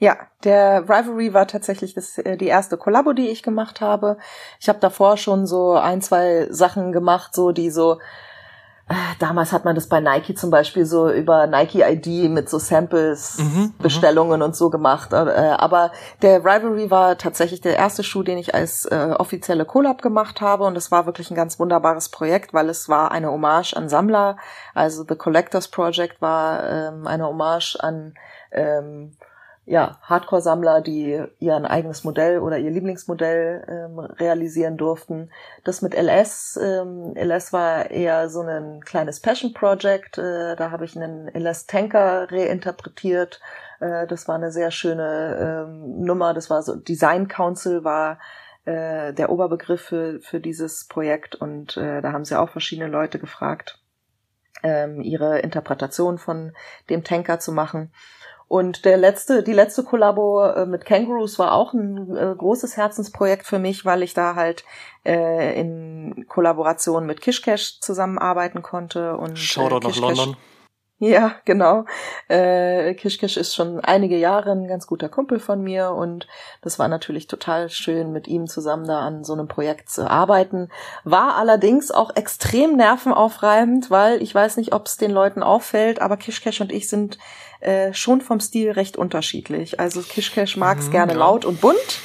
Ja, 0.00 0.16
der 0.44 0.88
Rivalry 0.88 1.34
war 1.34 1.46
tatsächlich 1.46 1.94
das, 1.94 2.16
äh, 2.16 2.36
die 2.38 2.46
erste 2.46 2.78
Kollabo, 2.78 3.12
die 3.12 3.28
ich 3.28 3.42
gemacht 3.42 3.82
habe. 3.82 4.16
Ich 4.58 4.68
habe 4.68 4.80
davor 4.80 5.18
schon 5.18 5.46
so 5.46 5.74
ein, 5.74 6.00
zwei 6.00 6.48
Sachen 6.50 6.90
gemacht, 6.90 7.34
so 7.34 7.52
die 7.52 7.70
so 7.70 7.98
damals 9.18 9.52
hat 9.52 9.64
man 9.64 9.74
das 9.74 9.88
bei 9.88 10.00
Nike 10.00 10.34
zum 10.34 10.50
Beispiel 10.50 10.84
so 10.84 11.10
über 11.10 11.46
Nike 11.46 11.82
ID 11.82 12.28
mit 12.30 12.48
so 12.48 12.58
Samples, 12.58 13.38
mhm, 13.38 13.44
mhm, 13.44 13.74
Bestellungen 13.78 14.42
und 14.42 14.56
so 14.56 14.68
gemacht. 14.68 15.12
Äh, 15.12 15.16
aber 15.16 15.92
der 16.22 16.40
Rivalry 16.40 16.90
war 16.90 17.16
tatsächlich 17.16 17.60
der 17.60 17.76
erste 17.76 18.02
Schuh, 18.02 18.22
den 18.22 18.38
ich 18.38 18.54
als 18.54 18.86
äh, 18.86 19.14
offizielle 19.16 19.64
Collab 19.64 20.02
gemacht 20.02 20.40
habe 20.40 20.64
und 20.64 20.76
es 20.76 20.90
war 20.90 21.06
wirklich 21.06 21.30
ein 21.30 21.36
ganz 21.36 21.60
wunderbares 21.60 22.08
Projekt, 22.08 22.52
weil 22.52 22.68
es 22.68 22.88
war 22.88 23.12
eine 23.12 23.30
Hommage 23.30 23.74
an 23.74 23.88
Sammler. 23.88 24.36
Also 24.74 25.04
The 25.08 25.14
Collectors 25.14 25.68
Project 25.68 26.20
war 26.20 26.68
ähm, 26.68 27.06
eine 27.06 27.26
Hommage 27.26 27.76
an 27.78 28.14
ähm, 28.50 29.12
ja, 29.70 29.98
Hardcore-Sammler, 30.02 30.80
die 30.80 31.24
ihr 31.38 31.54
eigenes 31.70 32.02
Modell 32.02 32.40
oder 32.40 32.58
ihr 32.58 32.72
Lieblingsmodell 32.72 33.64
ähm, 33.68 34.00
realisieren 34.00 34.76
durften. 34.76 35.30
Das 35.62 35.80
mit 35.80 35.94
LS, 35.94 36.58
ähm, 36.60 37.14
LS 37.14 37.52
war 37.52 37.88
eher 37.88 38.28
so 38.30 38.40
ein 38.40 38.80
kleines 38.80 39.20
Passion-Project. 39.20 40.18
Äh, 40.18 40.56
da 40.56 40.72
habe 40.72 40.84
ich 40.84 40.96
einen 40.96 41.28
LS-Tanker 41.28 42.32
reinterpretiert. 42.32 43.40
Äh, 43.78 44.08
das 44.08 44.26
war 44.26 44.34
eine 44.34 44.50
sehr 44.50 44.72
schöne 44.72 45.66
ähm, 45.68 46.00
Nummer. 46.04 46.34
Das 46.34 46.50
war 46.50 46.62
so 46.62 46.74
Design 46.74 47.28
Council 47.28 47.84
war 47.84 48.18
äh, 48.64 49.12
der 49.12 49.30
Oberbegriff 49.30 49.82
für, 49.82 50.18
für 50.18 50.40
dieses 50.40 50.88
Projekt 50.88 51.36
und 51.36 51.76
äh, 51.76 52.02
da 52.02 52.10
haben 52.10 52.24
sie 52.24 52.36
auch 52.36 52.48
verschiedene 52.48 52.88
Leute 52.88 53.20
gefragt, 53.20 53.78
ähm, 54.64 55.00
ihre 55.00 55.38
Interpretation 55.38 56.18
von 56.18 56.54
dem 56.88 57.04
Tanker 57.04 57.38
zu 57.38 57.52
machen. 57.52 57.92
Und 58.50 58.84
der 58.84 58.96
letzte, 58.96 59.44
die 59.44 59.52
letzte 59.52 59.84
Kollabo 59.84 60.44
äh, 60.44 60.66
mit 60.66 60.84
Kangaroos 60.84 61.38
war 61.38 61.52
auch 61.52 61.72
ein 61.72 62.16
äh, 62.16 62.34
großes 62.36 62.76
Herzensprojekt 62.76 63.46
für 63.46 63.60
mich, 63.60 63.84
weil 63.84 64.02
ich 64.02 64.12
da 64.12 64.34
halt 64.34 64.64
äh, 65.06 65.56
in 65.60 66.26
Kollaboration 66.26 67.06
mit 67.06 67.20
Kishkesh 67.20 67.78
zusammenarbeiten 67.78 68.60
konnte 68.60 69.16
und 69.16 69.38
Shoutout 69.38 69.86
äh, 69.86 69.90
nach 69.90 70.00
London. 70.00 70.36
Ja, 71.02 71.36
genau. 71.46 71.86
Äh, 72.28 72.92
Kishkish 72.92 73.38
ist 73.38 73.54
schon 73.54 73.80
einige 73.80 74.18
Jahre 74.18 74.50
ein 74.50 74.68
ganz 74.68 74.86
guter 74.86 75.08
Kumpel 75.08 75.40
von 75.40 75.62
mir 75.62 75.92
und 75.92 76.28
das 76.60 76.78
war 76.78 76.88
natürlich 76.88 77.26
total 77.26 77.70
schön, 77.70 78.12
mit 78.12 78.28
ihm 78.28 78.46
zusammen 78.46 78.86
da 78.86 79.00
an 79.00 79.24
so 79.24 79.32
einem 79.32 79.48
Projekt 79.48 79.88
zu 79.88 80.08
arbeiten. 80.10 80.68
War 81.04 81.36
allerdings 81.36 81.90
auch 81.90 82.14
extrem 82.16 82.76
nervenaufreibend, 82.76 83.90
weil 83.90 84.20
ich 84.20 84.34
weiß 84.34 84.58
nicht, 84.58 84.74
ob 84.74 84.86
es 84.86 84.98
den 84.98 85.10
Leuten 85.10 85.42
auffällt, 85.42 86.02
aber 86.02 86.18
Kishkesh 86.18 86.60
und 86.60 86.70
ich 86.70 86.90
sind 86.90 87.16
äh, 87.60 87.94
schon 87.94 88.20
vom 88.20 88.38
Stil 88.38 88.72
recht 88.72 88.98
unterschiedlich. 88.98 89.80
Also 89.80 90.02
Kishkesh 90.02 90.58
mag 90.58 90.80
es 90.80 90.88
mhm, 90.88 90.92
gerne 90.92 91.12
ja. 91.12 91.18
laut 91.18 91.46
und 91.46 91.62
bunt 91.62 92.00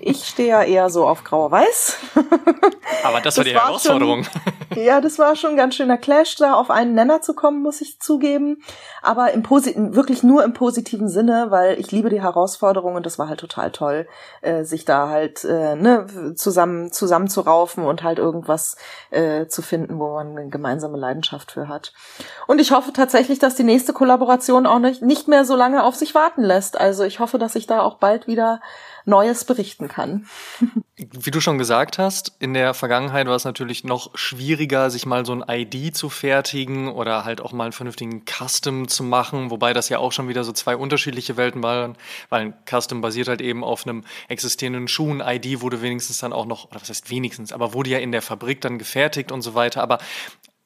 ich 0.00 0.24
stehe 0.26 0.48
ja 0.48 0.62
eher 0.62 0.90
so 0.90 1.06
auf 1.06 1.24
grau-weiß. 1.24 1.98
Aber 3.04 3.20
das 3.20 3.36
war 3.36 3.44
das 3.44 3.50
die 3.50 3.54
war 3.54 3.66
Herausforderung. 3.66 4.24
Schon, 4.24 4.82
ja, 4.82 5.00
das 5.00 5.18
war 5.18 5.36
schon 5.36 5.50
ein 5.50 5.56
ganz 5.56 5.74
schöner 5.74 5.96
Clash, 5.96 6.36
da 6.36 6.54
auf 6.54 6.70
einen 6.70 6.94
Nenner 6.94 7.20
zu 7.22 7.34
kommen, 7.34 7.62
muss 7.62 7.80
ich 7.80 8.00
zugeben. 8.00 8.62
Aber 9.02 9.32
im 9.32 9.42
Positiven, 9.42 9.94
wirklich 9.94 10.22
nur 10.22 10.44
im 10.44 10.52
positiven 10.52 11.08
Sinne, 11.08 11.46
weil 11.50 11.78
ich 11.78 11.90
liebe 11.92 12.10
die 12.10 12.22
Herausforderung 12.22 12.94
und 12.94 13.06
das 13.06 13.18
war 13.18 13.28
halt 13.28 13.40
total 13.40 13.70
toll, 13.70 14.06
äh, 14.40 14.64
sich 14.64 14.84
da 14.84 15.08
halt 15.08 15.44
äh, 15.44 15.76
ne, 15.76 16.34
zusammen 16.36 16.92
zusammenzuraufen 16.92 17.84
und 17.84 18.02
halt 18.02 18.18
irgendwas 18.18 18.76
äh, 19.10 19.46
zu 19.46 19.62
finden, 19.62 19.98
wo 19.98 20.14
man 20.14 20.36
eine 20.36 20.48
gemeinsame 20.48 20.98
Leidenschaft 20.98 21.52
für 21.52 21.68
hat. 21.68 21.92
Und 22.46 22.60
ich 22.60 22.72
hoffe 22.72 22.92
tatsächlich, 22.92 23.38
dass 23.38 23.54
die 23.54 23.64
nächste 23.64 23.92
Kollaboration 23.92 24.66
auch 24.66 24.78
nicht, 24.78 25.02
nicht 25.02 25.28
mehr 25.28 25.44
so 25.44 25.56
lange 25.56 25.84
auf 25.84 25.96
sich 25.96 26.14
warten 26.14 26.42
lässt. 26.42 26.80
Also 26.80 27.04
ich 27.04 27.20
hoffe, 27.20 27.38
dass 27.38 27.54
ich 27.54 27.66
da 27.66 27.82
auch 27.82 27.96
bald 27.96 28.26
wieder 28.26 28.60
Neues 29.04 29.44
berichten 29.44 29.88
kann. 29.88 30.26
Wie 30.96 31.30
du 31.30 31.40
schon 31.40 31.58
gesagt 31.58 31.98
hast, 31.98 32.32
in 32.38 32.54
der 32.54 32.74
Vergangenheit 32.74 33.26
war 33.26 33.34
es 33.34 33.44
natürlich 33.44 33.84
noch 33.84 34.16
schwieriger, 34.16 34.90
sich 34.90 35.06
mal 35.06 35.26
so 35.26 35.32
ein 35.34 35.44
ID 35.48 35.96
zu 35.96 36.08
fertigen 36.08 36.88
oder 36.88 37.24
halt 37.24 37.40
auch 37.40 37.52
mal 37.52 37.64
einen 37.64 37.72
vernünftigen 37.72 38.24
Custom 38.24 38.88
zu 38.88 39.02
machen, 39.02 39.50
wobei 39.50 39.72
das 39.72 39.88
ja 39.88 39.98
auch 39.98 40.12
schon 40.12 40.28
wieder 40.28 40.44
so 40.44 40.52
zwei 40.52 40.76
unterschiedliche 40.76 41.36
Welten 41.36 41.62
waren, 41.62 41.96
weil 42.28 42.42
ein 42.42 42.54
Custom 42.68 43.00
basiert 43.00 43.28
halt 43.28 43.40
eben 43.40 43.64
auf 43.64 43.86
einem 43.86 44.04
existierenden 44.28 44.88
Schuh, 44.88 45.12
ein 45.12 45.20
ID 45.20 45.60
wurde 45.60 45.82
wenigstens 45.82 46.18
dann 46.18 46.32
auch 46.32 46.46
noch, 46.46 46.70
oder 46.70 46.80
was 46.80 46.88
heißt 46.88 47.10
wenigstens, 47.10 47.52
aber 47.52 47.74
wurde 47.74 47.90
ja 47.90 47.98
in 47.98 48.12
der 48.12 48.22
Fabrik 48.22 48.60
dann 48.60 48.78
gefertigt 48.78 49.32
und 49.32 49.42
so 49.42 49.54
weiter, 49.54 49.82
aber 49.82 49.98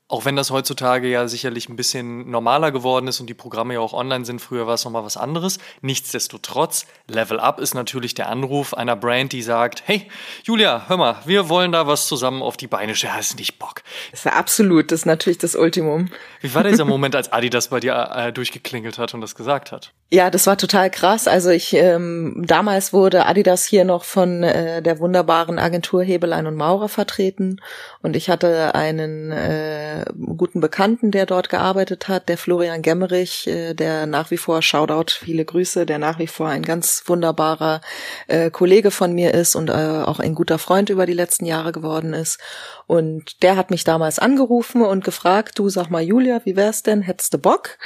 auch 0.09 0.25
wenn 0.25 0.37
das 0.37 0.53
heutzutage 0.53 1.09
ja 1.09 1.27
sicherlich 1.27 1.69
ein 1.69 1.75
bisschen 1.75 2.31
normaler 2.31 2.71
geworden 2.71 3.09
ist 3.09 3.19
und 3.19 3.29
die 3.29 3.35
Programme 3.35 3.75
ja 3.75 3.81
auch 3.81 3.93
online 3.93 4.25
sind, 4.25 4.41
früher 4.41 4.67
war 4.67 4.75
es 4.75 4.85
nochmal 4.85 5.05
was 5.05 5.17
anderes. 5.17 5.59
Nichtsdestotrotz, 5.81 6.87
Level 7.09 7.41
Up 7.41 7.59
ist 7.59 7.75
natürlich 7.75 8.15
der 8.15 8.29
Anruf 8.29 8.73
einer 8.73 8.95
Brand, 8.95 9.33
die 9.33 9.43
sagt, 9.43 9.83
hey, 9.85 10.07
Julia, 10.45 10.85
hör 10.87 10.97
mal, 10.97 11.17
wir 11.25 11.49
wollen 11.49 11.73
da 11.73 11.89
was 11.89 12.07
zusammen 12.07 12.43
auf 12.43 12.57
die 12.57 12.69
Beine 12.69 12.95
stellen. 12.95 13.15
Hast 13.15 13.37
nicht 13.37 13.59
Bock? 13.59 13.83
Das 14.13 14.21
ist 14.21 14.25
ja 14.27 14.35
absolut, 14.35 14.93
das 14.93 15.01
ist 15.01 15.07
natürlich 15.07 15.39
das 15.39 15.57
Ultimum. 15.57 16.09
Wie 16.41 16.55
war 16.55 16.63
dieser 16.63 16.85
Moment, 16.87 17.17
als 17.17 17.33
Adi 17.33 17.51
das 17.51 17.69
bei 17.69 17.81
dir 17.81 18.11
äh, 18.15 18.33
durchgeklingelt 18.33 18.99
hat 18.99 19.13
und 19.13 19.21
das 19.23 19.35
gesagt 19.35 19.73
hat? 19.73 19.93
Ja, 20.13 20.31
das 20.31 20.47
war 20.47 20.57
total 20.57 20.89
krass. 20.89 21.27
Also 21.27 21.51
ich 21.51 21.75
ähm, 21.75 22.45
damals 22.47 22.93
wurde 22.93 23.27
Adidas 23.27 23.65
hier 23.65 23.85
noch 23.85 24.05
von 24.05 24.45
äh, 24.45 24.81
der 24.81 25.01
wunderbaren 25.01 25.59
Agentur 25.59 26.05
Hebelein 26.05 26.47
und 26.47 26.55
Maurer 26.55 26.89
vertreten 26.89 27.61
und 28.03 28.15
ich 28.15 28.31
hatte 28.31 28.77
einen 28.77 29.33
äh, 29.33 29.96
guten 30.37 30.61
Bekannten, 30.61 31.11
der 31.11 31.27
dort 31.27 31.49
gearbeitet 31.49 32.09
hat, 32.09 32.29
der 32.29 32.39
Florian 32.39 32.83
Gemmerich, 32.83 33.47
äh, 33.47 33.75
der 33.75 34.07
nach 34.07 34.31
wie 34.31 34.37
vor 34.37 34.63
Shoutout, 34.63 35.13
viele 35.19 35.45
Grüße, 35.45 35.87
der 35.87 35.99
nach 35.99 36.19
wie 36.19 36.27
vor 36.27 36.49
ein 36.49 36.63
ganz 36.63 37.03
wunderbarer 37.07 37.81
äh, 38.27 38.51
Kollege 38.51 38.91
von 38.91 39.13
mir 39.13 39.35
ist 39.35 39.55
und 39.55 39.71
äh, 39.71 39.73
auch 39.73 40.19
ein 40.21 40.35
guter 40.35 40.59
Freund 40.59 40.91
über 40.91 41.07
die 41.07 41.13
letzten 41.13 41.47
Jahre 41.47 41.73
geworden 41.73 42.13
ist. 42.13 42.39
Und 42.87 43.43
der 43.43 43.57
hat 43.57 43.71
mich 43.71 43.85
damals 43.85 44.19
angerufen 44.19 44.83
und 44.83 45.05
gefragt, 45.05 45.59
du 45.59 45.69
sag 45.69 45.91
mal 45.91 46.03
Julia, 46.03 46.41
wie 46.45 46.57
wär's 46.57 46.83
denn, 46.83 47.03
hättest 47.03 47.35
du 47.35 47.39
Bock? 47.39 47.79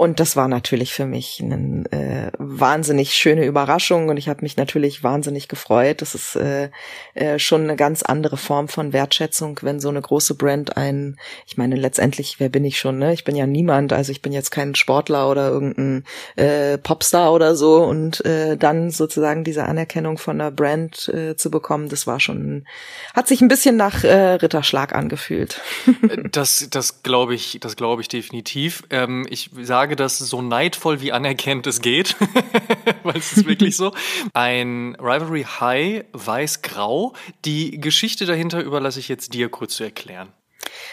Und 0.00 0.18
das 0.18 0.34
war 0.34 0.48
natürlich 0.48 0.94
für 0.94 1.04
mich 1.04 1.42
eine 1.42 1.84
äh, 1.90 2.32
wahnsinnig 2.38 3.12
schöne 3.12 3.44
Überraschung 3.44 4.08
und 4.08 4.16
ich 4.16 4.30
habe 4.30 4.40
mich 4.40 4.56
natürlich 4.56 5.04
wahnsinnig 5.04 5.46
gefreut. 5.46 6.00
Das 6.00 6.14
ist 6.14 6.36
äh, 6.36 6.70
äh, 7.12 7.38
schon 7.38 7.64
eine 7.64 7.76
ganz 7.76 8.02
andere 8.02 8.38
Form 8.38 8.68
von 8.68 8.94
Wertschätzung, 8.94 9.58
wenn 9.60 9.78
so 9.78 9.90
eine 9.90 10.00
große 10.00 10.36
Brand 10.36 10.78
ein, 10.78 11.18
ich 11.46 11.58
meine 11.58 11.76
letztendlich, 11.76 12.40
wer 12.40 12.48
bin 12.48 12.64
ich 12.64 12.78
schon, 12.78 12.96
ne? 12.96 13.12
Ich 13.12 13.24
bin 13.24 13.36
ja 13.36 13.46
niemand, 13.46 13.92
also 13.92 14.10
ich 14.10 14.22
bin 14.22 14.32
jetzt 14.32 14.50
kein 14.50 14.74
Sportler 14.74 15.28
oder 15.28 15.50
irgendein 15.50 16.04
äh, 16.36 16.78
Popstar 16.78 17.34
oder 17.34 17.54
so 17.54 17.84
und 17.84 18.24
äh, 18.24 18.56
dann 18.56 18.90
sozusagen 18.90 19.44
diese 19.44 19.66
Anerkennung 19.66 20.16
von 20.16 20.38
der 20.38 20.50
Brand 20.50 21.10
äh, 21.10 21.36
zu 21.36 21.50
bekommen, 21.50 21.90
das 21.90 22.06
war 22.06 22.20
schon, 22.20 22.64
hat 23.12 23.28
sich 23.28 23.42
ein 23.42 23.48
bisschen 23.48 23.76
nach 23.76 24.02
äh, 24.02 24.36
Ritterschlag 24.36 24.94
angefühlt. 24.94 25.60
das 26.32 26.68
das 26.70 27.02
glaube 27.02 27.34
ich, 27.34 27.58
das 27.60 27.76
glaube 27.76 28.00
ich 28.00 28.08
definitiv. 28.08 28.82
Ähm, 28.88 29.26
ich 29.28 29.50
sage 29.60 29.89
sage 29.90 29.96
das 29.96 30.18
so 30.18 30.40
neidvoll 30.40 31.00
wie 31.00 31.10
anerkennt 31.10 31.66
es 31.66 31.80
geht, 31.80 32.14
weil 33.02 33.16
es 33.16 33.36
ist 33.36 33.46
wirklich 33.46 33.76
so. 33.76 33.92
Ein 34.34 34.96
Rivalry 35.00 35.42
High 35.42 36.04
weiß-grau. 36.12 37.14
Die 37.44 37.80
Geschichte 37.80 38.24
dahinter 38.24 38.60
überlasse 38.62 39.00
ich 39.00 39.08
jetzt 39.08 39.34
dir 39.34 39.48
kurz 39.48 39.74
zu 39.74 39.82
erklären. 39.82 40.28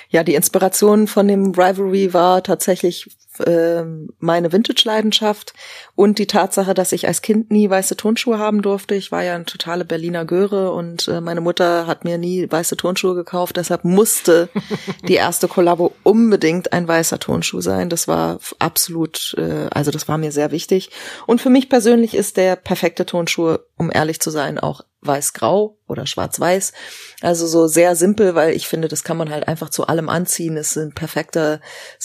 Ja, 0.10 0.24
die 0.24 0.34
Inspiration 0.34 1.06
von 1.06 1.28
dem 1.28 1.52
Rivalry 1.52 2.14
war 2.16 2.41
tatsächlich 2.41 3.08
äh, 3.40 3.84
meine 4.20 4.52
Vintage-Leidenschaft 4.52 5.54
und 5.96 6.20
die 6.20 6.28
Tatsache, 6.28 6.74
dass 6.74 6.92
ich 6.92 7.08
als 7.08 7.22
Kind 7.22 7.52
nie 7.52 7.70
weiße 7.70 7.98
Turnschuhe 7.98 8.40
haben 8.40 8.62
durfte. 8.62 8.96
Ich 8.96 9.12
war 9.12 9.24
ja 9.24 9.36
eine 9.36 9.46
totale 9.46 9.86
Berliner 9.86 10.26
Göre 10.26 10.72
und 10.72 11.08
äh, 11.08 11.22
meine 11.22 11.42
Mutter 11.42 11.88
hat 11.88 12.04
mir 12.04 12.18
nie 12.18 12.50
weiße 12.50 12.78
Turnschuhe 12.78 13.16
gekauft. 13.16 13.58
Deshalb 13.58 13.84
musste 13.84 14.50
die 15.08 15.16
erste 15.16 15.48
Kollabo 15.48 15.94
unbedingt 16.04 16.74
ein 16.74 16.88
weißer 16.88 17.20
Turnschuh 17.20 17.62
sein. 17.62 17.90
Das 17.90 18.08
war 18.08 18.40
absolut, 18.60 19.36
äh, 19.38 19.68
also 19.72 19.92
das 19.92 20.08
war 20.08 20.18
mir 20.18 20.32
sehr 20.32 20.52
wichtig. 20.52 20.90
Und 21.26 21.42
für 21.42 21.50
mich 21.50 21.70
persönlich 21.70 22.16
ist 22.16 22.38
der 22.38 22.56
perfekte 22.56 23.06
Turnschuh, 23.06 23.58
um 23.78 23.92
ehrlich 23.92 24.20
zu 24.20 24.30
sein, 24.30 24.60
auch 24.60 24.82
weiß-grau 25.02 25.77
oder 25.88 26.06
schwarz-weiß. 26.06 26.74
Also 27.22 27.48
so 27.48 27.68
sehr 27.68 27.96
simpel, 27.96 28.36
weil 28.36 28.56
ich 28.56 28.68
finde, 28.68 28.88
das 28.88 29.04
kann 29.04 29.18
man 29.18 29.32
halt 29.32 29.48
einfach 29.48 29.70
zu 29.70 29.88
allem 29.88 30.08
anziehen. 30.08 30.56
Es 30.56 30.76
ist 30.76 30.78
ein 30.78 30.94
perfektes 30.94 31.60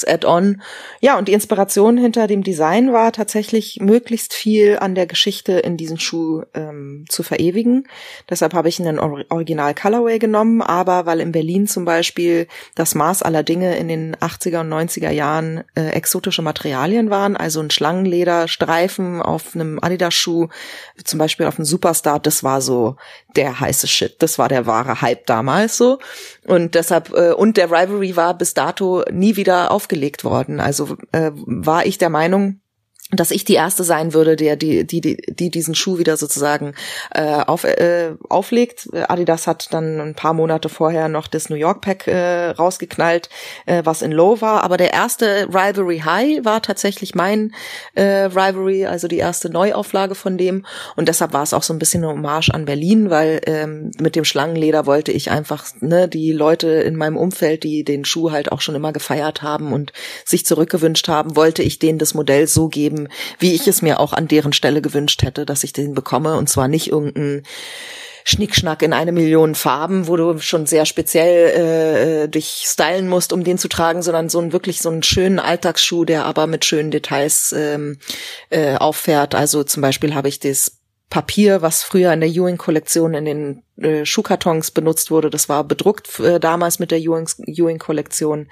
Add-on. 0.06 0.62
Ja, 1.00 1.18
und 1.18 1.28
die 1.28 1.34
Inspiration 1.34 1.98
hinter 1.98 2.26
dem 2.26 2.42
Design 2.42 2.92
war 2.94 3.12
tatsächlich 3.12 3.78
möglichst 3.80 4.32
viel 4.32 4.78
an 4.78 4.94
der 4.94 5.06
Geschichte 5.06 5.52
in 5.52 5.76
diesen 5.76 5.98
Schuh 5.98 6.44
ähm, 6.54 7.04
zu 7.08 7.22
verewigen. 7.22 7.86
Deshalb 8.30 8.54
habe 8.54 8.68
ich 8.70 8.80
einen 8.80 8.98
Original 8.98 9.74
Colorway 9.74 10.18
genommen, 10.18 10.62
aber 10.62 11.04
weil 11.04 11.20
in 11.20 11.32
Berlin 11.32 11.66
zum 11.66 11.84
Beispiel 11.84 12.46
das 12.74 12.94
Maß 12.94 13.22
aller 13.22 13.42
Dinge 13.42 13.76
in 13.76 13.88
den 13.88 14.16
80er 14.16 14.60
und 14.60 14.72
90er 14.72 15.10
Jahren 15.10 15.64
äh, 15.74 15.88
exotische 15.90 16.42
Materialien 16.42 17.10
waren, 17.10 17.36
also 17.36 17.60
ein 17.60 17.70
Schlangenlederstreifen 17.70 19.20
auf 19.20 19.54
einem 19.54 19.78
Adidas-Schuh, 19.82 20.48
zum 21.04 21.18
Beispiel 21.18 21.46
auf 21.46 21.58
einem 21.58 21.66
Superstar, 21.66 22.18
das 22.18 22.42
war 22.42 22.62
so 22.62 22.96
der 23.36 23.60
heiße 23.60 23.71
Shit. 23.80 24.22
Das 24.22 24.38
war 24.38 24.48
der 24.48 24.66
wahre 24.66 25.02
Hype 25.02 25.26
damals 25.26 25.76
so. 25.76 25.98
Und 26.46 26.74
deshalb, 26.74 27.12
äh, 27.12 27.32
und 27.32 27.56
der 27.56 27.70
Rivalry 27.70 28.16
war 28.16 28.36
bis 28.36 28.54
dato 28.54 29.02
nie 29.10 29.36
wieder 29.36 29.70
aufgelegt 29.70 30.24
worden. 30.24 30.60
Also 30.60 30.96
äh, 31.12 31.30
war 31.34 31.86
ich 31.86 31.98
der 31.98 32.10
Meinung, 32.10 32.61
dass 33.12 33.30
ich 33.30 33.44
die 33.44 33.54
erste 33.54 33.84
sein 33.84 34.14
würde, 34.14 34.36
der 34.36 34.56
die 34.56 34.86
die 34.86 35.00
die, 35.02 35.16
die 35.16 35.50
diesen 35.50 35.74
Schuh 35.74 35.98
wieder 35.98 36.16
sozusagen 36.16 36.74
äh, 37.14 37.42
auf, 37.46 37.64
äh, 37.64 38.14
auflegt. 38.28 38.88
Adidas 39.08 39.46
hat 39.46 39.72
dann 39.72 40.00
ein 40.00 40.14
paar 40.14 40.32
Monate 40.32 40.70
vorher 40.70 41.08
noch 41.08 41.26
das 41.26 41.50
New 41.50 41.56
York 41.56 41.82
Pack 41.82 42.06
äh, 42.06 42.50
rausgeknallt, 42.50 43.28
äh, 43.66 43.82
was 43.84 44.00
in 44.00 44.12
Low 44.12 44.40
war. 44.40 44.64
Aber 44.64 44.78
der 44.78 44.94
erste 44.94 45.48
Rivalry 45.48 45.98
High 45.98 46.44
war 46.44 46.62
tatsächlich 46.62 47.14
mein 47.14 47.54
äh, 47.94 48.02
Rivalry, 48.02 48.86
also 48.86 49.08
die 49.08 49.18
erste 49.18 49.50
Neuauflage 49.50 50.14
von 50.14 50.38
dem. 50.38 50.64
Und 50.96 51.08
deshalb 51.08 51.34
war 51.34 51.42
es 51.42 51.52
auch 51.52 51.62
so 51.62 51.74
ein 51.74 51.78
bisschen 51.78 52.02
eine 52.02 52.12
Hommage 52.12 52.50
an 52.50 52.64
Berlin, 52.64 53.10
weil 53.10 53.42
ähm, 53.46 53.90
mit 54.00 54.16
dem 54.16 54.24
Schlangenleder 54.24 54.86
wollte 54.86 55.12
ich 55.12 55.30
einfach 55.30 55.66
ne 55.80 56.08
die 56.08 56.32
Leute 56.32 56.68
in 56.68 56.96
meinem 56.96 57.18
Umfeld, 57.18 57.62
die 57.62 57.84
den 57.84 58.06
Schuh 58.06 58.30
halt 58.30 58.50
auch 58.52 58.62
schon 58.62 58.74
immer 58.74 58.92
gefeiert 58.92 59.42
haben 59.42 59.74
und 59.74 59.92
sich 60.24 60.46
zurückgewünscht 60.46 61.08
haben, 61.08 61.36
wollte 61.36 61.62
ich 61.62 61.78
denen 61.78 61.98
das 61.98 62.14
Modell 62.14 62.46
so 62.46 62.68
geben 62.68 63.01
wie 63.38 63.54
ich 63.54 63.66
es 63.68 63.82
mir 63.82 64.00
auch 64.00 64.12
an 64.12 64.28
deren 64.28 64.52
Stelle 64.52 64.82
gewünscht 64.82 65.22
hätte, 65.22 65.46
dass 65.46 65.64
ich 65.64 65.72
den 65.72 65.94
bekomme 65.94 66.36
und 66.36 66.48
zwar 66.48 66.68
nicht 66.68 66.90
irgendein 66.90 67.42
Schnickschnack 68.24 68.82
in 68.82 68.92
eine 68.92 69.12
Million 69.12 69.54
Farben, 69.54 70.06
wo 70.06 70.16
du 70.16 70.38
schon 70.38 70.66
sehr 70.66 70.86
speziell 70.86 72.24
äh, 72.24 72.28
dich 72.28 72.64
stylen 72.66 73.08
musst, 73.08 73.32
um 73.32 73.44
den 73.44 73.58
zu 73.58 73.68
tragen, 73.68 74.02
sondern 74.02 74.28
so 74.28 74.40
ein 74.40 74.52
wirklich 74.52 74.80
so 74.80 74.90
einen 74.90 75.02
schönen 75.02 75.38
Alltagsschuh, 75.38 76.04
der 76.04 76.24
aber 76.24 76.46
mit 76.46 76.64
schönen 76.64 76.90
Details 76.90 77.52
ähm, 77.56 77.98
äh, 78.50 78.76
auffährt. 78.76 79.34
Also 79.34 79.64
zum 79.64 79.82
Beispiel 79.82 80.14
habe 80.14 80.28
ich 80.28 80.38
das 80.38 80.81
Papier, 81.12 81.60
was 81.60 81.82
früher 81.82 82.10
in 82.14 82.20
der 82.20 82.30
Ewing-Kollektion 82.30 83.12
in 83.12 83.26
den 83.26 83.62
äh, 83.76 84.06
Schuhkartons 84.06 84.70
benutzt 84.70 85.10
wurde. 85.10 85.28
Das 85.28 85.46
war 85.46 85.62
bedruckt 85.62 86.18
äh, 86.20 86.40
damals 86.40 86.78
mit 86.78 86.90
der 86.90 87.00
Ewing-Kollektion. 87.00 88.48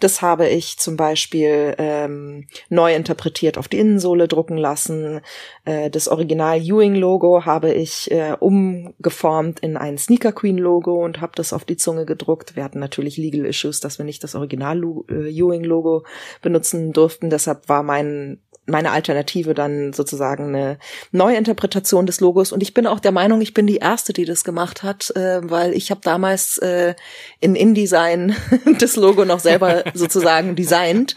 Das 0.00 0.20
habe 0.20 0.48
ich 0.48 0.76
zum 0.78 0.96
Beispiel 0.96 1.76
ähm, 1.78 2.48
neu 2.68 2.96
interpretiert 2.96 3.58
auf 3.58 3.68
die 3.68 3.78
Innensohle 3.78 4.26
drucken 4.26 4.56
lassen. 4.56 5.20
Äh, 5.64 5.88
das 5.88 6.08
Original 6.08 6.58
Ewing-Logo 6.58 7.44
habe 7.44 7.72
ich 7.72 8.10
äh, 8.10 8.34
umgeformt 8.40 9.60
in 9.60 9.76
ein 9.76 9.96
Sneaker 9.96 10.32
Queen-Logo 10.32 11.04
und 11.04 11.20
habe 11.20 11.32
das 11.36 11.52
auf 11.52 11.64
die 11.64 11.76
Zunge 11.76 12.06
gedruckt. 12.06 12.56
Wir 12.56 12.64
hatten 12.64 12.80
natürlich 12.80 13.18
Legal 13.18 13.46
Issues, 13.46 13.78
dass 13.78 13.98
wir 13.98 14.04
nicht 14.04 14.24
das 14.24 14.34
Original 14.34 14.82
äh, 15.08 15.30
Ewing-Logo 15.30 16.02
benutzen 16.42 16.92
durften. 16.92 17.30
Deshalb 17.30 17.68
war 17.68 17.84
mein 17.84 18.40
meine 18.66 18.92
Alternative 18.92 19.54
dann 19.54 19.92
sozusagen 19.92 20.54
eine 20.54 20.78
Neuinterpretation 21.12 22.06
des 22.06 22.20
Logos. 22.20 22.52
Und 22.52 22.62
ich 22.62 22.74
bin 22.74 22.86
auch 22.86 23.00
der 23.00 23.12
Meinung, 23.12 23.40
ich 23.40 23.54
bin 23.54 23.66
die 23.66 23.78
Erste, 23.78 24.12
die 24.12 24.24
das 24.24 24.44
gemacht 24.44 24.82
hat, 24.82 25.14
äh, 25.16 25.40
weil 25.42 25.72
ich 25.74 25.90
habe 25.90 26.00
damals 26.02 26.58
äh, 26.58 26.94
in 27.40 27.54
InDesign 27.54 28.36
das 28.78 28.96
Logo 28.96 29.24
noch 29.24 29.40
selber 29.40 29.84
sozusagen 29.94 30.56
designt. 30.56 31.14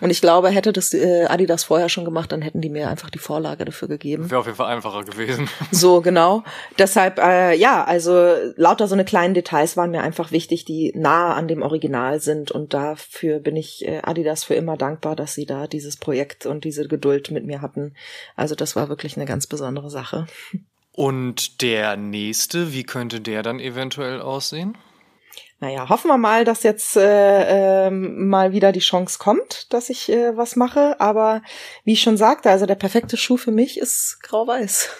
Und 0.00 0.10
ich 0.10 0.20
glaube, 0.20 0.50
hätte 0.50 0.72
das 0.72 0.94
äh, 0.94 1.26
Adidas 1.26 1.64
vorher 1.64 1.88
schon 1.88 2.04
gemacht, 2.04 2.32
dann 2.32 2.42
hätten 2.42 2.60
die 2.60 2.70
mir 2.70 2.88
einfach 2.88 3.10
die 3.10 3.18
Vorlage 3.18 3.64
dafür 3.64 3.88
gegeben. 3.88 4.30
Wäre 4.30 4.40
auf 4.40 4.46
jeden 4.46 4.56
Fall 4.56 4.72
einfacher 4.72 5.04
gewesen. 5.04 5.48
So, 5.70 6.00
genau. 6.00 6.44
Deshalb, 6.78 7.18
äh, 7.18 7.56
ja, 7.56 7.82
also 7.84 8.34
lauter 8.56 8.88
so 8.88 8.94
eine 8.94 9.04
kleinen 9.04 9.32
Details 9.32 9.76
waren 9.76 9.90
mir 9.90 10.02
einfach 10.02 10.30
wichtig, 10.30 10.64
die 10.64 10.92
nahe 10.94 11.34
an 11.34 11.48
dem 11.48 11.62
Original 11.62 12.20
sind. 12.20 12.50
Und 12.50 12.74
dafür 12.74 13.38
bin 13.38 13.56
ich 13.56 13.86
äh, 13.86 14.00
Adidas 14.02 14.44
für 14.44 14.54
immer 14.54 14.76
dankbar, 14.76 15.16
dass 15.16 15.34
sie 15.34 15.46
da 15.46 15.66
dieses 15.66 15.96
Projekt 15.96 16.46
und 16.46 16.64
diese 16.64 16.81
Geduld 16.88 17.30
mit 17.30 17.44
mir 17.44 17.62
hatten. 17.62 17.94
Also 18.36 18.54
das 18.54 18.76
war 18.76 18.88
wirklich 18.88 19.16
eine 19.16 19.26
ganz 19.26 19.46
besondere 19.46 19.90
Sache. 19.90 20.26
Und 20.92 21.62
der 21.62 21.96
nächste, 21.96 22.72
wie 22.72 22.84
könnte 22.84 23.20
der 23.20 23.42
dann 23.42 23.60
eventuell 23.60 24.20
aussehen? 24.20 24.76
Naja, 25.62 25.88
hoffen 25.88 26.08
wir 26.08 26.18
mal, 26.18 26.44
dass 26.44 26.64
jetzt 26.64 26.96
äh, 26.96 27.86
äh, 27.86 27.90
mal 27.90 28.52
wieder 28.52 28.72
die 28.72 28.80
Chance 28.80 29.20
kommt, 29.20 29.72
dass 29.72 29.90
ich 29.90 30.10
äh, 30.10 30.36
was 30.36 30.56
mache. 30.56 31.00
Aber 31.00 31.40
wie 31.84 31.92
ich 31.92 32.02
schon 32.02 32.16
sagte, 32.16 32.50
also 32.50 32.66
der 32.66 32.74
perfekte 32.74 33.16
Schuh 33.16 33.36
für 33.36 33.52
mich 33.52 33.78
ist 33.78 34.18
grau-weiß. 34.24 34.90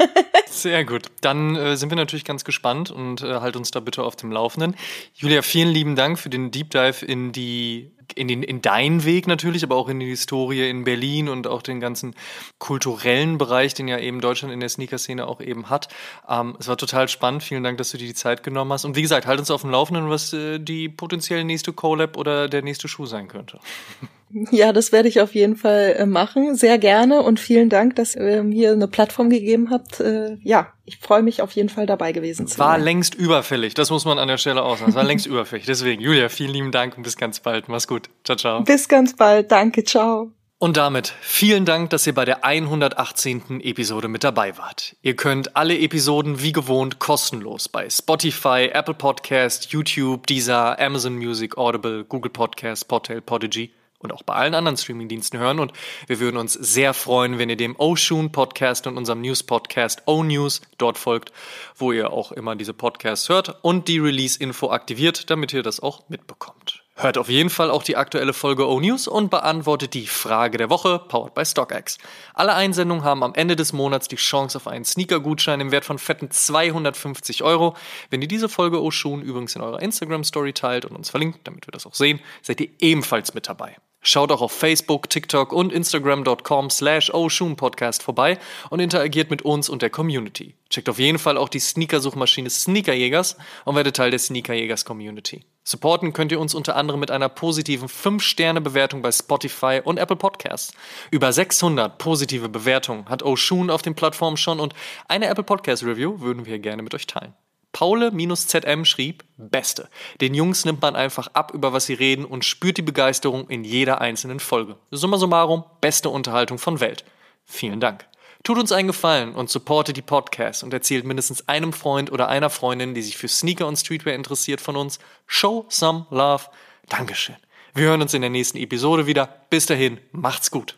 Sehr 0.50 0.84
gut. 0.84 1.06
Dann 1.22 1.56
äh, 1.56 1.76
sind 1.78 1.88
wir 1.88 1.96
natürlich 1.96 2.26
ganz 2.26 2.44
gespannt 2.44 2.90
und 2.90 3.22
äh, 3.22 3.40
halt 3.40 3.56
uns 3.56 3.70
da 3.70 3.80
bitte 3.80 4.02
auf 4.02 4.14
dem 4.14 4.30
Laufenden. 4.30 4.76
Julia, 5.14 5.40
vielen 5.40 5.70
lieben 5.70 5.96
Dank 5.96 6.18
für 6.18 6.28
den 6.28 6.50
Deep 6.50 6.72
Dive 6.72 7.06
in 7.06 7.32
die 7.32 7.90
in, 8.14 8.28
den, 8.28 8.42
in 8.42 8.62
deinen 8.62 9.04
Weg 9.04 9.26
natürlich, 9.26 9.62
aber 9.62 9.76
auch 9.76 9.88
in 9.88 10.00
die 10.00 10.06
Historie 10.06 10.68
in 10.68 10.84
Berlin 10.84 11.28
und 11.28 11.46
auch 11.46 11.62
den 11.62 11.80
ganzen 11.80 12.14
kulturellen 12.58 13.38
Bereich, 13.38 13.74
den 13.74 13.88
ja 13.88 13.98
eben 13.98 14.20
Deutschland 14.20 14.52
in 14.52 14.60
der 14.60 14.68
Sneaker-Szene 14.68 15.26
auch 15.26 15.40
eben 15.40 15.70
hat. 15.70 15.88
Ähm, 16.28 16.56
es 16.58 16.68
war 16.68 16.76
total 16.76 17.08
spannend. 17.08 17.42
Vielen 17.42 17.62
Dank, 17.62 17.78
dass 17.78 17.90
du 17.90 17.98
dir 17.98 18.06
die 18.06 18.14
Zeit 18.14 18.42
genommen 18.42 18.72
hast. 18.72 18.84
Und 18.84 18.96
wie 18.96 19.02
gesagt, 19.02 19.26
halt 19.26 19.38
uns 19.38 19.50
auf 19.50 19.62
dem 19.62 19.70
Laufenden, 19.70 20.10
was 20.10 20.32
äh, 20.32 20.58
die 20.58 20.88
potenziell 20.88 21.44
nächste 21.44 21.72
Collab 21.72 22.16
oder 22.16 22.48
der 22.48 22.62
nächste 22.62 22.88
Schuh 22.88 23.06
sein 23.06 23.28
könnte. 23.28 23.58
Ja, 24.50 24.72
das 24.72 24.92
werde 24.92 25.08
ich 25.08 25.20
auf 25.20 25.34
jeden 25.34 25.56
Fall 25.56 25.94
äh, 25.98 26.06
machen. 26.06 26.54
Sehr 26.54 26.78
gerne 26.78 27.22
und 27.22 27.38
vielen 27.38 27.68
Dank, 27.68 27.96
dass 27.96 28.14
ihr 28.14 28.42
mir 28.42 28.72
eine 28.72 28.88
Plattform 28.88 29.28
gegeben 29.28 29.70
habt. 29.70 30.00
Äh, 30.00 30.38
ja, 30.42 30.72
ich 30.84 30.98
freue 30.98 31.22
mich 31.22 31.42
auf 31.42 31.52
jeden 31.52 31.68
Fall 31.68 31.86
dabei 31.86 32.12
gewesen 32.12 32.46
zu 32.46 32.56
sein. 32.56 32.66
War 32.66 32.78
längst 32.78 33.14
überfällig, 33.14 33.74
das 33.74 33.90
muss 33.90 34.04
man 34.04 34.18
an 34.18 34.28
der 34.28 34.38
Stelle 34.38 34.62
auch 34.62 34.78
sagen. 34.78 34.90
Es 34.90 34.96
war 34.96 35.04
längst 35.04 35.26
überfällig. 35.32 35.66
Deswegen, 35.66 36.00
Julia, 36.00 36.28
vielen 36.28 36.52
lieben 36.52 36.72
Dank 36.72 36.96
und 36.96 37.02
bis 37.02 37.16
ganz 37.16 37.40
bald. 37.40 37.68
Mach's 37.68 37.86
gut. 37.86 38.08
Ciao, 38.24 38.36
ciao. 38.36 38.62
Bis 38.62 38.88
ganz 38.88 39.14
bald. 39.14 39.50
Danke, 39.52 39.84
ciao. 39.84 40.32
Und 40.58 40.76
damit 40.76 41.12
vielen 41.20 41.64
Dank, 41.64 41.90
dass 41.90 42.06
ihr 42.06 42.14
bei 42.14 42.24
der 42.24 42.44
118. 42.44 43.60
Episode 43.62 44.06
mit 44.06 44.22
dabei 44.22 44.56
wart. 44.56 44.94
Ihr 45.02 45.16
könnt 45.16 45.56
alle 45.56 45.76
Episoden 45.76 46.40
wie 46.40 46.52
gewohnt 46.52 47.00
kostenlos 47.00 47.68
bei 47.68 47.90
Spotify, 47.90 48.70
Apple 48.72 48.94
Podcast, 48.94 49.72
YouTube, 49.72 50.26
Deezer, 50.28 50.78
Amazon 50.78 51.16
Music, 51.16 51.58
Audible, 51.58 52.04
Google 52.04 52.30
Podcast, 52.30 52.86
Portal, 52.86 53.20
Podigy 53.20 53.72
und 54.02 54.12
auch 54.12 54.22
bei 54.22 54.34
allen 54.34 54.54
anderen 54.54 54.76
Streamingdiensten 54.76 55.38
hören. 55.38 55.58
Und 55.58 55.72
wir 56.06 56.20
würden 56.20 56.36
uns 56.36 56.52
sehr 56.52 56.94
freuen, 56.94 57.38
wenn 57.38 57.50
ihr 57.50 57.56
dem 57.56 57.76
Oshun 57.78 58.32
Podcast 58.32 58.86
und 58.86 58.96
unserem 58.96 59.20
News 59.20 59.42
Podcast 59.42 60.02
O 60.06 60.22
News 60.22 60.60
dort 60.78 60.98
folgt, 60.98 61.32
wo 61.76 61.92
ihr 61.92 62.12
auch 62.12 62.32
immer 62.32 62.56
diese 62.56 62.74
Podcasts 62.74 63.28
hört 63.28 63.62
und 63.62 63.88
die 63.88 63.98
Release-Info 63.98 64.70
aktiviert, 64.70 65.30
damit 65.30 65.52
ihr 65.52 65.62
das 65.62 65.80
auch 65.80 66.08
mitbekommt. 66.08 66.82
Hört 66.94 67.16
auf 67.16 67.30
jeden 67.30 67.48
Fall 67.48 67.70
auch 67.70 67.82
die 67.82 67.96
aktuelle 67.96 68.34
Folge 68.34 68.68
O-News 68.68 69.08
und 69.08 69.30
beantwortet 69.30 69.94
die 69.94 70.06
Frage 70.06 70.58
der 70.58 70.68
Woche, 70.68 70.98
powered 70.98 71.34
by 71.34 71.44
StockX. 71.44 71.96
Alle 72.34 72.52
Einsendungen 72.52 73.02
haben 73.02 73.22
am 73.22 73.34
Ende 73.34 73.56
des 73.56 73.72
Monats 73.72 74.08
die 74.08 74.16
Chance 74.16 74.58
auf 74.58 74.68
einen 74.68 74.84
Sneaker-Gutschein 74.84 75.60
im 75.60 75.70
Wert 75.70 75.86
von 75.86 75.98
fetten 75.98 76.30
250 76.30 77.42
Euro. 77.42 77.74
Wenn 78.10 78.20
ihr 78.20 78.28
diese 78.28 78.50
Folge 78.50 78.82
Oshun 78.82 79.22
übrigens 79.22 79.56
in 79.56 79.62
eurer 79.62 79.80
Instagram-Story 79.80 80.52
teilt 80.52 80.84
und 80.84 80.94
uns 80.94 81.08
verlinkt, 81.08 81.40
damit 81.44 81.66
wir 81.66 81.72
das 81.72 81.86
auch 81.86 81.94
sehen, 81.94 82.20
seid 82.42 82.60
ihr 82.60 82.68
ebenfalls 82.78 83.32
mit 83.32 83.48
dabei. 83.48 83.74
Schaut 84.04 84.32
auch 84.32 84.42
auf 84.42 84.50
Facebook, 84.50 85.08
TikTok 85.08 85.52
und 85.52 85.72
Instagram.com 85.72 86.70
slash 86.70 87.12
Podcast 87.56 88.02
vorbei 88.02 88.36
und 88.68 88.80
interagiert 88.80 89.30
mit 89.30 89.42
uns 89.42 89.68
und 89.68 89.80
der 89.80 89.90
Community. 89.90 90.56
Checkt 90.70 90.88
auf 90.88 90.98
jeden 90.98 91.20
Fall 91.20 91.36
auch 91.36 91.48
die 91.48 91.60
Sneaker-Suchmaschine 91.60 92.50
Sneakerjägers 92.50 93.36
und 93.64 93.76
werdet 93.76 93.94
Teil 93.94 94.10
der 94.10 94.18
Sneakerjägers-Community. 94.18 95.44
Supporten 95.62 96.12
könnt 96.12 96.32
ihr 96.32 96.40
uns 96.40 96.54
unter 96.54 96.74
anderem 96.74 96.98
mit 96.98 97.12
einer 97.12 97.28
positiven 97.28 97.88
5-Sterne-Bewertung 97.88 99.02
bei 99.02 99.12
Spotify 99.12 99.80
und 99.84 99.98
Apple 99.98 100.16
Podcasts. 100.16 100.74
Über 101.12 101.32
600 101.32 101.96
positive 101.98 102.48
Bewertungen 102.48 103.08
hat 103.08 103.22
Oshun 103.22 103.70
auf 103.70 103.82
den 103.82 103.94
Plattformen 103.94 104.36
schon 104.36 104.58
und 104.58 104.74
eine 105.06 105.28
Apple 105.28 105.44
Podcast 105.44 105.84
Review 105.84 106.20
würden 106.20 106.44
wir 106.44 106.58
gerne 106.58 106.82
mit 106.82 106.94
euch 106.94 107.06
teilen. 107.06 107.34
Paule-ZM 107.72 108.84
schrieb, 108.84 109.24
Beste. 109.36 109.88
Den 110.20 110.34
Jungs 110.34 110.64
nimmt 110.64 110.82
man 110.82 110.94
einfach 110.94 111.28
ab, 111.34 111.52
über 111.54 111.72
was 111.72 111.86
sie 111.86 111.94
reden 111.94 112.24
und 112.24 112.44
spürt 112.44 112.76
die 112.76 112.82
Begeisterung 112.82 113.48
in 113.48 113.64
jeder 113.64 114.00
einzelnen 114.00 114.40
Folge. 114.40 114.76
Summa 114.90 115.16
summarum, 115.16 115.64
beste 115.80 116.10
Unterhaltung 116.10 116.58
von 116.58 116.80
Welt. 116.80 117.04
Vielen 117.44 117.80
Dank. 117.80 118.06
Tut 118.44 118.58
uns 118.58 118.72
einen 118.72 118.88
Gefallen 118.88 119.34
und 119.34 119.50
supportet 119.50 119.96
die 119.96 120.02
Podcasts 120.02 120.62
und 120.64 120.74
erzählt 120.74 121.04
mindestens 121.04 121.48
einem 121.48 121.72
Freund 121.72 122.10
oder 122.10 122.28
einer 122.28 122.50
Freundin, 122.50 122.94
die 122.94 123.02
sich 123.02 123.16
für 123.16 123.28
Sneaker 123.28 123.68
und 123.68 123.76
Streetwear 123.76 124.16
interessiert 124.16 124.60
von 124.60 124.76
uns. 124.76 124.98
Show 125.26 125.64
some 125.68 126.06
love. 126.10 126.46
Dankeschön. 126.88 127.36
Wir 127.74 127.86
hören 127.86 128.02
uns 128.02 128.14
in 128.14 128.20
der 128.20 128.30
nächsten 128.30 128.58
Episode 128.58 129.06
wieder. 129.06 129.28
Bis 129.48 129.66
dahin, 129.66 129.98
macht's 130.10 130.50
gut. 130.50 130.76